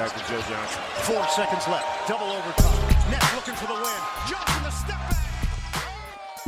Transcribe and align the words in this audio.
back 0.00 0.16
to 0.16 0.32
Joe 0.32 0.40
Johnson. 0.48 0.80
Four 1.04 1.28
seconds 1.28 1.68
left. 1.68 2.08
Double 2.08 2.24
overtime. 2.24 3.10
Nets 3.10 3.34
looking 3.34 3.54
for 3.54 3.66
the 3.66 3.74
win. 3.74 4.00
Johnson. 4.26 4.59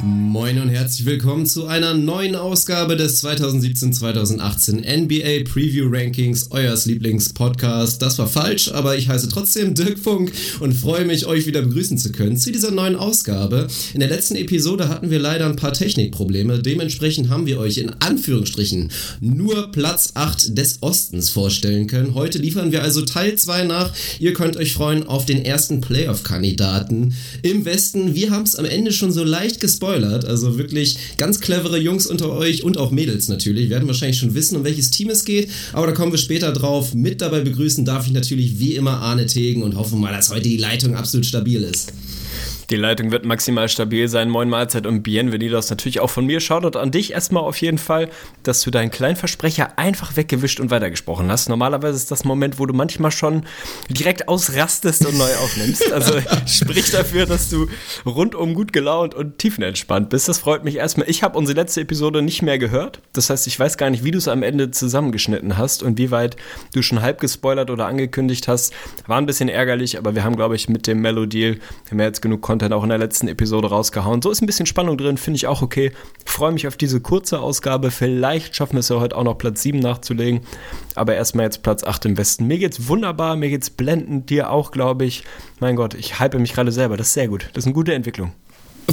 Moin 0.05 0.59
und 0.59 0.69
herzlich 0.69 1.07
willkommen 1.07 1.47
zu 1.47 1.69
einer 1.69 1.95
neuen 1.95 2.35
Ausgabe 2.35 2.97
des 2.97 3.23
2017-2018 3.25 4.81
NBA 5.05 5.49
Preview 5.49 5.87
Rankings, 5.89 6.51
euers 6.51 6.87
Lieblingspodcast. 6.87 8.03
Das 8.03 8.19
war 8.19 8.27
falsch, 8.27 8.73
aber 8.73 8.99
ich 8.99 9.09
heiße 9.09 9.29
trotzdem 9.29 9.77
Dirk 9.77 10.01
Funk 10.01 10.33
und 10.59 10.73
freue 10.73 11.05
mich, 11.05 11.27
euch 11.27 11.47
wieder 11.47 11.63
begrüßen 11.63 11.99
zu 11.99 12.11
können 12.11 12.37
zu 12.37 12.51
dieser 12.51 12.73
neuen 12.73 12.97
Ausgabe. 12.97 13.69
In 13.95 14.01
der 14.01 14.09
letzten 14.09 14.35
Episode 14.35 14.89
hatten 14.89 15.11
wir 15.11 15.21
leider 15.21 15.47
ein 15.47 15.55
paar 15.55 15.73
Technikprobleme. 15.73 16.59
Dementsprechend 16.59 17.29
haben 17.29 17.47
wir 17.47 17.61
euch 17.61 17.79
in 17.79 17.91
Anführungsstrichen 18.01 18.91
nur 19.21 19.71
Platz 19.71 20.11
8 20.15 20.59
des 20.59 20.79
Ostens 20.81 21.31
vorstellen 21.31 21.87
können. 21.87 22.15
Heute 22.15 22.39
liefern 22.39 22.73
wir 22.73 22.83
also 22.83 23.03
Teil 23.03 23.37
2 23.37 23.65
nach. 23.65 23.93
Ihr 24.19 24.33
könnt 24.33 24.57
euch 24.57 24.73
freuen 24.73 25.07
auf 25.07 25.27
den 25.27 25.45
ersten 25.45 25.81
Playoff-Kandidaten 25.81 27.15
im 27.43 27.65
Westen. 27.65 28.17
Wir 28.17 28.33
haben 28.33 28.43
es 28.43 28.57
am 28.57 28.65
Ende 28.65 28.91
schon 28.91 29.13
so 29.13 29.23
leicht 29.23 29.61
gespoilert 29.61 29.92
gespoilert. 29.93 30.25
Also 30.25 30.59
wirklich 30.59 30.97
ganz 31.19 31.41
clevere 31.41 31.79
Jungs 31.79 32.07
unter 32.07 32.31
euch 32.31 32.65
und 32.65 32.79
auch 32.79 32.91
Mädels 32.91 33.29
natürlich. 33.29 33.71
Werden 33.71 33.89
wahrscheinlich 33.89 34.19
schon 34.19 34.35
wissen, 34.35 34.57
um 34.57 34.65
welches 34.65 34.91
Team 34.91 35.11
es 35.11 35.25
geht. 35.25 35.51
Aber 35.73 35.87
da 35.87 35.93
kommen 35.93 36.13
wir 36.13 36.19
später 36.19 36.53
drauf. 36.53 36.95
Mit 36.95 37.21
dabei 37.21 37.41
begrüßen 37.41 37.85
darf 37.85 38.07
ich 38.07 38.13
natürlich 38.13 38.59
wie 38.59 38.75
immer 38.75 39.01
Arne 39.01 39.27
Tegen 39.27 39.63
und 39.63 39.77
hoffen 39.77 40.01
mal, 40.01 40.13
dass 40.13 40.31
heute 40.31 40.49
die 40.49 40.57
Leitung 40.57 40.95
absolut 40.95 41.27
stabil 41.27 41.63
ist. 41.63 41.93
Die 42.73 42.79
Leitung 42.79 43.11
wird 43.11 43.27
maximal 43.27 43.69
stabil 43.69 44.09
sein. 44.09 44.31
Moin 44.31 44.49
Mahlzeit 44.49 44.87
und 44.87 45.03
Bienvenidos 45.03 45.69
natürlich 45.69 46.01
auch 46.01 46.09
von 46.09 46.25
mir. 46.25 46.41
Shoutout 46.41 46.79
an 46.79 46.91
dich 46.91 47.13
erstmal 47.13 47.43
auf 47.43 47.59
jeden 47.59 47.77
Fall, 47.77 48.09
dass 48.45 48.63
du 48.63 48.71
deinen 48.71 48.91
kleinen 48.91 49.17
Versprecher 49.17 49.79
einfach 49.79 50.17
weggewischt 50.17 50.59
und 50.59 50.71
weitergesprochen 50.71 51.31
hast. 51.31 51.51
Normalerweise 51.51 51.99
ist 51.99 52.11
das 52.11 52.25
Moment, 52.25 52.59
wo 52.59 52.65
du 52.65 52.73
manchmal 52.73 53.11
schon 53.11 53.45
direkt 53.91 54.27
ausrastest 54.27 55.05
und 55.05 55.19
neu 55.19 55.29
aufnimmst. 55.45 55.93
Also 55.93 56.15
sprich 56.47 56.91
dafür, 56.91 57.27
dass 57.27 57.51
du 57.51 57.69
rundum 58.07 58.55
gut 58.55 58.73
gelaunt 58.73 59.15
und 59.15 59.37
tiefenentspannt 59.37 60.09
bist. 60.09 60.31
Das 60.31 60.39
freut 60.39 60.65
mich 60.65 60.77
erstmal. 60.77 61.11
Ich 61.11 61.23
habe 61.23 61.37
unsere 61.37 61.61
letzte 61.61 61.83
Episode 61.83 62.23
nicht 62.23 62.41
mehr 62.41 62.57
gehört. 62.57 63.03
Das 63.13 63.29
heißt, 63.29 63.47
ich 63.49 63.61
weiß 63.61 63.77
gar 63.77 63.91
nicht, 63.91 64.03
wie 64.03 64.13
du 64.13 64.17
es 64.17 64.29
am 64.29 64.43
Ende 64.43 64.71
zusammengeschnitten 64.71 65.59
hast 65.59 65.83
und 65.83 65.99
wie 65.99 66.11
weit 66.11 66.37
du 66.73 66.81
schon 66.81 67.03
halb 67.03 67.21
gespoilert 67.21 67.69
oder 67.69 67.85
angekündigt 67.85 68.49
hast. 68.49 68.73
War 69.07 69.19
ein 69.19 69.27
bisschen 69.27 69.51
ärgerlich, 69.51 69.99
aber 69.99 70.15
wir 70.15 70.25
haben, 70.25 70.37
glaube 70.37 70.57
ich, 70.57 70.71
mit 70.71 70.87
dem 70.87 71.05
haben 71.05 71.99
wir 71.99 72.05
jetzt 72.07 72.23
genug 72.23 72.41
Content 72.41 72.62
Content 72.63 72.75
auch 72.75 72.85
in 72.85 72.91
der 72.91 72.99
letzten 72.99 73.27
Episode 73.27 73.69
rausgehauen. 73.69 74.23
So 74.23 74.31
ist 74.31 74.41
ein 74.41 74.47
bisschen 74.47 74.67
Spannung 74.67 74.97
drin, 74.97 75.17
finde 75.17 75.37
ich 75.37 75.49
auch 75.49 75.63
okay. 75.63 75.91
Freue 76.25 76.53
mich 76.53 76.69
auf 76.69 76.77
diese 76.77 77.01
kurze 77.01 77.41
Ausgabe. 77.41 77.91
Vielleicht 77.91 78.55
schaffen 78.55 78.75
wir 78.75 78.81
es 78.81 78.89
ja 78.89 79.01
heute 79.01 79.17
auch 79.17 79.25
noch 79.25 79.37
Platz 79.37 79.63
7 79.63 79.81
nachzulegen. 79.81 80.43
Aber 80.95 81.15
erstmal 81.17 81.47
jetzt 81.47 81.65
Platz 81.65 81.83
8 81.83 82.05
im 82.07 82.17
Westen. 82.17 82.47
Mir 82.47 82.59
geht's 82.59 82.87
wunderbar, 82.87 83.35
mir 83.35 83.49
geht's 83.49 83.71
blendend, 83.71 84.31
dir 84.31 84.51
auch, 84.51 84.71
glaube 84.71 85.05
ich. 85.05 85.25
Mein 85.59 85.75
Gott, 85.75 85.95
ich 85.95 86.21
hype 86.21 86.39
mich 86.39 86.53
gerade 86.53 86.71
selber. 86.71 86.97
Das 86.97 87.09
ist 87.09 87.15
sehr 87.15 87.29
gut. 87.29 87.49
Das 87.53 87.65
ist 87.65 87.67
eine 87.67 87.75
gute 87.75 87.95
Entwicklung. 87.95 88.33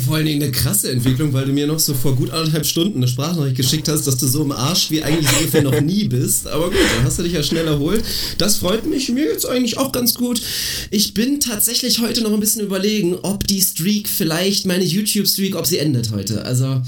Vor 0.05 0.15
allen 0.15 0.25
Dingen 0.25 0.43
eine 0.43 0.51
krasse 0.51 0.91
Entwicklung, 0.91 1.33
weil 1.33 1.45
du 1.45 1.51
mir 1.51 1.65
noch 1.65 1.79
so 1.79 1.93
vor 1.93 2.15
gut 2.15 2.29
anderthalb 2.29 2.65
Stunden 2.65 2.97
eine 2.97 3.07
Sprachnachricht 3.07 3.57
geschickt 3.57 3.87
hast, 3.87 4.05
dass 4.05 4.17
du 4.17 4.27
so 4.27 4.43
im 4.43 4.51
Arsch 4.51 4.91
wie 4.91 5.01
eigentlich 5.01 5.29
ungefähr 5.37 5.63
noch 5.63 5.81
nie 5.81 6.07
bist. 6.07 6.47
Aber 6.47 6.65
gut, 6.65 6.77
dann 6.95 7.05
hast 7.05 7.17
du 7.17 7.23
dich 7.23 7.33
ja 7.33 7.41
schnell 7.41 7.65
erholt. 7.65 8.03
Das 8.37 8.57
freut 8.57 8.85
mich. 8.85 9.09
Mir 9.09 9.27
geht's 9.27 9.45
eigentlich 9.45 9.77
auch 9.77 9.91
ganz 9.91 10.13
gut. 10.13 10.41
Ich 10.91 11.13
bin 11.13 11.39
tatsächlich 11.39 11.99
heute 12.01 12.21
noch 12.21 12.31
ein 12.31 12.39
bisschen 12.39 12.63
überlegen, 12.63 13.15
ob 13.15 13.47
die 13.47 13.61
Streak 13.61 14.07
vielleicht, 14.07 14.65
meine 14.65 14.83
YouTube-Streak, 14.83 15.55
ob 15.55 15.65
sie 15.65 15.79
endet 15.79 16.11
heute. 16.11 16.45
Also, 16.45 16.81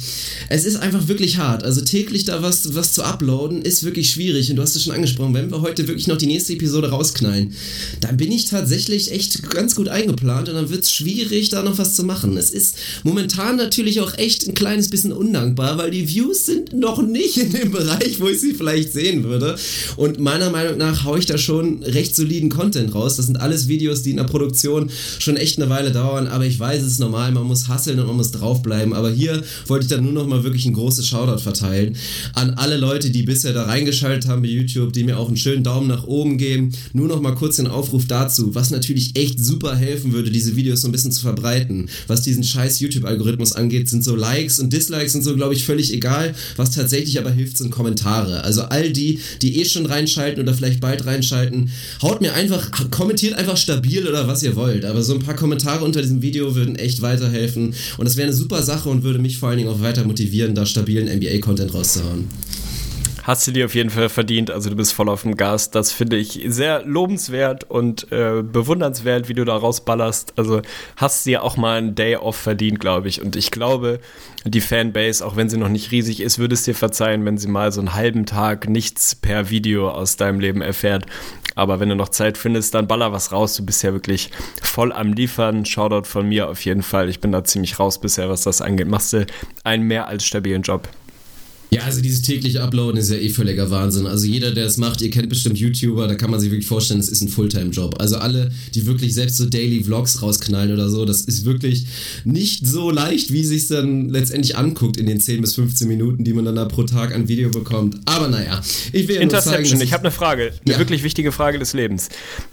es 0.50 0.66
ist 0.66 0.76
einfach 0.76 1.08
wirklich 1.08 1.38
hart. 1.38 1.64
Also 1.64 1.82
täglich 1.82 2.26
da 2.26 2.44
was, 2.44 2.76
was 2.76 2.94
zu 2.94 3.04
uploaden, 3.04 3.64
ist 3.64 3.84
wirklich 3.84 4.12
schwierig. 4.12 4.50
Und 4.52 4.58
du 4.58 4.62
hast 4.62 4.76
es 4.76 4.84
schon 4.84 4.94
angesprochen, 4.94 5.34
wenn 5.34 5.50
wir 5.50 5.62
heute 5.62 5.88
wirklich 5.88 6.08
noch 6.08 6.18
die 6.18 6.28
nächste 6.28 6.54
Episode 6.54 6.90
rausknallen, 6.90 7.56
dann 8.00 8.18
bin 8.18 8.32
ich 8.32 8.46
tatsächlich 8.46 9.12
echt 9.12 9.50
ganz 9.50 9.76
gut 9.76 9.88
eingeplant 9.88 10.50
und 10.50 10.56
dann 10.56 10.70
wird's 10.70 10.92
schwierig, 10.92 11.50
da 11.50 11.64
noch 11.64 11.78
was 11.78 11.96
zu 11.96 12.04
machen. 12.04 12.38
Es 12.38 12.52
ist 12.52 12.76
Momentan 13.04 13.56
natürlich 13.56 14.02
auch 14.02 14.18
echt 14.18 14.48
ein 14.48 14.54
kleines 14.54 14.90
bisschen 14.90 15.12
undankbar, 15.12 15.78
weil 15.78 15.92
die 15.92 16.08
Views 16.08 16.46
sind 16.46 16.74
noch 16.74 17.02
nicht 17.02 17.38
in 17.38 17.52
dem 17.52 17.72
Bereich, 17.72 18.20
wo 18.20 18.28
ich 18.28 18.40
sie 18.40 18.54
vielleicht 18.54 18.94
sehen 18.94 19.24
würde. 19.24 19.56
Und 19.98 20.20
meiner 20.20 20.50
Meinung 20.50 20.78
nach 20.78 21.04
haue 21.04 21.20
ich 21.20 21.26
da 21.26 21.38
schon 21.38 21.84
recht 21.84 22.16
soliden 22.16 22.50
Content 22.50 22.94
raus. 22.94 23.16
Das 23.16 23.26
sind 23.26 23.40
alles 23.40 23.68
Videos, 23.68 24.04
die 24.04 24.12
in 24.12 24.18
der 24.18 24.24
Produktion 24.26 24.90
schon 25.20 25.38
echt 25.38 25.60
eine 25.60 25.70
Weile 25.70 25.92
dauern, 25.92 26.28
aber 26.28 26.46
ich 26.46 26.60
weiß, 26.60 26.82
es 26.84 26.94
ist 26.94 27.00
normal, 27.00 27.32
man 27.32 27.44
muss 27.44 27.68
hasseln 27.68 28.00
und 28.00 28.08
man 28.08 28.18
muss 28.18 28.32
draufbleiben. 28.32 28.94
Aber 28.94 29.12
hier 29.12 29.44
wollte 29.68 29.86
ich 29.86 29.90
dann 29.90 30.04
nur 30.04 30.14
noch 30.14 30.28
mal 30.28 30.44
wirklich 30.44 30.66
ein 30.66 30.74
großes 30.74 31.08
Shoutout 31.08 31.42
verteilen 31.42 31.96
an 32.34 32.52
alle 32.52 32.78
Leute, 32.78 33.10
die 33.10 33.24
bisher 33.24 33.54
da 33.54 33.64
reingeschaltet 33.64 34.30
haben 34.30 34.42
bei 34.42 34.48
YouTube, 34.50 34.94
die 34.94 35.04
mir 35.04 35.18
auch 35.18 35.28
einen 35.28 35.38
schönen 35.38 35.64
Daumen 35.64 35.88
nach 35.88 36.06
oben 36.06 36.38
geben. 36.38 36.72
Nur 36.94 37.08
noch 37.08 37.22
mal 37.22 37.36
kurz 37.36 37.58
den 37.58 37.68
Aufruf 37.68 38.06
dazu, 38.08 38.54
was 38.56 38.72
natürlich 38.72 39.16
echt 39.16 39.40
super 39.40 39.76
helfen 39.76 40.14
würde, 40.14 40.32
diese 40.32 40.56
Videos 40.56 40.82
so 40.82 40.88
ein 40.88 40.92
bisschen 40.92 41.12
zu 41.12 41.22
verbreiten, 41.22 41.90
was 42.08 42.22
diesen 42.22 42.44
scheiß 42.44 42.81
YouTube-Algorithmus 42.82 43.54
angeht, 43.54 43.90
sind 43.90 44.04
so 44.04 44.16
Likes 44.16 44.60
und 44.60 44.72
Dislikes 44.74 45.16
und 45.16 45.22
so, 45.22 45.36
glaube 45.36 45.54
ich, 45.54 45.66
völlig 45.66 45.94
egal. 45.94 46.34
Was 46.56 46.72
tatsächlich 46.72 47.20
aber 47.20 47.32
hilft, 47.32 47.58
sind 47.58 47.72
Kommentare. 47.72 48.44
Also 48.44 48.64
all 48.64 48.92
die, 48.92 49.20
die 49.42 49.60
eh 49.60 49.66
schon 49.66 49.86
reinschalten 49.86 50.42
oder 50.42 50.54
vielleicht 50.54 50.82
bald 50.82 51.06
reinschalten, 51.06 51.72
haut 52.02 52.22
mir 52.22 52.34
einfach, 52.34 52.72
kommentiert 52.92 53.34
einfach 53.36 53.58
stabil 53.58 54.08
oder 54.08 54.28
was 54.28 54.44
ihr 54.44 54.56
wollt. 54.56 54.86
Aber 54.86 55.04
so 55.04 55.14
ein 55.14 55.20
paar 55.20 55.36
Kommentare 55.36 55.84
unter 55.84 56.02
diesem 56.02 56.22
Video 56.22 56.56
würden 56.56 56.76
echt 56.76 57.02
weiterhelfen. 57.02 57.74
Und 57.98 58.06
das 58.06 58.18
wäre 58.18 58.28
eine 58.28 58.36
super 58.36 58.64
Sache 58.64 58.90
und 58.90 59.04
würde 59.04 59.20
mich 59.20 59.38
vor 59.38 59.50
allen 59.50 59.60
Dingen 59.60 59.70
auch 59.70 59.82
weiter 59.82 60.04
motivieren, 60.04 60.56
da 60.56 60.66
stabilen 60.66 61.08
NBA-Content 61.08 61.74
rauszuhauen. 61.74 62.28
Hast 63.24 63.46
du 63.46 63.52
dir 63.52 63.66
auf 63.66 63.76
jeden 63.76 63.92
Fall 63.92 64.10
verdient. 64.10 64.50
Also 64.50 64.70
du 64.70 64.76
bist 64.76 64.94
voll 64.94 65.08
auf 65.08 65.22
dem 65.22 65.38
Gas. 65.38 65.70
Das 65.70 65.92
finde 65.92 66.18
ich 66.18 66.42
sehr 66.48 66.84
lobenswert 66.86 67.70
und 67.70 68.12
äh, 68.12 68.42
bewundernswert, 68.42 69.30
wie 69.30 69.36
du 69.36 69.46
da 69.46 69.56
rausballerst. 69.56 70.34
Also 70.38 70.62
hast 70.96 71.26
dir 71.26 71.44
auch 71.44 71.56
mal 71.56 71.78
einen 71.78 71.94
Day 71.94 72.16
off 72.16 72.36
verdient, 72.36 72.80
glaube 72.80 73.10
ich. 73.10 73.22
Und 73.22 73.36
ich 73.36 73.52
glaube, 73.52 74.00
die 74.44 74.62
Fanbase, 74.62 75.26
auch 75.26 75.36
wenn 75.36 75.50
sie 75.50 75.58
noch 75.58 75.70
nicht 75.70 75.92
riesig 75.92 76.22
ist, 76.22 76.40
würde 76.40 76.56
es 76.56 76.64
dir 76.64 76.74
verzeihen, 76.74 77.24
wenn 77.26 77.38
sie 77.38 77.48
mal 77.48 77.72
so 77.72 77.80
einen 77.80 77.94
halben 77.94 78.26
Tag 78.26 78.68
nichts 78.68 79.14
per 79.14 79.52
Video 79.52 79.90
aus 79.90 80.16
deinem 80.18 80.40
Leben 80.40 80.62
erfährt. 80.62 81.06
Aber 81.54 81.80
wenn 81.80 81.90
du 81.90 81.96
noch 81.96 82.10
Zeit 82.10 82.38
findest, 82.38 82.74
dann 82.74 82.88
baller 82.88 83.12
was 83.12 83.32
raus. 83.32 83.56
Du 83.56 83.66
bist 83.66 83.84
ja 83.84 83.94
wirklich 83.94 84.32
voll 84.64 84.92
am 84.92 85.14
Liefern. 85.14 85.66
Shoutout 85.66 86.08
von 86.08 86.28
mir 86.28 86.50
auf 86.50 86.64
jeden 86.66 86.82
Fall. 86.82 87.10
Ich 87.10 87.20
bin 87.20 87.32
da 87.32 87.44
ziemlich 87.44 87.78
raus 87.78 88.02
bisher, 88.02 88.30
was 88.30 88.42
das 88.42 88.62
angeht. 88.62 88.88
Machst 88.88 89.14
du 89.14 89.28
einen 89.64 89.84
mehr 89.84 90.08
als 90.08 90.26
stabilen 90.26 90.64
Job. 90.64 90.88
Ja, 91.74 91.84
also 91.84 92.02
dieses 92.02 92.22
tägliche 92.22 92.62
Uploaden 92.62 92.98
ist 92.98 93.10
ja 93.12 93.16
eh 93.16 93.30
völliger 93.30 93.72
Wahnsinn. 93.72 94.06
Also 94.06 94.26
jeder, 94.26 94.52
der 94.52 94.66
es 94.66 94.76
macht, 94.76 95.02
ihr 95.02 95.10
kennt 95.10 95.30
bestimmt 95.30 95.58
YouTuber, 95.58 96.06
da 96.06 96.16
kann 96.16 96.30
man 96.30 96.38
sich 96.38 96.52
wirklich 96.52 96.68
vorstellen, 96.68 97.00
es 97.00 97.08
ist 97.08 97.22
ein 97.22 97.30
Fulltime-Job. 97.30 97.96
Also 97.98 98.18
alle, 98.18 98.52
die 98.76 98.86
wirklich 98.86 99.14
selbst 99.14 99.38
so 99.38 99.46
Daily 99.46 99.82
Vlogs 99.82 100.22
rausknallen 100.22 100.74
oder 100.74 100.90
so, 100.90 101.06
das 101.06 101.22
ist 101.22 101.46
wirklich 101.46 101.86
nicht 102.26 102.68
so 102.68 102.92
leicht, 102.92 103.32
wie 103.32 103.46
sich 103.46 103.70
dann 103.70 104.10
letztendlich 104.10 104.58
anguckt 104.58 104.98
in 104.98 105.06
den 105.06 105.22
10 105.22 105.40
bis 105.40 105.56
15 105.56 105.88
Minuten, 105.88 106.26
die 106.26 106.34
man 106.34 106.44
dann 106.44 106.56
da 106.56 106.66
pro 106.66 106.84
Tag 106.84 107.16
an 107.16 107.30
Video 107.30 107.50
bekommt. 107.50 108.02
Aber 108.04 108.28
naja, 108.28 108.62
ich 108.92 109.08
will 109.08 109.16
ja 109.16 109.22
Interception, 109.22 109.64
zeigen, 109.64 109.82
ich 109.82 109.94
habe 109.94 110.04
eine 110.04 110.12
Frage, 110.12 110.52
eine 110.66 110.74
ja. 110.74 110.78
wirklich 110.78 111.04
wichtige 111.04 111.32
Frage 111.32 111.58
des 111.58 111.72
Lebens. 111.72 112.10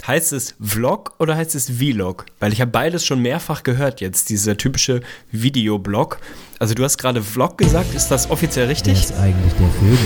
Heißt 0.06 0.32
es 0.32 0.54
Vlog 0.60 1.14
oder 1.18 1.34
heißt 1.34 1.56
es 1.56 1.70
Vlog? 1.70 2.26
Weil 2.38 2.52
ich 2.52 2.60
habe 2.60 2.70
beides 2.70 3.04
schon 3.04 3.20
mehrfach 3.20 3.64
gehört 3.64 4.00
jetzt, 4.00 4.28
dieser 4.28 4.56
typische 4.56 5.00
Videoblog. 5.32 6.20
Also 6.60 6.74
du 6.74 6.82
hast 6.82 6.98
gerade 6.98 7.22
Vlog 7.22 7.56
gesagt, 7.56 7.94
ist 7.94 8.08
das 8.08 8.30
offiziell 8.30 8.66
richtig? 8.66 9.07
Ist 9.08 9.18
eigentlich 9.18 9.54
der 9.54 9.68
Vögel? 9.68 9.98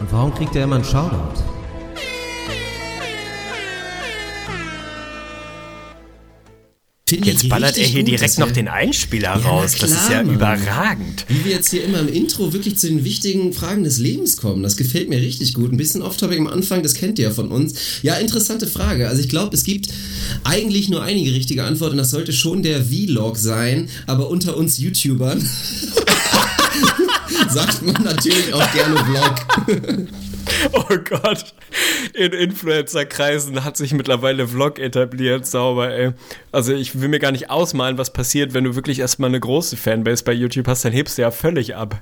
Und 0.00 0.12
warum 0.12 0.34
kriegt 0.34 0.56
er 0.56 0.64
immer 0.64 0.74
einen 0.74 0.84
Shoutout? 0.84 1.53
Jetzt 7.10 7.50
ballert 7.50 7.76
er 7.76 7.84
hier 7.86 8.02
direkt 8.02 8.38
noch 8.38 8.50
den 8.50 8.66
Einspieler 8.66 9.36
ja, 9.38 9.46
raus. 9.46 9.74
Klar, 9.74 9.90
das 9.90 10.04
ist 10.04 10.10
ja 10.10 10.22
Mann. 10.22 10.36
überragend. 10.36 11.26
Wie 11.28 11.44
wir 11.44 11.52
jetzt 11.52 11.68
hier 11.68 11.84
immer 11.84 12.00
im 12.00 12.08
Intro 12.08 12.54
wirklich 12.54 12.78
zu 12.78 12.88
den 12.88 13.04
wichtigen 13.04 13.52
Fragen 13.52 13.84
des 13.84 13.98
Lebens 13.98 14.38
kommen. 14.38 14.62
Das 14.62 14.78
gefällt 14.78 15.10
mir 15.10 15.20
richtig 15.20 15.52
gut. 15.52 15.70
Ein 15.70 15.76
bisschen 15.76 16.00
off-topic 16.00 16.38
am 16.38 16.46
Anfang, 16.46 16.82
das 16.82 16.94
kennt 16.94 17.18
ihr 17.18 17.26
ja 17.26 17.30
von 17.30 17.50
uns. 17.50 17.74
Ja, 18.00 18.14
interessante 18.14 18.66
Frage. 18.66 19.06
Also 19.06 19.20
ich 19.20 19.28
glaube, 19.28 19.54
es 19.54 19.64
gibt 19.64 19.88
eigentlich 20.44 20.88
nur 20.88 21.02
einige 21.02 21.32
richtige 21.32 21.64
Antworten. 21.64 21.98
Das 21.98 22.08
sollte 22.08 22.32
schon 22.32 22.62
der 22.62 22.86
Vlog 22.86 23.36
sein, 23.36 23.90
aber 24.06 24.30
unter 24.30 24.56
uns 24.56 24.78
YouTubern 24.78 25.40
sagt 27.50 27.82
man 27.82 28.02
natürlich 28.02 28.54
auch 28.54 28.72
gerne 28.72 28.96
Vlog. 29.04 30.08
Oh 30.72 30.96
Gott. 30.96 31.54
In 32.14 32.32
Influencer-Kreisen 32.32 33.64
hat 33.64 33.76
sich 33.76 33.92
mittlerweile 33.92 34.46
Vlog 34.48 34.78
etabliert, 34.78 35.46
sauber, 35.46 35.92
ey. 35.92 36.12
Also 36.52 36.72
ich 36.72 37.00
will 37.00 37.08
mir 37.08 37.18
gar 37.18 37.32
nicht 37.32 37.50
ausmalen, 37.50 37.98
was 37.98 38.12
passiert, 38.12 38.54
wenn 38.54 38.64
du 38.64 38.74
wirklich 38.74 39.00
erstmal 39.00 39.28
eine 39.28 39.40
große 39.40 39.76
Fanbase 39.76 40.24
bei 40.24 40.32
YouTube 40.32 40.68
hast, 40.68 40.84
dann 40.84 40.92
hebst 40.92 41.18
du 41.18 41.22
ja 41.22 41.30
völlig 41.30 41.74
ab. 41.76 41.98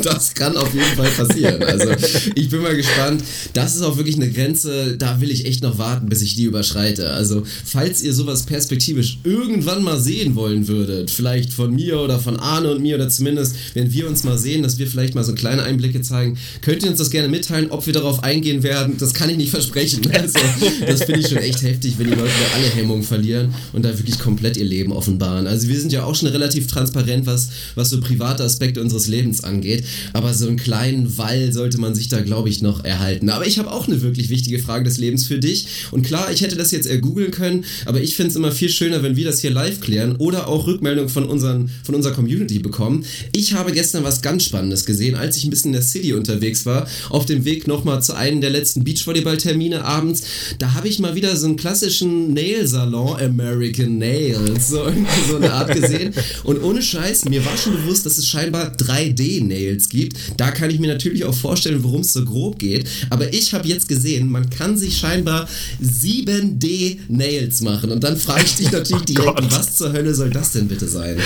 das 0.04 0.34
kann 0.34 0.56
auf 0.56 0.72
jeden 0.74 0.96
Fall 0.96 1.10
passieren. 1.10 1.62
Also 1.62 1.90
ich 2.34 2.48
bin 2.48 2.62
mal 2.62 2.76
gespannt. 2.76 3.22
Das 3.52 3.76
ist 3.76 3.82
auch 3.82 3.96
wirklich 3.96 4.16
eine 4.16 4.30
Grenze, 4.30 4.96
da 4.96 5.20
will 5.20 5.30
ich 5.30 5.46
echt 5.46 5.62
noch 5.62 5.78
warten, 5.78 6.08
bis 6.08 6.22
ich 6.22 6.34
die 6.36 6.44
überschreite. 6.44 7.10
Also 7.10 7.42
falls 7.64 8.02
ihr 8.02 8.12
sowas 8.12 8.44
perspektivisch 8.44 9.18
irgendwann 9.24 9.82
mal 9.82 10.00
sehen 10.00 10.34
wollen 10.34 10.68
würdet, 10.68 11.10
vielleicht 11.10 11.52
von 11.52 11.74
mir 11.74 12.00
oder 12.00 12.18
von 12.18 12.36
Arne 12.38 12.70
und 12.70 12.82
mir 12.82 12.96
oder 12.96 13.08
zumindest, 13.08 13.54
wenn 13.74 13.92
wir 13.92 14.08
uns 14.08 14.24
mal 14.24 14.38
sehen, 14.38 14.62
dass 14.62 14.78
wir 14.78 14.86
vielleicht 14.86 15.14
mal 15.14 15.24
so 15.24 15.34
kleine 15.34 15.62
Einblicke 15.62 16.02
zeigen, 16.02 16.38
könnt 16.62 16.82
ihr 16.82 16.90
uns 16.90 16.98
das 16.98 17.10
gerne 17.10 17.28
mitteilen, 17.28 17.70
ob 17.70 17.86
wir 17.86 17.92
darauf 17.92 18.22
eingehen 18.22 18.62
werden. 18.62 18.96
Das 18.98 19.14
kann 19.14 19.30
ich 19.30 19.36
nicht 19.36 19.50
versprechen. 19.50 20.00
Also 20.20 20.38
das 20.86 21.04
finde 21.04 21.20
ich 21.20 21.28
schon 21.28 21.38
echt 21.38 21.62
heftig, 21.62 21.94
wenn 21.96 22.06
die 22.06 22.14
Leute 22.14 22.24
da 22.28 22.56
alle 22.56 22.68
Hemmungen 22.68 23.02
verlieren 23.02 23.54
und 23.72 23.84
da 23.84 23.96
wirklich 23.96 24.18
komplett 24.18 24.56
ihr 24.56 24.64
Leben 24.64 24.92
offenbaren. 24.92 25.46
Also 25.46 25.68
wir 25.68 25.80
sind 25.80 25.92
ja 25.92 26.04
auch 26.04 26.14
schon 26.14 26.28
relativ 26.28 26.66
transparent, 26.66 27.26
was, 27.26 27.48
was 27.74 27.90
so 27.90 28.00
private 28.00 28.44
Aspekte 28.44 28.80
unseres 28.80 29.06
Lebens 29.08 29.42
angeht. 29.42 29.84
Aber 30.12 30.34
so 30.34 30.48
einen 30.48 30.56
kleinen 30.56 31.16
Wall 31.18 31.52
sollte 31.52 31.78
man 31.78 31.94
sich 31.94 32.08
da, 32.08 32.20
glaube 32.20 32.48
ich, 32.48 32.62
noch 32.62 32.84
erhalten. 32.84 33.30
Aber 33.30 33.46
ich 33.46 33.58
habe 33.58 33.70
auch 33.70 33.88
eine 33.88 34.02
wirklich 34.02 34.30
wichtige 34.30 34.58
Frage 34.58 34.84
des 34.84 34.98
Lebens 34.98 35.26
für 35.26 35.38
dich. 35.38 35.66
Und 35.90 36.06
klar, 36.06 36.30
ich 36.32 36.40
hätte 36.40 36.56
das 36.56 36.70
jetzt 36.70 36.86
eher 36.86 36.98
googeln 36.98 37.30
können, 37.30 37.64
aber 37.86 38.00
ich 38.00 38.16
finde 38.16 38.30
es 38.30 38.36
immer 38.36 38.52
viel 38.52 38.68
schöner, 38.68 39.02
wenn 39.02 39.16
wir 39.16 39.24
das 39.24 39.40
hier 39.40 39.50
live 39.50 39.80
klären 39.80 40.16
oder 40.16 40.48
auch 40.48 40.66
Rückmeldung 40.66 41.08
von, 41.08 41.24
unseren, 41.24 41.70
von 41.82 41.94
unserer 41.94 42.14
Community 42.14 42.58
bekommen. 42.58 43.04
Ich 43.32 43.54
habe 43.54 43.72
gestern 43.72 44.04
was 44.04 44.22
ganz 44.22 44.44
Spannendes 44.44 44.84
gesehen, 44.84 45.14
als 45.14 45.36
ich 45.36 45.44
ein 45.44 45.50
bisschen 45.50 45.68
in 45.70 45.74
der 45.74 45.82
City 45.82 46.12
unterwegs 46.12 46.66
war, 46.66 46.86
auf 47.08 47.26
dem 47.26 47.44
Weg 47.44 47.66
nochmal 47.66 48.02
zu 48.02 48.14
einem 48.14 48.40
der 48.40 48.50
letzten 48.50 48.84
Beachvolleyball-Termine 48.84 49.84
abends. 49.84 50.22
Da 50.58 50.74
habe 50.74 50.88
ich 50.88 50.98
mal 50.98 51.14
wieder 51.14 51.36
so 51.36 51.46
einen 51.46 51.56
klassischen 51.56 52.32
Nail-Salon, 52.34 53.20
American 53.20 53.98
Nails, 53.98 54.68
so, 54.68 54.90
so 55.28 55.36
eine 55.36 55.52
Art 55.52 55.74
gesehen. 55.74 56.14
Und 56.44 56.62
ohne 56.62 56.82
Scheiß, 56.82 57.24
mir 57.26 57.44
war 57.44 57.56
schon 57.56 57.74
bewusst, 57.74 58.06
dass 58.06 58.18
es 58.18 58.26
scheinbar 58.26 58.74
3D-Nails 58.76 59.69
gibt. 59.88 60.16
Da 60.36 60.50
kann 60.50 60.70
ich 60.70 60.78
mir 60.78 60.88
natürlich 60.88 61.24
auch 61.24 61.34
vorstellen, 61.34 61.82
worum 61.82 62.00
es 62.00 62.12
so 62.12 62.24
grob 62.24 62.58
geht. 62.58 62.88
Aber 63.10 63.32
ich 63.32 63.54
habe 63.54 63.68
jetzt 63.68 63.88
gesehen, 63.88 64.30
man 64.30 64.50
kann 64.50 64.76
sich 64.76 64.98
scheinbar 64.98 65.48
7D-Nails 65.82 67.60
machen. 67.62 67.90
Und 67.90 68.04
dann 68.04 68.16
frage 68.16 68.44
ich 68.44 68.56
dich 68.56 68.72
natürlich 68.72 69.02
Oh 69.02 69.04
direkt, 69.04 69.36
Gott. 69.36 69.52
was 69.52 69.76
zur 69.76 69.92
Hölle 69.92 70.14
soll 70.14 70.30
das 70.30 70.52
denn 70.52 70.68
bitte 70.68 70.86
sein? 70.86 71.18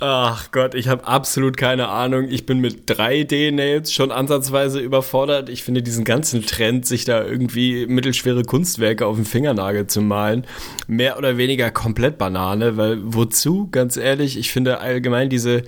Ach 0.00 0.50
Gott, 0.50 0.74
ich 0.74 0.88
habe 0.88 1.06
absolut 1.06 1.56
keine 1.56 1.88
Ahnung. 1.88 2.28
Ich 2.30 2.44
bin 2.46 2.58
mit 2.58 2.90
3D-Nails 2.90 3.92
schon 3.92 4.10
ansatzweise 4.12 4.78
überfordert. 4.80 5.48
Ich 5.48 5.62
finde 5.62 5.82
diesen 5.82 6.04
ganzen 6.04 6.44
Trend, 6.44 6.86
sich 6.86 7.04
da 7.04 7.24
irgendwie 7.24 7.86
mittelschwere 7.86 8.42
Kunstwerke 8.42 9.06
auf 9.06 9.16
den 9.16 9.24
Fingernagel 9.24 9.86
zu 9.86 10.02
malen, 10.02 10.44
mehr 10.86 11.18
oder 11.18 11.36
weniger 11.38 11.70
komplett 11.70 12.18
Banane, 12.18 12.76
weil 12.76 12.98
wozu, 13.02 13.68
ganz 13.70 13.96
ehrlich, 13.96 14.36
ich 14.38 14.50
finde 14.52 14.80
allgemein 14.80 15.30
diese, 15.30 15.62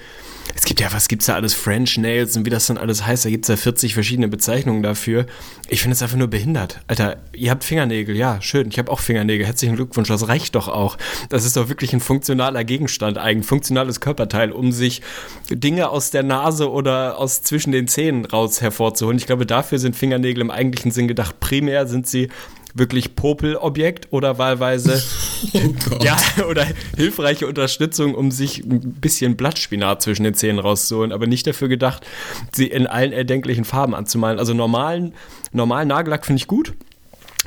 es 0.54 0.64
gibt 0.64 0.80
ja, 0.80 0.92
was 0.92 1.08
gibt's 1.08 1.26
da 1.26 1.34
alles, 1.34 1.54
French 1.54 1.98
Nails 1.98 2.36
und 2.36 2.46
wie 2.46 2.50
das 2.50 2.66
dann 2.66 2.78
alles 2.78 3.06
heißt, 3.06 3.24
da 3.24 3.30
gibt's 3.30 3.48
ja 3.48 3.56
40 3.56 3.94
verschiedene 3.94 4.28
Bezeichnungen 4.28 4.82
dafür. 4.82 5.26
Ich 5.68 5.82
finde 5.82 5.94
es 5.94 6.02
einfach 6.02 6.16
nur 6.16 6.28
behindert. 6.28 6.80
Alter, 6.86 7.18
ihr 7.34 7.50
habt 7.50 7.64
Fingernägel, 7.64 8.16
ja, 8.16 8.40
schön, 8.40 8.68
ich 8.68 8.78
habe 8.78 8.90
auch 8.90 9.00
Fingernägel, 9.00 9.46
herzlichen 9.46 9.76
Glückwunsch, 9.76 10.08
das 10.08 10.28
reicht 10.28 10.54
doch 10.54 10.68
auch. 10.68 10.96
Das 11.28 11.44
ist 11.44 11.56
doch 11.56 11.68
wirklich 11.68 11.92
ein 11.92 12.00
funktionaler 12.00 12.64
Gegenstand, 12.64 13.18
ein 13.18 13.42
funktionales 13.42 14.00
Körperteil, 14.00 14.52
um 14.52 14.72
sich 14.72 15.02
Dinge 15.50 15.90
aus 15.90 16.10
der 16.10 16.22
Nase 16.22 16.70
oder 16.70 17.18
aus 17.18 17.42
zwischen 17.42 17.72
den 17.72 17.88
Zähnen 17.88 18.24
raus 18.24 18.60
hervorzuholen. 18.60 19.18
Ich 19.18 19.26
glaube, 19.26 19.46
dafür 19.46 19.78
sind 19.78 19.96
Fingernägel 19.96 20.40
im 20.42 20.50
eigentlichen 20.50 20.90
Sinn 20.90 21.08
gedacht. 21.08 21.40
Primär 21.40 21.86
sind 21.86 22.06
sie 22.06 22.28
wirklich 22.74 23.16
Popelobjekt 23.16 24.08
oder 24.12 24.38
wahlweise 24.38 25.02
Oh 25.54 25.98
ja, 26.02 26.16
oder 26.48 26.66
hilfreiche 26.96 27.46
Unterstützung, 27.46 28.14
um 28.14 28.30
sich 28.30 28.64
ein 28.64 28.94
bisschen 29.00 29.36
Blattspinat 29.36 30.02
zwischen 30.02 30.24
den 30.24 30.34
Zähnen 30.34 30.58
rauszuholen, 30.58 31.12
aber 31.12 31.26
nicht 31.26 31.46
dafür 31.46 31.68
gedacht, 31.68 32.06
sie 32.52 32.66
in 32.66 32.86
allen 32.86 33.12
erdenklichen 33.12 33.64
Farben 33.64 33.94
anzumalen. 33.94 34.38
Also 34.38 34.54
normalen, 34.54 35.14
normalen 35.52 35.88
Nagellack 35.88 36.26
finde 36.26 36.40
ich 36.40 36.46
gut. 36.46 36.74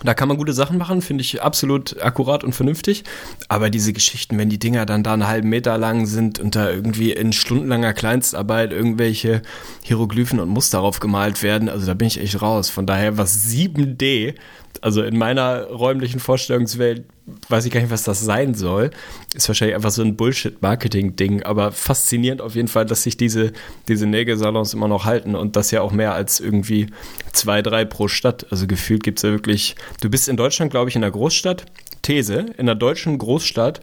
Da 0.04 0.14
kann 0.16 0.30
man 0.30 0.38
gute 0.38 0.54
Sachen 0.54 0.78
machen, 0.78 1.02
finde 1.02 1.22
ich 1.22 1.44
absolut 1.44 2.02
akkurat 2.02 2.44
und 2.44 2.54
vernünftig. 2.54 3.04
Aber 3.50 3.70
diese 3.70 3.94
Geschichten, 3.94 4.38
wenn 4.38 4.50
die 4.50 4.58
Dinger 4.58 4.86
dann 4.86 5.04
da 5.04 5.14
einen 5.14 5.28
halben 5.28 5.50
Meter 5.50 5.78
lang 5.78 6.08
sind 6.08 6.40
und 6.40 6.56
da 6.56 6.72
irgendwie 6.72 7.12
in 7.12 7.34
stundenlanger 7.34 7.94
Kleinstarbeit 7.94 8.72
irgendwelche 8.72 9.42
Hieroglyphen 9.84 10.40
und 10.40 10.50
Muster 10.50 10.80
drauf 10.80 11.02
gemalt 11.02 11.44
werden, 11.44 11.70
also 11.70 11.86
da 11.86 11.94
bin 11.94 12.08
ich 12.08 12.20
echt 12.20 12.42
raus. 12.42 12.70
Von 12.70 12.88
daher, 12.88 13.18
was 13.18 13.46
7D, 13.46 14.34
also 14.82 15.04
in 15.04 15.18
meiner 15.18 15.66
räumlichen 15.66 16.20
Vorstellungswelt, 16.20 17.04
weiß 17.50 17.66
ich 17.66 17.72
gar 17.72 17.82
nicht, 17.82 17.92
was 17.92 18.04
das 18.04 18.22
sein 18.22 18.54
soll. 18.54 18.92
Ist 19.36 19.48
wahrscheinlich 19.48 19.76
einfach 19.76 19.92
so 19.92 20.02
ein 20.02 20.16
Bullshit-Marketing-Ding, 20.16 21.44
aber 21.44 21.72
faszinierend 21.72 22.42
auf 22.42 22.56
jeden 22.56 22.68
Fall, 22.68 22.86
dass 22.86 23.04
sich 23.04 23.18
diese, 23.18 23.52
diese 23.88 24.08
Nägelsalons 24.08 24.74
immer 24.74 24.88
noch 24.88 25.06
halten 25.06 25.36
und 25.36 25.56
das 25.56 25.72
ja 25.72 25.82
auch 25.82 25.92
mehr 25.92 26.14
als 26.14 26.40
irgendwie 26.40 26.88
zwei, 27.34 27.62
drei 27.62 27.86
pro 27.86 28.08
Stadt. 28.08 28.48
Also 28.50 28.68
gefühlt 28.68 29.04
gibt 29.04 29.20
es 29.20 29.24
ja 29.24 29.32
wirklich. 29.32 29.76
Du 30.02 30.10
bist 30.10 30.30
in 30.30 30.38
Deutschland, 30.38 30.72
glaube 30.72 30.90
ich, 30.90 30.96
in 30.96 31.04
einer 31.04 31.12
Großstadt. 31.12 31.66
These, 32.02 32.46
in 32.58 32.62
einer 32.62 32.76
deutschen 32.76 33.18
Großstadt 33.18 33.82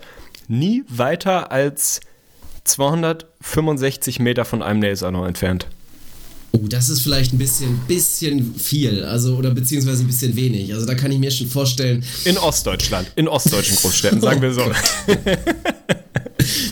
nie 0.48 0.82
weiter 0.88 1.52
als 1.52 2.00
265 2.64 4.18
Meter 4.18 4.44
von 4.44 4.62
einem 4.62 4.80
Nailsalon 4.80 5.26
entfernt. 5.26 5.68
Oh, 6.52 6.66
das 6.66 6.88
ist 6.88 7.02
vielleicht 7.02 7.34
ein 7.34 7.38
bisschen, 7.38 7.78
bisschen 7.86 8.54
viel, 8.54 9.04
also 9.04 9.36
oder 9.36 9.50
beziehungsweise 9.50 10.02
ein 10.02 10.06
bisschen 10.06 10.34
wenig. 10.34 10.72
Also 10.72 10.86
da 10.86 10.94
kann 10.94 11.12
ich 11.12 11.18
mir 11.18 11.30
schon 11.30 11.46
vorstellen, 11.46 12.02
In 12.24 12.38
Ostdeutschland, 12.38 13.10
in 13.16 13.28
ostdeutschen 13.28 13.76
Großstädten, 13.76 14.20
sagen 14.22 14.40
wir 14.40 14.52
so. 14.54 14.62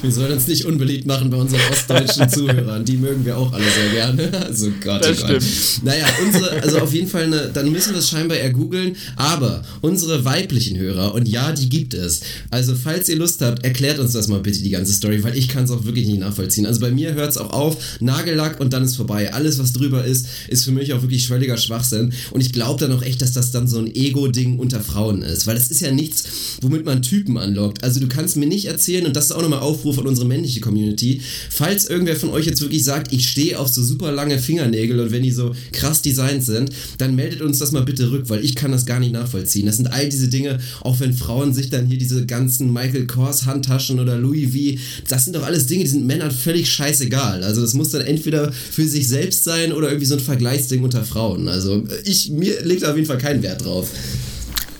wir 0.06 0.12
sollen 0.12 0.32
uns 0.32 0.46
nicht 0.46 0.64
unbeliebt 0.64 1.04
machen 1.04 1.30
bei 1.30 1.36
unseren 1.36 1.60
ostdeutschen 1.70 2.28
Zuhörern. 2.30 2.84
Die 2.84 2.96
mögen 2.96 3.24
wir 3.24 3.36
auch 3.36 3.52
alle 3.52 3.64
sehr 3.64 3.90
gerne. 3.92 4.32
Also 4.46 4.68
Gott, 4.82 5.02
Das 5.04 5.18
oh 5.22 5.26
Gott. 5.26 5.42
stimmt. 5.42 5.84
Naja, 5.84 6.06
unsere, 6.24 6.62
also 6.62 6.78
auf 6.78 6.94
jeden 6.94 7.08
Fall, 7.08 7.24
eine, 7.24 7.50
dann 7.52 7.70
müssen 7.72 7.92
wir 7.92 7.98
es 7.98 8.08
scheinbar 8.08 8.36
eher 8.38 8.52
googeln. 8.52 8.94
Aber 9.16 9.62
unsere 9.80 10.24
weiblichen 10.24 10.78
Hörer, 10.78 11.12
und 11.14 11.28
ja, 11.28 11.50
die 11.52 11.68
gibt 11.68 11.92
es. 11.94 12.20
Also 12.50 12.74
falls 12.76 13.08
ihr 13.08 13.16
Lust 13.16 13.42
habt, 13.42 13.64
erklärt 13.64 13.98
uns 13.98 14.12
das 14.12 14.28
mal 14.28 14.38
bitte, 14.40 14.62
die 14.62 14.70
ganze 14.70 14.92
Story, 14.92 15.24
weil 15.24 15.36
ich 15.36 15.48
kann 15.48 15.64
es 15.64 15.70
auch 15.72 15.84
wirklich 15.84 16.06
nicht 16.06 16.20
nachvollziehen. 16.20 16.66
Also 16.66 16.80
bei 16.80 16.90
mir 16.92 17.14
hört 17.14 17.30
es 17.30 17.36
auch 17.38 17.50
auf, 17.52 17.76
Nagellack 18.00 18.60
und 18.60 18.72
dann 18.72 18.84
ist 18.84 18.94
vorbei. 18.96 19.34
Alles, 19.34 19.58
was 19.58 19.72
drüber 19.72 20.04
ist, 20.04 20.26
ist 20.48 20.64
für 20.64 20.72
mich 20.72 20.92
auch 20.92 21.02
wirklich 21.02 21.26
völliger 21.26 21.56
Schwachsinn. 21.56 22.12
Und 22.30 22.40
ich 22.42 22.52
glaube 22.52 22.78
dann 22.80 22.96
auch 22.96 23.02
echt, 23.02 23.20
dass 23.22 23.32
das 23.32 23.50
dann 23.50 23.66
so 23.66 23.78
ein 23.78 23.92
Ego-Ding 23.92 24.58
unter 24.60 24.80
Frauen 24.80 25.22
ist. 25.22 25.48
Weil 25.48 25.56
das 25.56 25.68
ist 25.68 25.80
ja 25.80 25.90
nichts, 25.90 26.24
womit 26.62 26.84
man 26.84 27.02
Typen 27.02 27.36
anlockt. 27.38 27.82
Also 27.82 27.98
du 27.98 28.06
kannst 28.06 28.36
mir 28.36 28.46
nicht 28.46 28.66
erzählen, 28.66 29.06
und 29.06 29.16
das 29.16 29.26
ist 29.26 29.32
auch 29.32 29.42
nochmal 29.42 29.60
Aufruf 29.60 29.95
an 29.98 30.06
unsere 30.06 30.26
männliche 30.26 30.60
Community, 30.60 31.20
falls 31.50 31.88
irgendwer 31.88 32.16
von 32.16 32.30
euch 32.30 32.46
jetzt 32.46 32.60
wirklich 32.60 32.84
sagt, 32.84 33.12
ich 33.12 33.28
stehe 33.28 33.58
auf 33.58 33.68
so 33.68 33.82
super 33.82 34.12
lange 34.12 34.38
Fingernägel 34.38 35.00
und 35.00 35.10
wenn 35.10 35.22
die 35.22 35.32
so 35.32 35.54
krass 35.72 36.02
designt 36.02 36.44
sind, 36.44 36.70
dann 36.98 37.14
meldet 37.14 37.42
uns 37.42 37.58
das 37.58 37.72
mal 37.72 37.82
bitte 37.82 38.10
rück, 38.10 38.28
weil 38.28 38.44
ich 38.44 38.54
kann 38.54 38.72
das 38.72 38.86
gar 38.86 39.00
nicht 39.00 39.12
nachvollziehen. 39.12 39.66
Das 39.66 39.76
sind 39.76 39.88
all 39.88 40.08
diese 40.08 40.28
Dinge, 40.28 40.58
auch 40.82 41.00
wenn 41.00 41.14
Frauen 41.14 41.54
sich 41.54 41.70
dann 41.70 41.86
hier 41.86 41.98
diese 41.98 42.26
ganzen 42.26 42.72
Michael 42.72 43.06
Kors 43.06 43.46
Handtaschen 43.46 44.00
oder 44.00 44.16
Louis 44.16 44.52
V, 44.52 44.80
das 45.08 45.24
sind 45.24 45.36
doch 45.36 45.44
alles 45.44 45.66
Dinge, 45.66 45.84
die 45.84 45.90
sind 45.90 46.06
Männern 46.06 46.30
völlig 46.30 46.70
scheißegal. 46.70 47.42
Also 47.42 47.60
das 47.60 47.74
muss 47.74 47.90
dann 47.90 48.02
entweder 48.02 48.52
für 48.52 48.86
sich 48.86 49.08
selbst 49.08 49.44
sein 49.44 49.72
oder 49.72 49.88
irgendwie 49.88 50.06
so 50.06 50.14
ein 50.14 50.20
Vergleichsding 50.20 50.82
unter 50.82 51.04
Frauen. 51.04 51.48
Also 51.48 51.84
ich, 52.04 52.30
mir 52.30 52.62
legt 52.64 52.84
auf 52.84 52.96
jeden 52.96 53.06
Fall 53.06 53.18
keinen 53.18 53.42
Wert 53.42 53.64
drauf. 53.64 53.90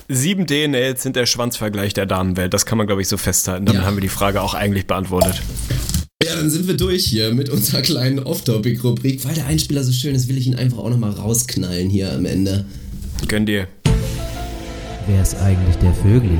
7D-Nails 0.09 1.03
sind 1.03 1.17
der 1.17 1.27
Schwanzvergleich 1.27 1.95
der 1.95 2.07
Damenwelt. 2.07 2.55
Das 2.55 2.67
kann 2.67 2.79
man, 2.79 2.87
glaube 2.87 3.03
ich, 3.03 3.09
so 3.09 3.17
festhalten. 3.17 3.67
Damit 3.67 3.83
Ja. 3.83 3.87
haben 3.87 3.97
wir 3.97 4.01
die 4.03 4.09
Frage 4.09 4.41
auch 4.41 4.55
eigentlich 4.55 4.87
beantwortet. 4.87 5.43
Ja, 6.23 6.35
dann 6.37 6.49
sind 6.51 6.67
wir 6.67 6.77
durch 6.77 7.05
hier 7.05 7.35
mit 7.35 7.49
unserer 7.51 7.83
kleinen 7.83 8.21
Off-Topic-Rubrik. 8.21 9.25
Weil 9.25 9.35
der 9.35 9.47
Einspieler 9.47 9.83
so 9.85 9.93
schön 9.93 10.15
ist, 10.15 10.29
will 10.29 10.39
ich 10.39 10.47
ihn 10.47 10.55
einfach 10.57 10.79
auch 10.79 10.91
nochmal 10.91 11.11
rausknallen 11.11 11.89
hier 11.91 12.13
am 12.13 12.25
Ende. 12.25 12.65
Gönn 13.29 13.47
dir. 13.47 13.69
Wer 15.07 15.23
ist 15.23 15.37
eigentlich 15.37 15.77
der 15.77 15.93
Vögli? 15.95 16.39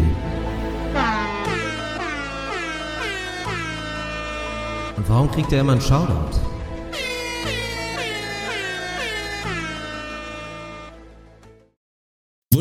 Und 4.97 5.09
warum 5.09 5.31
kriegt 5.31 5.53
er 5.53 5.61
immer 5.61 5.73
einen 5.73 5.81
Shoutout? 5.81 6.39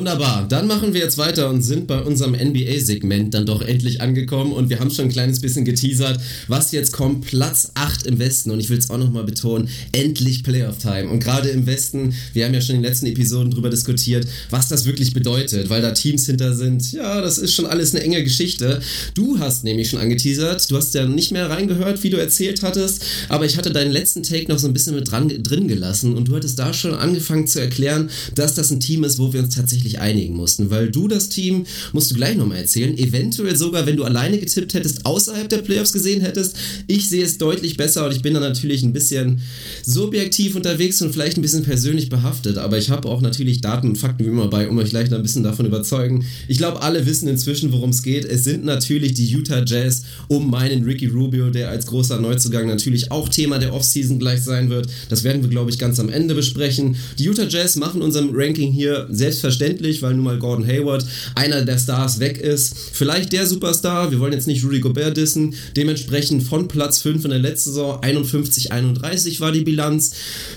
Wunderbar, 0.06 0.46
dann 0.48 0.68
machen 0.68 0.94
wir 0.94 1.02
jetzt 1.02 1.18
weiter 1.18 1.50
und 1.50 1.64
sind 1.64 1.88
bei 1.88 2.00
unserem 2.00 2.34
NBA-Segment 2.34 3.34
dann 3.34 3.48
doch 3.48 3.64
endlich 3.64 4.02
angekommen 4.02 4.52
und 4.52 4.70
wir 4.70 4.80
haben 4.80 4.92
schon 4.92 5.06
ein 5.06 5.12
kleines 5.12 5.40
bisschen 5.40 5.66
geteasert, 5.66 6.20
was 6.48 6.72
jetzt 6.72 6.94
kommt. 6.94 7.26
Platz 7.26 7.72
8 7.74 8.06
im 8.06 8.20
Westen 8.20 8.52
und 8.52 8.60
ich 8.60 8.70
will 8.70 8.78
es 8.78 8.92
auch 8.92 9.00
nochmal 9.00 9.24
betonen, 9.24 9.68
endlich 9.94 10.44
Playoff-Time. 10.44 11.10
Und 11.10 11.24
gerade 11.24 11.50
im 11.50 11.66
Westen, 11.66 12.14
wir 12.34 12.46
haben 12.46 12.54
ja 12.54 12.62
schon 12.62 12.76
in 12.76 12.84
den 12.84 12.88
letzten 12.88 13.08
Episoden 13.08 13.50
drüber 13.50 13.72
diskutiert, 13.72 14.28
was 14.52 14.68
das 14.68 14.86
wirklich 14.86 15.12
bedeutet, 15.14 15.72
weil 15.72 15.82
da 15.82 15.90
Teams 15.90 16.28
hinter 16.28 16.54
sind. 16.54 16.92
Ja, 16.92 17.20
das 17.22 17.40
ist 17.40 17.56
schon 17.56 17.66
alles 17.66 17.96
eine 17.96 18.04
enge 18.04 18.24
Geschichte. 18.24 18.82
Du 19.16 19.40
hast 19.40 19.64
nämlich 19.64 19.90
schon 19.90 19.98
angeteasert, 19.98 20.70
du 20.70 20.78
hast 20.78 20.94
ja 20.94 21.08
nicht 21.08 21.32
mehr 21.32 21.50
reingehört, 21.50 22.04
wie 22.04 22.12
du 22.12 22.18
erzählt 22.18 22.62
hattest, 22.62 23.04
aber 23.28 23.46
ich 23.46 23.58
hatte 23.58 23.72
deinen 23.72 23.92
letzten 23.92 24.22
Take 24.22 24.52
noch 24.52 24.60
so 24.60 24.68
ein 24.68 24.74
bisschen 24.74 24.94
mit 24.94 25.10
dran, 25.10 25.30
drin 25.30 25.68
gelassen 25.68 26.16
und 26.16 26.28
du 26.28 26.36
hattest 26.36 26.60
da 26.60 26.74
schon 26.74 26.94
angefangen 26.94 27.48
zu 27.48 27.60
erklären, 27.60 28.12
dass 28.36 28.54
das 28.54 28.70
ein 28.70 28.80
Team 28.80 29.04
ist, 29.04 29.18
wo 29.18 29.34
wir 29.34 29.40
uns 29.40 29.56
tatsächlich 29.56 29.95
sich 29.96 30.00
einigen 30.00 30.36
mussten, 30.36 30.70
weil 30.70 30.92
du 30.92 31.08
das 31.08 31.30
Team, 31.30 31.66
musst 31.94 32.12
du 32.12 32.16
gleich 32.16 32.36
nochmal 32.36 32.58
erzählen, 32.58 32.98
eventuell 32.98 33.56
sogar, 33.56 33.86
wenn 33.86 33.98
du 33.98 34.04
alleine 34.04 34.38
getippt 34.38 34.74
hättest, 34.74 35.06
außerhalb 35.06 35.50
der 35.50 35.60
Playoffs 35.60 35.94
gesehen 35.94 36.22
hättest. 36.22 36.56
Ich 36.88 37.10
sehe 37.10 37.24
es 37.24 37.38
deutlich 37.38 37.78
besser 37.78 38.06
und 38.06 38.14
ich 38.14 38.22
bin 38.22 38.34
da 38.34 38.40
natürlich 38.40 38.84
ein 38.84 38.94
bisschen 38.94 39.42
subjektiv 39.84 40.56
unterwegs 40.56 41.02
und 41.02 41.12
vielleicht 41.12 41.38
ein 41.38 41.42
bisschen 41.42 41.64
persönlich 41.64 42.10
behaftet, 42.10 42.58
aber 42.58 42.78
ich 42.78 42.90
habe 42.90 43.08
auch 43.08 43.22
natürlich 43.22 43.62
Daten 43.62 43.90
und 43.90 43.98
Fakten 43.98 44.26
wie 44.26 44.30
immer 44.30 44.48
bei, 44.48 44.68
um 44.70 44.78
euch 44.78 44.90
gleich 44.90 45.12
ein 45.12 45.22
bisschen 45.22 45.44
davon 45.44 45.66
überzeugen. 45.66 46.26
Ich 46.48 46.58
glaube, 46.58 46.82
alle 46.82 47.06
wissen 47.06 47.28
inzwischen, 47.28 47.72
worum 47.72 47.92
es 47.92 48.04
geht. 48.04 48.26
Es 48.26 48.44
sind 48.44 48.66
natürlich 48.66 49.14
die 49.14 49.28
Utah 49.28 49.64
Jazz 49.66 50.04
um 50.28 50.50
meinen 50.50 50.84
Ricky 50.84 51.08
Rubio, 51.08 51.50
der 51.50 51.70
als 51.70 51.86
großer 51.86 52.20
Neuzugang 52.20 52.68
natürlich 52.68 53.12
auch 53.12 53.30
Thema 53.30 53.60
der 53.60 53.74
Offseason 53.74 54.20
gleich 54.20 54.42
sein 54.42 54.70
wird. 54.70 54.88
Das 55.10 55.24
werden 55.24 55.42
wir, 55.42 55.50
glaube 55.50 55.70
ich, 55.70 55.80
ganz 55.80 56.00
am 56.00 56.10
Ende 56.10 56.36
besprechen. 56.36 56.96
Die 57.20 57.26
Utah 57.26 57.48
Jazz 57.48 57.76
machen 57.76 58.02
unserem 58.02 58.32
Ranking 58.34 58.72
hier 58.72 59.08
selbstverständlich, 59.10 59.85
weil 60.02 60.14
nun 60.14 60.24
mal 60.26 60.40
Gordon 60.40 60.66
Hayward 60.68 61.06
einer 61.36 61.64
der 61.64 61.78
Stars 61.78 62.20
weg 62.20 62.38
ist. 62.38 62.76
Vielleicht 62.94 63.32
der 63.34 63.46
Superstar, 63.48 64.12
wir 64.12 64.20
wollen 64.20 64.34
jetzt 64.34 64.48
nicht 64.48 64.64
Rudy 64.64 64.80
Gobert 64.80 65.18
dissen. 65.18 65.54
Dementsprechend 65.76 66.44
von 66.44 66.68
Platz 66.68 67.00
5 67.00 67.26
in 67.26 67.32
der 67.32 67.40
letzten 67.40 67.72
Saison 67.72 68.02
51-31 68.02 69.40
war 69.40 69.52
die 69.52 69.62
Bilanz. 69.62 70.12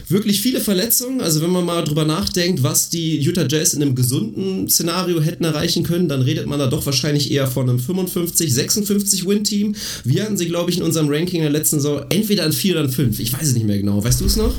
Wirklich 0.08 0.40
viele 0.40 0.60
Verletzungen, 0.60 1.20
also 1.20 1.42
wenn 1.42 1.50
man 1.50 1.64
mal 1.64 1.84
drüber 1.84 2.04
nachdenkt, 2.04 2.62
was 2.62 2.88
die 2.88 3.18
Utah 3.18 3.46
Jazz 3.48 3.74
in 3.74 3.82
einem 3.82 3.94
gesunden 3.94 4.68
Szenario 4.68 5.20
hätten 5.20 5.44
erreichen 5.44 5.82
können, 5.82 6.08
dann 6.08 6.22
redet 6.22 6.46
man 6.46 6.58
da 6.58 6.66
doch 6.66 6.86
wahrscheinlich 6.86 7.30
eher 7.30 7.46
von 7.46 7.68
einem 7.68 7.78
55, 7.78 8.52
56 8.54 9.26
Win-Team. 9.26 9.74
Wir 10.04 10.24
hatten 10.24 10.36
sie, 10.36 10.46
glaube 10.46 10.70
ich, 10.70 10.78
in 10.78 10.82
unserem 10.82 11.08
Ranking 11.08 11.36
in 11.36 11.42
der 11.42 11.52
letzten 11.52 11.76
Saison 11.76 12.02
entweder 12.08 12.44
an 12.44 12.52
4 12.52 12.72
oder 12.72 12.84
an 12.84 12.90
5. 12.90 13.18
Ich 13.20 13.32
weiß 13.32 13.48
es 13.48 13.54
nicht 13.54 13.66
mehr 13.66 13.78
genau. 13.78 14.02
Weißt 14.02 14.20
du 14.20 14.24
es 14.24 14.36
noch? 14.36 14.54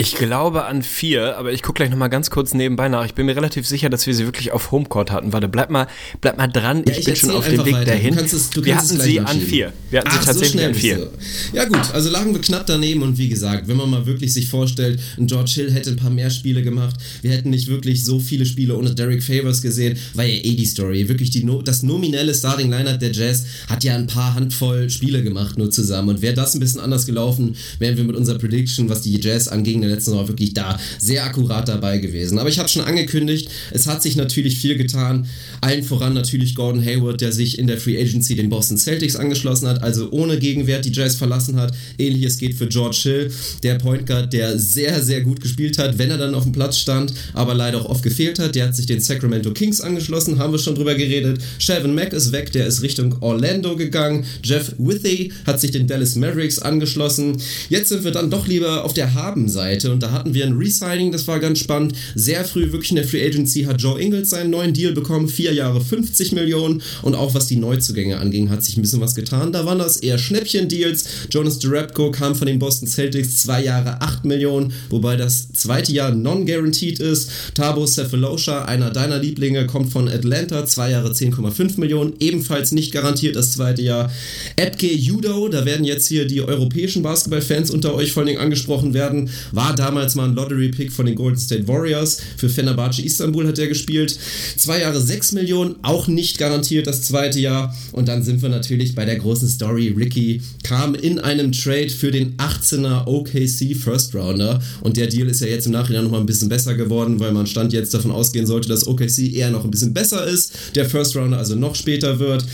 Ich 0.00 0.14
glaube 0.14 0.64
an 0.64 0.82
vier, 0.82 1.36
aber 1.36 1.52
ich 1.52 1.62
gucke 1.62 1.76
gleich 1.76 1.90
nochmal 1.90 2.08
ganz 2.08 2.30
kurz 2.30 2.54
nebenbei 2.54 2.88
nach. 2.88 3.04
Ich 3.04 3.12
bin 3.12 3.26
mir 3.26 3.36
relativ 3.36 3.66
sicher, 3.66 3.90
dass 3.90 4.06
wir 4.06 4.14
sie 4.14 4.24
wirklich 4.24 4.50
auf 4.50 4.70
Homecourt 4.70 5.10
hatten. 5.10 5.34
Warte, 5.34 5.46
bleib 5.46 5.68
mal, 5.68 5.88
bleib 6.22 6.38
mal 6.38 6.46
dran. 6.46 6.84
Ja, 6.86 6.92
ich, 6.92 7.00
ich 7.00 7.04
bin 7.04 7.16
schon 7.16 7.30
auf 7.32 7.46
dem 7.46 7.66
Weg 7.66 7.74
weiter. 7.74 7.90
dahin. 7.90 8.16
Es, 8.16 8.48
wir 8.56 8.76
hatten 8.78 8.98
sie 8.98 9.20
an 9.20 9.38
vier. 9.38 9.74
Wir 9.90 10.00
hatten 10.00 10.08
Ach, 10.10 10.20
sie 10.20 10.26
tatsächlich 10.26 10.62
so 10.62 10.68
an 10.68 10.74
vier. 10.74 11.10
Ja 11.52 11.66
gut, 11.66 11.92
also 11.92 12.08
lagen 12.08 12.32
wir 12.32 12.40
knapp 12.40 12.64
daneben 12.64 13.02
und 13.02 13.18
wie 13.18 13.28
gesagt, 13.28 13.68
wenn 13.68 13.76
man 13.76 13.90
mal 13.90 14.06
wirklich 14.06 14.32
sich 14.32 14.48
vorstellt, 14.48 14.98
ein 15.18 15.26
George 15.26 15.50
Hill 15.56 15.70
hätte 15.70 15.90
ein 15.90 15.96
paar 15.96 16.08
mehr 16.08 16.30
Spiele 16.30 16.62
gemacht, 16.62 16.96
wir 17.20 17.32
hätten 17.32 17.50
nicht 17.50 17.68
wirklich 17.68 18.02
so 18.02 18.20
viele 18.20 18.46
Spiele 18.46 18.78
ohne 18.78 18.94
Derek 18.94 19.22
Favors 19.22 19.60
gesehen, 19.60 19.98
war 20.14 20.24
ja 20.24 20.32
eh 20.32 20.54
die 20.54 20.64
Story. 20.64 21.10
Wirklich 21.10 21.28
die 21.28 21.44
no 21.44 21.60
das 21.60 21.82
nominelle 21.82 22.34
Starting 22.34 22.70
Lineup 22.70 23.00
der 23.00 23.12
Jazz 23.12 23.44
hat 23.68 23.84
ja 23.84 23.96
ein 23.96 24.06
paar 24.06 24.34
Handvoll 24.34 24.88
Spiele 24.88 25.22
gemacht 25.22 25.58
nur 25.58 25.70
zusammen 25.70 26.08
und 26.08 26.22
wäre 26.22 26.32
das 26.32 26.54
ein 26.54 26.60
bisschen 26.60 26.80
anders 26.80 27.04
gelaufen, 27.04 27.54
wären 27.78 27.98
wir 27.98 28.04
mit 28.04 28.16
unserer 28.16 28.38
Prediction, 28.38 28.88
was 28.88 29.02
die 29.02 29.20
Jazz 29.20 29.46
anging, 29.46 29.82
in 29.82 29.89
der 29.90 29.96
letzten 29.96 30.12
Saison 30.12 30.28
wirklich 30.28 30.54
da 30.54 30.78
sehr 30.98 31.24
akkurat 31.24 31.68
dabei 31.68 31.98
gewesen. 31.98 32.38
Aber 32.38 32.48
ich 32.48 32.58
habe 32.58 32.68
schon 32.68 32.82
angekündigt, 32.82 33.50
es 33.72 33.86
hat 33.86 34.02
sich 34.02 34.16
natürlich 34.16 34.58
viel 34.58 34.76
getan. 34.76 35.26
Allen 35.60 35.82
voran 35.82 36.14
natürlich 36.14 36.54
Gordon 36.54 36.84
Hayward, 36.84 37.20
der 37.20 37.32
sich 37.32 37.58
in 37.58 37.66
der 37.66 37.78
Free 37.78 38.00
Agency 38.00 38.34
den 38.34 38.48
Boston 38.48 38.78
Celtics 38.78 39.16
angeschlossen 39.16 39.68
hat, 39.68 39.82
also 39.82 40.10
ohne 40.10 40.38
Gegenwert 40.38 40.84
die 40.84 40.92
Jazz 40.92 41.16
verlassen 41.16 41.56
hat. 41.56 41.74
Ähnliches 41.98 42.38
geht 42.38 42.54
für 42.54 42.68
George 42.68 42.98
Hill, 43.02 43.32
der 43.62 43.74
Point 43.74 44.06
Guard, 44.06 44.32
der 44.32 44.58
sehr, 44.58 45.02
sehr 45.02 45.20
gut 45.22 45.40
gespielt 45.40 45.78
hat, 45.78 45.98
wenn 45.98 46.10
er 46.10 46.18
dann 46.18 46.34
auf 46.34 46.44
dem 46.44 46.52
Platz 46.52 46.78
stand, 46.78 47.12
aber 47.34 47.54
leider 47.54 47.80
auch 47.80 47.86
oft 47.86 48.02
gefehlt 48.02 48.38
hat. 48.38 48.54
Der 48.54 48.66
hat 48.66 48.76
sich 48.76 48.86
den 48.86 49.00
Sacramento 49.00 49.52
Kings 49.52 49.80
angeschlossen, 49.80 50.38
haben 50.38 50.52
wir 50.52 50.58
schon 50.58 50.74
drüber 50.74 50.94
geredet. 50.94 51.40
Shelvin 51.58 51.94
Mack 51.94 52.12
ist 52.12 52.32
weg, 52.32 52.52
der 52.52 52.66
ist 52.66 52.82
Richtung 52.82 53.16
Orlando 53.20 53.76
gegangen. 53.76 54.24
Jeff 54.42 54.72
Withy 54.78 55.32
hat 55.46 55.60
sich 55.60 55.70
den 55.70 55.86
Dallas 55.86 56.14
Mavericks 56.14 56.58
angeschlossen. 56.58 57.36
Jetzt 57.68 57.88
sind 57.88 58.04
wir 58.04 58.10
dann 58.10 58.30
doch 58.30 58.46
lieber 58.46 58.84
auf 58.84 58.94
der 58.94 59.14
Haben-Seite 59.14 59.69
und 59.70 60.02
da 60.02 60.10
hatten 60.10 60.34
wir 60.34 60.44
ein 60.44 60.56
Resigning, 60.56 61.12
das 61.12 61.26
war 61.28 61.38
ganz 61.38 61.58
spannend. 61.58 61.94
Sehr 62.14 62.44
früh 62.44 62.72
wirklich 62.72 62.90
in 62.90 62.96
der 62.96 63.06
Free 63.06 63.24
Agency 63.24 63.62
hat 63.62 63.80
Joe 63.80 64.00
Ingles 64.00 64.30
seinen 64.30 64.50
neuen 64.50 64.74
Deal 64.74 64.92
bekommen, 64.92 65.28
vier 65.28 65.52
Jahre 65.52 65.80
50 65.80 66.32
Millionen 66.32 66.82
und 67.02 67.14
auch 67.14 67.34
was 67.34 67.46
die 67.46 67.56
Neuzugänge 67.56 68.18
anging, 68.18 68.50
hat 68.50 68.64
sich 68.64 68.76
ein 68.76 68.82
bisschen 68.82 69.00
was 69.00 69.14
getan. 69.14 69.52
Da 69.52 69.64
waren 69.64 69.78
das 69.78 69.98
eher 69.98 70.18
Schnäppchen-Deals. 70.18 71.04
Jonas 71.30 71.58
Durapko 71.58 72.10
kam 72.10 72.34
von 72.34 72.46
den 72.46 72.58
Boston 72.58 72.88
Celtics, 72.88 73.42
zwei 73.42 73.62
Jahre 73.62 74.00
8 74.00 74.24
Millionen, 74.24 74.72
wobei 74.88 75.16
das 75.16 75.52
zweite 75.52 75.92
Jahr 75.92 76.12
non-guaranteed 76.12 76.98
ist. 76.98 77.30
Tabo 77.54 77.86
Cephalosha, 77.86 78.64
einer 78.64 78.90
deiner 78.90 79.18
Lieblinge, 79.18 79.66
kommt 79.66 79.92
von 79.92 80.08
Atlanta, 80.08 80.66
zwei 80.66 80.90
Jahre 80.90 81.12
10,5 81.12 81.78
Millionen, 81.78 82.14
ebenfalls 82.18 82.72
nicht 82.72 82.92
garantiert 82.92 83.36
das 83.36 83.52
zweite 83.52 83.82
Jahr. 83.82 84.10
Edge 84.56 84.86
Judo, 84.86 85.48
da 85.48 85.64
werden 85.64 85.84
jetzt 85.84 86.08
hier 86.08 86.26
die 86.26 86.40
europäischen 86.40 87.02
Basketballfans 87.02 87.70
unter 87.70 87.94
euch 87.94 88.12
vor 88.12 88.24
allem 88.24 88.38
angesprochen 88.38 88.94
werden, 88.94 89.30
war 89.52 89.59
damals 89.76 90.14
mal 90.14 90.28
ein 90.28 90.34
Lottery-Pick 90.34 90.92
von 90.92 91.06
den 91.06 91.14
Golden 91.14 91.38
State 91.38 91.68
Warriors. 91.68 92.20
Für 92.36 92.48
Fenerbahce 92.48 93.02
Istanbul 93.02 93.46
hat 93.46 93.58
er 93.58 93.68
gespielt. 93.68 94.18
Zwei 94.56 94.80
Jahre 94.80 95.00
6 95.00 95.32
Millionen, 95.32 95.76
auch 95.82 96.08
nicht 96.08 96.38
garantiert 96.38 96.86
das 96.86 97.02
zweite 97.02 97.38
Jahr. 97.38 97.74
Und 97.92 98.08
dann 98.08 98.22
sind 98.22 98.42
wir 98.42 98.48
natürlich 98.48 98.94
bei 98.94 99.04
der 99.04 99.16
großen 99.16 99.48
Story. 99.48 99.94
Ricky 99.96 100.40
kam 100.62 100.94
in 100.94 101.18
einem 101.18 101.52
Trade 101.52 101.90
für 101.90 102.10
den 102.10 102.36
18er 102.38 103.06
OKC 103.06 103.76
First 103.76 104.14
Rounder. 104.14 104.60
Und 104.80 104.96
der 104.96 105.08
Deal 105.08 105.28
ist 105.28 105.40
ja 105.40 105.46
jetzt 105.46 105.66
im 105.66 105.72
Nachhinein 105.72 106.04
nochmal 106.04 106.20
ein 106.20 106.26
bisschen 106.26 106.48
besser 106.48 106.74
geworden, 106.74 107.20
weil 107.20 107.32
man 107.32 107.46
Stand 107.46 107.72
jetzt 107.72 107.94
davon 107.94 108.10
ausgehen 108.10 108.46
sollte, 108.46 108.68
dass 108.68 108.86
OKC 108.86 109.34
eher 109.34 109.50
noch 109.50 109.64
ein 109.64 109.70
bisschen 109.70 109.92
besser 109.92 110.26
ist. 110.26 110.52
Der 110.74 110.88
First 110.88 111.16
Rounder 111.16 111.38
also 111.38 111.54
noch 111.54 111.74
später 111.74 112.18
wird. 112.18 112.44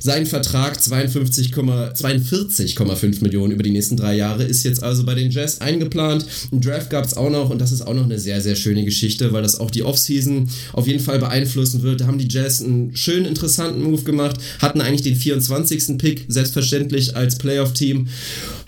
Sein 0.00 0.26
Vertrag 0.26 0.78
42,5 0.78 3.22
Millionen 3.22 3.52
über 3.52 3.62
die 3.62 3.70
nächsten 3.70 3.96
drei 3.96 4.16
Jahre 4.16 4.44
ist 4.44 4.64
jetzt 4.64 4.82
also 4.82 5.04
bei 5.04 5.14
den 5.14 5.30
Jazz 5.30 5.60
eingeplant. 5.60 6.26
Ein 6.56 6.62
Draft 6.62 6.88
gab 6.88 7.04
es 7.04 7.14
auch 7.14 7.28
noch 7.28 7.50
und 7.50 7.60
das 7.60 7.70
ist 7.70 7.82
auch 7.82 7.92
noch 7.92 8.04
eine 8.04 8.18
sehr, 8.18 8.40
sehr 8.40 8.56
schöne 8.56 8.82
Geschichte, 8.86 9.30
weil 9.34 9.42
das 9.42 9.60
auch 9.60 9.70
die 9.70 9.82
Offseason 9.82 10.48
auf 10.72 10.86
jeden 10.86 11.00
Fall 11.00 11.18
beeinflussen 11.18 11.82
wird. 11.82 12.00
Da 12.00 12.06
haben 12.06 12.16
die 12.16 12.28
Jazz 12.30 12.62
einen 12.62 12.96
schönen, 12.96 13.26
interessanten 13.26 13.82
Move 13.82 14.02
gemacht, 14.04 14.36
hatten 14.60 14.80
eigentlich 14.80 15.02
den 15.02 15.16
24. 15.16 15.98
Pick, 15.98 16.24
selbstverständlich 16.28 17.14
als 17.14 17.36
Playoff-Team, 17.36 18.08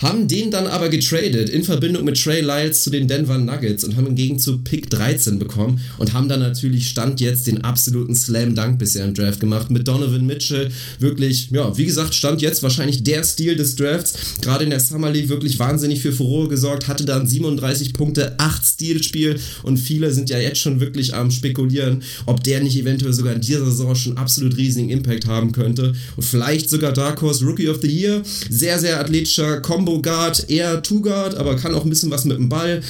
haben 0.03 0.29
den 0.29 0.51
dann 0.51 0.67
aber 0.67 0.91
getradet 0.91 1.49
in 1.49 1.65
Verbindung 1.65 2.05
mit 2.05 2.23
Trey 2.23 2.43
Lyles 2.43 2.83
zu 2.83 2.91
den 2.91 3.09
Denver 3.09 3.39
Nuggets 3.39 3.85
und 3.85 3.97
haben 3.97 4.07
im 4.07 4.17
Gegenzug 4.17 4.65
Pick 4.65 4.91
13 4.91 5.39
bekommen 5.39 5.81
und 5.97 6.13
haben 6.13 6.29
dann 6.29 6.41
natürlich 6.41 6.91
Stand 6.91 7.23
jetzt 7.23 7.47
den 7.47 7.65
absoluten 7.65 8.15
Slam-Dunk 8.15 8.79
bisher 8.79 9.07
im 9.07 9.15
Draft 9.15 9.41
gemacht 9.41 9.71
mit 9.71 9.89
Donovan 9.89 10.27
Mitchell. 10.27 10.71
Wirklich, 10.99 11.49
ja, 11.53 11.75
wie 11.79 11.87
gesagt, 11.87 12.15
Stand 12.15 12.43
jetzt 12.43 12.63
wahrscheinlich 12.63 13.03
der 13.03 13.25
Stil 13.25 13.57
des 13.57 13.77
Drafts. 13.77 14.13
Gerade 14.43 14.65
in 14.65 14.71
der 14.71 14.81
Summer 14.81 15.11
League 15.11 15.31
wirklich 15.31 15.59
wahnsinnig 15.59 16.01
für 16.03 16.13
Furore 16.13 16.49
gesorgt, 16.49 16.87
hatte 16.87 17.07
dann 17.07 17.27
37 17.27 17.78
Punkte, 17.93 18.39
8 18.39 18.65
Stilspiel 18.65 19.39
und 19.63 19.79
viele 19.79 20.13
sind 20.13 20.31
ja 20.31 20.39
jetzt 20.39 20.61
schon 20.61 20.81
wirklich 20.81 21.15
am 21.15 21.31
spekulieren, 21.31 22.03
ob 22.27 22.43
der 22.45 22.61
nicht 22.61 22.77
eventuell 22.77 23.13
sogar 23.13 23.35
in 23.35 23.41
dieser 23.41 23.65
Saison 23.65 23.95
schon 23.95 24.17
absolut 24.17 24.57
riesigen 24.57 24.91
Impact 24.91 25.27
haben 25.27 25.53
könnte 25.53 25.95
und 26.17 26.23
vielleicht 26.23 26.71
sogar 26.71 26.93
Dark 26.93 27.23
Horse 27.23 27.45
Rookie 27.45 27.69
of 27.69 27.81
the 27.83 27.89
Year. 27.89 28.23
Sehr, 28.51 28.79
sehr 28.79 29.01
athletischer 29.01 29.61
Combo 29.61 30.01
Guard, 30.03 30.49
eher 30.49 30.83
Two 30.83 31.01
Guard, 31.01 31.35
aber 31.37 31.57
kann 31.57 31.75
auch 31.75 31.85
ein 31.85 31.91
bisschen 31.91 32.11
was 32.11 32.25
mit 32.25 32.39
dem 32.39 32.49
Ball. 32.49 32.83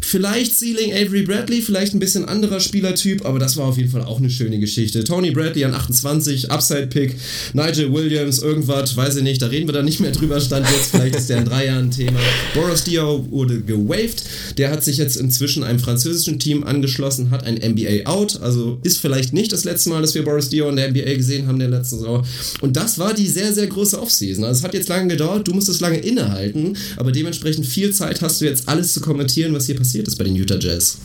Vielleicht 0.00 0.58
Ceiling 0.58 0.92
Avery 0.92 1.22
Bradley, 1.22 1.60
vielleicht 1.60 1.94
ein 1.94 1.98
bisschen 1.98 2.24
anderer 2.24 2.60
Spielertyp, 2.60 3.26
aber 3.26 3.38
das 3.38 3.56
war 3.56 3.66
auf 3.66 3.76
jeden 3.76 3.90
Fall 3.90 4.02
auch 4.02 4.18
eine 4.18 4.30
schöne 4.30 4.58
Geschichte. 4.58 5.04
Tony 5.04 5.30
Bradley 5.30 5.64
an 5.64 5.74
28, 5.74 6.50
Upside 6.50 6.86
Pick, 6.86 7.16
Nigel 7.52 7.92
Williams, 7.92 8.38
irgendwas, 8.38 8.96
weiß 8.96 9.16
ich 9.16 9.22
nicht, 9.22 9.42
da 9.42 9.48
reden 9.48 9.68
wir 9.68 9.74
dann 9.74 9.84
nicht 9.84 10.00
mehr 10.00 10.12
drüber, 10.12 10.40
stand 10.40 10.66
jetzt, 10.70 10.90
vielleicht 10.90 11.16
ist 11.16 11.28
der 11.28 11.38
in 11.38 11.44
drei 11.44 11.66
Jahren 11.66 11.90
Thema. 11.90 12.18
Boris 12.54 12.84
Dio 12.84 13.26
wurde 13.30 13.60
gewaved, 13.60 14.24
der 14.56 14.70
hat 14.70 14.84
sich 14.84 14.96
jetzt 14.96 15.16
inzwischen 15.16 15.64
einem 15.64 15.78
französischen 15.78 16.38
Team 16.38 16.64
angeschlossen, 16.64 17.30
hat 17.30 17.44
ein 17.44 17.54
NBA 17.56 18.06
Out, 18.06 18.40
also 18.40 18.78
ist 18.82 18.98
vielleicht 18.98 19.32
nicht 19.32 19.52
das 19.52 19.64
letzte 19.64 19.90
Mal, 19.90 20.02
dass 20.02 20.14
wir 20.14 20.24
Boris 20.24 20.48
Dio 20.48 20.68
in 20.68 20.76
der 20.76 20.90
NBA 20.90 21.14
gesehen 21.14 21.46
haben 21.46 21.58
der 21.58 21.68
letzten 21.68 21.98
Saison. 21.98 22.24
Und 22.60 22.76
das 22.76 22.98
war 22.98 23.14
die 23.14 23.26
sehr, 23.26 23.52
sehr 23.52 23.66
große 23.66 24.00
Offseason. 24.00 24.44
Also 24.44 24.58
es 24.58 24.64
hat 24.64 24.74
jetzt 24.74 24.88
lange 24.88 25.08
gedauert, 25.08 25.48
du 25.48 25.54
musstest 25.54 25.80
lange 25.80 25.98
innehalten, 25.98 26.76
aber 26.96 27.12
dementsprechend 27.12 27.66
viel 27.66 27.92
Zeit 27.92 28.20
hast 28.22 28.40
du 28.40 28.44
jetzt 28.44 28.68
alles 28.68 28.92
zu 28.92 29.00
kommentieren, 29.00 29.54
was 29.54 29.66
hier 29.66 29.76
passiert 29.76 30.08
ist 30.08 30.16
bei 30.16 30.24
den 30.24 30.36
Utah 30.36 30.58
Jazz. 30.58 30.98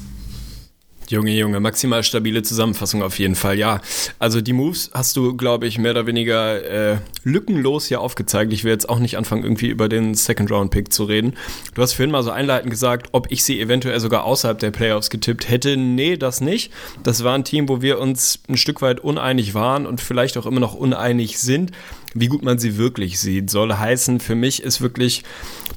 Junge, 1.10 1.31
Junge, 1.31 1.60
maximal 1.60 2.03
stabile 2.03 2.43
Zusammenfassung 2.43 3.03
auf 3.03 3.19
jeden 3.19 3.36
Fall, 3.36 3.57
ja. 3.57 3.81
Also 4.19 4.41
die 4.41 4.53
Moves 4.53 4.89
hast 4.93 5.15
du, 5.17 5.36
glaube 5.36 5.67
ich, 5.67 5.77
mehr 5.77 5.91
oder 5.91 6.07
weniger 6.07 6.63
äh, 6.63 6.98
lückenlos 7.24 7.88
hier 7.88 8.01
aufgezeigt. 8.01 8.53
Ich 8.53 8.63
will 8.63 8.72
jetzt 8.72 8.89
auch 8.89 9.00
nicht 9.00 9.17
anfangen, 9.17 9.43
irgendwie 9.43 9.67
über 9.67 9.89
den 9.89 10.15
Second-Round-Pick 10.15 10.93
zu 10.93 11.03
reden. 11.03 11.33
Du 11.74 11.81
hast 11.81 11.93
vorhin 11.93 12.12
mal 12.12 12.24
so 12.24 12.31
einleitend 12.31 12.72
gesagt, 12.72 13.10
ob 13.12 13.31
ich 13.31 13.43
sie 13.43 13.60
eventuell 13.60 14.00
sogar 14.00 14.24
außerhalb 14.24 14.60
der 14.60 14.72
Playoffs 14.72 15.10
getippt 15.10 15.50
hätte. 15.50 15.77
Nee, 15.77 16.17
das 16.17 16.41
nicht. 16.41 16.72
Das 17.03 17.24
war 17.24 17.36
ein 17.36 17.43
Team, 17.43 17.69
wo 17.69 17.81
wir 17.81 18.00
uns 18.00 18.39
ein 18.48 18.57
Stück 18.57 18.81
weit 18.81 19.00
uneinig 19.00 19.53
waren 19.53 19.86
und 19.86 20.01
vielleicht 20.01 20.38
auch 20.38 20.45
immer 20.45 20.60
noch 20.60 20.74
uneinig 20.74 21.39
sind. 21.39 21.72
Wie 22.13 22.27
gut 22.27 22.43
man 22.43 22.60
sie 22.60 22.77
wirklich 22.77 23.19
sieht, 23.19 23.50
soll 23.50 23.74
heißen, 23.74 24.19
für 24.19 24.36
mich 24.36 24.62
ist 24.62 24.81
wirklich 24.81 25.24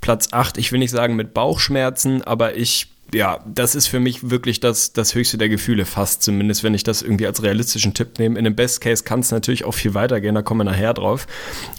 Platz 0.00 0.28
8, 0.32 0.58
ich 0.58 0.70
will 0.70 0.78
nicht 0.78 0.90
sagen 0.90 1.16
mit 1.16 1.32
Bauchschmerzen, 1.32 2.22
aber 2.22 2.56
ich 2.56 2.88
ja, 3.12 3.38
das 3.46 3.74
ist 3.74 3.86
für 3.86 4.00
mich 4.00 4.30
wirklich 4.30 4.58
das, 4.58 4.92
das 4.92 5.14
höchste 5.14 5.38
der 5.38 5.48
Gefühle, 5.48 5.86
fast 5.86 6.22
zumindest, 6.22 6.64
wenn 6.64 6.74
ich 6.74 6.82
das 6.82 7.02
irgendwie 7.02 7.26
als 7.26 7.42
realistischen 7.42 7.94
Tipp 7.94 8.18
nehme. 8.18 8.38
In 8.38 8.44
dem 8.44 8.56
Best 8.56 8.80
Case 8.80 9.04
kann 9.04 9.20
es 9.20 9.30
natürlich 9.30 9.64
auch 9.64 9.74
viel 9.74 9.94
weitergehen, 9.94 10.34
da 10.34 10.42
kommen 10.42 10.60
wir 10.60 10.72
nachher 10.72 10.92
drauf. 10.92 11.26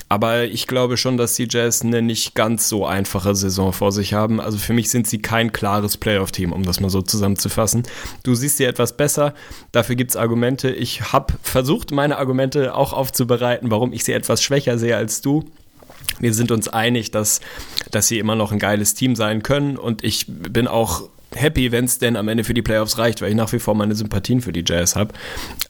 Aber 0.09 0.45
ich 0.45 0.67
glaube 0.67 0.95
schon, 0.95 1.17
dass 1.17 1.35
die 1.35 1.47
Jazz 1.49 1.81
eine 1.81 2.01
nicht 2.01 2.33
ganz 2.33 2.69
so 2.69 2.85
einfache 2.85 3.35
Saison 3.35 3.73
vor 3.73 3.91
sich 3.91 4.13
haben. 4.13 4.39
Also 4.39 4.57
für 4.57 4.73
mich 4.73 4.89
sind 4.89 5.05
sie 5.05 5.21
kein 5.21 5.51
klares 5.51 5.97
Playoff-Team, 5.97 6.53
um 6.53 6.63
das 6.63 6.79
mal 6.79 6.89
so 6.89 7.01
zusammenzufassen. 7.01 7.83
Du 8.23 8.33
siehst 8.33 8.57
sie 8.57 8.63
etwas 8.63 8.95
besser, 8.95 9.33
dafür 9.73 9.95
gibt 9.95 10.11
es 10.11 10.17
Argumente. 10.17 10.69
Ich 10.69 11.11
habe 11.11 11.33
versucht, 11.41 11.91
meine 11.91 12.17
Argumente 12.17 12.73
auch 12.73 12.93
aufzubereiten, 12.93 13.69
warum 13.69 13.91
ich 13.91 14.05
sie 14.05 14.13
etwas 14.13 14.41
schwächer 14.41 14.77
sehe 14.77 14.95
als 14.95 15.21
du 15.21 15.43
wir 16.19 16.33
sind 16.33 16.51
uns 16.51 16.67
einig, 16.67 17.11
dass, 17.11 17.41
dass 17.91 18.07
sie 18.07 18.17
immer 18.17 18.35
noch 18.35 18.51
ein 18.51 18.59
geiles 18.59 18.93
Team 18.93 19.15
sein 19.15 19.43
können 19.43 19.77
und 19.77 20.03
ich 20.03 20.25
bin 20.27 20.67
auch 20.67 21.09
happy, 21.35 21.71
wenn 21.71 21.85
es 21.85 21.99
denn 21.99 22.15
am 22.15 22.27
Ende 22.27 22.43
für 22.43 22.53
die 22.53 22.61
Playoffs 22.61 22.97
reicht, 22.97 23.21
weil 23.21 23.29
ich 23.29 23.35
nach 23.35 23.51
wie 23.51 23.59
vor 23.59 23.75
meine 23.75 23.95
Sympathien 23.95 24.41
für 24.41 24.53
die 24.53 24.63
Jazz 24.65 24.95
habe. 24.95 25.13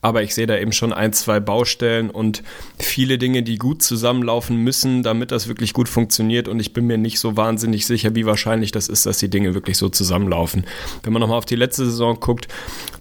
Aber 0.02 0.22
ich 0.22 0.34
sehe 0.34 0.46
da 0.46 0.56
eben 0.56 0.72
schon 0.72 0.92
ein, 0.92 1.12
zwei 1.12 1.40
Baustellen 1.40 2.10
und 2.10 2.42
viele 2.78 3.18
Dinge, 3.18 3.42
die 3.42 3.58
gut 3.58 3.82
zusammenlaufen 3.82 4.56
müssen, 4.56 5.02
damit 5.02 5.32
das 5.32 5.48
wirklich 5.48 5.72
gut 5.72 5.88
funktioniert. 5.88 6.48
Und 6.48 6.60
ich 6.60 6.72
bin 6.72 6.86
mir 6.86 6.98
nicht 6.98 7.18
so 7.18 7.36
wahnsinnig 7.36 7.86
sicher, 7.86 8.14
wie 8.14 8.26
wahrscheinlich 8.26 8.70
das 8.70 8.88
ist, 8.88 9.06
dass 9.06 9.18
die 9.18 9.30
Dinge 9.30 9.54
wirklich 9.54 9.76
so 9.76 9.88
zusammenlaufen. 9.88 10.64
Wenn 11.02 11.12
man 11.12 11.20
nochmal 11.20 11.38
auf 11.38 11.46
die 11.46 11.56
letzte 11.56 11.84
Saison 11.84 12.18
guckt, 12.20 12.48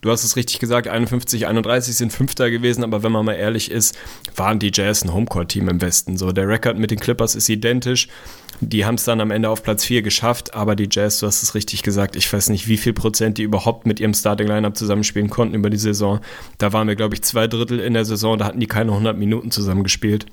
du 0.02 0.12
hast 0.12 0.24
es 0.24 0.36
richtig 0.36 0.60
gesagt, 0.60 0.88
51, 0.88 1.48
31 1.48 1.96
sind 1.96 2.12
Fünfter 2.12 2.50
gewesen, 2.50 2.84
aber 2.84 3.04
wenn 3.04 3.12
man 3.12 3.26
mal 3.26 3.34
ehrlich 3.34 3.72
ist, 3.72 3.98
waren 4.36 4.60
die 4.60 4.72
Jazz 4.74 5.04
ein 5.04 5.14
Homecourt-Team 5.14 5.70
im 5.70 5.82
Westen. 5.82 6.18
So, 6.18 6.32
der 6.32 6.48
Rekord 6.48 6.78
mit 6.80 6.92
den 6.92 7.00
Clippers 7.00 7.36
ist 7.36 7.50
identisch. 7.50 8.08
Die 8.60 8.86
haben 8.86 8.96
es 8.96 9.04
dann 9.04 9.22
am 9.22 9.32
Ende 9.32 9.50
auf 9.50 9.62
Platz 9.62 9.86
4 9.86 10.02
geschafft, 10.02 10.56
aber 10.56 10.76
die 10.76 10.90
Jazz, 10.90 11.20
du 11.20 11.28
hast 11.28 11.44
es 11.44 11.54
richtig 11.54 11.84
gesagt, 11.84 12.16
ich 12.16 12.32
weiß 12.32 12.50
nicht, 12.50 12.68
wie 12.68 12.78
viel 12.78 12.94
Prozent 12.94 13.38
die 13.38 13.44
überhaupt 13.44 13.86
mit 13.86 14.00
ihrem 14.00 14.14
Starting-Lineup 14.14 14.76
zusammenspielen 14.76 15.30
konnten 15.30 15.56
über 15.56 15.70
die 15.70 15.78
Saison. 15.78 16.20
Da 16.58 16.74
waren 16.74 16.88
wir, 16.88 16.96
glaube 16.96 17.14
ich, 17.14 17.22
zwei 17.22 17.48
Drittel 17.48 17.80
in 17.80 17.94
der 17.94 18.06
Saison, 18.06 18.38
da 18.38 18.46
hatten 18.46 18.60
die 18.60 18.68
keine 18.68 18.92
100 18.92 19.18
Minuten 19.18 19.52
zusammengespielt. 19.52 20.26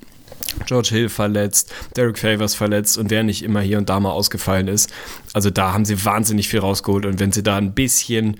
George 0.65 0.89
Hill 0.91 1.09
verletzt, 1.09 1.73
Derek 1.95 2.17
Favors 2.17 2.55
verletzt 2.55 2.97
und 2.97 3.09
wer 3.09 3.23
nicht 3.23 3.43
immer 3.43 3.61
hier 3.61 3.77
und 3.77 3.89
da 3.89 3.99
mal 3.99 4.11
ausgefallen 4.11 4.67
ist. 4.67 4.91
Also 5.33 5.49
da 5.49 5.73
haben 5.73 5.85
sie 5.85 6.03
wahnsinnig 6.05 6.47
viel 6.47 6.59
rausgeholt 6.59 7.05
und 7.05 7.19
wenn 7.19 7.31
sie 7.31 7.43
da 7.43 7.57
ein 7.57 7.73
bisschen 7.73 8.37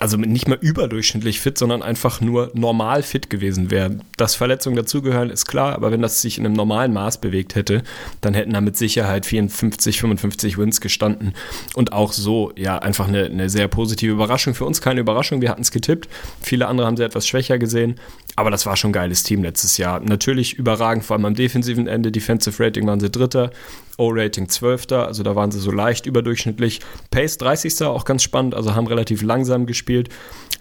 also 0.00 0.16
nicht 0.16 0.48
mal 0.48 0.58
überdurchschnittlich 0.60 1.40
fit, 1.40 1.58
sondern 1.58 1.82
einfach 1.82 2.20
nur 2.20 2.50
normal 2.54 3.02
fit 3.02 3.28
gewesen 3.28 3.70
wäre. 3.70 3.98
Dass 4.16 4.34
Verletzungen 4.34 4.76
dazugehören, 4.76 5.30
ist 5.30 5.46
klar, 5.46 5.74
aber 5.74 5.90
wenn 5.90 6.02
das 6.02 6.22
sich 6.22 6.38
in 6.38 6.46
einem 6.46 6.54
normalen 6.54 6.92
Maß 6.92 7.20
bewegt 7.20 7.54
hätte, 7.54 7.82
dann 8.20 8.34
hätten 8.34 8.52
da 8.52 8.60
mit 8.60 8.76
Sicherheit 8.76 9.26
54, 9.26 10.00
55 10.00 10.58
Wins 10.58 10.80
gestanden. 10.80 11.34
Und 11.74 11.92
auch 11.92 12.12
so, 12.12 12.52
ja, 12.56 12.78
einfach 12.78 13.08
eine, 13.08 13.26
eine 13.26 13.50
sehr 13.50 13.68
positive 13.68 14.12
Überraschung. 14.12 14.54
Für 14.54 14.64
uns 14.64 14.80
keine 14.80 15.00
Überraschung, 15.00 15.40
wir 15.40 15.50
hatten 15.50 15.62
es 15.62 15.70
getippt. 15.70 16.08
Viele 16.40 16.66
andere 16.66 16.86
haben 16.86 16.96
sie 16.96 17.04
etwas 17.04 17.26
schwächer 17.26 17.58
gesehen, 17.58 17.96
aber 18.38 18.52
das 18.52 18.66
war 18.66 18.76
schon 18.76 18.90
ein 18.90 18.92
geiles 18.92 19.24
Team 19.24 19.42
letztes 19.42 19.78
Jahr. 19.78 19.98
Natürlich 19.98 20.54
überragend, 20.54 21.04
vor 21.04 21.16
allem 21.16 21.24
am 21.24 21.34
defensiven 21.34 21.88
Ende. 21.88 22.12
Defensive 22.12 22.62
Rating 22.62 22.86
waren 22.86 23.00
sie 23.00 23.10
Dritter. 23.10 23.50
O-Rating 23.96 24.48
12. 24.48 24.92
Also 24.92 25.24
da 25.24 25.34
waren 25.34 25.50
sie 25.50 25.58
so 25.58 25.72
leicht 25.72 26.06
überdurchschnittlich. 26.06 26.78
Pace 27.10 27.36
30. 27.38 27.82
auch 27.82 28.04
ganz 28.04 28.22
spannend, 28.22 28.54
also 28.54 28.76
haben 28.76 28.86
relativ 28.86 29.22
langsam 29.22 29.66
gespielt. 29.66 30.10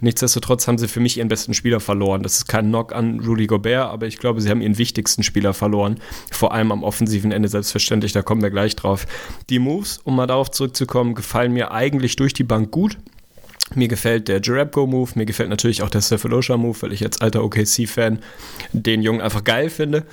Nichtsdestotrotz 0.01 0.67
haben 0.67 0.79
sie 0.79 0.87
für 0.87 0.99
mich 0.99 1.19
ihren 1.19 1.27
besten 1.27 1.53
Spieler 1.53 1.79
verloren. 1.79 2.23
Das 2.23 2.37
ist 2.37 2.47
kein 2.47 2.69
Knock 2.69 2.93
an 2.93 3.19
Rudy 3.19 3.45
Gobert, 3.45 3.91
aber 3.91 4.07
ich 4.07 4.17
glaube, 4.17 4.41
sie 4.41 4.49
haben 4.49 4.61
ihren 4.61 4.79
wichtigsten 4.79 5.21
Spieler 5.21 5.53
verloren. 5.53 5.99
Vor 6.31 6.53
allem 6.53 6.71
am 6.71 6.83
offensiven 6.83 7.31
Ende 7.31 7.47
selbstverständlich, 7.47 8.11
da 8.11 8.23
kommen 8.23 8.41
wir 8.41 8.49
gleich 8.49 8.75
drauf. 8.75 9.05
Die 9.51 9.59
Moves, 9.59 9.99
um 10.03 10.15
mal 10.15 10.25
darauf 10.25 10.49
zurückzukommen, 10.49 11.13
gefallen 11.13 11.53
mir 11.53 11.71
eigentlich 11.71 12.15
durch 12.15 12.33
die 12.33 12.43
Bank 12.43 12.71
gut. 12.71 12.97
Mir 13.75 13.89
gefällt 13.89 14.29
der 14.29 14.41
Jarabko-Move, 14.41 15.11
mir 15.15 15.25
gefällt 15.25 15.49
natürlich 15.49 15.81
auch 15.83 15.89
der 15.89 16.01
Cephalosha-Move, 16.01 16.81
weil 16.81 16.93
ich 16.93 17.03
als 17.03 17.19
alter 17.19 17.43
OKC-Fan 17.43 18.19
den 18.71 19.01
Jungen 19.01 19.19
einfach 19.19 19.43
geil 19.43 19.69
finde. 19.69 20.05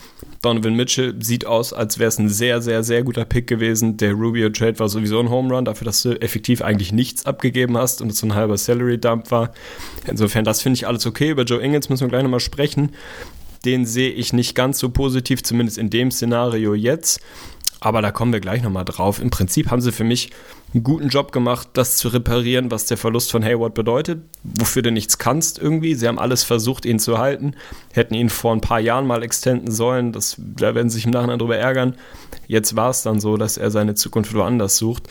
Donovan 0.43 0.75
Mitchell 0.75 1.15
sieht 1.21 1.47
aus, 1.47 1.73
als 1.73 1.99
wäre 1.99 2.09
es 2.09 2.19
ein 2.19 2.29
sehr, 2.29 2.61
sehr, 2.61 2.83
sehr 2.83 3.05
guter 3.05 3.25
Pick 3.25 3.47
gewesen. 3.47 3.97
Der 3.97 4.13
Rubio-Trade 4.13 4.79
war 4.81 4.89
sowieso 4.89 5.21
ein 5.21 5.31
Home 5.31 5.55
Run, 5.55 5.65
dafür, 5.65 5.85
dass 5.85 6.03
du 6.03 6.21
effektiv 6.21 6.63
eigentlich 6.63 6.93
nichts 6.93 7.27
abgegeben 7.27 7.79
hast 7.79 8.03
und 8.03 8.11
es 8.11 8.19
so 8.19 8.27
ein 8.27 8.35
halber 8.35 8.59
Salary-Dump 8.59 9.31
war. 9.31 9.55
Insofern, 10.07 10.45
das 10.45 10.61
finde 10.61 10.79
ich 10.79 10.87
alles 10.89 11.07
okay. 11.07 11.31
Über 11.31 11.45
Joe 11.45 11.63
Ingles 11.63 11.89
müssen 11.89 12.03
wir 12.03 12.09
gleich 12.09 12.25
nochmal 12.25 12.41
sprechen. 12.41 12.91
Den 13.65 13.87
sehe 13.87 14.11
ich 14.11 14.33
nicht 14.33 14.55
ganz 14.55 14.79
so 14.79 14.91
positiv, 14.91 15.43
zumindest 15.43 15.79
in 15.79 15.89
dem 15.89 16.11
Szenario 16.11 16.75
jetzt. 16.75 17.21
Aber 17.85 18.01
da 18.01 18.11
kommen 18.11 18.33
wir 18.33 18.41
gleich 18.41 18.63
nochmal 18.63 18.87
drauf. 18.87 19.21
Im 19.21 19.29
Prinzip 19.29 19.71
haben 19.71 19.83
sie 19.83 19.93
für 19.93 20.05
mich 20.05 20.31
einen 20.73 20.85
guten 20.85 21.09
Job 21.09 21.33
gemacht, 21.33 21.69
das 21.75 21.99
zu 21.99 22.09
reparieren, 22.09 22.71
was 22.71 22.87
der 22.87 22.97
Verlust 22.97 23.31
von 23.31 23.45
Hayward 23.45 23.75
bedeutet, 23.75 24.23
wofür 24.43 24.81
du 24.81 24.91
nichts 24.91 25.19
kannst 25.19 25.59
irgendwie. 25.59 25.95
Sie 25.95 26.09
haben 26.09 26.19
alles 26.19 26.45
versucht, 26.45 26.87
ihn 26.87 26.99
zu 26.99 27.19
halten, 27.19 27.55
hätten 27.93 28.15
ihn 28.15 28.31
vor 28.31 28.55
ein 28.55 28.63
paar 28.63 28.81
Jahren 28.81 29.07
mal 29.07 29.23
extenden 29.23 29.71
sollen, 29.71 30.13
das, 30.13 30.37
da 30.39 30.75
werden 30.75 30.89
sie 30.89 30.95
sich 30.95 31.05
im 31.05 31.11
Nachhinein 31.11 31.39
drüber 31.39 31.59
ärgern. 31.59 31.97
Jetzt 32.47 32.75
war 32.75 32.89
es 32.89 33.03
dann 33.03 33.21
so, 33.21 33.37
dass 33.37 33.59
er 33.59 33.71
seine 33.71 33.95
Zukunft 33.95 34.33
woanders 34.33 34.79
sucht. 34.79 35.03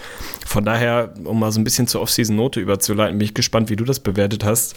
Von 0.44 0.66
daher, 0.66 1.14
um 1.26 1.40
mal 1.40 1.52
so 1.52 1.60
ein 1.60 1.64
bisschen 1.64 1.86
zur 1.86 2.02
Offseason-Note 2.02 2.60
überzuleiten, 2.60 3.20
bin 3.20 3.26
ich 3.26 3.36
gespannt, 3.36 3.70
wie 3.70 3.76
du 3.76 3.84
das 3.84 4.00
bewertet 4.00 4.44
hast. 4.44 4.74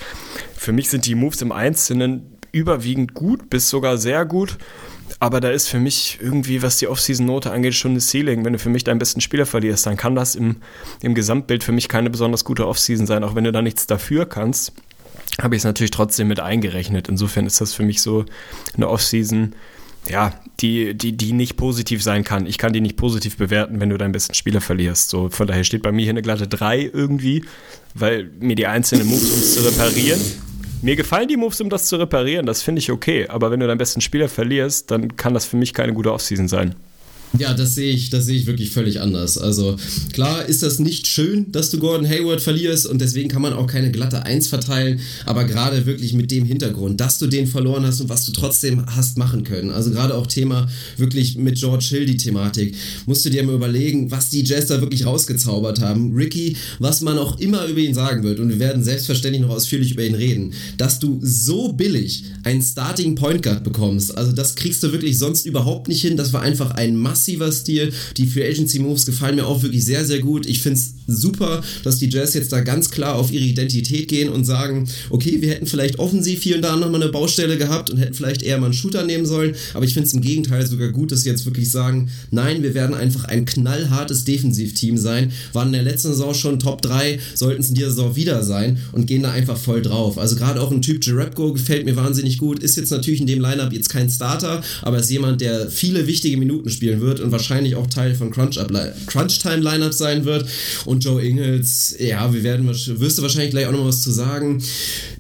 Für 0.55 0.73
mich 0.73 0.91
sind 0.91 1.07
die 1.07 1.15
Moves 1.15 1.41
im 1.41 1.51
Einzelnen 1.51 2.37
überwiegend 2.53 3.15
gut 3.15 3.49
bis 3.49 3.71
sogar 3.71 3.97
sehr 3.97 4.27
gut. 4.27 4.59
Aber 5.27 5.41
da 5.41 5.51
ist 5.51 5.67
für 5.67 5.81
mich 5.81 6.21
irgendwie, 6.23 6.63
was 6.63 6.77
die 6.77 6.87
Offseason-Note 6.87 7.51
angeht, 7.51 7.75
schon 7.75 7.91
eine 7.91 8.01
Ceiling. 8.01 8.45
Wenn 8.45 8.53
du 8.53 8.61
für 8.61 8.69
mich 8.69 8.85
deinen 8.85 9.01
besten 9.01 9.21
Spieler 9.21 9.45
verlierst, 9.45 9.85
dann 9.85 9.97
kann 9.97 10.15
das 10.15 10.37
im, 10.37 10.59
im 11.03 11.17
Gesamtbild 11.17 11.65
für 11.65 11.73
mich 11.73 11.89
keine 11.89 12.11
besonders 12.11 12.45
gute 12.45 12.69
Offseason 12.69 13.09
sein, 13.09 13.25
auch 13.25 13.35
wenn 13.35 13.43
du 13.43 13.51
da 13.51 13.61
nichts 13.61 13.89
dafür 13.89 14.27
kannst. 14.27 14.73
Habe 15.43 15.57
ich 15.57 15.63
es 15.63 15.65
natürlich 15.65 15.91
trotzdem 15.91 16.29
mit 16.29 16.39
eingerechnet. 16.39 17.09
Insofern 17.09 17.45
ist 17.45 17.61
das 17.61 17.75
für 17.75 17.83
mich 17.83 18.03
so 18.03 18.25
eine 18.77 18.89
Offseason, 18.89 19.55
ja, 20.09 20.33
die, 20.61 20.95
die, 20.95 21.17
die 21.17 21.33
nicht 21.33 21.57
positiv 21.57 22.05
sein 22.05 22.23
kann. 22.23 22.47
Ich 22.47 22.57
kann 22.57 22.73
die 22.73 22.81
nicht 22.81 22.97
positiv 22.97 23.37
bewerten, 23.37 23.81
wenn 23.81 23.91
du 23.91 23.99
deinen 23.99 24.13
besten 24.13 24.35
Spieler 24.35 24.61
verlierst. 24.61 25.11
So, 25.11 25.29
von 25.29 25.49
daher 25.49 25.65
steht 25.65 25.83
bei 25.83 25.91
mir 25.91 26.03
hier 26.03 26.11
eine 26.11 26.23
glatte 26.23 26.47
3 26.47 26.83
irgendwie, 26.95 27.45
weil 27.95 28.31
mir 28.39 28.55
die 28.55 28.69
einzelnen 28.69 29.09
Moves, 29.09 29.33
um 29.33 29.43
zu 29.43 29.69
reparieren, 29.69 30.21
mir 30.83 30.97
gefallen 30.97 31.29
die 31.29 31.37
Moves, 31.37 31.61
um 31.61 31.71
das 31.71 31.87
zu 31.87 31.97
reparieren, 31.97 32.47
das 32.47 32.63
finde 32.63 32.81
ich 32.81 32.91
okay. 32.91 33.27
Aber 33.29 33.51
wenn 33.51 33.61
du 33.61 33.67
deinen 33.67 33.79
besten 33.79 34.01
Spieler 34.01 34.29
verlierst, 34.29 34.91
dann 34.91 35.17
kann 35.17 35.35
das 35.35 35.47
für 35.47 35.57
mich 35.57 35.75
keine 35.75 35.93
gute 35.93 36.13
Offseason 36.13 36.49
sein. 36.49 36.75
Ja, 37.39 37.53
das 37.53 37.75
sehe 37.75 37.93
ich, 37.93 38.09
das 38.11 38.25
sehe 38.25 38.37
ich 38.37 38.47
wirklich 38.47 38.71
völlig 38.71 39.01
anders. 39.01 39.37
Also 39.37 39.77
klar 40.13 40.47
ist 40.47 40.63
das 40.63 40.79
nicht 40.79 41.07
schön, 41.07 41.53
dass 41.53 41.71
du 41.71 41.79
Gordon 41.79 42.09
Hayward 42.09 42.41
verlierst 42.41 42.87
und 42.87 43.01
deswegen 43.01 43.29
kann 43.29 43.43
man 43.43 43.53
auch 43.53 43.67
keine 43.67 43.91
glatte 43.91 44.23
Eins 44.23 44.47
verteilen, 44.47 45.01
aber 45.27 45.45
gerade 45.45 45.85
wirklich 45.87 46.15
mit 46.15 46.31
dem 46.31 46.45
Hintergrund, 46.45 47.01
dass 47.01 47.19
du 47.19 47.27
den 47.27 47.47
verloren 47.47 47.85
hast 47.85 48.01
und 48.01 48.09
was 48.09 48.25
du 48.25 48.33
trotzdem 48.33 48.87
hast 48.87 49.19
machen 49.19 49.45
können. 49.45 49.71
Also 49.71 49.91
gerade 49.91 50.15
auch 50.15 50.27
Thema 50.27 50.69
wirklich 50.97 51.37
mit 51.37 51.59
George 51.59 51.85
Hill 51.91 52.07
die 52.07 52.17
Thematik. 52.17 52.75
Musst 53.05 53.25
du 53.25 53.31
dir 53.31 53.43
mal 53.43 53.55
überlegen, 53.55 54.11
was 54.11 54.31
die 54.31 54.45
Jazz 54.45 54.67
da 54.67 54.81
wirklich 54.81 55.05
rausgezaubert 55.05 55.81
haben. 55.81 56.15
Ricky, 56.15 56.57
was 56.79 57.03
man 57.03 57.19
auch 57.19 57.39
immer 57.39 57.67
über 57.67 57.81
ihn 57.81 57.95
sagen 57.95 58.23
wird 58.23 58.41
und 58.41 58.49
wir 58.49 58.59
werden 58.59 58.83
selbstverständlich 58.83 59.43
noch 59.43 59.51
ausführlich 59.51 59.93
über 59.93 60.05
ihn 60.05 60.15
reden, 60.15 60.55
dass 60.79 60.99
du 60.99 61.19
so 61.23 61.73
billig 61.73 62.25
einen 62.45 62.63
Starting 62.63 63.15
Point 63.15 63.43
Guard 63.43 63.63
bekommst. 63.63 64.17
Also 64.17 64.33
das 64.33 64.55
kriegst 64.55 64.83
du 64.83 64.93
wirklich 64.93 65.19
sonst 65.19 65.45
überhaupt 65.45 65.89
nicht 65.89 66.01
hin. 66.01 66.17
Das 66.17 66.33
war 66.33 66.41
einfach 66.41 66.71
ein 66.71 66.97
Mass 66.97 67.16
massiver 67.17 67.51
Stil. 67.51 67.93
Die 68.17 68.27
Free 68.27 68.47
Agency 68.47 68.79
Moves 68.79 69.07
gefallen 69.07 69.37
mir 69.37 69.47
auch 69.47 69.63
wirklich 69.63 69.85
sehr, 69.85 70.05
sehr 70.05 70.21
gut. 70.21 70.47
Ich 70.47 70.61
finde 70.61 70.79
es 70.79 70.93
super, 71.07 71.63
dass 71.85 71.99
die 71.99 72.11
Jazz 72.11 72.35
jetzt 72.35 72.53
da 72.53 72.61
ganz 72.61 72.91
klar 72.91 73.15
auf 73.15 73.33
ihre 73.33 73.45
Identität 73.45 74.09
gehen 74.09 74.29
und 74.29 74.45
sagen, 74.45 74.89
okay, 75.09 75.41
wir 75.41 75.51
hätten 75.51 75.67
vielleicht 75.67 75.99
offensiv 75.99 76.43
hier 76.43 76.57
und 76.57 76.63
da 76.63 76.77
nochmal 76.77 77.03
eine 77.03 77.11
Baustelle 77.11 77.57
gehabt 77.57 77.91
und 77.91 77.99
hätten 77.99 78.15
vielleicht 78.15 78.43
eher 78.43 78.59
mal 78.59 78.67
einen 78.67 78.75
Shooter 78.75 79.05
nehmen 79.05 79.25
sollen. 79.25 79.55
Aber 79.73 79.85
ich 79.85 79.95
finde 79.95 80.09
es 80.09 80.15
im 80.15 80.21
Gegenteil 80.21 80.67
sogar 80.67 80.89
gut, 80.89 81.13
dass 81.13 81.23
sie 81.23 81.31
jetzt 81.31 81.47
wirklich 81.47 81.71
sagen, 81.71 82.11
nein, 82.31 82.63
wir 82.63 82.75
werden 82.75 82.95
einfach 82.95 83.25
ein 83.25 83.47
knallhartes 83.47 84.25
Defensivteam 84.25 84.99
sein. 84.99 85.33
Waren 85.53 85.69
in 85.69 85.75
der 85.75 85.83
letzten 85.83 86.09
Saison 86.09 86.35
schon 86.35 86.59
Top 86.59 86.83
3, 86.83 87.19
sollten 87.35 87.63
es 87.63 87.69
in 87.69 87.77
dieser 87.77 87.91
Saison 87.91 88.17
wieder 88.17 88.43
sein 88.43 88.79
und 88.93 89.07
gehen 89.07 89.23
da 89.23 89.31
einfach 89.31 89.57
voll 89.57 89.83
drauf. 89.83 90.19
Also 90.19 90.37
gerade 90.37 90.61
auch 90.61 90.73
ein 90.73 90.83
Typ 90.83 91.05
Jarepko 91.05 91.53
gefällt 91.53 91.87
mir 91.87 91.97
wahnsinnig 91.97 92.39
gut. 92.39 92.59
Ist 92.59 92.77
jetzt 92.77 92.91
natürlich 92.91 93.21
in 93.21 93.27
dem 93.27 93.41
Lineup 93.41 93.73
jetzt 93.73 93.89
kein 93.89 94.11
Starter, 94.11 94.63
aber 94.83 94.99
ist 94.99 95.11
jemand, 95.11 95.41
der 95.41 95.71
viele 95.71 96.07
wichtige 96.07 96.37
Minuten 96.37 96.71
spielen 96.71 97.01
wird 97.01 97.06
wird 97.07 97.21
und 97.21 97.33
wahrscheinlich 97.33 97.77
auch 97.77 97.87
Teil 97.87 98.15
von 98.15 98.31
Crunch-Time-Lineup 98.31 99.95
sein 99.95 100.25
wird. 100.25 100.47
Und 100.85 101.05
Joe 101.05 101.23
Ingles, 101.23 101.97
ja, 101.99 102.33
wir 102.33 102.43
werden, 102.43 102.67
wirst 102.67 103.19
du 103.19 103.23
wahrscheinlich 103.23 103.53
gleich 103.53 103.67
auch 103.67 103.73
noch 103.73 103.87
was 103.87 104.03
zu 104.03 104.11
sagen. 104.11 104.63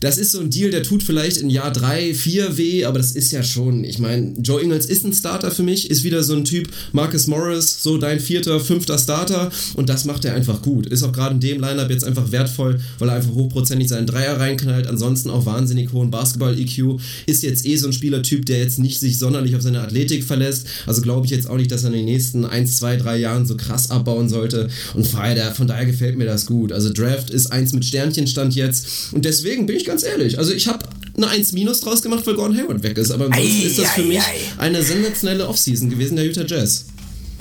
das 0.00 0.18
ist 0.18 0.32
so 0.32 0.40
ein 0.40 0.50
Deal, 0.50 0.70
der 0.70 0.82
tut 0.82 1.02
vielleicht 1.02 1.38
in 1.38 1.48
Jahr 1.48 1.72
3, 1.72 2.12
4 2.12 2.56
weh, 2.58 2.84
aber 2.84 2.98
das 2.98 3.12
ist 3.12 3.32
ja 3.32 3.42
schon, 3.42 3.84
ich 3.84 3.98
meine, 3.98 4.34
Joe 4.42 4.60
Ingles 4.60 4.86
ist 4.86 5.04
ein 5.04 5.12
Starter 5.12 5.50
für 5.50 5.62
mich, 5.62 5.90
ist 5.90 6.04
wieder 6.04 6.22
so 6.22 6.34
ein 6.34 6.44
Typ, 6.44 6.68
Marcus 6.92 7.26
Morris, 7.26 7.82
so 7.82 7.98
dein 7.98 8.20
vierter, 8.20 8.60
fünfter 8.60 8.98
Starter 8.98 9.50
und 9.74 9.88
das 9.88 10.04
macht 10.04 10.24
er 10.24 10.34
einfach 10.34 10.62
gut. 10.62 10.86
Ist 10.86 11.02
auch 11.02 11.12
gerade 11.12 11.34
in 11.34 11.40
dem 11.40 11.60
Lineup 11.60 11.90
jetzt 11.90 12.04
einfach 12.04 12.32
wertvoll, 12.32 12.80
weil 12.98 13.08
er 13.08 13.16
einfach 13.16 13.32
hochprozentig 13.32 13.88
seinen 13.88 14.06
Dreier 14.06 14.38
reinknallt, 14.38 14.86
ansonsten 14.86 15.30
auch 15.30 15.46
wahnsinnig 15.46 15.92
hohen 15.92 16.10
Basketball-EQ, 16.10 17.00
ist 17.26 17.42
jetzt 17.42 17.66
eh 17.66 17.76
so 17.76 17.86
ein 17.86 17.92
Spielertyp, 17.92 18.44
der 18.46 18.58
jetzt 18.58 18.78
nicht 18.78 19.00
sich 19.00 19.18
sonderlich 19.18 19.54
auf 19.56 19.62
seine 19.62 19.80
Athletik 19.80 20.24
verlässt, 20.24 20.66
also 20.86 21.02
glaube 21.02 21.26
ich 21.26 21.32
jetzt 21.32 21.48
auch 21.48 21.56
nicht, 21.56 21.70
dass 21.70 21.75
er 21.82 21.88
in 21.88 21.96
den 21.96 22.04
nächsten 22.04 22.44
1, 22.44 22.76
2, 22.78 22.96
3 22.96 23.16
Jahren 23.16 23.46
so 23.46 23.56
krass 23.56 23.90
abbauen 23.90 24.28
sollte 24.28 24.68
und 24.94 25.06
von 25.06 25.20
daher, 25.20 25.52
von 25.52 25.66
daher 25.66 25.86
gefällt 25.86 26.16
mir 26.16 26.26
das 26.26 26.46
gut. 26.46 26.72
Also 26.72 26.92
Draft 26.92 27.30
ist 27.30 27.46
eins 27.48 27.72
mit 27.72 27.84
Sternchenstand 27.84 28.54
jetzt 28.54 29.12
und 29.12 29.24
deswegen 29.24 29.66
bin 29.66 29.76
ich 29.76 29.84
ganz 29.84 30.02
ehrlich, 30.02 30.38
also 30.38 30.52
ich 30.52 30.68
habe 30.68 30.86
eine 31.16 31.28
1 31.28 31.52
minus 31.52 31.80
draus 31.80 32.02
gemacht, 32.02 32.26
weil 32.26 32.34
Gordon 32.34 32.56
Hayward 32.56 32.82
weg 32.82 32.98
ist, 32.98 33.10
aber 33.10 33.26
ansonsten 33.26 33.62
Ei, 33.62 33.66
ist 33.66 33.78
das 33.78 33.90
für 33.90 34.02
ei, 34.02 34.06
mich 34.06 34.18
ei. 34.18 34.38
eine 34.58 34.82
sensationelle 34.82 35.48
Offseason 35.48 35.90
gewesen 35.90 36.16
der 36.16 36.26
Utah 36.26 36.44
Jazz. 36.46 36.86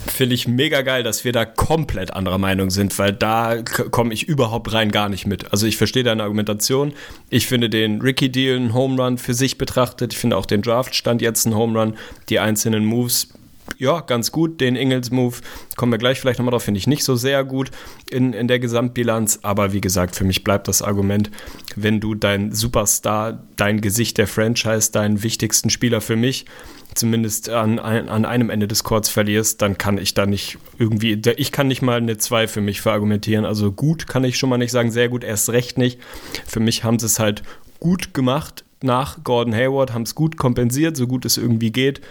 Finde 0.07 0.35
ich 0.35 0.47
mega 0.47 0.83
geil, 0.83 1.01
dass 1.01 1.25
wir 1.25 1.31
da 1.31 1.45
komplett 1.45 2.13
anderer 2.13 2.37
Meinung 2.37 2.69
sind, 2.69 2.97
weil 2.99 3.11
da 3.11 3.63
komme 3.63 4.13
ich 4.13 4.27
überhaupt 4.27 4.71
rein 4.71 4.91
gar 4.91 5.09
nicht 5.09 5.25
mit. 5.25 5.51
Also 5.51 5.65
ich 5.65 5.77
verstehe 5.77 6.03
deine 6.03 6.21
Argumentation. 6.21 6.93
Ich 7.31 7.47
finde 7.47 7.71
den 7.71 8.01
Ricky-Deal 8.01 8.57
ein 8.57 8.73
Home 8.75 9.01
Run 9.01 9.17
für 9.17 9.33
sich 9.33 9.57
betrachtet. 9.57 10.13
Ich 10.13 10.19
finde 10.19 10.37
auch 10.37 10.45
den 10.45 10.61
Draft-Stand 10.61 11.23
jetzt 11.23 11.47
ein 11.47 11.55
Home 11.55 11.79
Run. 11.79 11.97
Die 12.29 12.39
einzelnen 12.39 12.85
Moves 12.85 13.29
ja, 13.77 13.99
ganz 14.01 14.31
gut. 14.31 14.61
Den 14.61 14.75
Ingles-Move 14.75 15.37
kommen 15.75 15.91
wir 15.91 15.97
gleich 15.97 16.19
vielleicht 16.19 16.39
nochmal 16.39 16.51
drauf, 16.51 16.63
finde 16.63 16.77
ich 16.77 16.87
nicht 16.87 17.03
so 17.03 17.15
sehr 17.15 17.43
gut 17.43 17.71
in, 18.09 18.33
in 18.33 18.47
der 18.47 18.59
Gesamtbilanz. 18.59 19.39
Aber 19.41 19.73
wie 19.73 19.81
gesagt, 19.81 20.15
für 20.15 20.23
mich 20.23 20.43
bleibt 20.43 20.67
das 20.67 20.81
Argument, 20.81 21.31
wenn 21.75 21.99
du 21.99 22.15
dein 22.15 22.51
Superstar, 22.51 23.43
dein 23.55 23.81
Gesicht 23.81 24.17
der 24.17 24.27
Franchise, 24.27 24.91
deinen 24.91 25.23
wichtigsten 25.23 25.69
Spieler 25.69 26.01
für 26.01 26.15
mich, 26.15 26.45
zumindest 26.93 27.49
an, 27.49 27.79
an 27.79 28.23
einem 28.23 28.49
Ende 28.49 28.67
des 28.67 28.83
Courts 28.85 29.09
verlierst, 29.09 29.61
dann 29.61 29.77
kann 29.77 29.97
ich 29.97 30.13
da 30.13 30.25
nicht 30.25 30.57
irgendwie, 30.77 31.19
ich 31.35 31.51
kann 31.51 31.67
nicht 31.67 31.81
mal 31.81 31.97
eine 31.97 32.17
2 32.17 32.47
für 32.47 32.61
mich 32.61 32.79
verargumentieren. 32.79 33.43
Also 33.43 33.71
gut 33.71 34.07
kann 34.07 34.23
ich 34.23 34.37
schon 34.37 34.49
mal 34.49 34.57
nicht 34.57 34.71
sagen, 34.71 34.91
sehr 34.91 35.09
gut, 35.09 35.23
erst 35.23 35.49
recht 35.49 35.77
nicht. 35.77 35.99
Für 36.45 36.61
mich 36.61 36.83
haben 36.85 36.99
sie 36.99 37.07
es 37.07 37.19
halt 37.19 37.43
gut 37.79 38.13
gemacht 38.13 38.63
nach 38.81 39.23
Gordon 39.23 39.53
Hayward, 39.53 39.93
haben 39.93 40.03
es 40.03 40.15
gut 40.15 40.37
kompensiert, 40.37 40.95
so 40.95 41.07
gut 41.07 41.25
es 41.25 41.37
irgendwie 41.37 41.71
geht 41.71 42.01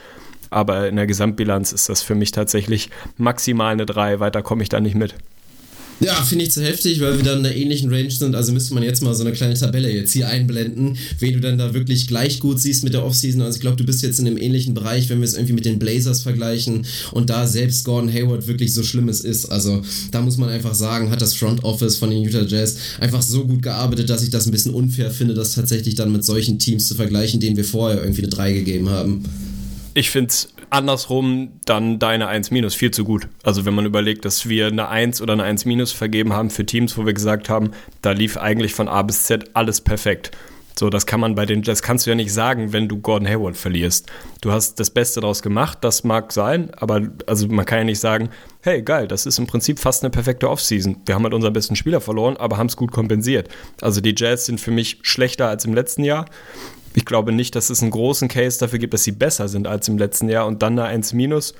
aber 0.54 0.88
in 0.88 0.96
der 0.96 1.06
Gesamtbilanz 1.06 1.72
ist 1.72 1.88
das 1.88 2.02
für 2.02 2.14
mich 2.14 2.30
tatsächlich 2.30 2.90
maximal 3.16 3.72
eine 3.72 3.86
3, 3.86 4.20
weiter 4.20 4.42
komme 4.42 4.62
ich 4.62 4.68
da 4.68 4.80
nicht 4.80 4.94
mit. 4.94 5.14
Ja, 6.00 6.14
finde 6.14 6.44
ich 6.44 6.50
zu 6.50 6.62
heftig, 6.62 7.00
weil 7.00 7.16
wir 7.16 7.24
dann 7.24 7.38
in 7.38 7.44
der 7.44 7.56
ähnlichen 7.56 7.88
Range 7.88 8.10
sind. 8.10 8.34
Also 8.34 8.52
müsste 8.52 8.74
man 8.74 8.82
jetzt 8.82 9.00
mal 9.02 9.14
so 9.14 9.22
eine 9.22 9.32
kleine 9.32 9.54
Tabelle 9.54 9.90
jetzt 9.90 10.12
hier 10.12 10.28
einblenden, 10.28 10.96
wen 11.20 11.34
du 11.34 11.40
dann 11.40 11.56
da 11.56 11.72
wirklich 11.72 12.08
gleich 12.08 12.40
gut 12.40 12.60
siehst 12.60 12.82
mit 12.82 12.94
der 12.94 13.04
Offseason. 13.04 13.40
Also 13.42 13.56
ich 13.56 13.60
glaube, 13.60 13.76
du 13.76 13.84
bist 13.84 14.02
jetzt 14.02 14.18
in 14.18 14.26
einem 14.26 14.36
ähnlichen 14.36 14.74
Bereich, 14.74 15.08
wenn 15.08 15.20
wir 15.20 15.24
es 15.24 15.34
irgendwie 15.34 15.52
mit 15.52 15.64
den 15.64 15.78
Blazers 15.78 16.22
vergleichen 16.22 16.84
und 17.12 17.30
da 17.30 17.46
selbst 17.46 17.84
Gordon 17.84 18.12
Hayward 18.12 18.48
wirklich 18.48 18.74
so 18.74 18.82
schlimm 18.82 19.08
ist. 19.08 19.46
Also 19.46 19.82
da 20.10 20.20
muss 20.20 20.36
man 20.36 20.48
einfach 20.48 20.74
sagen, 20.74 21.10
hat 21.10 21.22
das 21.22 21.34
Front 21.34 21.62
Office 21.62 21.96
von 21.96 22.10
den 22.10 22.22
Utah 22.22 22.42
Jazz 22.42 22.76
einfach 22.98 23.22
so 23.22 23.46
gut 23.46 23.62
gearbeitet, 23.62 24.10
dass 24.10 24.24
ich 24.24 24.30
das 24.30 24.46
ein 24.46 24.52
bisschen 24.52 24.74
unfair 24.74 25.12
finde, 25.12 25.34
das 25.34 25.54
tatsächlich 25.54 25.94
dann 25.94 26.10
mit 26.10 26.24
solchen 26.24 26.58
Teams 26.58 26.88
zu 26.88 26.96
vergleichen, 26.96 27.38
denen 27.38 27.56
wir 27.56 27.64
vorher 27.64 28.02
irgendwie 28.02 28.22
eine 28.22 28.30
3 28.30 28.52
gegeben 28.52 28.90
haben. 28.90 29.24
Ich 29.96 30.10
finde 30.10 30.28
es 30.28 30.52
andersrum 30.70 31.60
dann 31.66 32.00
deine 32.00 32.26
1 32.26 32.50
minus 32.50 32.74
viel 32.74 32.90
zu 32.90 33.04
gut. 33.04 33.28
Also 33.44 33.64
wenn 33.64 33.74
man 33.74 33.86
überlegt, 33.86 34.24
dass 34.24 34.48
wir 34.48 34.66
eine 34.66 34.88
1 34.88 35.22
oder 35.22 35.34
eine 35.34 35.44
1 35.44 35.66
minus 35.66 35.92
vergeben 35.92 36.32
haben 36.32 36.50
für 36.50 36.66
Teams, 36.66 36.98
wo 36.98 37.06
wir 37.06 37.14
gesagt 37.14 37.48
haben, 37.48 37.70
da 38.02 38.10
lief 38.10 38.36
eigentlich 38.36 38.74
von 38.74 38.88
A 38.88 39.02
bis 39.02 39.22
Z 39.22 39.50
alles 39.54 39.80
perfekt. 39.80 40.32
So, 40.76 40.90
das 40.90 41.06
kann 41.06 41.20
man 41.20 41.36
bei 41.36 41.46
den 41.46 41.62
Jazz 41.62 41.82
kannst 41.82 42.04
du 42.04 42.10
ja 42.10 42.16
nicht 42.16 42.32
sagen, 42.32 42.72
wenn 42.72 42.88
du 42.88 42.98
Gordon 42.98 43.28
Hayward 43.28 43.56
verlierst. 43.56 44.10
Du 44.40 44.50
hast 44.50 44.80
das 44.80 44.90
Beste 44.90 45.20
daraus 45.20 45.40
gemacht, 45.40 45.78
das 45.82 46.02
mag 46.02 46.32
sein, 46.32 46.74
aber 46.74 47.02
also 47.26 47.46
man 47.46 47.64
kann 47.64 47.78
ja 47.78 47.84
nicht 47.84 48.00
sagen, 48.00 48.30
hey, 48.62 48.82
geil, 48.82 49.06
das 49.06 49.26
ist 49.26 49.38
im 49.38 49.46
Prinzip 49.46 49.78
fast 49.78 50.02
eine 50.02 50.10
perfekte 50.10 50.50
Offseason. 50.50 50.96
Wir 51.06 51.14
haben 51.14 51.22
halt 51.22 51.34
unseren 51.34 51.52
besten 51.52 51.76
Spieler 51.76 52.00
verloren, 52.00 52.36
aber 52.36 52.56
haben 52.56 52.66
es 52.66 52.76
gut 52.76 52.90
kompensiert. 52.90 53.48
Also 53.80 54.00
die 54.00 54.16
Jazz 54.16 54.46
sind 54.46 54.60
für 54.60 54.72
mich 54.72 54.98
schlechter 55.02 55.48
als 55.48 55.64
im 55.64 55.74
letzten 55.74 56.02
Jahr. 56.02 56.24
Ich 56.94 57.04
glaube 57.04 57.32
nicht, 57.32 57.56
dass 57.56 57.70
es 57.70 57.82
einen 57.82 57.90
großen 57.90 58.28
Case 58.28 58.58
dafür 58.58 58.78
gibt, 58.78 58.94
dass 58.94 59.04
sie 59.04 59.12
besser 59.12 59.48
sind 59.48 59.66
als 59.66 59.88
im 59.88 59.98
letzten 59.98 60.28
Jahr 60.28 60.46
und 60.46 60.62
dann 60.62 60.78
eine 60.78 60.88
1 60.88 61.12
minus. 61.12 61.54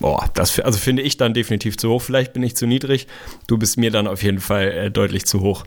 Boah, 0.00 0.30
das 0.34 0.58
also 0.60 0.78
finde 0.78 1.02
ich 1.02 1.16
dann 1.16 1.34
definitiv 1.34 1.76
zu 1.76 1.90
hoch. 1.90 2.02
Vielleicht 2.02 2.32
bin 2.32 2.42
ich 2.42 2.56
zu 2.56 2.66
niedrig. 2.66 3.06
Du 3.46 3.58
bist 3.58 3.78
mir 3.78 3.90
dann 3.90 4.06
auf 4.06 4.22
jeden 4.22 4.40
Fall 4.40 4.68
äh, 4.70 4.90
deutlich 4.90 5.26
zu 5.26 5.40
hoch. 5.40 5.64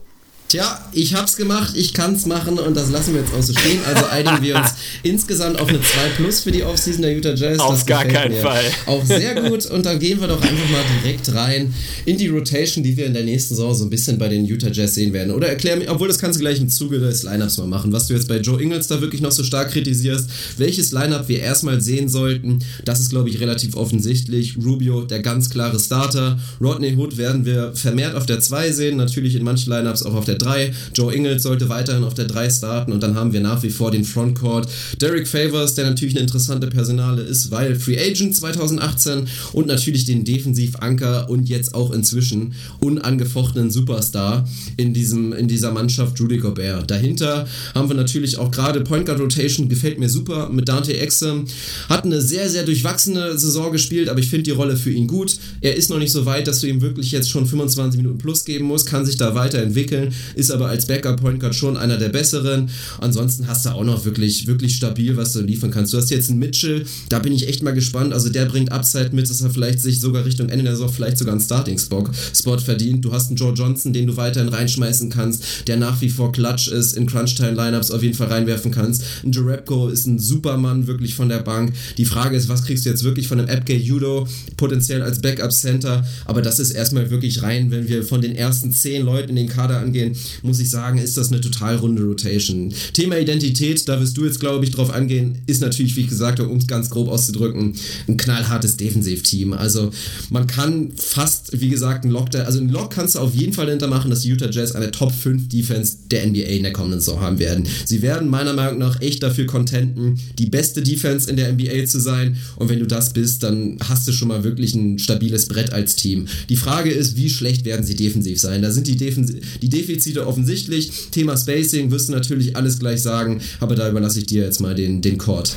Tja, 0.52 0.86
ich 0.92 1.14
hab's 1.14 1.38
gemacht, 1.38 1.78
ich 1.78 1.94
kann's 1.94 2.26
machen 2.26 2.60
und 2.60 2.76
das 2.76 2.92
lassen 2.92 3.14
wir 3.14 3.22
jetzt 3.22 3.34
auch 3.34 3.42
so 3.42 3.54
stehen. 3.54 3.80
Also 3.86 4.04
einigen 4.08 4.42
wir 4.42 4.58
uns 4.58 4.74
insgesamt 5.02 5.58
auf 5.58 5.70
eine 5.70 5.80
2 5.80 5.86
Plus 6.18 6.42
für 6.42 6.52
die 6.52 6.66
Offseason 6.66 7.04
der 7.04 7.16
Utah 7.16 7.34
Jazz. 7.34 7.58
Auf 7.60 7.76
das 7.76 7.86
gar 7.86 8.04
keinen 8.04 8.34
mir 8.34 8.42
Fall. 8.42 8.66
Auch 8.86 9.06
sehr 9.06 9.42
gut 9.50 9.66
und 9.68 9.86
dann 9.86 9.98
gehen 9.98 10.20
wir 10.20 10.28
doch 10.28 10.42
einfach 10.42 10.70
mal 10.70 10.84
direkt 11.02 11.34
rein 11.34 11.74
in 12.04 12.18
die 12.18 12.28
Rotation, 12.28 12.84
die 12.84 12.98
wir 12.98 13.06
in 13.06 13.14
der 13.14 13.24
nächsten 13.24 13.56
Saison 13.56 13.74
so 13.74 13.86
ein 13.86 13.90
bisschen 13.90 14.18
bei 14.18 14.28
den 14.28 14.44
Utah 14.46 14.68
Jazz 14.68 14.96
sehen 14.96 15.14
werden. 15.14 15.32
Oder 15.34 15.48
erklär 15.48 15.78
mir, 15.78 15.90
obwohl 15.90 16.10
das 16.10 16.20
kannst 16.20 16.38
du 16.38 16.42
gleich 16.42 16.60
im 16.60 16.68
Zuge 16.68 17.00
des 17.00 17.24
Lineups 17.24 17.58
mal 17.58 17.68
machen, 17.68 17.94
was 17.94 18.08
du 18.08 18.14
jetzt 18.14 18.28
bei 18.28 18.40
Joe 18.40 18.62
Ingles 18.62 18.88
da 18.88 19.00
wirklich 19.00 19.22
noch 19.22 19.32
so 19.32 19.46
stark 19.46 19.72
kritisierst, 19.72 20.30
welches 20.58 20.92
Lineup 20.92 21.30
wir 21.30 21.40
erstmal 21.40 21.80
sehen 21.80 22.10
sollten. 22.10 22.60
Das 22.84 23.00
ist, 23.00 23.12
glaube 23.12 23.30
ich, 23.30 23.40
relativ 23.40 23.78
offensichtlich. 23.78 24.58
Rubio, 24.62 25.04
der 25.04 25.22
ganz 25.22 25.50
klare 25.50 25.80
Starter. 25.80 26.38
Rodney 26.60 26.94
Hood 26.98 27.16
werden 27.16 27.46
wir 27.46 27.74
vermehrt 27.74 28.16
auf 28.16 28.26
der 28.26 28.42
2 28.42 28.74
sehen, 28.74 28.98
natürlich 28.98 29.36
in 29.36 29.46
manchen 29.46 29.72
Lineups 29.72 30.04
auch 30.04 30.16
auf 30.16 30.26
der 30.26 30.41
3. 30.42 30.74
Joe 30.94 31.14
Ingles 31.14 31.44
sollte 31.44 31.70
weiterhin 31.70 32.04
auf 32.04 32.14
der 32.14 32.26
3 32.26 32.50
starten 32.50 32.92
und 32.92 33.02
dann 33.02 33.16
haben 33.16 33.34
wir 33.34 33.42
nach 33.42 33.64
wie 33.64 33.70
vor 33.70 33.92
den 33.92 34.04
Frontcourt. 34.04 34.68
Derek 35.00 35.28
Favors, 35.28 35.76
der 35.76 35.86
natürlich 35.86 36.16
eine 36.16 36.22
interessante 36.22 36.68
Personale 36.68 37.22
ist, 37.22 37.52
weil 37.52 37.76
Free 37.76 38.00
Agent 38.00 38.36
2018 38.36 39.28
und 39.54 39.68
natürlich 39.68 40.06
den 40.06 40.24
Defensivanker 40.26 41.30
und 41.30 41.50
jetzt 41.50 41.74
auch 41.74 41.92
inzwischen 41.92 42.54
unangefochtenen 42.80 43.72
Superstar 43.72 44.48
in, 44.78 44.94
diesem, 44.94 45.34
in 45.34 45.48
dieser 45.48 45.72
Mannschaft 45.72 46.20
Rudy 46.20 46.38
Gobert. 46.38 46.90
Dahinter 46.90 47.48
haben 47.74 47.90
wir 47.90 47.96
natürlich 47.96 48.38
auch 48.38 48.52
gerade 48.52 48.82
Point 48.82 49.06
Guard 49.06 49.20
Rotation, 49.20 49.70
gefällt 49.70 50.00
mir 50.00 50.10
super 50.10 50.50
mit 50.50 50.68
Dante 50.68 50.98
Exum. 50.98 51.46
Hat 51.90 52.06
eine 52.06 52.22
sehr, 52.22 52.50
sehr 52.50 52.64
durchwachsene 52.64 53.38
Saison 53.38 53.72
gespielt, 53.72 54.10
aber 54.10 54.20
ich 54.20 54.30
finde 54.30 54.44
die 54.44 54.52
Rolle 54.52 54.76
für 54.76 54.92
ihn 54.92 55.08
gut. 55.08 55.38
Er 55.62 55.76
ist 55.76 55.90
noch 55.90 56.00
nicht 56.00 56.12
so 56.12 56.26
weit, 56.26 56.48
dass 56.48 56.62
du 56.62 56.68
ihm 56.68 56.82
wirklich 56.82 57.12
jetzt 57.12 57.30
schon 57.30 57.46
25 57.46 58.02
Minuten 58.02 58.18
plus 58.18 58.46
geben 58.46 58.66
musst, 58.66 58.88
kann 58.88 59.06
sich 59.06 59.18
da 59.18 59.36
weiterentwickeln, 59.36 60.14
ist 60.36 60.52
aber 60.52 60.68
als 60.68 60.86
Backup 60.86 61.22
Point 61.22 61.40
Guard 61.40 61.56
schon 61.56 61.78
einer 61.78 61.98
der 61.98 62.10
besseren. 62.10 62.70
Ansonsten 63.00 63.48
hast 63.48 63.66
du 63.66 63.70
auch 63.70 63.84
noch 63.84 64.06
wirklich, 64.06 64.48
wirklich 64.48 64.76
stabil, 64.76 65.18
was 65.18 65.34
du 65.34 65.42
liefern 65.42 65.72
kannst. 65.72 65.94
Du 65.94 65.98
hast 65.98 66.10
jetzt 66.10 66.30
einen 66.30 66.40
Mitchell, 66.40 66.86
da 67.10 67.20
bin 67.20 67.34
ich 67.34 67.48
echt 67.48 67.64
mal 67.64 67.74
gespannt. 67.74 68.14
Also 68.14 68.30
der 68.30 68.46
bringt 68.46 68.72
Upside 68.72 69.12
mit, 69.14 69.30
dass 69.30 69.42
er 69.42 69.50
vielleicht 69.50 69.80
sich 69.80 70.00
sogar 70.00 70.26
Richtung 70.26 70.50
Ende 70.50 70.64
der 70.64 70.74
Saison 70.74 70.92
vielleicht 70.92 71.18
sogar 71.18 71.34
einen 71.34 71.42
Starting-Spot 71.42 72.10
Spot 72.34 72.58
verdient. 72.58 73.06
Du 73.06 73.12
hast 73.14 73.30
einen 73.30 73.38
Joe 73.38 73.54
Johnson, 73.54 73.94
den 73.94 74.08
du 74.08 74.18
weiterhin 74.18 74.50
reinschmeißen 74.50 75.10
kannst, 75.10 75.68
der 75.68 75.78
nach 75.78 76.02
wie 76.02 76.10
vor 76.10 76.32
Clutch 76.32 76.68
ist, 76.68 76.96
in 76.96 77.06
Crunch-Time-Lineups 77.06 77.92
auf 77.92 78.04
jeden 78.04 78.16
Fall 78.16 78.28
reinwerfen 78.28 78.72
kannst. 78.72 79.04
Ein 79.24 79.32
Jarepko 79.32 79.90
ist 79.90 80.08
ein 80.08 80.20
Supermann 80.20 80.88
wirklich 80.88 81.16
von 81.16 81.30
der 81.30 81.40
Bank. 81.40 81.74
Die 81.98 82.06
Frage 82.06 82.36
ist, 82.36 82.50
was 82.50 82.64
kriegst 82.64 82.86
du 82.86 82.90
jetzt 82.90 83.04
wirklich 83.04 83.28
von 83.28 83.40
einem 83.40 83.50
Apke 83.50 83.76
Judo 83.76 84.28
potenziell 84.58 85.02
als 85.02 85.22
Backup-Center? 85.22 86.06
Aber 86.26 86.42
das 86.42 86.60
ist 86.60 86.72
erstmal 86.72 87.10
wirklich 87.10 87.44
rein, 87.44 87.72
wenn 87.72 87.88
wir 87.88 88.04
von 88.04 88.22
den 88.22 88.36
ersten 88.36 88.72
zehn 88.72 89.06
Leuten 89.06 89.30
in 89.30 89.36
den 89.36 89.50
Kader 89.50 89.80
angehen, 89.80 90.16
muss 90.44 90.60
ich 90.60 90.70
sagen, 90.70 90.98
ist 90.98 91.18
das 91.18 91.32
eine 91.32 91.42
total 91.42 91.78
runde 91.78 92.04
Rotation. 92.04 92.74
Thema 92.94 93.18
Identität, 93.18 93.88
da 93.88 94.00
wirst 94.00 94.18
du 94.18 94.26
jetzt, 94.26 94.40
glaube 94.40 94.66
ich, 94.66 94.72
drauf 94.72 94.92
angehen, 94.92 95.40
ist 95.48 95.62
natürlich, 95.62 95.96
wie 95.96 96.02
ich 96.02 96.10
gesagt 96.10 96.40
habe, 96.40 96.50
um 96.50 96.58
es 96.58 96.68
ganz 96.68 96.90
grob 96.90 97.10
auszudrücken, 97.10 97.74
ein 98.08 98.18
knallhartes 98.18 98.78
Defensivteam. 98.78 99.54
Also 99.54 99.92
man 100.30 100.48
kann 100.48 100.92
fast, 100.96 101.60
wie 101.60 101.70
gesagt, 101.70 102.06
ein 102.06 102.12
Lock, 102.12 102.34
also 102.36 102.60
ein 102.60 102.70
Lock 102.70 102.92
kannst 102.92 103.16
du 103.16 103.20
auf 103.20 103.34
jeden 103.34 103.54
Fall 103.54 103.66
dahinter 103.66 103.88
machen, 103.88 104.10
dass 104.10 104.22
die 104.22 104.30
Utah 104.30 104.50
Jazz 104.50 104.74
eine 104.74 104.92
Top 104.92 105.12
5 105.12 105.50
Defense 105.50 105.98
der 106.10 106.28
NBA 106.28 106.42
in 106.42 106.64
der 106.64 106.74
kommenden 106.74 107.00
Saison 107.00 107.22
haben 107.22 107.40
werden. 107.40 107.68
Sie 107.86 108.02
werden 108.02 108.30
meiner 108.30 108.54
Meinung 108.54 108.80
nach 108.80 109.02
echt 109.02 109.24
dafür 109.24 109.46
contenten, 109.46 110.20
die 110.38 110.46
beste 110.48 110.82
Defense 110.82 111.30
in 111.30 111.38
der 111.38 111.52
NBA 111.52 111.86
zu 111.86 112.00
sein. 112.00 112.38
Und 112.56 112.70
wenn 112.70 112.80
du 112.80 112.88
das 112.88 113.14
bist, 113.14 113.44
dann 113.44 113.78
hast 113.88 114.08
du 114.08 114.12
schon 114.12 114.28
mal 114.28 114.44
wirklich 114.44 114.74
ein 114.76 115.00
stabiles 115.00 115.48
Brett 115.48 115.74
als 115.74 115.96
Team. 115.96 116.28
Die 116.50 116.56
Frage 116.56 116.92
ist, 116.92 117.16
wie 117.18 117.30
schlecht 117.30 117.66
werden 117.66 117.86
sie 117.86 117.96
defensiv 117.96 118.40
sein? 118.40 118.62
Da 118.62 118.72
sind 118.72 118.88
die, 118.88 118.98
Defens 118.98 119.34
die 119.62 119.70
Defizite 119.70 120.01
offensichtlich. 120.28 120.92
Thema 121.12 121.38
Spacing 121.38 121.92
wirst 121.92 122.10
du 122.10 122.14
natürlich 122.14 122.56
alles 122.56 122.80
gleich 122.80 123.02
sagen, 123.02 123.42
aber 123.60 123.76
da 123.76 123.90
überlasse 123.90 124.20
ich 124.20 124.26
dir 124.26 124.44
jetzt 124.44 124.60
mal 124.60 124.76
den, 124.76 125.02
den 125.02 125.18
Court. 125.18 125.56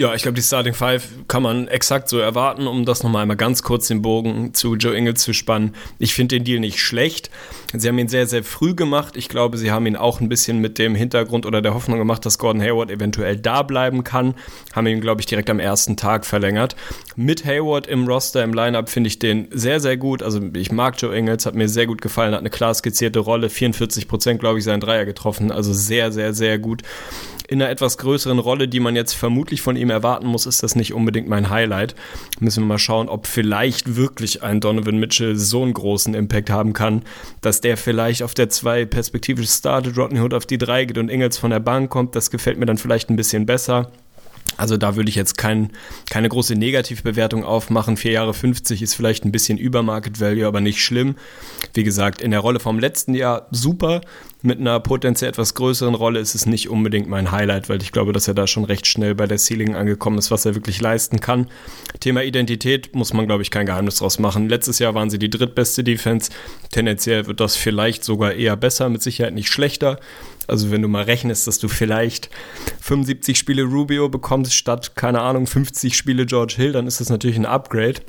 Ja, 0.00 0.14
ich 0.14 0.22
glaube, 0.22 0.36
die 0.36 0.42
Starting 0.42 0.72
Five 0.72 1.08
kann 1.28 1.42
man 1.42 1.68
exakt 1.68 2.08
so 2.08 2.16
erwarten, 2.16 2.66
um 2.66 2.86
das 2.86 3.02
nochmal 3.02 3.20
einmal 3.20 3.36
ganz 3.36 3.62
kurz 3.62 3.86
den 3.88 4.00
Bogen 4.00 4.54
zu 4.54 4.74
Joe 4.76 4.96
Ingles 4.96 5.20
zu 5.20 5.34
spannen. 5.34 5.74
Ich 5.98 6.14
finde 6.14 6.36
den 6.36 6.44
Deal 6.44 6.58
nicht 6.58 6.78
schlecht. 6.78 7.28
Sie 7.74 7.86
haben 7.86 7.98
ihn 7.98 8.08
sehr, 8.08 8.26
sehr 8.26 8.42
früh 8.42 8.74
gemacht. 8.74 9.18
Ich 9.18 9.28
glaube, 9.28 9.58
sie 9.58 9.70
haben 9.70 9.84
ihn 9.84 9.96
auch 9.96 10.22
ein 10.22 10.30
bisschen 10.30 10.58
mit 10.58 10.78
dem 10.78 10.94
Hintergrund 10.94 11.44
oder 11.44 11.60
der 11.60 11.74
Hoffnung 11.74 11.98
gemacht, 11.98 12.24
dass 12.24 12.38
Gordon 12.38 12.62
Hayward 12.62 12.90
eventuell 12.90 13.36
da 13.36 13.62
bleiben 13.62 14.02
kann. 14.02 14.36
Haben 14.72 14.86
ihn, 14.86 15.02
glaube 15.02 15.20
ich, 15.20 15.26
direkt 15.26 15.50
am 15.50 15.60
ersten 15.60 15.98
Tag 15.98 16.24
verlängert. 16.24 16.76
Mit 17.14 17.44
Hayward 17.44 17.86
im 17.86 18.08
Roster, 18.08 18.42
im 18.42 18.54
Lineup 18.54 18.88
finde 18.88 19.08
ich 19.08 19.18
den 19.18 19.48
sehr, 19.50 19.80
sehr 19.80 19.98
gut. 19.98 20.22
Also 20.22 20.40
ich 20.54 20.72
mag 20.72 20.94
Joe 20.96 21.14
Ingles, 21.14 21.44
hat 21.44 21.54
mir 21.54 21.68
sehr 21.68 21.86
gut 21.86 22.00
gefallen, 22.00 22.32
hat 22.32 22.40
eine 22.40 22.48
klar 22.48 22.72
skizzierte 22.72 23.18
Rolle. 23.18 23.50
44 23.50 24.08
Prozent, 24.08 24.40
glaube 24.40 24.60
ich, 24.60 24.64
seinen 24.64 24.80
Dreier 24.80 25.04
getroffen. 25.04 25.52
Also 25.52 25.74
sehr, 25.74 26.10
sehr, 26.10 26.32
sehr 26.32 26.58
gut 26.58 26.84
in 27.50 27.60
einer 27.60 27.70
etwas 27.70 27.98
größeren 27.98 28.38
Rolle, 28.38 28.68
die 28.68 28.78
man 28.78 28.94
jetzt 28.94 29.14
vermutlich 29.14 29.60
von 29.60 29.74
ihm 29.74 29.90
erwarten 29.90 30.28
muss, 30.28 30.46
ist 30.46 30.62
das 30.62 30.76
nicht 30.76 30.94
unbedingt 30.94 31.28
mein 31.28 31.50
Highlight. 31.50 31.96
Müssen 32.38 32.62
wir 32.62 32.68
mal 32.68 32.78
schauen, 32.78 33.08
ob 33.08 33.26
vielleicht 33.26 33.96
wirklich 33.96 34.44
ein 34.44 34.60
Donovan 34.60 34.98
Mitchell 34.98 35.34
so 35.34 35.64
einen 35.64 35.74
großen 35.74 36.14
Impact 36.14 36.48
haben 36.48 36.74
kann, 36.74 37.02
dass 37.40 37.60
der 37.60 37.76
vielleicht 37.76 38.22
auf 38.22 38.34
der 38.34 38.50
2 38.50 38.84
perspektivisch 38.84 39.50
startet, 39.50 39.98
Rodney 39.98 40.20
Hood 40.20 40.32
auf 40.32 40.46
die 40.46 40.58
3 40.58 40.84
geht 40.84 40.98
und 40.98 41.08
Ingels 41.08 41.38
von 41.38 41.50
der 41.50 41.58
Bank 41.58 41.90
kommt. 41.90 42.14
Das 42.14 42.30
gefällt 42.30 42.56
mir 42.56 42.66
dann 42.66 42.78
vielleicht 42.78 43.10
ein 43.10 43.16
bisschen 43.16 43.46
besser. 43.46 43.90
Also 44.56 44.76
da 44.76 44.94
würde 44.94 45.08
ich 45.08 45.16
jetzt 45.16 45.36
kein, 45.38 45.70
keine 46.08 46.28
große 46.28 46.54
Negativbewertung 46.54 47.44
aufmachen. 47.44 47.96
Vier 47.96 48.12
Jahre 48.12 48.34
50 48.34 48.82
ist 48.82 48.94
vielleicht 48.94 49.24
ein 49.24 49.32
bisschen 49.32 49.58
über 49.58 49.82
Market 49.82 50.20
Value, 50.20 50.46
aber 50.46 50.60
nicht 50.60 50.80
schlimm. 50.80 51.16
Wie 51.74 51.82
gesagt, 51.82 52.20
in 52.22 52.30
der 52.30 52.40
Rolle 52.40 52.60
vom 52.60 52.78
letzten 52.78 53.14
Jahr 53.14 53.48
super. 53.50 54.02
Mit 54.42 54.58
einer 54.58 54.80
potenziell 54.80 55.28
etwas 55.28 55.54
größeren 55.54 55.94
Rolle 55.94 56.18
ist 56.18 56.34
es 56.34 56.46
nicht 56.46 56.70
unbedingt 56.70 57.08
mein 57.08 57.30
Highlight, 57.30 57.68
weil 57.68 57.82
ich 57.82 57.92
glaube, 57.92 58.14
dass 58.14 58.26
er 58.26 58.32
da 58.32 58.46
schon 58.46 58.64
recht 58.64 58.86
schnell 58.86 59.14
bei 59.14 59.26
der 59.26 59.36
Ceiling 59.36 59.74
angekommen 59.74 60.16
ist, 60.16 60.30
was 60.30 60.46
er 60.46 60.54
wirklich 60.54 60.80
leisten 60.80 61.20
kann. 61.20 61.46
Thema 62.00 62.22
Identität 62.22 62.94
muss 62.94 63.12
man, 63.12 63.26
glaube 63.26 63.42
ich, 63.42 63.50
kein 63.50 63.66
Geheimnis 63.66 63.96
draus 63.96 64.18
machen. 64.18 64.48
Letztes 64.48 64.78
Jahr 64.78 64.94
waren 64.94 65.10
sie 65.10 65.18
die 65.18 65.28
drittbeste 65.28 65.84
Defense. 65.84 66.30
Tendenziell 66.70 67.26
wird 67.26 67.38
das 67.38 67.56
vielleicht 67.56 68.02
sogar 68.02 68.32
eher 68.32 68.56
besser, 68.56 68.88
mit 68.88 69.02
Sicherheit 69.02 69.34
nicht 69.34 69.50
schlechter. 69.50 70.00
Also 70.46 70.70
wenn 70.70 70.80
du 70.80 70.88
mal 70.88 71.04
rechnest, 71.04 71.46
dass 71.46 71.58
du 71.58 71.68
vielleicht 71.68 72.30
75 72.80 73.36
Spiele 73.36 73.64
Rubio 73.64 74.08
bekommst 74.08 74.54
statt, 74.54 74.96
keine 74.96 75.20
Ahnung, 75.20 75.46
50 75.46 75.94
Spiele 75.94 76.24
George 76.24 76.54
Hill, 76.56 76.72
dann 76.72 76.86
ist 76.86 77.00
das 77.00 77.10
natürlich 77.10 77.36
ein 77.36 77.46
Upgrade. 77.46 78.00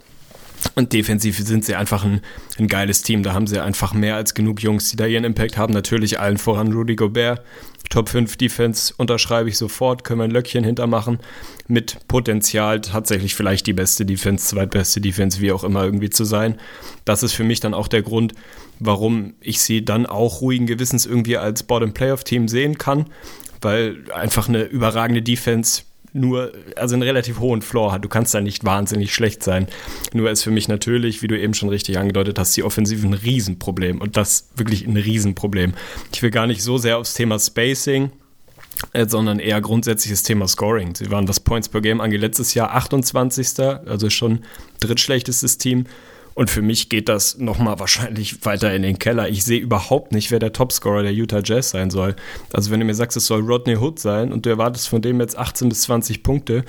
Und 0.75 0.93
defensiv 0.93 1.37
sind 1.37 1.65
sie 1.65 1.75
einfach 1.75 2.03
ein, 2.03 2.21
ein, 2.57 2.67
geiles 2.67 3.01
Team. 3.01 3.23
Da 3.23 3.33
haben 3.33 3.47
sie 3.47 3.59
einfach 3.59 3.93
mehr 3.93 4.15
als 4.15 4.33
genug 4.33 4.61
Jungs, 4.61 4.89
die 4.89 4.95
da 4.95 5.05
ihren 5.05 5.23
Impact 5.23 5.57
haben. 5.57 5.73
Natürlich 5.73 6.19
allen 6.19 6.37
voran 6.37 6.71
Rudy 6.71 6.95
Gobert. 6.95 7.41
Top 7.89 8.07
5 8.07 8.37
Defense 8.37 8.93
unterschreibe 8.95 9.49
ich 9.49 9.57
sofort, 9.57 10.05
können 10.05 10.21
wir 10.21 10.23
ein 10.23 10.31
Löckchen 10.31 10.63
hintermachen. 10.63 11.19
Mit 11.67 12.07
Potenzial 12.07 12.79
tatsächlich 12.79 13.35
vielleicht 13.35 13.67
die 13.67 13.73
beste 13.73 14.05
Defense, 14.05 14.47
zweitbeste 14.47 15.01
Defense, 15.01 15.41
wie 15.41 15.51
auch 15.51 15.65
immer 15.65 15.83
irgendwie 15.83 16.09
zu 16.09 16.23
sein. 16.23 16.57
Das 17.03 17.21
ist 17.21 17.33
für 17.33 17.43
mich 17.43 17.59
dann 17.59 17.73
auch 17.73 17.89
der 17.89 18.01
Grund, 18.01 18.33
warum 18.79 19.33
ich 19.41 19.59
sie 19.61 19.83
dann 19.83 20.05
auch 20.05 20.39
ruhigen 20.39 20.67
Gewissens 20.67 21.05
irgendwie 21.05 21.37
als 21.37 21.63
Bottom 21.63 21.93
Playoff 21.93 22.23
Team 22.23 22.47
sehen 22.47 22.77
kann, 22.77 23.07
weil 23.59 24.09
einfach 24.13 24.47
eine 24.47 24.63
überragende 24.63 25.21
Defense 25.21 25.83
nur, 26.13 26.51
also 26.75 26.95
einen 26.95 27.03
relativ 27.03 27.39
hohen 27.39 27.61
Floor 27.61 27.93
hat. 27.93 28.03
Du 28.03 28.09
kannst 28.09 28.33
da 28.33 28.41
nicht 28.41 28.65
wahnsinnig 28.65 29.13
schlecht 29.13 29.43
sein. 29.43 29.67
Nur 30.13 30.29
ist 30.29 30.43
für 30.43 30.51
mich 30.51 30.67
natürlich, 30.67 31.21
wie 31.21 31.27
du 31.27 31.39
eben 31.39 31.53
schon 31.53 31.69
richtig 31.69 31.97
angedeutet 31.97 32.37
hast, 32.37 32.55
die 32.57 32.63
Offensive 32.63 33.07
ein 33.07 33.13
Riesenproblem. 33.13 34.01
Und 34.01 34.17
das 34.17 34.49
wirklich 34.55 34.85
ein 34.85 34.97
Riesenproblem. 34.97 35.73
Ich 36.13 36.21
will 36.21 36.31
gar 36.31 36.47
nicht 36.47 36.63
so 36.63 36.77
sehr 36.77 36.97
aufs 36.97 37.13
Thema 37.13 37.39
Spacing, 37.39 38.11
äh, 38.93 39.07
sondern 39.07 39.39
eher 39.39 39.61
grundsätzliches 39.61 40.23
Thema 40.23 40.47
Scoring. 40.47 40.95
Sie 40.95 41.09
waren, 41.11 41.27
was 41.27 41.39
Points 41.39 41.69
per 41.69 41.81
Game 41.81 42.01
angeht, 42.01 42.21
letztes 42.21 42.53
Jahr 42.53 42.73
28. 42.73 43.59
Also 43.59 44.09
schon 44.09 44.39
drittschlechtestes 44.79 45.57
Team. 45.57 45.85
Und 46.33 46.49
für 46.49 46.61
mich 46.61 46.89
geht 46.89 47.09
das 47.09 47.37
nochmal 47.37 47.79
wahrscheinlich 47.79 48.45
weiter 48.45 48.73
in 48.73 48.83
den 48.83 48.99
Keller. 48.99 49.29
Ich 49.29 49.43
sehe 49.43 49.59
überhaupt 49.59 50.11
nicht, 50.11 50.31
wer 50.31 50.39
der 50.39 50.53
Topscorer 50.53 51.03
der 51.03 51.13
Utah 51.13 51.41
Jazz 51.43 51.71
sein 51.71 51.89
soll. 51.89 52.15
Also 52.53 52.71
wenn 52.71 52.79
du 52.79 52.85
mir 52.85 52.95
sagst, 52.95 53.17
es 53.17 53.25
soll 53.25 53.41
Rodney 53.41 53.75
Hood 53.75 53.99
sein 53.99 54.31
und 54.31 54.45
du 54.45 54.49
erwartest 54.49 54.87
von 54.87 55.01
dem 55.01 55.19
jetzt 55.19 55.37
18 55.37 55.69
bis 55.69 55.81
20 55.83 56.23
Punkte, 56.23 56.63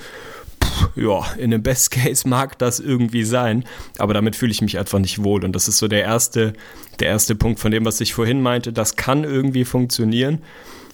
ja, 0.95 1.25
in 1.37 1.51
dem 1.51 1.63
Best 1.63 1.91
Case 1.91 2.27
mag 2.27 2.57
das 2.59 2.79
irgendwie 2.79 3.23
sein, 3.23 3.63
aber 3.97 4.13
damit 4.13 4.35
fühle 4.35 4.51
ich 4.51 4.61
mich 4.61 4.77
einfach 4.77 4.99
nicht 4.99 5.23
wohl. 5.23 5.43
Und 5.43 5.53
das 5.53 5.67
ist 5.67 5.77
so 5.77 5.87
der 5.87 6.01
erste, 6.01 6.53
der 6.99 7.09
erste 7.09 7.35
Punkt 7.35 7.59
von 7.59 7.71
dem, 7.71 7.85
was 7.85 8.01
ich 8.01 8.13
vorhin 8.13 8.41
meinte. 8.41 8.73
Das 8.73 8.95
kann 8.95 9.23
irgendwie 9.23 9.65
funktionieren 9.65 10.41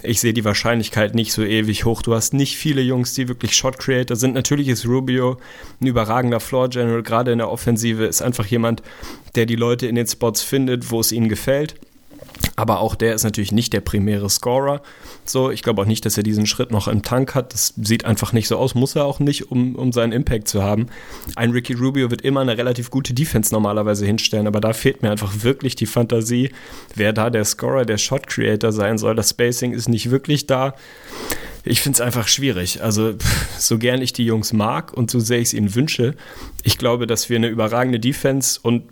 ich 0.01 0.19
sehe 0.19 0.33
die 0.33 0.45
Wahrscheinlichkeit 0.45 1.13
nicht 1.13 1.33
so 1.33 1.43
ewig 1.43 1.85
hoch. 1.85 2.01
Du 2.01 2.13
hast 2.13 2.33
nicht 2.33 2.57
viele 2.57 2.81
Jungs, 2.81 3.13
die 3.13 3.27
wirklich 3.27 3.55
Shot 3.55 3.77
Creator 3.79 4.15
sind. 4.15 4.33
Natürlich 4.33 4.67
ist 4.69 4.85
Rubio 4.85 5.37
ein 5.81 5.87
überragender 5.87 6.39
Floor 6.39 6.69
General, 6.69 7.03
gerade 7.03 7.31
in 7.31 7.39
der 7.39 7.51
Offensive 7.51 8.05
ist 8.05 8.21
einfach 8.21 8.45
jemand, 8.45 8.81
der 9.35 9.45
die 9.45 9.55
Leute 9.55 9.87
in 9.87 9.95
den 9.95 10.07
Spots 10.07 10.41
findet, 10.41 10.91
wo 10.91 10.99
es 10.99 11.11
ihnen 11.11 11.29
gefällt. 11.29 11.75
Aber 12.59 12.81
auch 12.81 12.95
der 12.95 13.15
ist 13.15 13.23
natürlich 13.23 13.53
nicht 13.53 13.71
der 13.71 13.79
primäre 13.79 14.29
Scorer. 14.29 14.81
So, 15.23 15.49
ich 15.49 15.63
glaube 15.63 15.81
auch 15.81 15.85
nicht, 15.85 16.05
dass 16.05 16.17
er 16.17 16.23
diesen 16.23 16.45
Schritt 16.45 16.71
noch 16.71 16.89
im 16.89 17.03
Tank 17.03 17.33
hat. 17.33 17.53
Das 17.53 17.73
sieht 17.81 18.03
einfach 18.03 18.33
nicht 18.33 18.49
so 18.49 18.57
aus, 18.57 18.75
muss 18.75 18.97
er 18.97 19.05
auch 19.05 19.19
nicht, 19.21 19.49
um, 19.49 19.75
um 19.75 19.93
seinen 19.93 20.11
Impact 20.11 20.49
zu 20.49 20.61
haben. 20.61 20.87
Ein 21.37 21.51
Ricky 21.51 21.71
Rubio 21.71 22.11
wird 22.11 22.21
immer 22.21 22.41
eine 22.41 22.57
relativ 22.57 22.91
gute 22.91 23.13
Defense 23.13 23.53
normalerweise 23.53 24.05
hinstellen, 24.05 24.45
aber 24.45 24.59
da 24.59 24.73
fehlt 24.73 25.01
mir 25.01 25.09
einfach 25.09 25.41
wirklich 25.41 25.77
die 25.77 25.85
Fantasie, 25.85 26.51
wer 26.95 27.13
da 27.13 27.29
der 27.29 27.45
Scorer, 27.45 27.85
der 27.85 27.97
Shot 27.97 28.27
Creator 28.27 28.73
sein 28.73 28.97
soll. 28.97 29.15
Das 29.15 29.29
Spacing 29.29 29.71
ist 29.71 29.87
nicht 29.87 30.11
wirklich 30.11 30.45
da. 30.45 30.75
Ich 31.63 31.79
finde 31.79 31.95
es 31.95 32.01
einfach 32.01 32.27
schwierig. 32.27 32.83
Also, 32.83 33.13
so 33.57 33.77
gern 33.77 34.01
ich 34.01 34.11
die 34.11 34.25
Jungs 34.25 34.51
mag 34.51 34.91
und 34.91 35.09
so 35.09 35.21
sehr 35.21 35.39
ich 35.39 35.47
es 35.47 35.53
ihnen 35.53 35.75
wünsche, 35.75 36.13
ich 36.63 36.77
glaube, 36.77 37.07
dass 37.07 37.29
wir 37.29 37.37
eine 37.37 37.47
überragende 37.47 38.01
Defense 38.01 38.59
und 38.61 38.83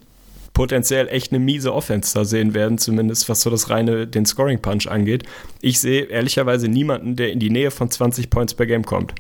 potenziell 0.58 1.08
echt 1.10 1.32
eine 1.32 1.38
miese 1.38 1.72
Offense 1.72 2.16
da 2.16 2.26
sehen 2.26 2.56
werden, 2.56 2.80
zumindest 2.80 3.30
was 3.30 3.42
so 3.42 3.52
das 3.52 3.70
reine, 3.70 4.08
den 4.08 4.26
Scoring 4.26 4.60
Punch 4.60 4.88
angeht. 4.88 5.24
Ich 5.62 5.80
sehe 5.80 6.06
ehrlicherweise 6.06 6.68
niemanden, 6.68 7.16
der 7.16 7.32
in 7.32 7.38
die 7.38 7.52
Nähe 7.52 7.70
von 7.70 7.92
20 7.92 8.32
Points 8.32 8.56
per 8.56 8.66
Game 8.66 8.84
kommt. 8.84 9.14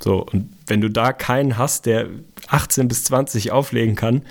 So, 0.00 0.26
und 0.32 0.50
wenn 0.66 0.80
du 0.80 0.90
da 0.90 1.12
keinen 1.12 1.56
hast, 1.56 1.86
der 1.86 2.08
18 2.48 2.88
bis 2.88 3.04
20 3.04 3.52
auflegen 3.52 3.94
kann, 3.94 4.22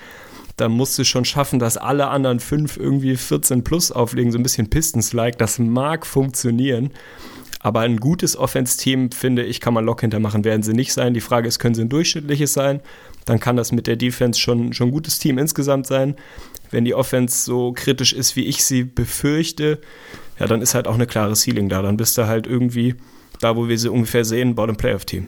dann 0.57 0.73
musst 0.73 0.99
du 0.99 1.05
schon 1.05 1.23
schaffen, 1.23 1.59
dass 1.59 1.77
alle 1.77 2.09
anderen 2.09 2.41
fünf 2.41 2.75
irgendwie 2.75 3.15
14 3.15 3.63
plus 3.63 3.93
auflegen, 3.93 4.33
so 4.33 4.37
ein 4.37 4.43
bisschen 4.43 4.69
Pistons-like. 4.69 5.37
Das 5.37 5.59
mag 5.59 6.05
funktionieren. 6.05 6.91
Aber 7.61 7.79
ein 7.79 8.01
gutes 8.01 8.35
Offense-Team, 8.35 9.11
finde 9.11 9.45
ich, 9.45 9.61
kann 9.61 9.73
man 9.73 9.85
Lock 9.85 10.01
hintermachen, 10.01 10.43
werden 10.43 10.63
sie 10.63 10.73
nicht 10.73 10.91
sein. 10.91 11.13
Die 11.13 11.21
Frage 11.21 11.47
ist, 11.47 11.59
können 11.59 11.75
sie 11.75 11.83
ein 11.83 11.89
durchschnittliches 11.89 12.51
sein? 12.51 12.81
Dann 13.29 13.39
kann 13.39 13.55
das 13.55 13.71
mit 13.71 13.85
der 13.85 13.95
Defense 13.95 14.39
schon, 14.39 14.73
schon 14.73 14.87
ein 14.87 14.91
gutes 14.91 15.19
Team 15.19 15.37
insgesamt 15.37 15.85
sein. 15.85 16.15
Wenn 16.71 16.83
die 16.83 16.95
Offense 16.95 17.45
so 17.45 17.73
kritisch 17.73 18.11
ist, 18.11 18.35
wie 18.35 18.45
ich 18.45 18.65
sie 18.65 18.83
befürchte, 18.83 19.77
ja, 20.39 20.47
dann 20.47 20.63
ist 20.63 20.73
halt 20.73 20.87
auch 20.87 20.95
eine 20.95 21.05
klare 21.05 21.35
Ceiling 21.35 21.69
da. 21.69 21.83
Dann 21.83 21.95
bist 21.95 22.17
du 22.17 22.25
halt 22.25 22.47
irgendwie 22.47 22.95
da, 23.39 23.55
wo 23.55 23.67
wir 23.67 23.77
sie 23.77 23.91
ungefähr 23.91 24.25
sehen, 24.25 24.55
Bottom 24.55 24.77
Playoff 24.77 25.05
Team. 25.05 25.27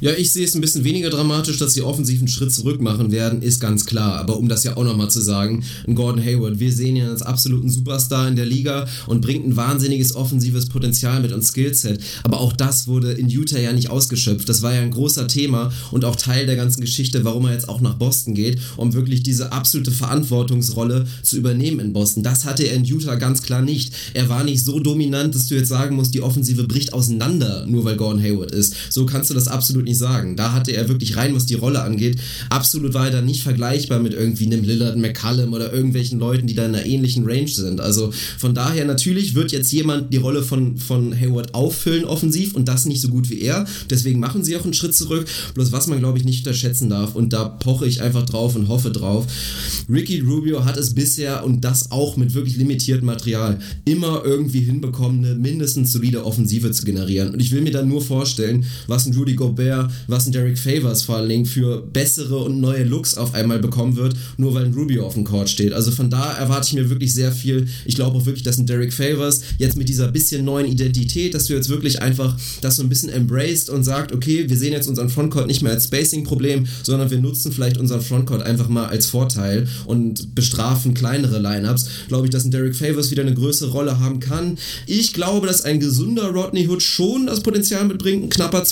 Ja, 0.00 0.12
ich 0.12 0.30
sehe 0.30 0.44
es 0.44 0.54
ein 0.54 0.60
bisschen 0.60 0.84
weniger 0.84 1.10
dramatisch, 1.10 1.58
dass 1.58 1.74
sie 1.74 1.82
offensiv 1.82 2.20
einen 2.20 2.28
Schritt 2.28 2.52
zurück 2.52 2.80
machen 2.80 3.10
werden, 3.10 3.42
ist 3.42 3.58
ganz 3.58 3.84
klar. 3.84 4.20
Aber 4.20 4.36
um 4.38 4.48
das 4.48 4.62
ja 4.62 4.76
auch 4.76 4.84
nochmal 4.84 5.10
zu 5.10 5.20
sagen, 5.20 5.64
Gordon 5.92 6.24
Hayward, 6.24 6.60
wir 6.60 6.72
sehen 6.72 6.94
ihn 6.94 7.06
als 7.06 7.22
absoluten 7.22 7.68
Superstar 7.68 8.28
in 8.28 8.36
der 8.36 8.46
Liga 8.46 8.86
und 9.08 9.22
bringt 9.22 9.44
ein 9.44 9.56
wahnsinniges 9.56 10.14
offensives 10.14 10.66
Potenzial 10.66 11.20
mit 11.20 11.32
und 11.32 11.42
Skillset. 11.42 12.00
Aber 12.22 12.38
auch 12.40 12.52
das 12.52 12.86
wurde 12.86 13.10
in 13.10 13.28
Utah 13.28 13.58
ja 13.58 13.72
nicht 13.72 13.90
ausgeschöpft. 13.90 14.48
Das 14.48 14.62
war 14.62 14.72
ja 14.72 14.82
ein 14.82 14.92
großer 14.92 15.26
Thema 15.26 15.72
und 15.90 16.04
auch 16.04 16.14
Teil 16.14 16.46
der 16.46 16.54
ganzen 16.54 16.80
Geschichte, 16.80 17.24
warum 17.24 17.46
er 17.46 17.54
jetzt 17.54 17.68
auch 17.68 17.80
nach 17.80 17.94
Boston 17.94 18.34
geht, 18.34 18.60
um 18.76 18.92
wirklich 18.92 19.24
diese 19.24 19.50
absolute 19.50 19.90
Verantwortungsrolle 19.90 21.06
zu 21.24 21.36
übernehmen 21.36 21.80
in 21.80 21.92
Boston. 21.92 22.22
Das 22.22 22.44
hatte 22.44 22.62
er 22.62 22.76
in 22.76 22.84
Utah 22.84 23.16
ganz 23.16 23.42
klar 23.42 23.62
nicht. 23.62 23.92
Er 24.14 24.28
war 24.28 24.44
nicht 24.44 24.64
so 24.64 24.78
dominant, 24.78 25.34
dass 25.34 25.48
du 25.48 25.56
jetzt 25.56 25.68
sagen 25.68 25.96
musst, 25.96 26.14
die 26.14 26.22
Offensive 26.22 26.62
bricht 26.64 26.92
auseinander, 26.92 27.66
nur 27.66 27.84
weil 27.84 27.96
Gordon 27.96 28.22
Hayward 28.22 28.52
ist. 28.52 28.74
So 28.90 29.04
kannst 29.04 29.30
du 29.30 29.34
das 29.34 29.47
absolut 29.48 29.84
nicht 29.84 29.98
sagen. 29.98 30.36
Da 30.36 30.52
hatte 30.52 30.72
er 30.72 30.88
wirklich 30.88 31.16
rein, 31.16 31.34
was 31.34 31.46
die 31.46 31.54
Rolle 31.54 31.82
angeht, 31.82 32.20
absolut 32.50 32.94
weiter 32.94 33.22
nicht 33.22 33.42
vergleichbar 33.42 33.98
mit 33.98 34.14
irgendwie 34.14 34.46
einem 34.46 34.64
Lillard, 34.64 34.96
McCallum 34.96 35.52
oder 35.52 35.72
irgendwelchen 35.72 36.18
Leuten, 36.18 36.46
die 36.46 36.54
da 36.54 36.66
in 36.66 36.74
einer 36.74 36.86
ähnlichen 36.86 37.24
Range 37.26 37.48
sind. 37.48 37.80
Also 37.80 38.12
von 38.38 38.54
daher 38.54 38.84
natürlich 38.84 39.34
wird 39.34 39.52
jetzt 39.52 39.72
jemand 39.72 40.12
die 40.12 40.18
Rolle 40.18 40.42
von, 40.42 40.76
von 40.76 41.18
Hayward 41.18 41.54
auffüllen 41.54 42.04
offensiv 42.04 42.54
und 42.54 42.68
das 42.68 42.86
nicht 42.86 43.00
so 43.00 43.08
gut 43.08 43.30
wie 43.30 43.40
er. 43.40 43.66
Deswegen 43.90 44.20
machen 44.20 44.44
sie 44.44 44.56
auch 44.56 44.64
einen 44.64 44.74
Schritt 44.74 44.94
zurück. 44.94 45.26
Bloß 45.54 45.72
was 45.72 45.86
man, 45.86 45.98
glaube 45.98 46.18
ich, 46.18 46.24
nicht 46.24 46.46
unterschätzen 46.46 46.88
darf 46.88 47.14
und 47.14 47.32
da 47.32 47.44
poche 47.44 47.86
ich 47.86 48.02
einfach 48.02 48.24
drauf 48.24 48.56
und 48.56 48.68
hoffe 48.68 48.90
drauf. 48.90 49.26
Ricky 49.88 50.20
Rubio 50.20 50.64
hat 50.64 50.76
es 50.76 50.94
bisher 50.94 51.44
und 51.44 51.64
das 51.64 51.90
auch 51.90 52.16
mit 52.16 52.34
wirklich 52.34 52.56
limitiertem 52.56 53.06
Material 53.06 53.58
immer 53.84 54.22
irgendwie 54.24 54.60
hinbekommen, 54.60 55.24
eine 55.24 55.34
mindestens 55.34 55.92
solide 55.92 56.24
Offensive 56.24 56.70
zu 56.70 56.84
generieren. 56.84 57.32
Und 57.32 57.40
ich 57.40 57.52
will 57.52 57.62
mir 57.62 57.70
dann 57.70 57.88
nur 57.88 58.02
vorstellen, 58.02 58.64
was 58.86 59.06
ein 59.06 59.14
Rudy 59.14 59.34
Gobert 59.38 59.90
was 60.06 60.26
ein 60.26 60.32
Derek 60.32 60.58
Favors 60.58 61.02
vor 61.02 61.16
allen 61.16 61.28
Dingen 61.28 61.46
für 61.46 61.82
bessere 61.82 62.38
und 62.38 62.60
neue 62.60 62.84
Looks 62.84 63.16
auf 63.16 63.34
einmal 63.34 63.58
bekommen 63.58 63.96
wird, 63.96 64.14
nur 64.36 64.54
weil 64.54 64.66
ein 64.66 64.74
Rubio 64.74 65.06
auf 65.06 65.14
dem 65.14 65.24
Court 65.24 65.48
steht. 65.48 65.72
Also 65.72 65.90
von 65.90 66.10
da 66.10 66.32
erwarte 66.32 66.68
ich 66.68 66.74
mir 66.74 66.90
wirklich 66.90 67.12
sehr 67.12 67.32
viel. 67.32 67.66
Ich 67.84 67.94
glaube 67.94 68.16
auch 68.16 68.26
wirklich, 68.26 68.42
dass 68.42 68.58
ein 68.58 68.66
Derek 68.66 68.92
Favors 68.92 69.42
jetzt 69.58 69.76
mit 69.76 69.88
dieser 69.88 70.08
bisschen 70.08 70.44
neuen 70.44 70.66
Identität, 70.66 71.34
dass 71.34 71.46
du 71.46 71.54
jetzt 71.54 71.68
wirklich 71.68 72.02
einfach 72.02 72.36
das 72.60 72.76
so 72.76 72.82
ein 72.82 72.88
bisschen 72.88 73.10
embraced 73.10 73.70
und 73.70 73.84
sagt, 73.84 74.12
okay, 74.12 74.48
wir 74.48 74.56
sehen 74.56 74.72
jetzt 74.72 74.88
unseren 74.88 75.08
Frontcourt 75.08 75.46
nicht 75.46 75.62
mehr 75.62 75.72
als 75.72 75.84
Spacing-Problem, 75.84 76.66
sondern 76.82 77.10
wir 77.10 77.18
nutzen 77.18 77.52
vielleicht 77.52 77.78
unseren 77.78 78.00
Frontcourt 78.00 78.42
einfach 78.42 78.68
mal 78.68 78.86
als 78.86 79.06
Vorteil 79.06 79.68
und 79.86 80.34
bestrafen 80.34 80.94
kleinere 80.94 81.38
Lineups. 81.38 81.88
Glaube 82.08 82.26
ich, 82.26 82.30
dass 82.30 82.44
ein 82.44 82.50
Derek 82.50 82.74
Favors 82.74 83.10
wieder 83.10 83.22
eine 83.22 83.34
größere 83.34 83.70
Rolle 83.70 84.00
haben 84.00 84.20
kann. 84.20 84.58
Ich 84.86 85.12
glaube, 85.12 85.46
dass 85.46 85.62
ein 85.62 85.80
gesunder 85.80 86.30
Rodney 86.30 86.66
Hood 86.68 86.82
schon 86.82 87.26
das 87.26 87.40
Potenzial 87.40 87.84
mitbringt, 87.84 88.32
knapper 88.32 88.64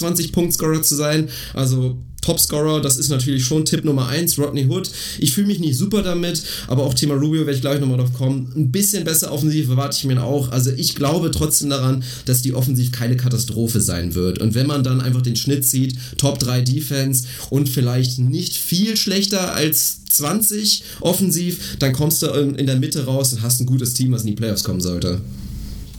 20-Punkt-Scorer 0.56 0.82
zu 0.82 0.94
sein. 0.94 1.28
Also 1.54 1.96
Topscorer, 2.22 2.80
das 2.80 2.96
ist 2.96 3.08
natürlich 3.08 3.44
schon 3.44 3.64
Tipp 3.64 3.84
Nummer 3.84 4.08
1, 4.08 4.36
Rodney 4.36 4.66
Hood. 4.66 4.90
Ich 5.20 5.32
fühle 5.32 5.46
mich 5.46 5.60
nicht 5.60 5.76
super 5.76 6.02
damit, 6.02 6.42
aber 6.66 6.82
auch 6.82 6.92
Thema 6.92 7.14
Rubio 7.14 7.42
werde 7.42 7.52
ich 7.52 7.60
gleich 7.60 7.78
nochmal 7.78 7.98
drauf 7.98 8.12
kommen. 8.14 8.52
Ein 8.56 8.72
bisschen 8.72 9.04
besser 9.04 9.30
offensiv 9.30 9.68
erwarte 9.68 9.96
ich 9.96 10.04
mir 10.06 10.20
auch. 10.20 10.50
Also 10.50 10.72
ich 10.72 10.96
glaube 10.96 11.30
trotzdem 11.30 11.70
daran, 11.70 12.02
dass 12.24 12.42
die 12.42 12.52
Offensiv 12.52 12.90
keine 12.90 13.16
Katastrophe 13.16 13.80
sein 13.80 14.16
wird. 14.16 14.40
Und 14.40 14.56
wenn 14.56 14.66
man 14.66 14.82
dann 14.82 15.00
einfach 15.00 15.22
den 15.22 15.36
Schnitt 15.36 15.64
sieht, 15.64 15.96
Top 16.18 16.40
3 16.40 16.62
Defense 16.62 17.28
und 17.50 17.68
vielleicht 17.68 18.18
nicht 18.18 18.56
viel 18.56 18.96
schlechter 18.96 19.54
als 19.54 20.04
20 20.06 20.82
offensiv, 21.02 21.76
dann 21.78 21.92
kommst 21.92 22.22
du 22.22 22.26
in 22.26 22.66
der 22.66 22.76
Mitte 22.76 23.04
raus 23.04 23.34
und 23.34 23.42
hast 23.42 23.60
ein 23.60 23.66
gutes 23.66 23.94
Team, 23.94 24.10
was 24.10 24.22
in 24.22 24.28
die 24.28 24.34
Playoffs 24.34 24.64
kommen 24.64 24.80
sollte. 24.80 25.20